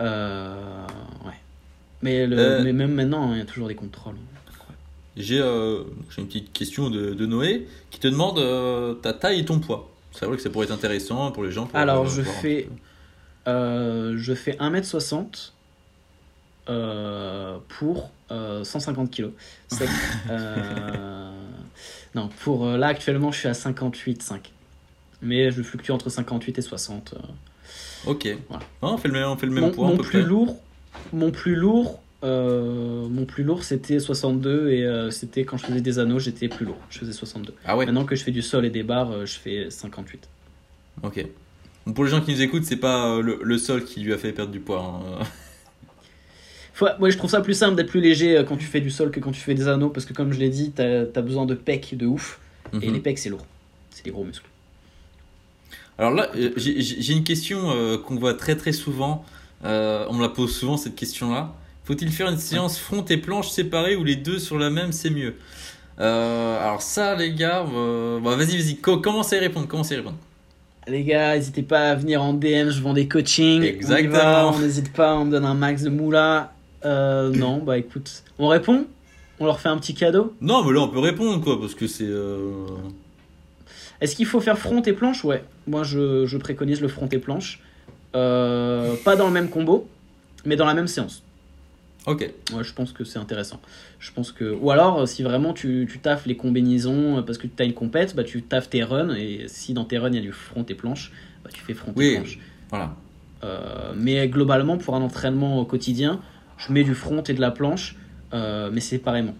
Euh, 0.00 0.86
ouais. 1.24 1.32
Mais, 2.02 2.26
le, 2.26 2.38
Euh. 2.38 2.62
mais 2.64 2.72
même 2.72 2.92
maintenant, 2.94 3.32
il 3.32 3.38
y 3.38 3.42
a 3.42 3.44
toujours 3.44 3.68
des 3.68 3.74
contrôles. 3.74 4.14
J'ai, 5.16 5.40
euh, 5.40 5.82
une 6.18 6.26
petite 6.26 6.52
question 6.52 6.88
de, 6.88 7.12
de 7.14 7.26
Noé 7.26 7.66
qui 7.90 7.98
te 7.98 8.08
demande 8.08 8.38
euh, 8.38 8.94
ta 8.94 9.12
taille 9.12 9.40
et 9.40 9.44
ton 9.44 9.58
poids. 9.58 9.90
C'est 10.12 10.24
vrai 10.26 10.36
que 10.36 10.42
ça 10.42 10.50
pourrait 10.50 10.66
être 10.66 10.72
intéressant 10.72 11.30
pour 11.32 11.44
les 11.44 11.50
gens. 11.52 11.66
pour, 11.66 11.78
Alors, 11.78 12.06
je 12.06 12.22
fais-. 12.22 12.68
Euh, 13.48 14.14
je 14.16 14.34
fais 14.34 14.52
1m60 14.60 15.14
euh, 15.14 15.24
pour 16.66 18.10
euh, 18.30 18.62
150 18.64 19.10
kg. 19.10 19.30
Sec. 19.68 19.88
Euh, 20.30 21.30
non, 22.14 22.28
pour 22.42 22.66
euh, 22.66 22.76
là 22.76 22.88
actuellement, 22.88 23.32
je 23.32 23.38
suis 23.38 23.48
à 23.48 23.52
58,5. 23.52 24.38
Mais 25.22 25.50
je 25.50 25.62
fluctue 25.62 25.90
entre 25.90 26.08
58 26.08 26.58
et 26.58 26.62
60. 26.62 27.14
euh. 27.14 28.10
Ok. 28.10 28.28
Voilà. 28.48 28.64
Ah, 28.82 28.86
on 28.92 28.96
fait 28.96 29.08
le 29.08 29.14
même, 29.14 29.28
on 29.28 29.36
fait 29.36 29.46
le 29.46 29.52
même 29.52 29.64
mon, 29.64 29.70
poids 29.70 29.86
mon 29.88 29.96
peu 29.96 30.02
plus 30.02 30.20
près. 30.20 30.28
lourd, 30.28 30.56
mon 31.12 31.30
plus 31.30 31.54
lourd, 31.54 32.00
euh, 32.24 33.06
mon 33.08 33.26
plus 33.26 33.44
lourd, 33.44 33.62
c'était 33.64 34.00
62 34.00 34.70
et 34.70 34.84
euh, 34.84 35.10
c'était 35.10 35.44
quand 35.44 35.56
je 35.58 35.66
faisais 35.66 35.80
des 35.82 35.98
anneaux, 35.98 36.18
j'étais 36.18 36.48
plus 36.48 36.64
lourd. 36.66 36.78
Je 36.88 36.98
faisais 37.00 37.12
62. 37.12 37.54
Ah 37.64 37.76
ouais. 37.76 37.84
Maintenant 37.86 38.04
que 38.04 38.16
je 38.16 38.24
fais 38.24 38.30
du 38.30 38.42
sol 38.42 38.64
et 38.64 38.70
des 38.70 38.82
barres, 38.82 39.10
euh, 39.12 39.26
je 39.26 39.38
fais 39.38 39.66
58. 39.70 40.28
Ok. 41.02 41.26
Bon, 41.86 41.92
pour 41.92 42.04
les 42.04 42.10
gens 42.10 42.20
qui 42.22 42.32
nous 42.32 42.40
écoutent, 42.42 42.64
c'est 42.64 42.76
pas 42.76 43.08
euh, 43.16 43.22
le, 43.22 43.40
le 43.42 43.58
sol 43.58 43.84
qui 43.84 44.00
lui 44.00 44.12
a 44.14 44.18
fait 44.18 44.32
perdre 44.32 44.52
du 44.52 44.60
poids. 44.60 45.02
hein. 45.20 45.24
Ouais, 46.80 47.10
je 47.10 47.16
trouve 47.18 47.30
ça 47.30 47.40
plus 47.40 47.54
simple 47.54 47.76
d'être 47.76 47.88
plus 47.90 48.00
léger 48.00 48.38
euh, 48.38 48.44
quand 48.44 48.56
tu 48.56 48.66
fais 48.66 48.80
du 48.80 48.90
sol 48.90 49.10
que 49.10 49.20
quand 49.20 49.32
tu 49.32 49.40
fais 49.40 49.54
des 49.54 49.68
anneaux 49.68 49.88
parce 49.90 50.06
que 50.06 50.12
comme 50.12 50.32
je 50.32 50.38
l'ai 50.38 50.48
dit, 50.48 50.72
t'as 50.74 51.02
as 51.14 51.22
besoin 51.22 51.46
de 51.46 51.54
pecs 51.54 51.94
de 51.96 52.06
ouf 52.06 52.40
et 52.72 52.86
Mhm. 52.88 52.94
les 52.94 53.00
pecs 53.00 53.18
c'est 53.18 53.28
lourd. 53.28 53.44
C'est 53.90 54.04
des 54.04 54.10
gros 54.10 54.24
muscles. 54.24 54.46
Alors 55.98 56.12
là, 56.12 56.28
euh, 56.36 56.50
j'ai 56.56 57.12
une 57.12 57.24
question 57.24 57.70
euh, 57.70 57.98
qu'on 57.98 58.16
voit 58.16 58.34
très 58.34 58.56
très 58.56 58.72
souvent. 58.72 59.24
Euh, 59.64 60.06
on 60.08 60.14
me 60.14 60.22
la 60.22 60.30
pose 60.30 60.54
souvent 60.56 60.76
cette 60.78 60.94
question-là. 60.94 61.52
Faut-il 61.84 62.10
faire 62.10 62.30
une 62.30 62.38
séance 62.38 62.78
front 62.78 63.04
et 63.04 63.16
planche 63.18 63.48
séparée 63.50 63.96
ou 63.96 64.04
les 64.04 64.16
deux 64.16 64.38
sur 64.38 64.58
la 64.58 64.70
même, 64.70 64.92
c'est 64.92 65.10
mieux? 65.10 65.34
Euh, 65.98 66.58
Alors 66.62 66.80
ça, 66.80 67.14
les 67.16 67.34
gars, 67.34 67.62
bah, 67.64 68.36
vas-y, 68.36 68.56
vas-y, 68.56 68.76
co- 68.76 68.98
commence 68.98 69.32
à 69.32 69.36
y 69.36 69.40
répondre. 69.40 69.66
Commence 69.68 69.90
à 69.90 69.94
y 69.94 69.98
répondre? 69.98 70.16
Les 70.88 71.04
gars, 71.04 71.34
n'hésitez 71.36 71.62
pas 71.62 71.90
à 71.90 71.94
venir 71.94 72.22
en 72.22 72.32
DM, 72.32 72.70
je 72.70 72.80
vends 72.80 72.94
des 72.94 73.06
coachings. 73.06 73.62
Exactement. 73.62 74.50
On 74.54 74.58
n'hésite 74.60 74.92
pas, 74.94 75.14
on 75.16 75.26
me 75.26 75.30
donne 75.30 75.44
un 75.44 75.54
max 75.54 75.82
de 75.82 75.90
moula. 75.90 76.54
Euh, 76.84 77.30
non, 77.30 77.58
bah 77.58 77.78
écoute, 77.78 78.22
on 78.38 78.48
répond? 78.48 78.86
On 79.38 79.46
leur 79.46 79.60
fait 79.60 79.68
un 79.68 79.78
petit 79.78 79.94
cadeau? 79.94 80.34
Non, 80.40 80.64
mais 80.64 80.72
là, 80.72 80.80
on 80.80 80.88
peut 80.88 80.98
répondre, 80.98 81.42
quoi, 81.42 81.58
parce 81.60 81.74
que 81.74 81.86
c'est... 81.86 82.04
euh, 82.06 82.66
Est-ce 84.00 84.14
qu'il 84.16 84.26
faut 84.26 84.40
faire 84.40 84.58
front 84.58 84.82
et 84.82 84.92
planche? 84.92 85.24
Ouais, 85.24 85.44
moi 85.66 85.82
je, 85.82 86.26
je 86.26 86.36
préconise 86.36 86.80
le 86.80 86.88
front 86.88 87.08
et 87.08 87.18
planche. 87.18 87.60
Euh, 88.16 88.96
pas 89.04 89.16
dans 89.16 89.26
le 89.26 89.32
même 89.32 89.48
combo, 89.48 89.88
mais 90.44 90.56
dans 90.56 90.66
la 90.66 90.74
même 90.74 90.88
séance. 90.88 91.22
Ok. 92.06 92.28
Ouais, 92.54 92.64
je 92.64 92.72
pense 92.72 92.92
que 92.92 93.04
c'est 93.04 93.18
intéressant. 93.18 93.60
Je 93.98 94.10
pense 94.12 94.32
que 94.32 94.52
ou 94.58 94.70
alors 94.70 95.00
euh, 95.00 95.06
si 95.06 95.22
vraiment 95.22 95.52
tu, 95.52 95.86
tu 95.90 95.98
taffes 96.00 96.24
les 96.26 96.36
combinaisons 96.36 97.22
parce 97.22 97.36
que 97.38 97.46
tu 97.46 97.62
as 97.62 97.66
une 97.66 97.74
compète, 97.74 98.16
bah 98.16 98.24
tu 98.24 98.42
taffes 98.42 98.70
tes 98.70 98.82
runs 98.82 99.14
et 99.14 99.44
si 99.48 99.74
dans 99.74 99.84
tes 99.84 99.98
runs 99.98 100.08
il 100.08 100.14
y 100.14 100.18
a 100.18 100.22
du 100.22 100.32
front 100.32 100.64
et 100.66 100.74
planche, 100.74 101.12
bah 101.44 101.50
tu 101.52 101.60
fais 101.62 101.74
front 101.74 101.92
Oui. 101.94 102.06
et 102.06 102.14
planche. 102.16 102.38
Voilà. 102.70 102.96
Euh, 103.44 103.92
mais 103.94 104.26
globalement 104.28 104.76
pour 104.78 104.96
un 104.96 105.02
entraînement 105.02 105.62
quotidien, 105.66 106.20
je 106.66 106.72
mets 106.72 106.84
du 106.84 106.94
front 106.94 107.22
et 107.22 107.32
de 107.34 107.40
la 107.40 107.50
planche, 107.50 107.96
euh, 108.32 108.70
mais 108.72 108.80
séparément, 108.80 109.34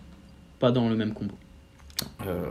pas 0.58 0.72
dans 0.72 0.88
le 0.88 0.96
même 0.96 1.12
combo. 1.14 1.34
Euh, 2.26 2.44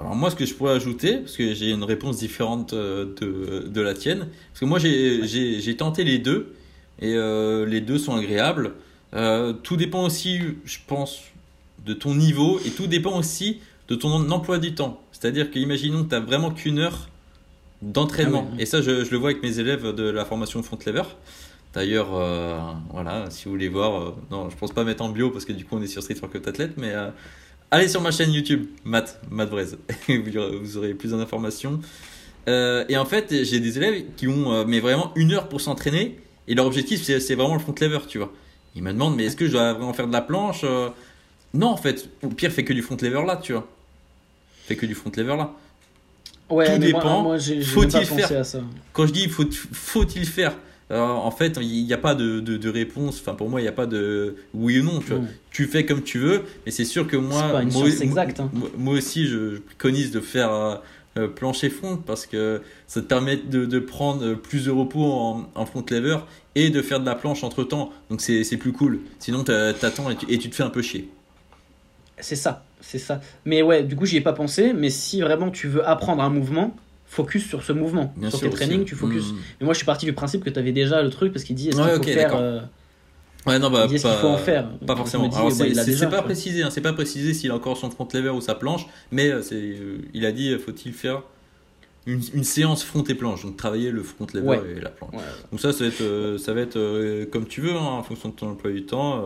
alors 0.00 0.16
moi, 0.16 0.30
ce 0.30 0.36
que 0.36 0.46
je 0.46 0.54
pourrais 0.54 0.72
ajouter, 0.72 1.18
parce 1.18 1.36
que 1.36 1.54
j'ai 1.54 1.70
une 1.70 1.84
réponse 1.84 2.16
différente 2.18 2.72
euh, 2.72 3.14
de, 3.20 3.68
de 3.68 3.80
la 3.80 3.94
tienne, 3.94 4.26
parce 4.50 4.60
que 4.60 4.64
moi 4.64 4.78
j'ai- 4.78 5.76
tenté 5.76 6.02
les 6.04 6.18
deux, 6.18 6.54
et 7.00 7.14
euh, 7.14 7.66
les 7.66 7.80
deux 7.80 7.98
sont 7.98 8.14
agréables. 8.16 8.72
Tout 9.62 9.76
dépend 9.76 10.04
aussi, 10.04 10.38
je 10.64 10.78
pense, 10.86 11.20
de 11.84 11.94
ton 11.94 12.14
niveau, 12.14 12.60
et 12.64 12.70
tout 12.70 12.86
dépend 12.86 13.18
aussi 13.18 13.60
de 13.88 13.94
ton 13.96 14.30
emploi 14.30 14.58
du 14.58 14.74
temps. 14.74 15.00
C'est-à-dire 15.12 15.50
qu'imaginons 15.50 16.04
que 16.04 16.08
tu 16.10 16.14
n'as 16.14 16.20
vraiment 16.20 16.50
qu'une 16.50 16.78
heure 16.78 17.08
d'entraînement, 17.82 18.48
Ah 18.52 18.60
et 18.60 18.66
ça 18.66 18.82
je, 18.82 19.04
je 19.04 19.10
le 19.10 19.16
vois 19.16 19.30
avec 19.30 19.42
mes 19.42 19.58
élèves 19.58 19.94
de 19.94 20.04
la 20.04 20.24
formation 20.24 20.62
Front 20.62 20.78
Lever. 20.86 21.02
D'ailleurs, 21.72 22.08
euh, 22.14 22.58
voilà, 22.92 23.30
si 23.30 23.44
vous 23.44 23.52
voulez 23.52 23.68
voir, 23.68 24.00
euh, 24.02 24.14
non, 24.30 24.50
je 24.50 24.56
pense 24.56 24.72
pas 24.72 24.82
mettre 24.82 25.02
en 25.04 25.08
bio 25.10 25.30
parce 25.30 25.44
que 25.44 25.52
du 25.52 25.64
coup 25.64 25.76
on 25.76 25.82
est 25.82 25.86
sur 25.86 26.02
Street 26.02 26.16
Workout 26.20 26.48
Athlete, 26.48 26.72
mais 26.76 26.90
euh, 26.92 27.10
allez 27.70 27.86
sur 27.86 28.00
ma 28.00 28.10
chaîne 28.10 28.32
YouTube, 28.32 28.66
Matt, 28.84 29.20
Matt 29.30 29.50
Brez, 29.50 29.66
vous, 30.08 30.36
aurez- 30.36 30.56
vous 30.58 30.76
aurez 30.78 30.94
plus 30.94 31.12
d'informations. 31.12 31.80
Et 32.48 32.96
en 32.96 33.04
fait, 33.04 33.44
j'ai 33.44 33.60
des 33.60 33.76
élèves 33.78 34.02
qui 34.16 34.26
ont 34.26 34.64
mais 34.66 34.80
vraiment 34.80 35.12
une 35.14 35.30
heure 35.32 35.48
pour 35.48 35.60
s'entraîner 35.60 36.18
et 36.48 36.54
leur 36.56 36.66
objectif 36.66 37.00
c'est 37.00 37.34
vraiment 37.36 37.54
le 37.54 37.60
front 37.60 37.74
lever, 37.80 38.00
tu 38.08 38.18
vois. 38.18 38.32
Ils 38.74 38.82
me 38.82 38.92
demandent, 38.92 39.14
mais 39.16 39.26
est-ce 39.26 39.36
que 39.36 39.46
je 39.46 39.52
dois 39.52 39.72
vraiment 39.74 39.92
faire 39.92 40.08
de 40.08 40.12
la 40.12 40.20
planche 40.22 40.64
Non, 41.54 41.68
en 41.68 41.76
fait, 41.76 42.08
au 42.24 42.28
pire, 42.28 42.50
fais 42.50 42.64
que 42.64 42.72
du 42.72 42.82
front 42.82 42.96
lever 43.00 43.22
là, 43.24 43.36
tu 43.36 43.52
vois. 43.52 43.68
Fais 44.64 44.74
que 44.74 44.84
du 44.86 44.96
front 44.96 45.12
lever 45.16 45.36
là. 45.36 45.52
Ouais, 46.48 46.66
Tout 46.66 46.72
mais 46.80 46.86
dépend. 46.86 47.22
Moi, 47.22 47.38
Faut-il 47.38 48.04
faire 48.04 48.40
à 48.40 48.42
ça. 48.42 48.60
Quand 48.92 49.06
je 49.06 49.12
dis 49.12 49.28
faut, 49.28 49.44
faut-il 49.72 50.26
en 50.98 51.30
fait, 51.30 51.58
il 51.60 51.84
n'y 51.84 51.92
a 51.92 51.98
pas 51.98 52.14
de, 52.14 52.40
de, 52.40 52.68
réponse. 52.68 53.20
Enfin, 53.20 53.34
pour 53.34 53.48
moi, 53.48 53.60
il 53.60 53.64
n'y 53.64 53.68
a 53.68 53.72
pas 53.72 53.86
de 53.86 54.36
oui 54.54 54.80
ou 54.80 54.84
non. 54.84 54.98
Tu, 55.00 55.12
Mm. 55.14 55.26
tu 55.50 55.66
fais 55.66 55.84
comme 55.86 56.02
tu 56.02 56.18
veux, 56.18 56.42
mais 56.66 56.72
c'est 56.72 56.84
sûr 56.84 57.06
que 57.06 57.16
moi, 57.16 57.48
pas 57.52 57.62
une 57.62 57.70
moi, 57.72 57.86
science 57.88 58.00
exacte, 58.00 58.40
hein. 58.40 58.50
moi, 58.52 58.68
moi 58.76 58.94
aussi, 58.94 59.26
je, 59.26 59.54
je 59.56 59.60
préconise 59.60 60.10
de 60.10 60.20
faire 60.20 60.52
euh, 61.16 61.28
plancher 61.28 61.70
front 61.70 61.96
parce 61.96 62.26
que 62.26 62.62
ça 62.86 63.00
te 63.00 63.06
permet 63.06 63.36
de, 63.36 63.64
de 63.66 63.78
prendre 63.78 64.34
plus 64.34 64.64
de 64.66 64.70
repos 64.70 65.04
en, 65.04 65.48
en 65.54 65.66
front 65.66 65.84
lever 65.90 66.18
et 66.54 66.70
de 66.70 66.82
faire 66.82 67.00
de 67.00 67.06
la 67.06 67.14
planche 67.14 67.44
entre 67.44 67.64
temps. 67.64 67.90
Donc 68.10 68.20
c'est 68.20 68.56
plus 68.56 68.72
cool. 68.72 69.00
Sinon, 69.18 69.44
t'a- 69.44 69.72
t'attends 69.74 70.10
et 70.10 70.16
tu, 70.16 70.26
et 70.32 70.38
tu 70.38 70.50
te 70.50 70.54
fais 70.54 70.62
un 70.64 70.70
peu 70.70 70.82
chier. 70.82 71.08
C'est 72.18 72.36
ça, 72.36 72.64
c'est 72.80 72.98
ça. 72.98 73.20
Mais 73.44 73.62
ouais, 73.62 73.82
du 73.82 73.96
coup, 73.96 74.04
j'y 74.06 74.16
ai 74.18 74.20
pas 74.20 74.32
pensé. 74.34 74.72
Mais 74.72 74.90
si 74.90 75.20
vraiment 75.20 75.50
tu 75.50 75.68
veux 75.68 75.86
apprendre 75.88 76.22
un 76.22 76.30
mouvement, 76.30 76.76
focus 77.10 77.46
sur 77.48 77.62
ce 77.64 77.72
mouvement. 77.72 78.14
Bien 78.16 78.30
sur 78.30 78.38
sûr 78.38 78.48
tes 78.48 78.54
aussi. 78.54 78.66
trainings, 78.68 78.84
tu 78.86 78.94
focus. 78.94 79.32
Mm. 79.32 79.36
Mais 79.60 79.64
moi, 79.66 79.74
je 79.74 79.78
suis 79.78 79.86
parti 79.86 80.06
du 80.06 80.12
principe 80.12 80.44
que 80.44 80.48
tu 80.50 80.58
avais 80.58 80.70
déjà 80.72 81.02
le 81.02 81.10
truc 81.10 81.32
parce 81.32 81.44
qu'il 81.44 81.56
dit 81.56 81.68
est-ce 81.68 81.76
qu'il 81.76 81.84
faut 81.96 82.02
faire. 82.04 82.22
d'accord. 82.28 82.40
euh, 82.40 82.60
Ouais, 83.46 83.58
non, 83.58 83.70
bah, 83.70 83.82
il 83.84 83.88
dit 83.88 83.94
est-ce 83.96 84.06
qu'il 84.06 84.16
faut 84.16 84.28
en 84.28 84.36
faire? 84.38 84.68
Pas 84.86 84.94
forcément. 84.96 85.26
dis, 85.26 85.34
Alors, 85.34 85.48
bah, 85.48 85.54
c'est 85.56 85.68
l'a 85.70 85.82
c'est- 85.84 85.92
c'est 85.96 86.08
pas 86.10 86.22
précisé, 86.22 86.62
hein, 86.62 86.68
c'est 86.70 86.82
pas 86.82 86.92
précisé 86.92 87.32
s'il 87.34 87.50
a 87.50 87.54
encore 87.56 87.76
son 87.76 87.90
front 87.90 88.06
lever 88.14 88.28
ou 88.28 88.40
sa 88.40 88.54
planche, 88.54 88.86
mais 89.10 89.28
euh, 89.30 89.42
c'est, 89.42 89.54
euh, 89.56 89.98
il 90.14 90.24
a 90.26 90.30
dit 90.32 90.54
faut-il 90.58 90.92
faire 90.92 91.22
une, 92.06 92.20
une 92.34 92.44
séance 92.44 92.84
front 92.84 93.02
et 93.02 93.14
planche, 93.14 93.44
donc 93.44 93.56
travailler 93.56 93.90
le 93.90 94.02
front 94.02 94.26
lever 94.34 94.46
Ouais. 94.46 94.60
et 94.76 94.80
la 94.80 94.90
planche. 94.90 95.14
Ouais. 95.14 95.20
Donc 95.50 95.58
ça, 95.60 95.72
ça 95.72 95.84
va 95.84 95.88
être, 95.88 96.00
euh, 96.02 96.38
ça 96.38 96.52
va 96.54 96.60
être 96.60 97.24
comme 97.30 97.46
tu 97.46 97.60
veux, 97.62 97.72
hein, 97.74 97.80
en 97.80 98.02
fonction 98.02 98.28
de 98.28 98.34
ton 98.34 98.50
emploi 98.50 98.70
du 98.72 98.84
temps. 98.84 99.24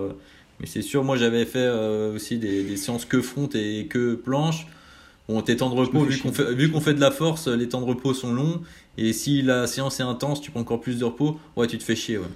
mais 0.61 0.67
c'est 0.67 0.83
sûr, 0.83 1.03
moi 1.05 1.17
j'avais 1.17 1.45
fait 1.45 1.69
aussi 2.15 2.39
des, 2.39 2.63
des 2.63 2.77
séances 2.77 3.05
que 3.05 3.21
front 3.21 3.49
et 3.55 3.87
que 3.89 4.15
planche. 4.15 4.67
Bon, 5.29 5.41
tes 5.41 5.57
temps 5.57 5.71
de 5.71 5.75
repos, 5.75 6.05
vu 6.05 6.19
qu'on 6.19 6.33
fait, 6.33 6.53
vu 6.55 6.71
qu'on 6.71 6.81
fait 6.81 6.93
de 6.95 7.01
la 7.01 7.11
force, 7.11 7.49
les 7.49 7.69
temps 7.69 7.81
de 7.81 7.87
repos 7.87 8.13
sont 8.15 8.33
longs. 8.33 8.61
Et 8.99 9.13
si 9.13 9.41
la 9.43 9.67
séance 9.67 9.99
est 10.01 10.03
intense, 10.05 10.41
tu 10.41 10.51
prends 10.51 10.61
encore 10.61 10.81
plus 10.81 10.99
de 10.99 11.05
repos, 11.05 11.39
ouais, 11.57 11.67
tu 11.67 11.79
te 11.79 11.83
fais 11.85 11.97
chier, 11.97 12.19
ouais. 12.19 12.27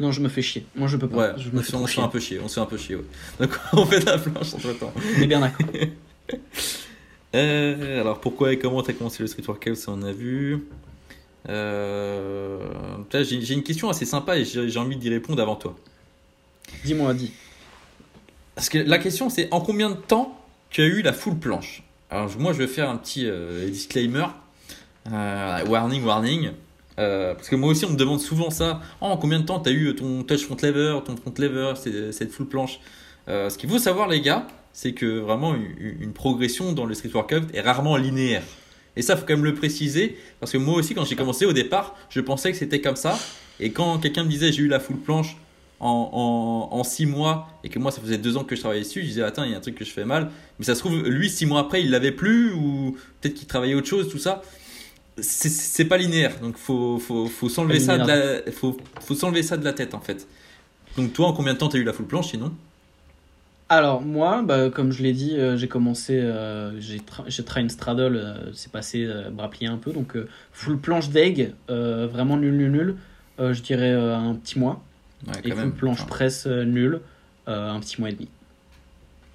Non, 0.00 0.10
je 0.10 0.20
me 0.20 0.28
fais 0.28 0.42
chier. 0.42 0.66
Moi, 0.74 0.88
je 0.88 0.96
peux 0.96 1.08
pas. 1.08 1.16
Ouais, 1.16 1.32
je 1.38 1.48
on 1.50 1.56
me 1.56 1.62
se 1.62 1.66
fais 1.66 1.70
fait- 1.70 1.76
on 1.76 1.78
trop 1.78 1.86
se 1.86 1.90
fait 1.90 1.94
chier. 1.94 2.02
un 2.02 2.08
peu 2.08 2.20
chier, 2.20 2.40
on 2.42 2.48
se 2.48 2.54
fait 2.54 2.60
un 2.60 2.66
peu 2.66 2.76
chier, 2.76 2.96
ouais. 2.96 3.04
Donc 3.38 3.58
on 3.74 3.86
fait 3.86 4.00
de 4.00 4.06
la 4.06 4.18
planche 4.18 4.54
entre 4.54 4.72
temps. 4.78 4.92
On 5.18 5.22
est 5.22 5.26
bien 5.26 5.40
d'accord. 5.40 5.66
Euh, 7.34 8.00
alors 8.02 8.20
pourquoi 8.20 8.52
et 8.52 8.58
comment 8.58 8.82
t'as 8.82 8.92
commencé 8.92 9.22
le 9.22 9.26
street 9.26 9.44
workout, 9.48 9.74
ça 9.74 9.90
on 9.92 10.02
a 10.02 10.12
vu. 10.12 10.66
Euh, 11.48 12.58
j'ai 13.10 13.40
j'ai 13.40 13.54
une 13.54 13.62
question 13.62 13.88
assez 13.88 14.04
sympa 14.04 14.36
et 14.36 14.44
j'ai 14.44 14.68
j'ai 14.68 14.78
envie 14.78 14.96
d'y 14.96 15.08
répondre 15.08 15.40
avant 15.40 15.56
toi. 15.56 15.74
Dis-moi, 16.84 17.14
dis. 17.14 17.32
Parce 18.54 18.68
que 18.68 18.76
la 18.76 18.98
question 18.98 19.30
c'est 19.30 19.48
en 19.50 19.62
combien 19.62 19.88
de 19.88 19.94
temps 19.96 20.38
tu 20.68 20.82
as 20.82 20.86
eu 20.86 21.00
la 21.00 21.14
full 21.14 21.38
planche? 21.38 21.82
Alors 22.12 22.30
moi 22.38 22.52
je 22.52 22.58
vais 22.58 22.66
faire 22.66 22.90
un 22.90 22.98
petit 22.98 23.24
euh, 23.24 23.66
disclaimer. 23.70 24.26
Euh, 25.10 25.64
warning, 25.66 26.04
warning. 26.04 26.50
Euh, 26.98 27.32
parce 27.32 27.48
que 27.48 27.56
moi 27.56 27.70
aussi 27.70 27.86
on 27.86 27.90
me 27.90 27.96
demande 27.96 28.20
souvent 28.20 28.50
ça. 28.50 28.82
Oh, 29.00 29.06
en 29.06 29.16
combien 29.16 29.40
de 29.40 29.46
temps 29.46 29.60
tu 29.60 29.70
as 29.70 29.72
eu 29.72 29.94
ton 29.94 30.22
touch 30.22 30.44
front 30.44 30.58
lever, 30.60 30.98
ton 31.06 31.16
front 31.16 31.32
lever, 31.38 31.72
cette 32.12 32.30
full 32.30 32.46
planche? 32.46 32.80
Ce 33.28 33.56
qu'il 33.56 33.70
faut 33.70 33.78
savoir 33.78 34.08
les 34.08 34.20
gars, 34.20 34.46
c'est 34.74 34.92
que 34.92 35.20
vraiment 35.20 35.54
une, 35.54 35.96
une 36.00 36.12
progression 36.12 36.74
dans 36.74 36.84
le 36.84 36.92
street 36.92 37.12
workout 37.14 37.44
est 37.54 37.62
rarement 37.62 37.96
linéaire. 37.96 38.42
Et 38.94 39.00
ça 39.00 39.16
faut 39.16 39.24
quand 39.26 39.34
même 39.34 39.44
le 39.44 39.54
préciser 39.54 40.18
parce 40.38 40.52
que 40.52 40.58
moi 40.58 40.74
aussi 40.74 40.94
quand 40.94 41.06
j'ai 41.06 41.16
commencé 41.16 41.46
au 41.46 41.54
départ, 41.54 41.96
je 42.10 42.20
pensais 42.20 42.52
que 42.52 42.58
c'était 42.58 42.82
comme 42.82 42.96
ça. 42.96 43.18
Et 43.58 43.70
quand 43.70 43.98
quelqu'un 44.00 44.24
me 44.24 44.28
disait 44.28 44.52
j'ai 44.52 44.64
eu 44.64 44.68
la 44.68 44.80
full 44.80 44.98
planche 44.98 45.38
en, 45.82 46.68
en, 46.72 46.78
en 46.78 46.84
six 46.84 47.06
mois 47.06 47.48
et 47.64 47.68
que 47.68 47.78
moi 47.78 47.90
ça 47.90 48.00
faisait 48.00 48.18
deux 48.18 48.36
ans 48.36 48.44
que 48.44 48.56
je 48.56 48.60
travaillais 48.60 48.84
dessus, 48.84 49.02
je 49.02 49.06
disais 49.06 49.22
attends 49.22 49.44
il 49.44 49.50
y 49.52 49.54
a 49.54 49.58
un 49.58 49.60
truc 49.60 49.74
que 49.74 49.84
je 49.84 49.90
fais 49.90 50.04
mal. 50.04 50.30
Mais 50.58 50.64
ça 50.64 50.74
se 50.74 50.80
trouve 50.80 51.02
lui 51.08 51.28
six 51.30 51.46
mois 51.46 51.60
après 51.60 51.82
il 51.82 51.90
l'avait 51.90 52.12
plus 52.12 52.52
ou 52.54 52.96
peut-être 53.20 53.34
qu'il 53.34 53.48
travaillait 53.48 53.74
autre 53.74 53.88
chose 53.88 54.08
tout 54.08 54.18
ça. 54.18 54.42
C'est- 55.18 55.84
pas 55.86 55.98
linéaire 55.98 56.40
donc 56.40 56.56
faut 56.56 56.98
faut, 56.98 57.26
faut 57.26 57.48
s'enlever 57.48 57.80
ça 57.80 57.98
de 57.98 58.06
la 58.08 58.52
faut, 58.52 58.76
faut 59.00 59.14
s'enlever 59.14 59.42
ça 59.42 59.56
de 59.58 59.64
la 59.64 59.72
tête 59.74 59.94
en 59.94 60.00
fait. 60.00 60.26
Donc 60.96 61.12
toi 61.12 61.28
en 61.28 61.32
combien 61.34 61.54
de 61.54 61.58
temps 61.58 61.68
t'as 61.68 61.78
eu 61.78 61.84
la 61.84 61.92
full 61.92 62.06
planche 62.06 62.30
sinon? 62.30 62.52
Alors, 63.68 64.02
moi, 64.02 64.42
bah, 64.42 64.68
comme 64.70 64.92
je 64.92 65.02
l'ai 65.02 65.12
dit, 65.14 65.36
euh, 65.38 65.56
j'ai 65.56 65.66
commencé, 65.68 66.18
euh, 66.20 66.78
j'ai 66.78 67.00
tra 67.00 67.24
straddle, 67.68 68.16
euh, 68.16 68.52
c'est 68.52 68.70
passé 68.70 69.08
bras 69.32 69.48
pliés 69.48 69.68
un 69.68 69.78
peu, 69.78 69.92
donc 69.92 70.16
full 70.52 70.78
planche 70.78 71.08
d'egg, 71.08 71.54
vraiment 71.68 72.36
nul, 72.36 72.54
nul, 72.56 72.70
nul. 72.70 72.96
Je 73.38 73.60
dirais 73.62 73.92
un 73.92 74.34
petit 74.34 74.58
mois. 74.58 74.84
Ouais, 75.26 75.34
Et 75.44 75.54
même. 75.54 75.72
planche 75.72 76.00
Enfin, 76.00 76.08
presse 76.08 76.46
euh, 76.46 76.64
nul, 76.64 77.00
euh, 77.48 77.70
un 77.70 77.78
petit 77.80 78.00
mois 78.00 78.10
et 78.10 78.12
demi. 78.12 78.28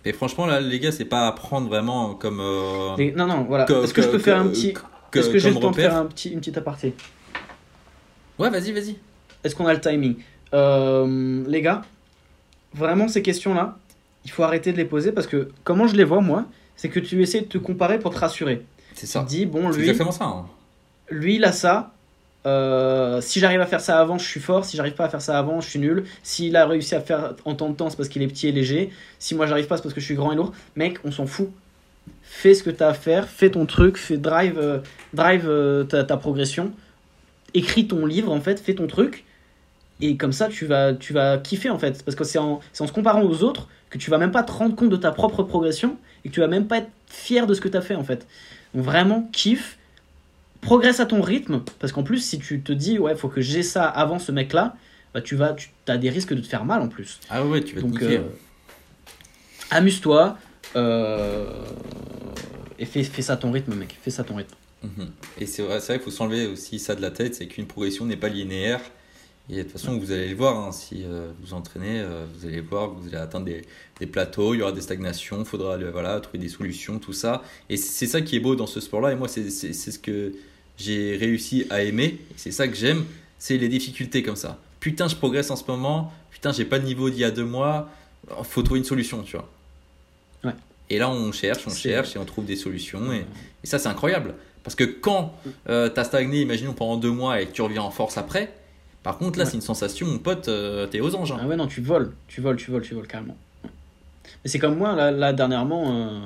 Et 0.06 0.14
franchement 0.14 0.46
là 0.46 0.60
les 0.62 0.80
gars 0.80 0.92
c'est 0.92 1.06
pas 1.06 1.28
à 1.28 1.32
prendre 1.34 1.68
vraiment 1.68 2.14
comme 2.16 2.40
euh, 2.40 2.96
non, 3.16 3.28
non, 3.28 3.44
voilà. 3.44 3.66
Est-ce 3.66 3.94
que 3.94 4.02
je 4.02 4.08
que- 4.08 4.12
peux 4.14 4.20
faire 4.20 4.40
un 4.40 4.48
petit. 4.48 4.74
Est-ce 5.14 5.30
que 5.30 5.38
j'ai 5.40 5.50
le 5.52 5.60
temps 5.60 5.72
de 5.72 5.76
faire 5.76 5.96
un 5.96 6.06
petit, 6.06 6.30
une 6.30 6.40
petite 6.40 6.58
aparté 6.58 6.94
Ouais 8.40 8.50
vas-y 8.50 8.72
vas-y. 8.72 8.98
Est-ce 9.44 9.56
qu'on 9.56 9.66
a 9.68 9.74
le 9.74 9.82
timing 9.82 10.16
Euh, 10.54 11.44
Les 11.48 11.62
gars, 11.62 11.82
vraiment 12.74 13.08
ces 13.08 13.22
questions-là, 13.22 13.78
il 14.26 14.32
faut 14.32 14.44
arrêter 14.44 14.72
de 14.72 14.78
les 14.78 14.86
poser 14.86 15.12
parce 15.12 15.28
que 15.28 15.50
comment 15.64 15.88
je 15.88 15.96
les 15.96 16.04
vois 16.04 16.22
moi, 16.22 16.46
c'est 16.76 16.90
que 16.90 17.00
tu 17.00 17.22
essaies 17.22 17.42
de 17.42 17.48
te 17.48 17.58
comparer 17.58 18.00
pour 18.00 18.14
te 18.14 18.20
rassurer. 18.20 18.66
C'est 18.94 19.02
Tu 19.06 19.12
ça. 19.12 19.22
te 19.24 19.28
dis, 19.30 19.46
bon, 19.46 19.72
C'est 19.72 19.78
lui, 19.80 19.84
exactement 19.90 20.12
ça. 20.12 20.26
hein. 20.26 20.46
lui 21.10 21.36
il 21.36 21.46
a 21.46 21.52
ça. 21.52 21.94
Euh, 22.48 23.20
si 23.20 23.40
j'arrive 23.42 23.60
à 23.60 23.66
faire 23.66 23.82
ça 23.82 24.00
avant, 24.00 24.18
je 24.18 24.26
suis 24.26 24.40
fort. 24.40 24.64
Si 24.64 24.78
j'arrive 24.78 24.94
pas 24.94 25.06
à 25.06 25.10
faire 25.10 25.22
ça 25.22 25.38
avant, 25.38 25.60
je 25.60 25.70
suis 25.70 25.80
nul. 25.80 26.06
S'il 26.24 26.56
a 26.56 26.66
réussi 26.66 26.96
à 26.96 27.02
faire 27.02 27.34
en 27.46 27.56
temps 27.56 27.70
de 27.70 27.76
temps, 27.76 27.90
c'est 27.90 27.98
parce 27.98 28.08
qu'il 28.10 28.22
est 28.22 28.28
petit 28.28 28.48
et 28.48 28.52
léger. 28.52 28.92
Si 29.20 29.36
moi 29.36 29.46
j'arrive 29.48 29.68
pas, 29.68 29.76
c'est 29.76 29.84
parce 29.84 29.94
que 29.94 30.00
je 30.00 30.06
suis 30.06 30.16
grand 30.16 30.32
et 30.32 30.36
lourd. 30.36 30.54
Mec, 30.76 31.00
on 31.04 31.12
s'en 31.12 31.26
fout. 31.26 31.50
Fais 32.24 32.54
ce 32.54 32.64
que 32.64 32.70
tu 32.70 32.84
as 32.84 32.90
à 32.90 32.94
faire, 32.94 33.28
fais 33.28 33.50
ton 33.50 33.66
truc, 33.66 33.98
fais 33.98 34.18
drive, 34.18 34.58
euh, 34.58 34.80
drive 35.14 35.46
euh, 35.48 35.84
ta, 35.84 36.18
progression. 36.18 36.72
Écris 37.54 37.88
ton 37.88 38.06
livre 38.06 38.32
en 38.32 38.40
fait, 38.40 38.60
fais 38.60 38.76
ton 38.76 38.88
truc. 38.88 39.26
Et 40.00 40.16
comme 40.16 40.32
ça, 40.32 40.48
tu 40.48 40.66
vas, 40.66 40.94
tu 40.94 41.12
vas 41.12 41.38
kiffer 41.38 41.70
en 41.70 41.80
fait. 41.80 42.04
Parce 42.06 42.16
que 42.16 42.24
c'est 42.24 42.40
en, 42.40 42.62
en 42.80 42.88
se 42.88 42.94
comparant 42.94 43.24
aux 43.24 43.44
autres 43.44 43.68
que 43.90 43.98
tu 43.98 44.10
vas 44.10 44.18
même 44.18 44.32
pas 44.32 44.44
te 44.44 44.52
rendre 44.52 44.76
compte 44.76 44.90
de 44.90 44.98
ta 44.98 45.12
propre 45.12 45.44
progression 45.44 45.98
et 46.24 46.30
que 46.30 46.34
tu 46.34 46.40
vas 46.40 46.48
même 46.48 46.68
pas 46.68 46.78
être 46.78 46.90
fier 47.08 47.46
de 47.46 47.54
ce 47.54 47.62
que 47.62 47.68
tu 47.68 47.78
as 47.78 47.82
fait 47.82 47.96
en 47.96 48.04
fait. 48.04 48.26
Donc 48.74 48.84
vraiment, 48.86 49.28
kiffe 49.34 49.78
progresse 50.62 51.00
à 51.00 51.06
ton 51.06 51.22
rythme 51.22 51.62
parce 51.80 51.92
qu'en 51.94 52.04
plus 52.04 52.20
si 52.20 52.40
tu 52.40 52.62
te 52.62 52.72
dis 52.72 53.00
ouais 53.00 53.16
faut 53.16 53.30
que 53.30 53.42
j'ai 53.42 53.64
ça 53.64 53.86
avant 53.86 54.20
ce 54.20 54.32
mec 54.32 54.54
là 54.54 54.76
bah 55.14 55.22
tu 55.22 55.36
vas 55.36 55.54
tu 55.54 55.70
as 55.88 55.98
des 55.98 56.10
risques 56.10 56.34
de 56.34 56.42
te 56.42 56.48
faire 56.48 56.66
mal 56.66 56.82
en 56.82 56.88
plus 56.88 57.20
Ah 57.30 57.46
ouais 57.46 57.64
tu 57.64 57.76
vas 57.76 57.82
te 57.82 57.86
donc 57.88 58.02
niquer. 58.02 58.18
euh, 58.18 58.24
amuse-toi 59.72 60.38
euh, 60.76 61.50
et 62.80 62.86
fais, 62.86 63.04
fais 63.04 63.22
ça 63.22 63.34
à 63.34 63.38
ton 63.38 63.52
rythme 63.52 63.76
mec 63.76 63.98
fais 64.02 64.12
ça 64.12 64.22
à 64.22 64.26
ton 64.26 64.36
rythme 64.36 64.56
Mhm. 64.84 65.10
Et 65.40 65.48
c'est 65.48 65.64
vrai, 65.64 65.80
qu'il 65.80 66.00
faut 66.02 66.12
s'enlever 66.12 66.46
aussi 66.46 66.78
ça 66.78 66.94
de 66.94 67.02
la 67.02 67.10
tête, 67.10 67.34
c'est 67.34 67.48
qu'une 67.48 67.66
progression 67.66 68.06
n'est 68.06 68.16
pas 68.16 68.30
linéaire. 68.30 68.80
Et 69.50 69.56
de 69.58 69.62
toute 69.64 69.72
façon, 69.72 69.98
vous 69.98 70.12
allez 70.12 70.28
le 70.30 70.36
voir, 70.36 70.56
hein, 70.56 70.72
si 70.72 71.04
euh, 71.04 71.32
vous 71.42 71.56
entraînez, 71.56 72.00
euh, 72.00 72.28
vous 72.36 72.46
allez 72.46 72.62
voir, 72.62 72.92
vous 72.92 73.08
allez 73.08 73.18
atteindre 73.18 73.46
des, 73.46 73.64
des 74.00 74.06
plateaux, 74.06 74.54
il 74.54 74.60
y 74.60 74.62
aura 74.62 74.72
des 74.72 74.82
stagnations, 74.82 75.40
il 75.40 75.46
faudra 75.46 75.78
euh, 75.78 75.90
voilà, 75.92 76.20
trouver 76.20 76.38
des 76.38 76.48
solutions, 76.48 77.00
tout 77.00 77.12
ça. 77.12 77.42
Et 77.70 77.76
c'est 77.76 78.06
ça 78.06 78.22
qui 78.22 78.36
est 78.36 78.40
beau 78.40 78.56
dans 78.56 78.68
ce 78.68 78.80
sport-là. 78.80 79.14
Et 79.14 79.16
moi, 79.16 79.28
c'est 79.28 79.50
ce 79.50 79.98
que 79.98 80.34
j'ai 80.78 81.18
réussi 81.18 81.66
à 81.70 81.82
aimer. 81.84 82.20
Et 82.32 82.34
C'est 82.38 82.52
ça 82.52 82.68
que 82.68 82.76
j'aime, 82.76 83.06
c'est 83.38 83.58
les 83.58 83.68
difficultés 83.70 84.24
comme 84.24 84.36
ça. 84.36 84.58
Putain, 84.80 85.08
je 85.08 85.16
progresse 85.16 85.50
en 85.52 85.56
ce 85.56 85.64
moment. 85.68 86.14
Putain, 86.32 86.52
j'ai 86.52 86.66
pas 86.66 86.78
le 86.78 86.84
niveau 86.86 87.10
d'il 87.10 87.20
y 87.20 87.24
a 87.24 87.32
deux 87.32 87.46
mois. 87.46 87.90
Faut 88.44 88.62
trouver 88.62 88.80
une 88.80 88.86
solution, 88.86 89.24
tu 89.24 89.36
vois. 89.38 89.50
Ouais. 90.44 90.54
Et 90.90 91.00
là, 91.00 91.10
on 91.10 91.32
cherche, 91.32 91.64
on 91.68 91.72
cherche 91.74 92.16
et 92.16 92.20
on 92.20 92.26
trouve 92.26 92.46
des 92.46 92.56
solutions. 92.56 93.12
Et, 93.12 93.26
et 93.64 93.68
ça, 93.68 93.80
c'est 93.80 93.90
incroyable. 93.90 94.36
Parce 94.64 94.76
que 94.76 94.84
quand 94.84 95.34
euh, 95.70 95.90
t'as 95.90 96.04
stagné, 96.04 96.42
imaginons 96.42 96.74
pendant 96.74 96.98
deux 96.98 97.12
mois 97.12 97.42
et 97.42 97.48
que 97.48 97.52
tu 97.54 97.62
reviens 97.62 97.82
en 97.84 97.92
force 97.92 98.18
après, 98.18 98.54
par 99.02 99.18
contre, 99.18 99.40
là, 99.40 99.46
Ouais. 99.46 99.50
c'est 99.50 99.56
une 99.56 99.62
sensation, 99.62 100.06
mon 100.08 100.18
pote, 100.20 100.50
euh, 100.50 100.86
t'es 100.88 101.00
aux 101.00 101.16
anges. 101.16 101.32
hein. 101.32 101.38
ah 101.42 101.48
ouais 101.48 101.56
non 101.56 101.68
tu 101.68 101.80
voles 101.82 102.12
tu 102.28 102.42
voles 102.42 102.58
tu 102.58 102.70
voles 102.72 102.82
tu 102.82 102.94
voles 102.94 103.08
carrément 103.08 103.38
mais 103.64 104.50
c'est 104.50 104.60
comme 104.60 104.76
moi 104.76 104.94
là, 104.94 105.10
là, 105.12 105.32
dernièrement 105.32 105.84
euh, 105.96 106.20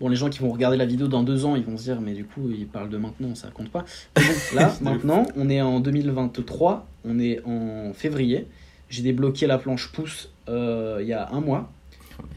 bon 0.00 0.08
les 0.08 0.16
gens 0.16 0.28
qui 0.28 0.40
vont 0.40 0.50
regarder 0.50 0.76
la 0.76 0.86
vidéo 0.86 1.08
dans 1.08 1.22
deux 1.22 1.44
ans 1.44 1.56
ils 1.56 1.64
vont 1.64 1.76
se 1.76 1.84
dire 1.84 2.00
mais 2.00 2.12
du 2.12 2.24
coup 2.24 2.50
ils 2.50 2.66
parlent 2.66 2.90
de 2.90 2.98
maintenant 2.98 3.34
ça 3.34 3.48
compte 3.48 3.70
pas 3.70 3.84
là 4.54 4.74
maintenant 4.80 5.26
on 5.36 5.48
est 5.48 5.60
en 5.60 5.80
2023 5.80 6.86
on 7.04 7.18
est 7.18 7.40
en 7.44 7.92
février 7.94 8.46
j'ai 8.90 9.02
débloqué 9.02 9.46
la 9.46 9.58
planche 9.58 9.92
pouce 9.92 10.30
euh, 10.48 10.98
il 11.00 11.06
y 11.06 11.12
a 11.12 11.30
un 11.32 11.40
mois 11.40 11.70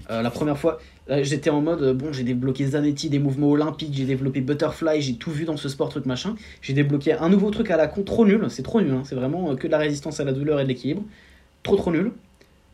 Euh, 0.09 0.21
la 0.21 0.31
première 0.31 0.57
fois, 0.57 0.79
j'étais 1.21 1.49
en 1.51 1.61
mode, 1.61 1.95
bon, 1.95 2.11
j'ai 2.11 2.23
débloqué 2.23 2.65
Zanetti, 2.65 3.09
des 3.09 3.19
mouvements 3.19 3.51
olympiques, 3.51 3.93
j'ai 3.93 4.05
développé 4.05 4.41
Butterfly, 4.41 5.01
j'ai 5.01 5.15
tout 5.15 5.31
vu 5.31 5.45
dans 5.45 5.57
ce 5.57 5.69
sport, 5.69 5.89
truc 5.89 6.05
machin. 6.05 6.35
J'ai 6.61 6.73
débloqué 6.73 7.13
un 7.13 7.29
nouveau 7.29 7.51
truc 7.51 7.69
à 7.69 7.77
la 7.77 7.87
con, 7.87 8.03
trop 8.03 8.25
nul, 8.25 8.45
c'est 8.49 8.63
trop 8.63 8.81
nul, 8.81 8.91
hein, 8.91 9.03
c'est 9.05 9.15
vraiment 9.15 9.51
euh, 9.51 9.55
que 9.55 9.67
de 9.67 9.71
la 9.71 9.77
résistance 9.77 10.19
à 10.19 10.23
la 10.23 10.33
douleur 10.33 10.59
et 10.59 10.63
de 10.63 10.69
l'équilibre. 10.69 11.03
Trop, 11.63 11.75
trop 11.75 11.91
nul. 11.91 12.11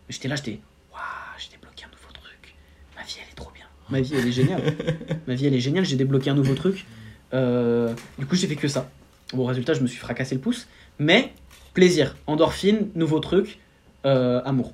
J'étais 0.10 0.28
là, 0.28 0.36
j'étais, 0.36 0.60
waouh, 0.94 1.02
j'ai 1.40 1.50
débloqué 1.50 1.84
un 1.86 1.92
nouveau 1.92 2.12
truc. 2.14 2.56
Ma 2.96 3.04
vie, 3.04 3.18
elle 3.22 3.32
est 3.32 3.36
trop 3.36 3.52
bien. 3.54 3.66
Ma 3.94 4.02
vie, 4.02 4.16
elle 4.16 4.28
est 4.28 4.32
géniale. 4.32 4.76
Ma 5.28 5.36
vie, 5.36 5.46
elle 5.46 5.54
est 5.54 5.60
géniale, 5.60 5.86
j'ai 5.86 5.96
débloqué 5.96 6.30
un 6.30 6.34
nouveau 6.34 6.56
truc. 6.56 6.86
Euh, 7.34 7.94
du 8.18 8.26
coup, 8.26 8.36
j'ai 8.36 8.48
fait 8.48 8.56
que 8.56 8.68
ça. 8.68 8.90
Bon, 9.34 9.46
résultat, 9.46 9.76
je 9.76 9.82
me 9.82 9.88
suis 9.88 10.00
fracassé 10.00 10.34
le 10.34 10.42
pouce. 10.42 10.68
Mais, 10.98 11.32
plaisir, 11.76 12.16
endorphine, 12.26 12.90
nouveau 12.96 13.20
truc, 13.20 13.60
euh, 14.06 14.42
amour. 14.46 14.74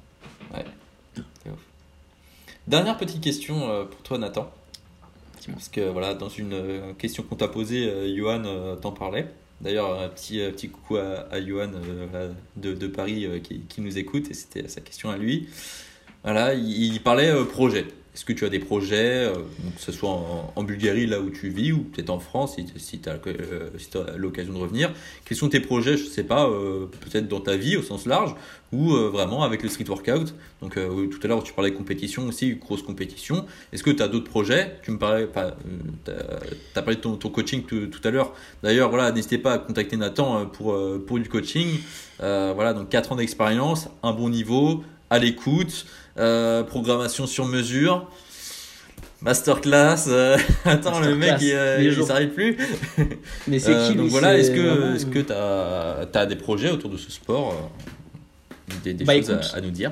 Dernière 2.68 2.98
petite 2.98 3.22
question 3.22 3.70
euh, 3.70 3.84
pour 3.84 4.02
toi, 4.04 4.18
Nathan. 4.18 4.52
Parce 5.52 5.68
que 5.68 5.82
voilà, 5.90 6.14
dans 6.14 6.30
une 6.30 6.94
question 6.98 7.24
qu'on 7.24 7.36
t'a 7.36 7.48
posée, 7.48 8.16
Johan 8.16 8.76
t'en 8.82 8.92
parlait. 8.92 9.28
D'ailleurs, 9.62 10.00
un 10.00 10.08
petit, 10.08 10.40
petit 10.52 10.70
coucou 10.70 10.98
à, 10.98 11.28
à 11.32 11.42
Johan 11.42 11.72
euh, 11.74 12.32
de, 12.56 12.74
de 12.74 12.88
Paris 12.88 13.26
euh, 13.26 13.40
qui, 13.40 13.60
qui 13.68 13.82
nous 13.82 13.98
écoute, 13.98 14.32
et 14.32 14.34
c'était 14.34 14.68
sa 14.70 14.80
question 14.80 15.10
à 15.10 15.18
lui. 15.18 15.50
Voilà, 16.24 16.54
il, 16.54 16.94
il 16.94 17.02
parlait 17.02 17.30
euh, 17.30 17.44
projet. 17.44 17.88
Est-ce 18.14 18.26
que 18.26 18.34
tu 18.34 18.46
as 18.46 18.50
des 18.50 18.60
projets, 18.60 19.26
euh, 19.26 19.34
que 19.76 19.82
ce 19.82 19.92
soit 19.92 20.10
en, 20.56 20.64
Bulgarie, 20.64 21.08
là 21.08 21.20
où 21.20 21.30
tu 21.30 21.50
vis, 21.50 21.72
ou 21.72 21.84
peut-être 21.84 22.10
en 22.10 22.20
France, 22.20 22.56
si, 22.56 22.66
si 22.78 23.00
tu 23.00 23.10
as, 23.10 23.20
l'occasion 24.18 24.54
de 24.54 24.58
revenir 24.58 24.92
Quels 25.26 25.38
sont 25.38 25.50
tes 25.50 25.60
projets, 25.60 25.98
je 25.98 26.06
sais 26.06 26.24
pas, 26.24 26.48
euh, 26.48 26.88
peut-être 27.02 27.28
dans 27.28 27.40
ta 27.40 27.56
vie 27.56 27.78
au 27.78 27.82
sens 27.82 28.06
large, 28.06 28.36
ou 28.72 28.94
euh, 28.94 29.10
vraiment 29.10 29.44
avec 29.44 29.64
le 29.64 29.70
street 29.70 29.86
workout? 29.88 30.34
Donc 30.62 30.78
euh, 30.78 31.08
tout 31.08 31.20
à 31.24 31.28
l'heure, 31.28 31.44
tu 31.44 31.54
parlais 31.54 31.72
de 31.72 31.76
compétition 31.76 32.28
aussi, 32.28 32.56
grosse 32.56 32.84
compétition. 32.84 33.46
Est-ce 33.72 33.84
que 33.84 33.92
tu 33.92 34.04
as 34.04 34.08
d'autres 34.08 34.30
projets? 34.30 34.78
Tu 34.84 34.92
me 34.92 34.98
parlais, 34.98 35.26
pas, 35.26 35.56
as, 36.76 36.82
parlé 36.82 36.96
de 36.96 37.02
ton, 37.02 37.30
coaching 37.30 37.64
tout, 37.64 38.02
à 38.04 38.12
l'heure. 38.12 38.34
D'ailleurs, 38.62 38.90
voilà, 38.90 39.12
n'hésitez 39.12 39.38
pas 39.38 39.54
à 39.54 39.58
contacter 39.58 39.98
Nathan 39.98 40.40
euh, 40.40 40.46
pour, 40.46 40.74
euh, 40.74 41.04
pour 41.06 41.20
du 41.20 41.30
coaching. 41.30 41.80
Euh, 42.22 42.52
voilà, 42.54 42.74
donc 42.74 42.90
4 42.90 43.14
ans 43.14 43.16
d'expérience, 43.16 43.88
un 44.04 44.12
bon 44.12 44.30
niveau, 44.30 44.84
à 45.10 45.20
l'écoute, 45.20 45.86
euh, 46.20 46.64
programmation 46.64 47.26
sur 47.28 47.46
mesure. 47.46 48.10
Masterclass, 49.22 50.06
euh, 50.08 50.38
attends 50.66 51.00
le 51.02 51.14
mec 51.14 51.36
il, 51.42 51.52
euh, 51.54 51.82
il 51.82 52.30
plus. 52.30 52.58
Mais 53.48 53.60
c'est 53.60 53.74
Euh, 53.74 53.88
qui 53.90 53.96
donc 53.96 54.08
voilà, 54.08 54.38
est-ce 54.38 54.52
que 54.52 54.96
est-ce 54.96 55.06
que 55.06 55.20
tu 55.20 55.34
as, 56.18 56.26
des 56.26 56.36
projets 56.38 56.70
autour 56.72 56.90
de 56.90 56.98
ce 56.98 57.12
sport 57.12 57.70
Des, 58.84 58.94
des 58.94 59.04
Bah, 59.04 59.16
choses 59.18 59.30
écoute. 59.32 59.52
à, 59.54 59.58
à 59.58 59.62
nous 59.62 59.72
dire? 59.72 59.92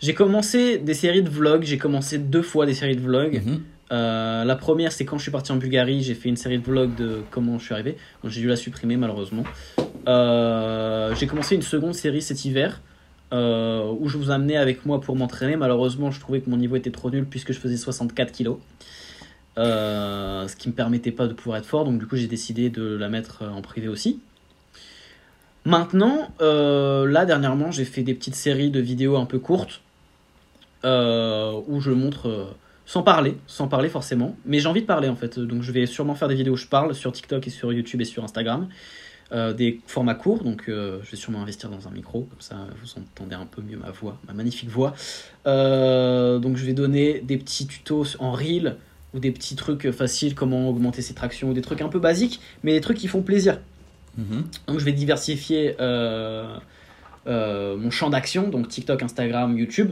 J'ai 0.00 0.14
commencé 0.14 0.78
des 0.78 0.94
séries 0.94 1.22
de 1.22 1.30
vlogs, 1.30 1.64
j'ai 1.64 1.78
commencé 1.78 2.18
deux 2.18 2.42
fois 2.42 2.66
des 2.66 2.74
séries 2.74 2.96
de 2.96 3.00
vlogs. 3.00 3.42
Mhm. 3.44 3.62
Euh, 3.92 4.44
la 4.44 4.56
première, 4.56 4.92
c'est 4.92 5.04
quand 5.04 5.16
je 5.18 5.22
suis 5.22 5.30
parti 5.30 5.52
en 5.52 5.56
Bulgarie, 5.56 6.02
j'ai 6.02 6.14
fait 6.14 6.28
une 6.28 6.36
série 6.36 6.58
de 6.58 6.64
vlogs 6.64 6.94
de 6.96 7.22
comment 7.30 7.58
je 7.58 7.64
suis 7.64 7.74
arrivé. 7.74 7.96
Donc, 8.22 8.32
j'ai 8.32 8.40
dû 8.40 8.48
la 8.48 8.56
supprimer 8.56 8.96
malheureusement. 8.96 9.44
Euh, 10.08 11.14
j'ai 11.14 11.26
commencé 11.26 11.54
une 11.54 11.62
seconde 11.62 11.94
série 11.94 12.22
cet 12.22 12.44
hiver 12.44 12.80
euh, 13.32 13.92
où 13.98 14.08
je 14.08 14.18
vous 14.18 14.30
amenais 14.30 14.56
avec 14.56 14.86
moi 14.86 15.00
pour 15.00 15.16
m'entraîner. 15.16 15.56
Malheureusement, 15.56 16.10
je 16.10 16.20
trouvais 16.20 16.40
que 16.40 16.50
mon 16.50 16.56
niveau 16.56 16.76
était 16.76 16.90
trop 16.90 17.10
nul 17.10 17.26
puisque 17.26 17.52
je 17.52 17.58
faisais 17.58 17.76
64 17.76 18.32
kilos. 18.32 18.58
Euh, 19.58 20.46
ce 20.48 20.56
qui 20.56 20.68
me 20.68 20.74
permettait 20.74 21.12
pas 21.12 21.26
de 21.26 21.32
pouvoir 21.32 21.58
être 21.58 21.66
fort. 21.66 21.84
Donc, 21.84 21.98
du 21.98 22.06
coup, 22.06 22.16
j'ai 22.16 22.26
décidé 22.26 22.68
de 22.68 22.82
la 22.82 23.08
mettre 23.08 23.42
en 23.42 23.62
privé 23.62 23.88
aussi. 23.88 24.20
Maintenant, 25.66 26.28
euh, 26.40 27.10
là 27.10 27.26
dernièrement, 27.26 27.72
j'ai 27.72 27.84
fait 27.84 28.04
des 28.04 28.14
petites 28.14 28.36
séries 28.36 28.70
de 28.70 28.78
vidéos 28.78 29.16
un 29.16 29.26
peu 29.26 29.40
courtes 29.40 29.80
euh, 30.84 31.60
où 31.66 31.80
je 31.80 31.90
montre 31.90 32.28
euh, 32.28 32.44
sans 32.86 33.02
parler, 33.02 33.36
sans 33.48 33.66
parler 33.66 33.88
forcément, 33.88 34.36
mais 34.44 34.60
j'ai 34.60 34.68
envie 34.68 34.82
de 34.82 34.86
parler 34.86 35.08
en 35.08 35.16
fait. 35.16 35.40
Donc 35.40 35.62
je 35.62 35.72
vais 35.72 35.86
sûrement 35.86 36.14
faire 36.14 36.28
des 36.28 36.36
vidéos 36.36 36.52
où 36.52 36.56
je 36.56 36.68
parle 36.68 36.94
sur 36.94 37.10
TikTok 37.10 37.48
et 37.48 37.50
sur 37.50 37.72
YouTube 37.72 38.00
et 38.00 38.04
sur 38.04 38.22
Instagram, 38.22 38.68
Euh, 39.32 39.52
des 39.52 39.80
formats 39.88 40.14
courts. 40.14 40.44
Donc 40.44 40.68
euh, 40.68 41.00
je 41.02 41.10
vais 41.10 41.16
sûrement 41.16 41.42
investir 41.42 41.68
dans 41.68 41.88
un 41.88 41.90
micro, 41.90 42.22
comme 42.22 42.40
ça 42.40 42.68
vous 42.80 43.00
entendez 43.00 43.34
un 43.34 43.46
peu 43.46 43.60
mieux 43.60 43.76
ma 43.76 43.90
voix, 43.90 44.18
ma 44.28 44.32
magnifique 44.32 44.68
voix. 44.68 44.94
Euh, 45.48 46.38
donc 46.38 46.56
je 46.56 46.64
vais 46.64 46.74
donner 46.74 47.20
des 47.20 47.36
petits 47.36 47.66
tutos 47.66 48.16
en 48.20 48.30
reel 48.30 48.76
ou 49.14 49.18
des 49.18 49.32
petits 49.32 49.56
trucs 49.56 49.90
faciles, 49.90 50.36
comment 50.36 50.68
augmenter 50.68 51.02
ses 51.02 51.14
tractions, 51.14 51.50
ou 51.50 51.54
des 51.54 51.62
trucs 51.62 51.80
un 51.80 51.88
peu 51.88 51.98
basiques, 51.98 52.40
mais 52.62 52.72
des 52.72 52.80
trucs 52.80 52.98
qui 52.98 53.08
font 53.08 53.22
plaisir. 53.22 53.58
Mhm. 54.16 54.44
Donc 54.68 54.78
je 54.78 54.84
vais 54.84 54.92
diversifier 54.92 55.74
mon 57.26 57.90
champ 57.90 58.10
d'action, 58.10 58.48
donc 58.48 58.68
TikTok, 58.68 59.02
Instagram, 59.02 59.58
YouTube. 59.58 59.90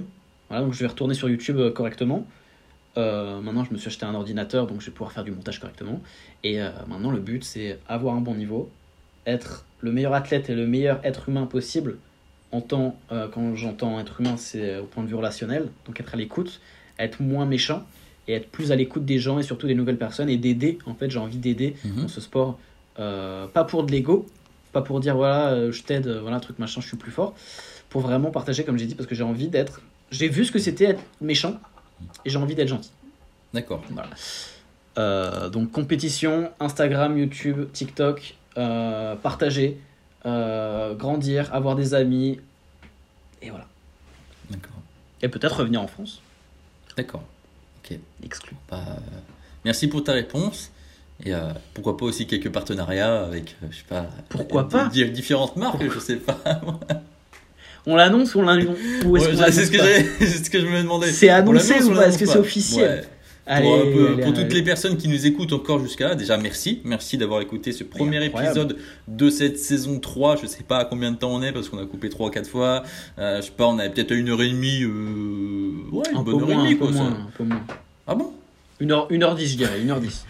Voilà, 0.49 0.63
donc 0.63 0.75
je 0.75 0.79
vais 0.79 0.87
retourner 0.87 1.15
sur 1.15 1.29
YouTube 1.29 1.71
correctement. 1.71 2.25
Euh, 2.97 3.41
maintenant, 3.41 3.65
je 3.65 3.73
me 3.73 3.79
suis 3.79 3.89
acheté 3.89 4.07
un 4.07 4.15
ordinateur, 4.15 4.67
donc 4.67 4.81
je 4.81 4.87
vais 4.87 4.93
pouvoir 4.93 5.13
faire 5.13 5.25
du 5.25 5.33
montage 5.33 5.59
correctement. 5.59 6.01
Et 6.43 6.61
euh, 6.61 6.71
maintenant, 6.87 7.11
le 7.11 7.21
but, 7.21 7.45
c'est 7.45 7.79
avoir 7.89 8.15
un 8.15 8.21
bon 8.21 8.35
niveau, 8.35 8.71
être 9.27 9.65
le 9.81 9.93
meilleur 9.93 10.15
athlète 10.15 10.51
et 10.51 10.55
le 10.55 10.67
meilleur 10.67 11.01
être 11.05 11.29
humain 11.29 11.47
possible. 11.47 11.99
En 12.53 12.61
temps, 12.61 12.97
euh, 13.11 13.27
quand 13.29 13.55
j'entends 13.57 13.99
être 14.01 14.21
humain, 14.21 14.37
c'est 14.37 14.79
au 14.79 14.85
point 14.85 15.03
de 15.03 15.09
vue 15.09 15.15
relationnel, 15.17 15.69
donc 15.87 16.01
être 16.01 16.15
à 16.15 16.17
l'écoute, 16.17 16.61
être 16.99 17.21
moins 17.21 17.47
méchant 17.47 17.85
et 18.29 18.35
être 18.35 18.49
plus 18.49 18.71
à 18.73 18.77
l'écoute 18.77 19.05
des 19.05 19.19
gens 19.19 19.39
et 19.39 19.43
surtout 19.43 19.67
des 19.67 19.75
nouvelles 19.75 19.99
personnes 19.99 20.29
et 20.31 20.37
d'aider. 20.37 20.79
En 20.87 20.95
fait, 20.95 21.11
j'ai 21.11 21.19
envie 21.19 21.39
d'aider 21.39 21.75
Mhm. 21.85 22.03
dans 22.03 22.09
ce 22.09 22.21
sport, 22.21 22.59
euh, 22.99 23.47
pas 23.49 23.65
pour 23.65 23.83
de 23.85 23.91
l'ego, 23.93 24.27
pas 24.73 24.83
pour 24.83 25.01
dire 25.01 25.17
voilà, 25.17 25.49
euh, 25.51 25.73
je 25.73 25.83
t'aide, 25.83 26.07
voilà, 26.09 26.39
truc 26.41 26.59
machin, 26.59 26.81
je 26.81 26.87
suis 26.87 26.97
plus 26.97 27.11
fort, 27.11 27.35
pour 27.91 28.01
vraiment 28.03 28.31
partager, 28.31 28.65
comme 28.65 28.79
j'ai 28.79 28.87
dit, 28.87 28.95
parce 28.95 29.09
que 29.09 29.15
j'ai 29.15 29.25
envie 29.25 29.49
d'être. 29.49 29.83
J'ai 30.11 30.29
vu 30.29 30.45
ce 30.45 30.53
que 30.53 30.59
c'était 30.59 30.85
être 30.85 31.03
méchant 31.21 31.59
et 32.25 32.31
j'ai 32.31 32.39
envie 32.39 32.55
d'être 32.55 32.69
gentil. 32.69 32.91
D'accord. 33.53 33.83
Voilà. 33.91 34.11
Euh, 34.97 35.49
donc 35.49 35.73
compétition, 35.73 36.51
Instagram, 36.61 37.19
YouTube, 37.19 37.67
TikTok, 37.73 38.37
euh, 38.59 39.15
partager, 39.17 39.79
euh, 40.27 40.95
grandir, 40.95 41.53
avoir 41.55 41.77
des 41.77 41.95
amis, 41.95 42.41
et 43.43 43.51
voilà. 43.51 43.67
D'accord. 44.51 44.77
Et 45.23 45.29
peut-être 45.29 45.57
revenir 45.61 45.81
en 45.83 45.87
France, 45.87 46.21
D'accord. 46.97 47.23
exclu. 48.23 48.55
Bah, 48.71 48.81
merci 49.65 49.89
pour 49.89 50.03
ta 50.05 50.13
réponse. 50.13 50.71
Et 51.25 51.33
euh, 51.33 51.53
pourquoi 51.75 51.97
pas 51.97 52.07
aussi 52.07 52.27
quelques 52.27 52.51
partenariats 52.51 53.23
avec, 53.25 53.55
je 53.71 53.77
sais 53.77 53.85
pas, 53.89 54.07
Pourquoi 54.29 54.69
pas? 54.69 54.87
di- 54.89 55.09
différentes 55.11 55.57
marques, 55.57 55.89
je 55.89 55.99
sais 56.01 56.17
pas. 56.17 56.39
On 57.87 57.97
l'annonce 57.97 58.35
ou 58.35 58.39
on 58.41 58.43
l'annonce 58.43 58.79
Ouais, 59.05 59.21
c'est 59.53 59.67
ce 59.67 59.71
que 59.71 59.79
ce 59.79 60.59
je 60.59 60.67
me 60.67 60.81
demandais. 60.83 61.13
C'est 61.13 61.31
On 61.31 61.35
annoncé 61.35 61.83
ou 61.85 61.95
pas? 61.95 62.09
Est-ce 62.09 62.19
que 62.19 62.25
c'est 62.27 62.39
officiel? 62.39 63.01
Ouais. 63.01 63.09
Allez, 63.47 63.67
pour, 63.69 63.77
euh, 63.77 64.17
pour- 64.17 64.23
allez, 64.25 64.33
toutes 64.33 64.53
les 64.55 64.63
personnes 64.63 64.97
qui 64.97 65.07
nous 65.09 65.27
écoutent 65.27 65.53
encore 65.53 65.79
jusqu'à 65.79 66.09
là, 66.09 66.15
déjà 66.15 66.37
merci. 66.39 66.81
Merci 66.85 67.19
d'avoir 67.19 67.41
écouté 67.43 67.73
ce 67.73 67.85
premier 67.85 68.25
épisode 68.25 68.79
de 69.07 69.29
cette 69.31 69.59
saison 69.59 70.01
3. 70.01 70.37
Je 70.37 70.47
sais 70.47 70.63
pas 70.63 70.79
à 70.79 70.85
combien 70.87 71.13
de 71.13 71.17
temps 71.19 71.31
on 71.35 71.43
est 71.43 71.53
parce 71.53 71.69
qu'on 71.69 71.79
a 71.79 71.85
coupé 71.85 72.09
3 72.09 72.31
4 72.31 72.49
fois. 72.49 72.85
Euh, 73.19 73.37
je 73.43 73.47
sais 73.47 73.53
pas, 73.55 73.67
on 73.67 73.79
avait 73.79 73.91
peut-être 73.91 74.13
à 74.13 74.15
une 74.15 74.31
heure 74.31 74.41
et 74.43 74.49
demie. 74.49 74.83
euh, 74.83 75.73
Ouais, 75.93 76.05
une 76.13 76.19
un 76.19 76.23
bonne 76.23 76.43
heure 76.43 76.51
et 76.51 76.55
demie 76.55 76.73
un 76.73 76.77
peu 76.77 76.87
quoi. 76.87 76.93
ça. 76.93 76.99
moins, 77.03 77.11
un 77.11 77.31
peu 77.37 77.45
moins. 77.45 77.63
Ah 78.07 78.15
bon? 78.15 78.33
Une 78.81 78.93
heure, 78.93 79.07
une 79.11 79.23
heure 79.23 79.35
dix, 79.35 79.47
je 79.53 79.57
dirais, 79.59 79.81
une 79.81 79.91
heure 79.91 80.01
dix. 80.01 80.25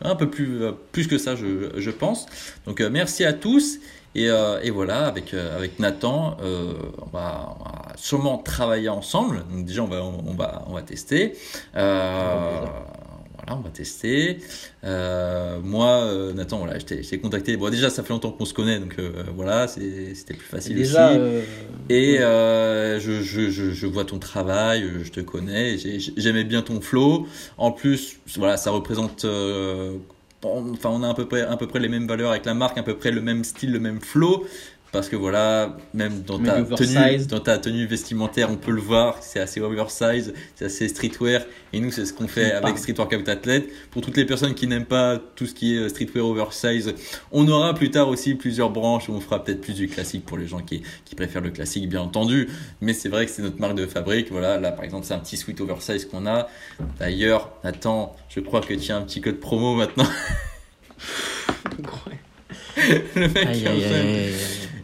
un 0.00 0.14
peu 0.14 0.30
plus, 0.30 0.62
euh, 0.62 0.72
plus 0.92 1.06
que 1.08 1.18
ça, 1.18 1.34
je, 1.36 1.70
je 1.76 1.90
pense. 1.90 2.26
Donc 2.66 2.80
merci 2.80 3.24
à 3.24 3.32
tous. 3.32 3.78
Et, 4.18 4.28
euh, 4.28 4.58
et 4.62 4.70
voilà, 4.70 5.06
avec, 5.06 5.32
euh, 5.32 5.56
avec 5.56 5.78
Nathan, 5.78 6.36
euh, 6.42 6.72
on, 7.00 7.06
va, 7.16 7.56
on 7.60 7.62
va 7.64 7.92
sûrement 7.96 8.38
travailler 8.38 8.88
ensemble. 8.88 9.44
Donc 9.52 9.64
déjà, 9.64 9.82
on 9.82 9.86
va, 9.86 10.02
on, 10.02 10.34
va, 10.34 10.64
on 10.66 10.74
va 10.74 10.82
tester. 10.82 11.34
Euh, 11.76 12.64
voilà, 13.36 13.58
on 13.58 13.60
va 13.60 13.70
tester. 13.70 14.38
Moi, 14.82 16.32
Nathan, 16.34 16.58
voilà, 16.58 16.78
je 16.80 16.84
t'ai 16.84 17.20
contacté. 17.20 17.56
Bon, 17.56 17.70
déjà, 17.70 17.90
ça 17.90 18.02
fait 18.02 18.12
longtemps 18.12 18.32
qu'on 18.32 18.44
se 18.44 18.54
connaît, 18.54 18.80
donc 18.80 18.96
voilà, 19.36 19.68
c'était 19.68 20.34
plus 20.34 20.46
facile 20.46 20.74
Déjà, 20.74 21.12
aussi. 21.12 21.20
Et 21.88 22.18
je, 22.18 23.20
je, 23.22 23.50
je, 23.50 23.70
je 23.70 23.86
vois 23.86 24.04
ton 24.04 24.18
travail, 24.18 24.84
je 25.04 25.10
te 25.12 25.20
connais, 25.20 25.78
j'ai- 25.78 26.00
j'aimais 26.16 26.44
bien 26.44 26.62
ton 26.62 26.80
flow. 26.80 27.28
En 27.56 27.70
plus, 27.70 28.16
voilà, 28.36 28.56
ça 28.56 28.70
représente. 28.72 29.24
Enfin, 30.44 30.90
on 30.90 31.02
a 31.02 31.08
à 31.08 31.14
peu, 31.14 31.26
près, 31.26 31.42
à 31.42 31.56
peu 31.56 31.66
près 31.66 31.80
les 31.80 31.88
mêmes 31.88 32.06
valeurs 32.06 32.30
avec 32.30 32.44
la 32.44 32.54
marque, 32.54 32.78
à 32.78 32.82
peu 32.82 32.96
près 32.96 33.10
le 33.10 33.20
même 33.20 33.42
style, 33.42 33.72
le 33.72 33.80
même 33.80 34.00
flow. 34.00 34.46
Parce 34.90 35.10
que 35.10 35.16
voilà, 35.16 35.76
même 35.92 36.22
dans 36.22 36.38
ta, 36.38 36.60
oversize. 36.60 36.94
tenue, 36.94 37.26
dans 37.26 37.40
ta 37.40 37.58
tenue 37.58 37.86
vestimentaire, 37.86 38.50
on 38.50 38.56
peut 38.56 38.70
le 38.70 38.80
voir, 38.80 39.22
c'est 39.22 39.38
assez 39.38 39.60
oversize, 39.60 40.32
c'est 40.54 40.64
assez 40.64 40.88
streetwear. 40.88 41.42
Et 41.74 41.80
nous, 41.80 41.90
c'est 41.90 42.06
ce 42.06 42.14
qu'on 42.14 42.26
fait 42.26 42.52
avec 42.52 42.62
parle. 42.62 42.78
Street 42.78 42.94
Workout 42.96 43.28
Athlete. 43.28 43.68
Pour 43.90 44.00
toutes 44.00 44.16
les 44.16 44.24
personnes 44.24 44.54
qui 44.54 44.66
n'aiment 44.66 44.86
pas 44.86 45.18
tout 45.36 45.44
ce 45.46 45.54
qui 45.54 45.76
est 45.76 45.90
streetwear 45.90 46.24
oversize, 46.24 46.94
on 47.32 47.46
aura 47.48 47.74
plus 47.74 47.90
tard 47.90 48.08
aussi 48.08 48.34
plusieurs 48.34 48.70
branches 48.70 49.10
où 49.10 49.12
on 49.12 49.20
fera 49.20 49.44
peut-être 49.44 49.60
plus 49.60 49.74
du 49.74 49.88
classique 49.88 50.24
pour 50.24 50.38
les 50.38 50.46
gens 50.46 50.60
qui, 50.60 50.82
qui 51.04 51.14
préfèrent 51.14 51.42
le 51.42 51.50
classique, 51.50 51.86
bien 51.88 52.00
entendu. 52.00 52.48
Mais 52.80 52.94
c'est 52.94 53.10
vrai 53.10 53.26
que 53.26 53.32
c'est 53.32 53.42
notre 53.42 53.60
marque 53.60 53.74
de 53.74 53.86
fabrique. 53.86 54.30
Voilà, 54.30 54.58
là 54.58 54.72
par 54.72 54.84
exemple, 54.84 55.04
c'est 55.04 55.14
un 55.14 55.18
petit 55.18 55.36
sweat 55.36 55.60
oversize 55.60 56.06
qu'on 56.06 56.26
a. 56.26 56.48
D'ailleurs, 56.98 57.52
Nathan, 57.62 58.16
je 58.30 58.40
crois 58.40 58.62
que 58.62 58.72
tu 58.72 58.90
as 58.90 58.96
un 58.96 59.02
petit 59.02 59.20
code 59.20 59.38
promo 59.38 59.74
maintenant. 59.74 60.06
le 63.14 63.28
mec 63.28 63.46
aïe, 63.46 63.66
aïe, 63.66 63.84
aïe, 63.84 63.94
aïe. 63.94 64.32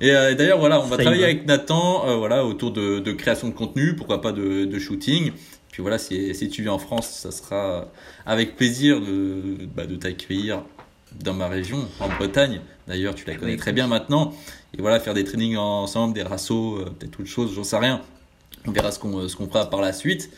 et 0.01 0.11
euh, 0.11 0.35
d'ailleurs, 0.35 0.59
voilà, 0.59 0.81
on 0.81 0.87
va 0.87 0.97
travailler 0.97 1.23
va. 1.23 1.29
avec 1.29 1.47
Nathan 1.47 2.07
euh, 2.09 2.17
voilà, 2.17 2.45
autour 2.45 2.71
de, 2.73 2.99
de 2.99 3.13
création 3.13 3.49
de 3.49 3.55
contenu, 3.55 3.95
pourquoi 3.97 4.21
pas 4.21 4.33
de, 4.33 4.65
de 4.65 4.79
shooting. 4.79 5.33
Puis 5.71 5.83
voilà, 5.83 5.99
si, 5.99 6.35
si 6.35 6.49
tu 6.49 6.63
viens 6.63 6.73
en 6.73 6.79
France, 6.79 7.09
ça 7.11 7.31
sera 7.33 7.89
avec 8.27 8.57
plaisir 8.57 9.01
de, 9.01 9.67
bah, 9.75 9.87
de 9.87 9.97
t'accueillir 9.97 10.63
dans 11.25 11.35
ma 11.35 11.49
région, 11.49 11.89
en 12.01 12.09
Bretagne. 12.09 12.61
D'ailleurs, 12.87 13.15
tu 13.15 13.25
la 13.27 13.35
connais 13.37 13.53
Oui. 13.53 13.59
très 13.59 13.73
bien 13.73 13.87
maintenant. 13.87 14.33
Et 14.77 14.81
voilà, 14.83 15.01
faire 15.01 15.15
des 15.15 15.25
trainings 15.25 15.57
ensemble, 15.57 16.15
des 16.15 16.23
rassos, 16.23 16.79
euh, 16.79 16.85
peut-être 16.99 17.21
autre 17.21 17.29
chose, 17.29 17.53
j'en 17.55 17.65
sais 17.65 17.79
rien. 17.79 18.01
On 18.67 18.73
verra 18.73 18.91
ce 18.93 18.99
qu'on 18.99 19.29
ce 19.29 19.37
qu'on 19.37 19.47
fera 19.47 19.69
par 19.69 19.81
la 19.81 19.93
suite. 19.93 20.31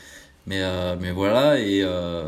Mais, 0.46 0.60
euh, 0.62 0.94
mais 1.00 1.10
voilà, 1.10 1.58
et, 1.58 1.82
euh, 1.82 2.22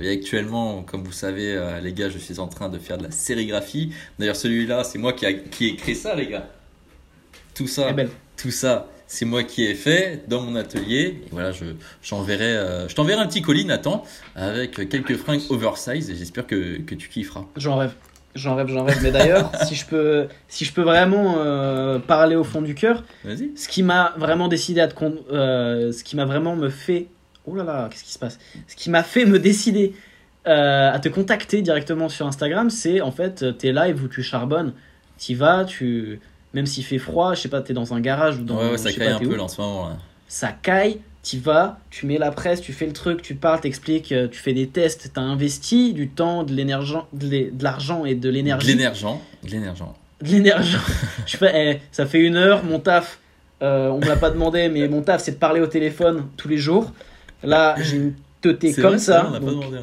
et 0.00 0.10
actuellement, 0.10 0.82
comme 0.82 1.04
vous 1.04 1.12
savez, 1.12 1.54
euh, 1.54 1.80
les 1.80 1.92
gars, 1.92 2.08
je 2.10 2.18
suis 2.18 2.40
en 2.40 2.48
train 2.48 2.68
de 2.68 2.78
faire 2.78 2.98
de 2.98 3.04
la 3.04 3.10
sérigraphie. 3.10 3.92
D'ailleurs, 4.18 4.36
celui-là, 4.36 4.82
c'est 4.82 4.98
moi 4.98 5.12
qui, 5.12 5.26
a, 5.26 5.32
qui 5.32 5.68
ai 5.68 5.76
créé 5.76 5.94
ça, 5.94 6.14
les 6.14 6.26
gars. 6.26 6.48
Tout 7.54 7.68
ça, 7.68 7.90
est 7.90 7.94
belle. 7.94 8.10
tout 8.36 8.50
ça, 8.50 8.88
c'est 9.06 9.24
moi 9.24 9.44
qui 9.44 9.64
ai 9.64 9.74
fait 9.74 10.24
dans 10.28 10.40
mon 10.42 10.56
atelier. 10.56 11.22
Et 11.24 11.28
voilà, 11.30 11.52
je, 11.52 11.64
j'enverrai, 12.02 12.86
je 12.88 12.94
t'enverrai 12.94 13.20
un 13.20 13.26
petit 13.26 13.42
colis, 13.42 13.64
Nathan, 13.64 14.04
avec 14.34 14.88
quelques 14.88 15.16
fringues 15.16 15.42
oversize 15.50 16.10
et 16.10 16.16
j'espère 16.16 16.46
que, 16.46 16.78
que 16.78 16.94
tu 16.94 17.08
kifferas. 17.08 17.44
J'en 17.56 17.76
rêve. 17.76 17.94
J'en 18.34 18.54
rêve, 18.54 18.68
j'en 18.68 18.84
rêve. 18.84 18.98
Mais 19.02 19.10
d'ailleurs, 19.10 19.50
si 19.66 19.74
je 19.74 19.86
peux, 19.86 20.28
si 20.48 20.64
je 20.64 20.72
peux 20.72 20.82
vraiment 20.82 21.36
euh, 21.38 21.98
parler 21.98 22.36
au 22.36 22.44
fond 22.44 22.62
du 22.62 22.74
cœur, 22.74 23.04
Vas-y. 23.24 23.50
ce 23.56 23.68
qui 23.68 23.82
m'a 23.82 24.14
vraiment 24.16 24.48
décidé 24.48 24.80
à 24.80 24.88
te 24.88 25.04
euh, 25.04 25.92
ce 25.92 26.04
qui 26.04 26.16
m'a 26.16 26.24
vraiment 26.24 26.54
me 26.56 26.68
fait 26.68 27.08
oh 27.50 27.54
là 27.54 27.64
là 27.64 27.88
qu'est-ce 27.90 28.04
qui 28.04 28.12
se 28.12 28.18
passe? 28.18 28.38
Ce 28.68 28.76
qui 28.76 28.90
m'a 28.90 29.02
fait 29.02 29.24
me 29.24 29.38
décider 29.38 29.94
euh, 30.46 30.90
à 30.92 30.98
te 30.98 31.08
contacter 31.08 31.62
directement 31.62 32.08
sur 32.08 32.26
Instagram 32.26 32.70
c'est 32.70 33.00
en 33.00 33.12
fait 33.12 33.42
euh, 33.42 33.52
tes 33.52 33.72
lives 33.72 34.02
où 34.02 34.08
tu 34.08 34.22
charbonnes 34.22 34.72
t'y 35.18 35.34
vas 35.34 35.64
tu 35.64 36.20
même 36.54 36.66
s'il 36.66 36.84
fait 36.84 36.98
froid 36.98 37.34
je 37.34 37.40
sais 37.42 37.48
pas 37.48 37.60
t'es 37.60 37.74
dans 37.74 37.92
un 37.94 38.00
garage 38.00 38.38
ou 38.38 38.42
dans 38.44 38.58
ouais, 38.58 38.70
ouais, 38.70 38.78
ça 38.78 38.92
caille 38.92 39.08
pas, 39.08 39.14
un 39.16 39.18
peu 39.18 39.36
là 39.36 39.42
en 39.44 39.48
ce 39.48 39.60
moment. 39.60 39.88
là. 39.90 39.96
ça 40.28 40.52
caille 40.52 40.98
t'y 41.22 41.38
vas 41.38 41.78
tu 41.90 42.06
mets 42.06 42.16
la 42.18 42.30
presse 42.30 42.60
tu 42.62 42.72
fais 42.72 42.86
le 42.86 42.94
truc 42.94 43.20
tu 43.20 43.34
parles 43.34 43.60
t'expliques 43.60 44.12
euh, 44.12 44.28
tu 44.28 44.38
fais 44.40 44.54
des 44.54 44.68
tests 44.68 45.10
t'as 45.12 45.20
investi 45.20 45.92
du 45.92 46.08
temps 46.08 46.42
de 46.44 46.54
l'énergie 46.54 46.94
l'argent 47.60 48.04
et 48.06 48.14
de 48.14 48.20
De 48.20 48.28
l'énergie. 48.30 48.66
De 48.66 48.72
l'énergent. 48.72 49.94
de 50.22 50.28
l'énergie. 50.28 50.76
je 51.26 51.36
fais, 51.36 51.52
eh, 51.54 51.80
ça 51.92 52.06
fait 52.06 52.20
une 52.20 52.36
heure, 52.36 52.64
mon 52.64 52.78
taf, 52.78 53.18
euh, 53.62 53.88
on 53.88 53.98
me 53.98 54.06
l'a 54.06 54.16
pas 54.16 54.30
demandé, 54.30 54.68
mais 54.68 54.88
mon 54.88 55.02
taf 55.02 55.22
c'est 55.22 55.32
de 55.32 55.36
parler 55.36 55.60
au 55.60 55.66
téléphone 55.66 56.26
tous 56.36 56.48
les 56.48 56.58
jours. 56.58 56.92
Là, 57.42 57.74
j'ai 57.80 57.96
une 57.96 58.14
teuté 58.40 58.76
comme 58.76 58.96
vrai, 58.96 58.98
ça. 58.98 59.20
vrai, 59.20 59.28
on 59.28 59.30
n'a 59.30 59.40
pas 59.40 59.52
donc, 59.52 59.60
demandé. 59.60 59.78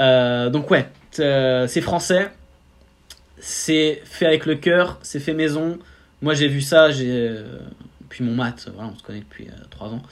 euh, 0.00 0.50
donc 0.50 0.70
ouais, 0.70 0.88
euh, 1.20 1.66
c'est 1.66 1.80
français, 1.80 2.30
c'est 3.38 4.00
fait 4.04 4.26
avec 4.26 4.46
le 4.46 4.56
cœur, 4.56 4.98
c'est 5.02 5.20
fait 5.20 5.34
maison. 5.34 5.78
Moi 6.22 6.34
j'ai 6.34 6.48
vu 6.48 6.60
ça, 6.62 6.90
j'ai 6.90 7.10
euh, 7.10 7.58
depuis 8.02 8.24
mon 8.24 8.34
mat, 8.34 8.68
voilà, 8.74 8.90
on 8.94 8.98
se 8.98 9.02
connaît 9.02 9.20
depuis 9.20 9.48
3 9.70 9.88
ans. 9.88 10.02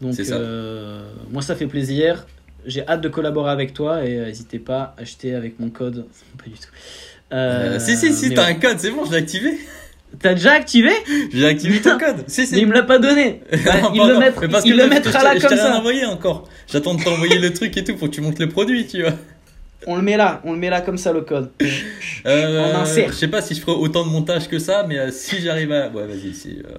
Donc 0.00 0.24
ça. 0.24 0.34
euh, 0.36 1.12
moi 1.30 1.42
ça 1.42 1.56
fait 1.56 1.66
plaisir. 1.66 2.26
J'ai 2.64 2.86
hâte 2.86 3.00
de 3.00 3.08
collaborer 3.08 3.50
avec 3.50 3.74
toi 3.74 4.04
et 4.04 4.18
euh, 4.18 4.26
n'hésitez 4.26 4.58
pas 4.60 4.94
à 4.96 5.02
acheter 5.02 5.34
avec 5.34 5.58
mon 5.58 5.70
code. 5.70 6.06
Pas 6.38 6.44
du 6.44 6.52
tout. 6.58 6.68
Euh, 7.32 7.76
Euh, 7.76 7.78
si, 7.78 7.96
si, 7.96 8.12
si, 8.12 8.32
t'as 8.34 8.46
ouais. 8.46 8.50
un 8.50 8.54
code, 8.54 8.78
c'est 8.78 8.90
bon, 8.90 9.04
je 9.04 9.12
l'ai 9.12 9.16
activé. 9.18 9.58
T'as 10.20 10.34
déjà 10.34 10.52
activé 10.52 10.90
J'ai 11.32 11.46
activé 11.46 11.80
ton 11.80 11.98
code. 11.98 12.24
Si, 12.26 12.42
Mais 12.42 12.46
si. 12.46 12.58
il 12.60 12.66
me 12.66 12.72
l'a 12.74 12.82
pas 12.82 12.98
donné. 12.98 13.40
Non, 13.52 13.58
Bah, 13.64 13.72
pas 13.80 13.90
il 13.94 14.08
le, 14.08 14.18
mettra, 14.18 14.40
Mais 14.42 14.48
parce 14.48 14.64
il 14.64 14.72
que 14.72 14.76
le 14.76 14.84
je- 14.84 14.88
mettra 14.88 15.18
je 15.20 15.24
là 15.24 15.30
comme 15.32 15.40
Je 15.42 15.46
t'ai 15.48 15.54
rien 15.54 15.64
ça. 15.64 15.78
envoyé 15.78 16.04
encore. 16.04 16.48
J'attends 16.70 16.94
de 16.94 17.02
t'envoyer 17.02 17.38
le 17.38 17.52
truc 17.52 17.76
et 17.76 17.84
tout 17.84 17.96
pour 17.96 18.08
que 18.08 18.14
tu 18.14 18.20
montres 18.20 18.40
le 18.40 18.48
produit, 18.48 18.86
tu 18.86 19.02
vois. 19.02 19.12
On 19.86 19.96
le 19.96 20.02
met 20.02 20.16
là, 20.16 20.40
on 20.44 20.52
le 20.52 20.58
met 20.58 20.70
là 20.70 20.80
comme 20.80 20.96
ça 20.98 21.12
le 21.12 21.22
code. 21.22 21.50
Euh, 22.26 22.72
En 22.72 22.80
insert. 22.82 23.08
Je 23.10 23.16
sais 23.16 23.28
pas 23.28 23.42
si 23.42 23.54
je 23.54 23.60
ferai 23.60 23.72
autant 23.72 24.04
de 24.04 24.10
montage 24.10 24.48
que 24.48 24.58
ça, 24.58 24.84
mais 24.88 24.98
euh, 24.98 25.10
si 25.10 25.40
j'arrive 25.40 25.72
à. 25.72 25.88
Ouais, 25.88 26.06
vas-y, 26.06 26.32
si. 26.34 26.58
euh, 26.64 26.72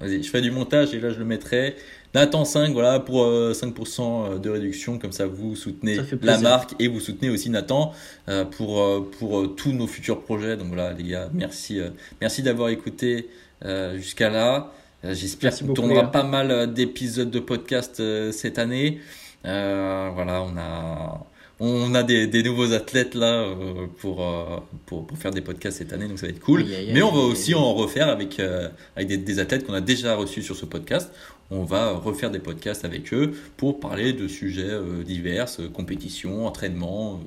Vas-y, 0.00 0.22
je 0.22 0.28
fais 0.30 0.40
du 0.40 0.50
montage 0.50 0.94
et 0.94 1.00
là 1.00 1.10
je 1.10 1.18
le 1.18 1.24
mettrai. 1.24 1.74
Nathan 2.14 2.44
5, 2.44 2.72
voilà, 2.72 3.00
pour 3.00 3.22
euh, 3.24 3.52
5% 3.52 4.40
de 4.40 4.50
réduction, 4.50 4.98
comme 4.98 5.12
ça 5.12 5.26
vous 5.26 5.54
soutenez 5.56 5.98
la 6.22 6.38
marque 6.38 6.74
et 6.78 6.88
vous 6.88 7.00
soutenez 7.00 7.30
aussi 7.30 7.50
Nathan 7.50 7.92
euh, 8.28 8.44
pour, 8.44 8.80
euh, 8.80 9.08
pour 9.18 9.40
euh, 9.40 9.46
tous 9.48 9.72
nos 9.72 9.86
futurs 9.86 10.20
projets. 10.22 10.56
Donc 10.56 10.68
voilà, 10.68 10.92
les 10.92 11.04
gars, 11.04 11.28
merci, 11.32 11.78
euh, 11.80 11.90
merci 12.20 12.42
d'avoir 12.42 12.70
écouté 12.70 13.28
euh, 13.64 13.96
jusqu'à 13.98 14.30
là. 14.30 14.72
Euh, 15.04 15.14
J'espère 15.14 15.56
qu'on 15.56 15.74
tournera 15.74 16.10
pas 16.10 16.24
mal 16.24 16.50
euh, 16.50 16.66
d'épisodes 16.66 17.30
de 17.30 17.40
podcast 17.40 18.00
euh, 18.00 18.32
cette 18.32 18.58
année. 18.58 19.00
Euh, 19.44 20.10
voilà, 20.14 20.42
on 20.42 20.56
a, 20.56 21.26
on 21.60 21.94
a 21.94 22.02
des, 22.02 22.26
des 22.26 22.42
nouveaux 22.42 22.72
athlètes 22.72 23.14
là 23.14 23.42
euh, 23.42 23.86
pour, 23.98 24.22
euh, 24.22 24.58
pour, 24.86 25.06
pour 25.06 25.18
faire 25.18 25.32
des 25.32 25.40
podcasts 25.40 25.78
cette 25.78 25.92
année, 25.92 26.06
donc 26.06 26.18
ça 26.18 26.26
va 26.26 26.32
être 26.32 26.40
cool. 26.40 26.64
Mais 26.92 27.02
on 27.02 27.10
va 27.10 27.20
aussi 27.20 27.54
en 27.54 27.74
refaire 27.74 28.08
avec, 28.08 28.38
euh, 28.38 28.68
avec 28.96 29.08
des, 29.08 29.16
des 29.16 29.38
athlètes 29.38 29.66
qu'on 29.66 29.74
a 29.74 29.80
déjà 29.80 30.14
reçus 30.14 30.42
sur 30.42 30.56
ce 30.56 30.64
podcast. 30.64 31.10
On 31.50 31.64
va 31.64 31.92
refaire 31.92 32.30
des 32.30 32.38
podcasts 32.38 32.84
avec 32.84 33.12
eux 33.12 33.32
pour 33.56 33.80
parler 33.80 34.12
de 34.12 34.28
sujets 34.28 34.78
divers, 35.04 35.46
compétition, 35.72 36.46
entraînement, 36.46 37.20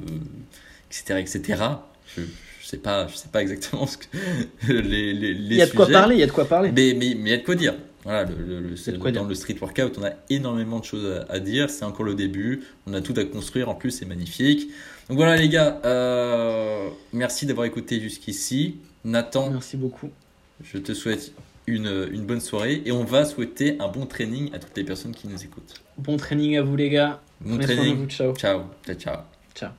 etc., 0.91 1.19
etc. 1.19 1.63
Je, 2.15 2.21
je 2.61 2.67
sais 2.67 2.77
pas, 2.77 3.07
je 3.07 3.15
sais 3.15 3.29
pas 3.29 3.41
exactement 3.41 3.87
ce 3.87 3.97
que 3.97 4.05
les, 4.67 5.13
les, 5.13 5.33
les 5.33 5.33
Il 5.33 5.55
y 5.55 5.61
a 5.61 5.65
de 5.65 5.71
quoi 5.71 5.87
parler, 5.87 6.15
il 6.15 6.19
y 6.19 6.23
a 6.23 6.27
de 6.27 6.31
quoi 6.31 6.45
parler. 6.45 6.71
Mais 6.71 6.93
mais 6.93 7.15
mais 7.17 7.29
il 7.29 7.31
y 7.31 7.33
a 7.33 7.37
de 7.37 7.43
quoi 7.43 7.55
dire. 7.55 7.73
Voilà, 8.03 8.23
le, 8.23 8.35
le- 8.35 8.59
le- 8.61 8.91
de 8.91 8.97
quoi 8.97 9.11
dans 9.11 9.21
dire. 9.21 9.29
le 9.29 9.35
street 9.35 9.57
workout, 9.61 9.97
on 9.99 10.03
a 10.03 10.11
énormément 10.29 10.79
de 10.79 10.85
choses 10.85 11.05
à, 11.29 11.31
à 11.33 11.39
dire. 11.39 11.69
C'est 11.69 11.85
encore 11.85 12.05
le 12.05 12.15
début. 12.15 12.63
On 12.87 12.93
a 12.93 13.01
tout 13.01 13.13
à 13.17 13.23
construire. 13.25 13.69
En 13.69 13.75
plus, 13.75 13.91
c'est 13.91 14.05
magnifique. 14.05 14.69
Donc 15.07 15.17
voilà, 15.17 15.35
les 15.37 15.49
gars. 15.49 15.79
euh, 15.85 16.87
merci 17.13 17.45
d'avoir 17.45 17.65
écouté 17.65 17.99
jusqu'ici. 17.99 18.77
Nathan, 19.03 19.49
Merci 19.51 19.77
beaucoup. 19.77 20.09
je 20.63 20.77
te 20.77 20.93
souhaite 20.93 21.33
une, 21.67 22.07
une 22.11 22.23
bonne 22.25 22.39
soirée 22.41 22.81
et 22.85 22.91
on 22.91 23.03
va 23.03 23.25
souhaiter 23.25 23.77
un 23.79 23.87
bon 23.87 24.05
training 24.05 24.49
à 24.53 24.59
toutes 24.59 24.75
les 24.77 24.83
personnes 24.83 25.13
qui 25.13 25.27
nous 25.27 25.43
écoutent. 25.43 25.81
Bon 25.97 26.17
training 26.17 26.57
à 26.57 26.61
vous 26.63 26.75
les 26.75 26.89
gars. 26.89 27.19
Bon 27.39 27.57
Prenez 27.57 27.75
training. 27.75 27.95
vous, 27.97 28.05
ciao. 28.07 28.33
Ciao. 28.35 28.61
Ciao. 28.85 28.95
ciao. 28.95 29.17
Ciao. 29.55 29.71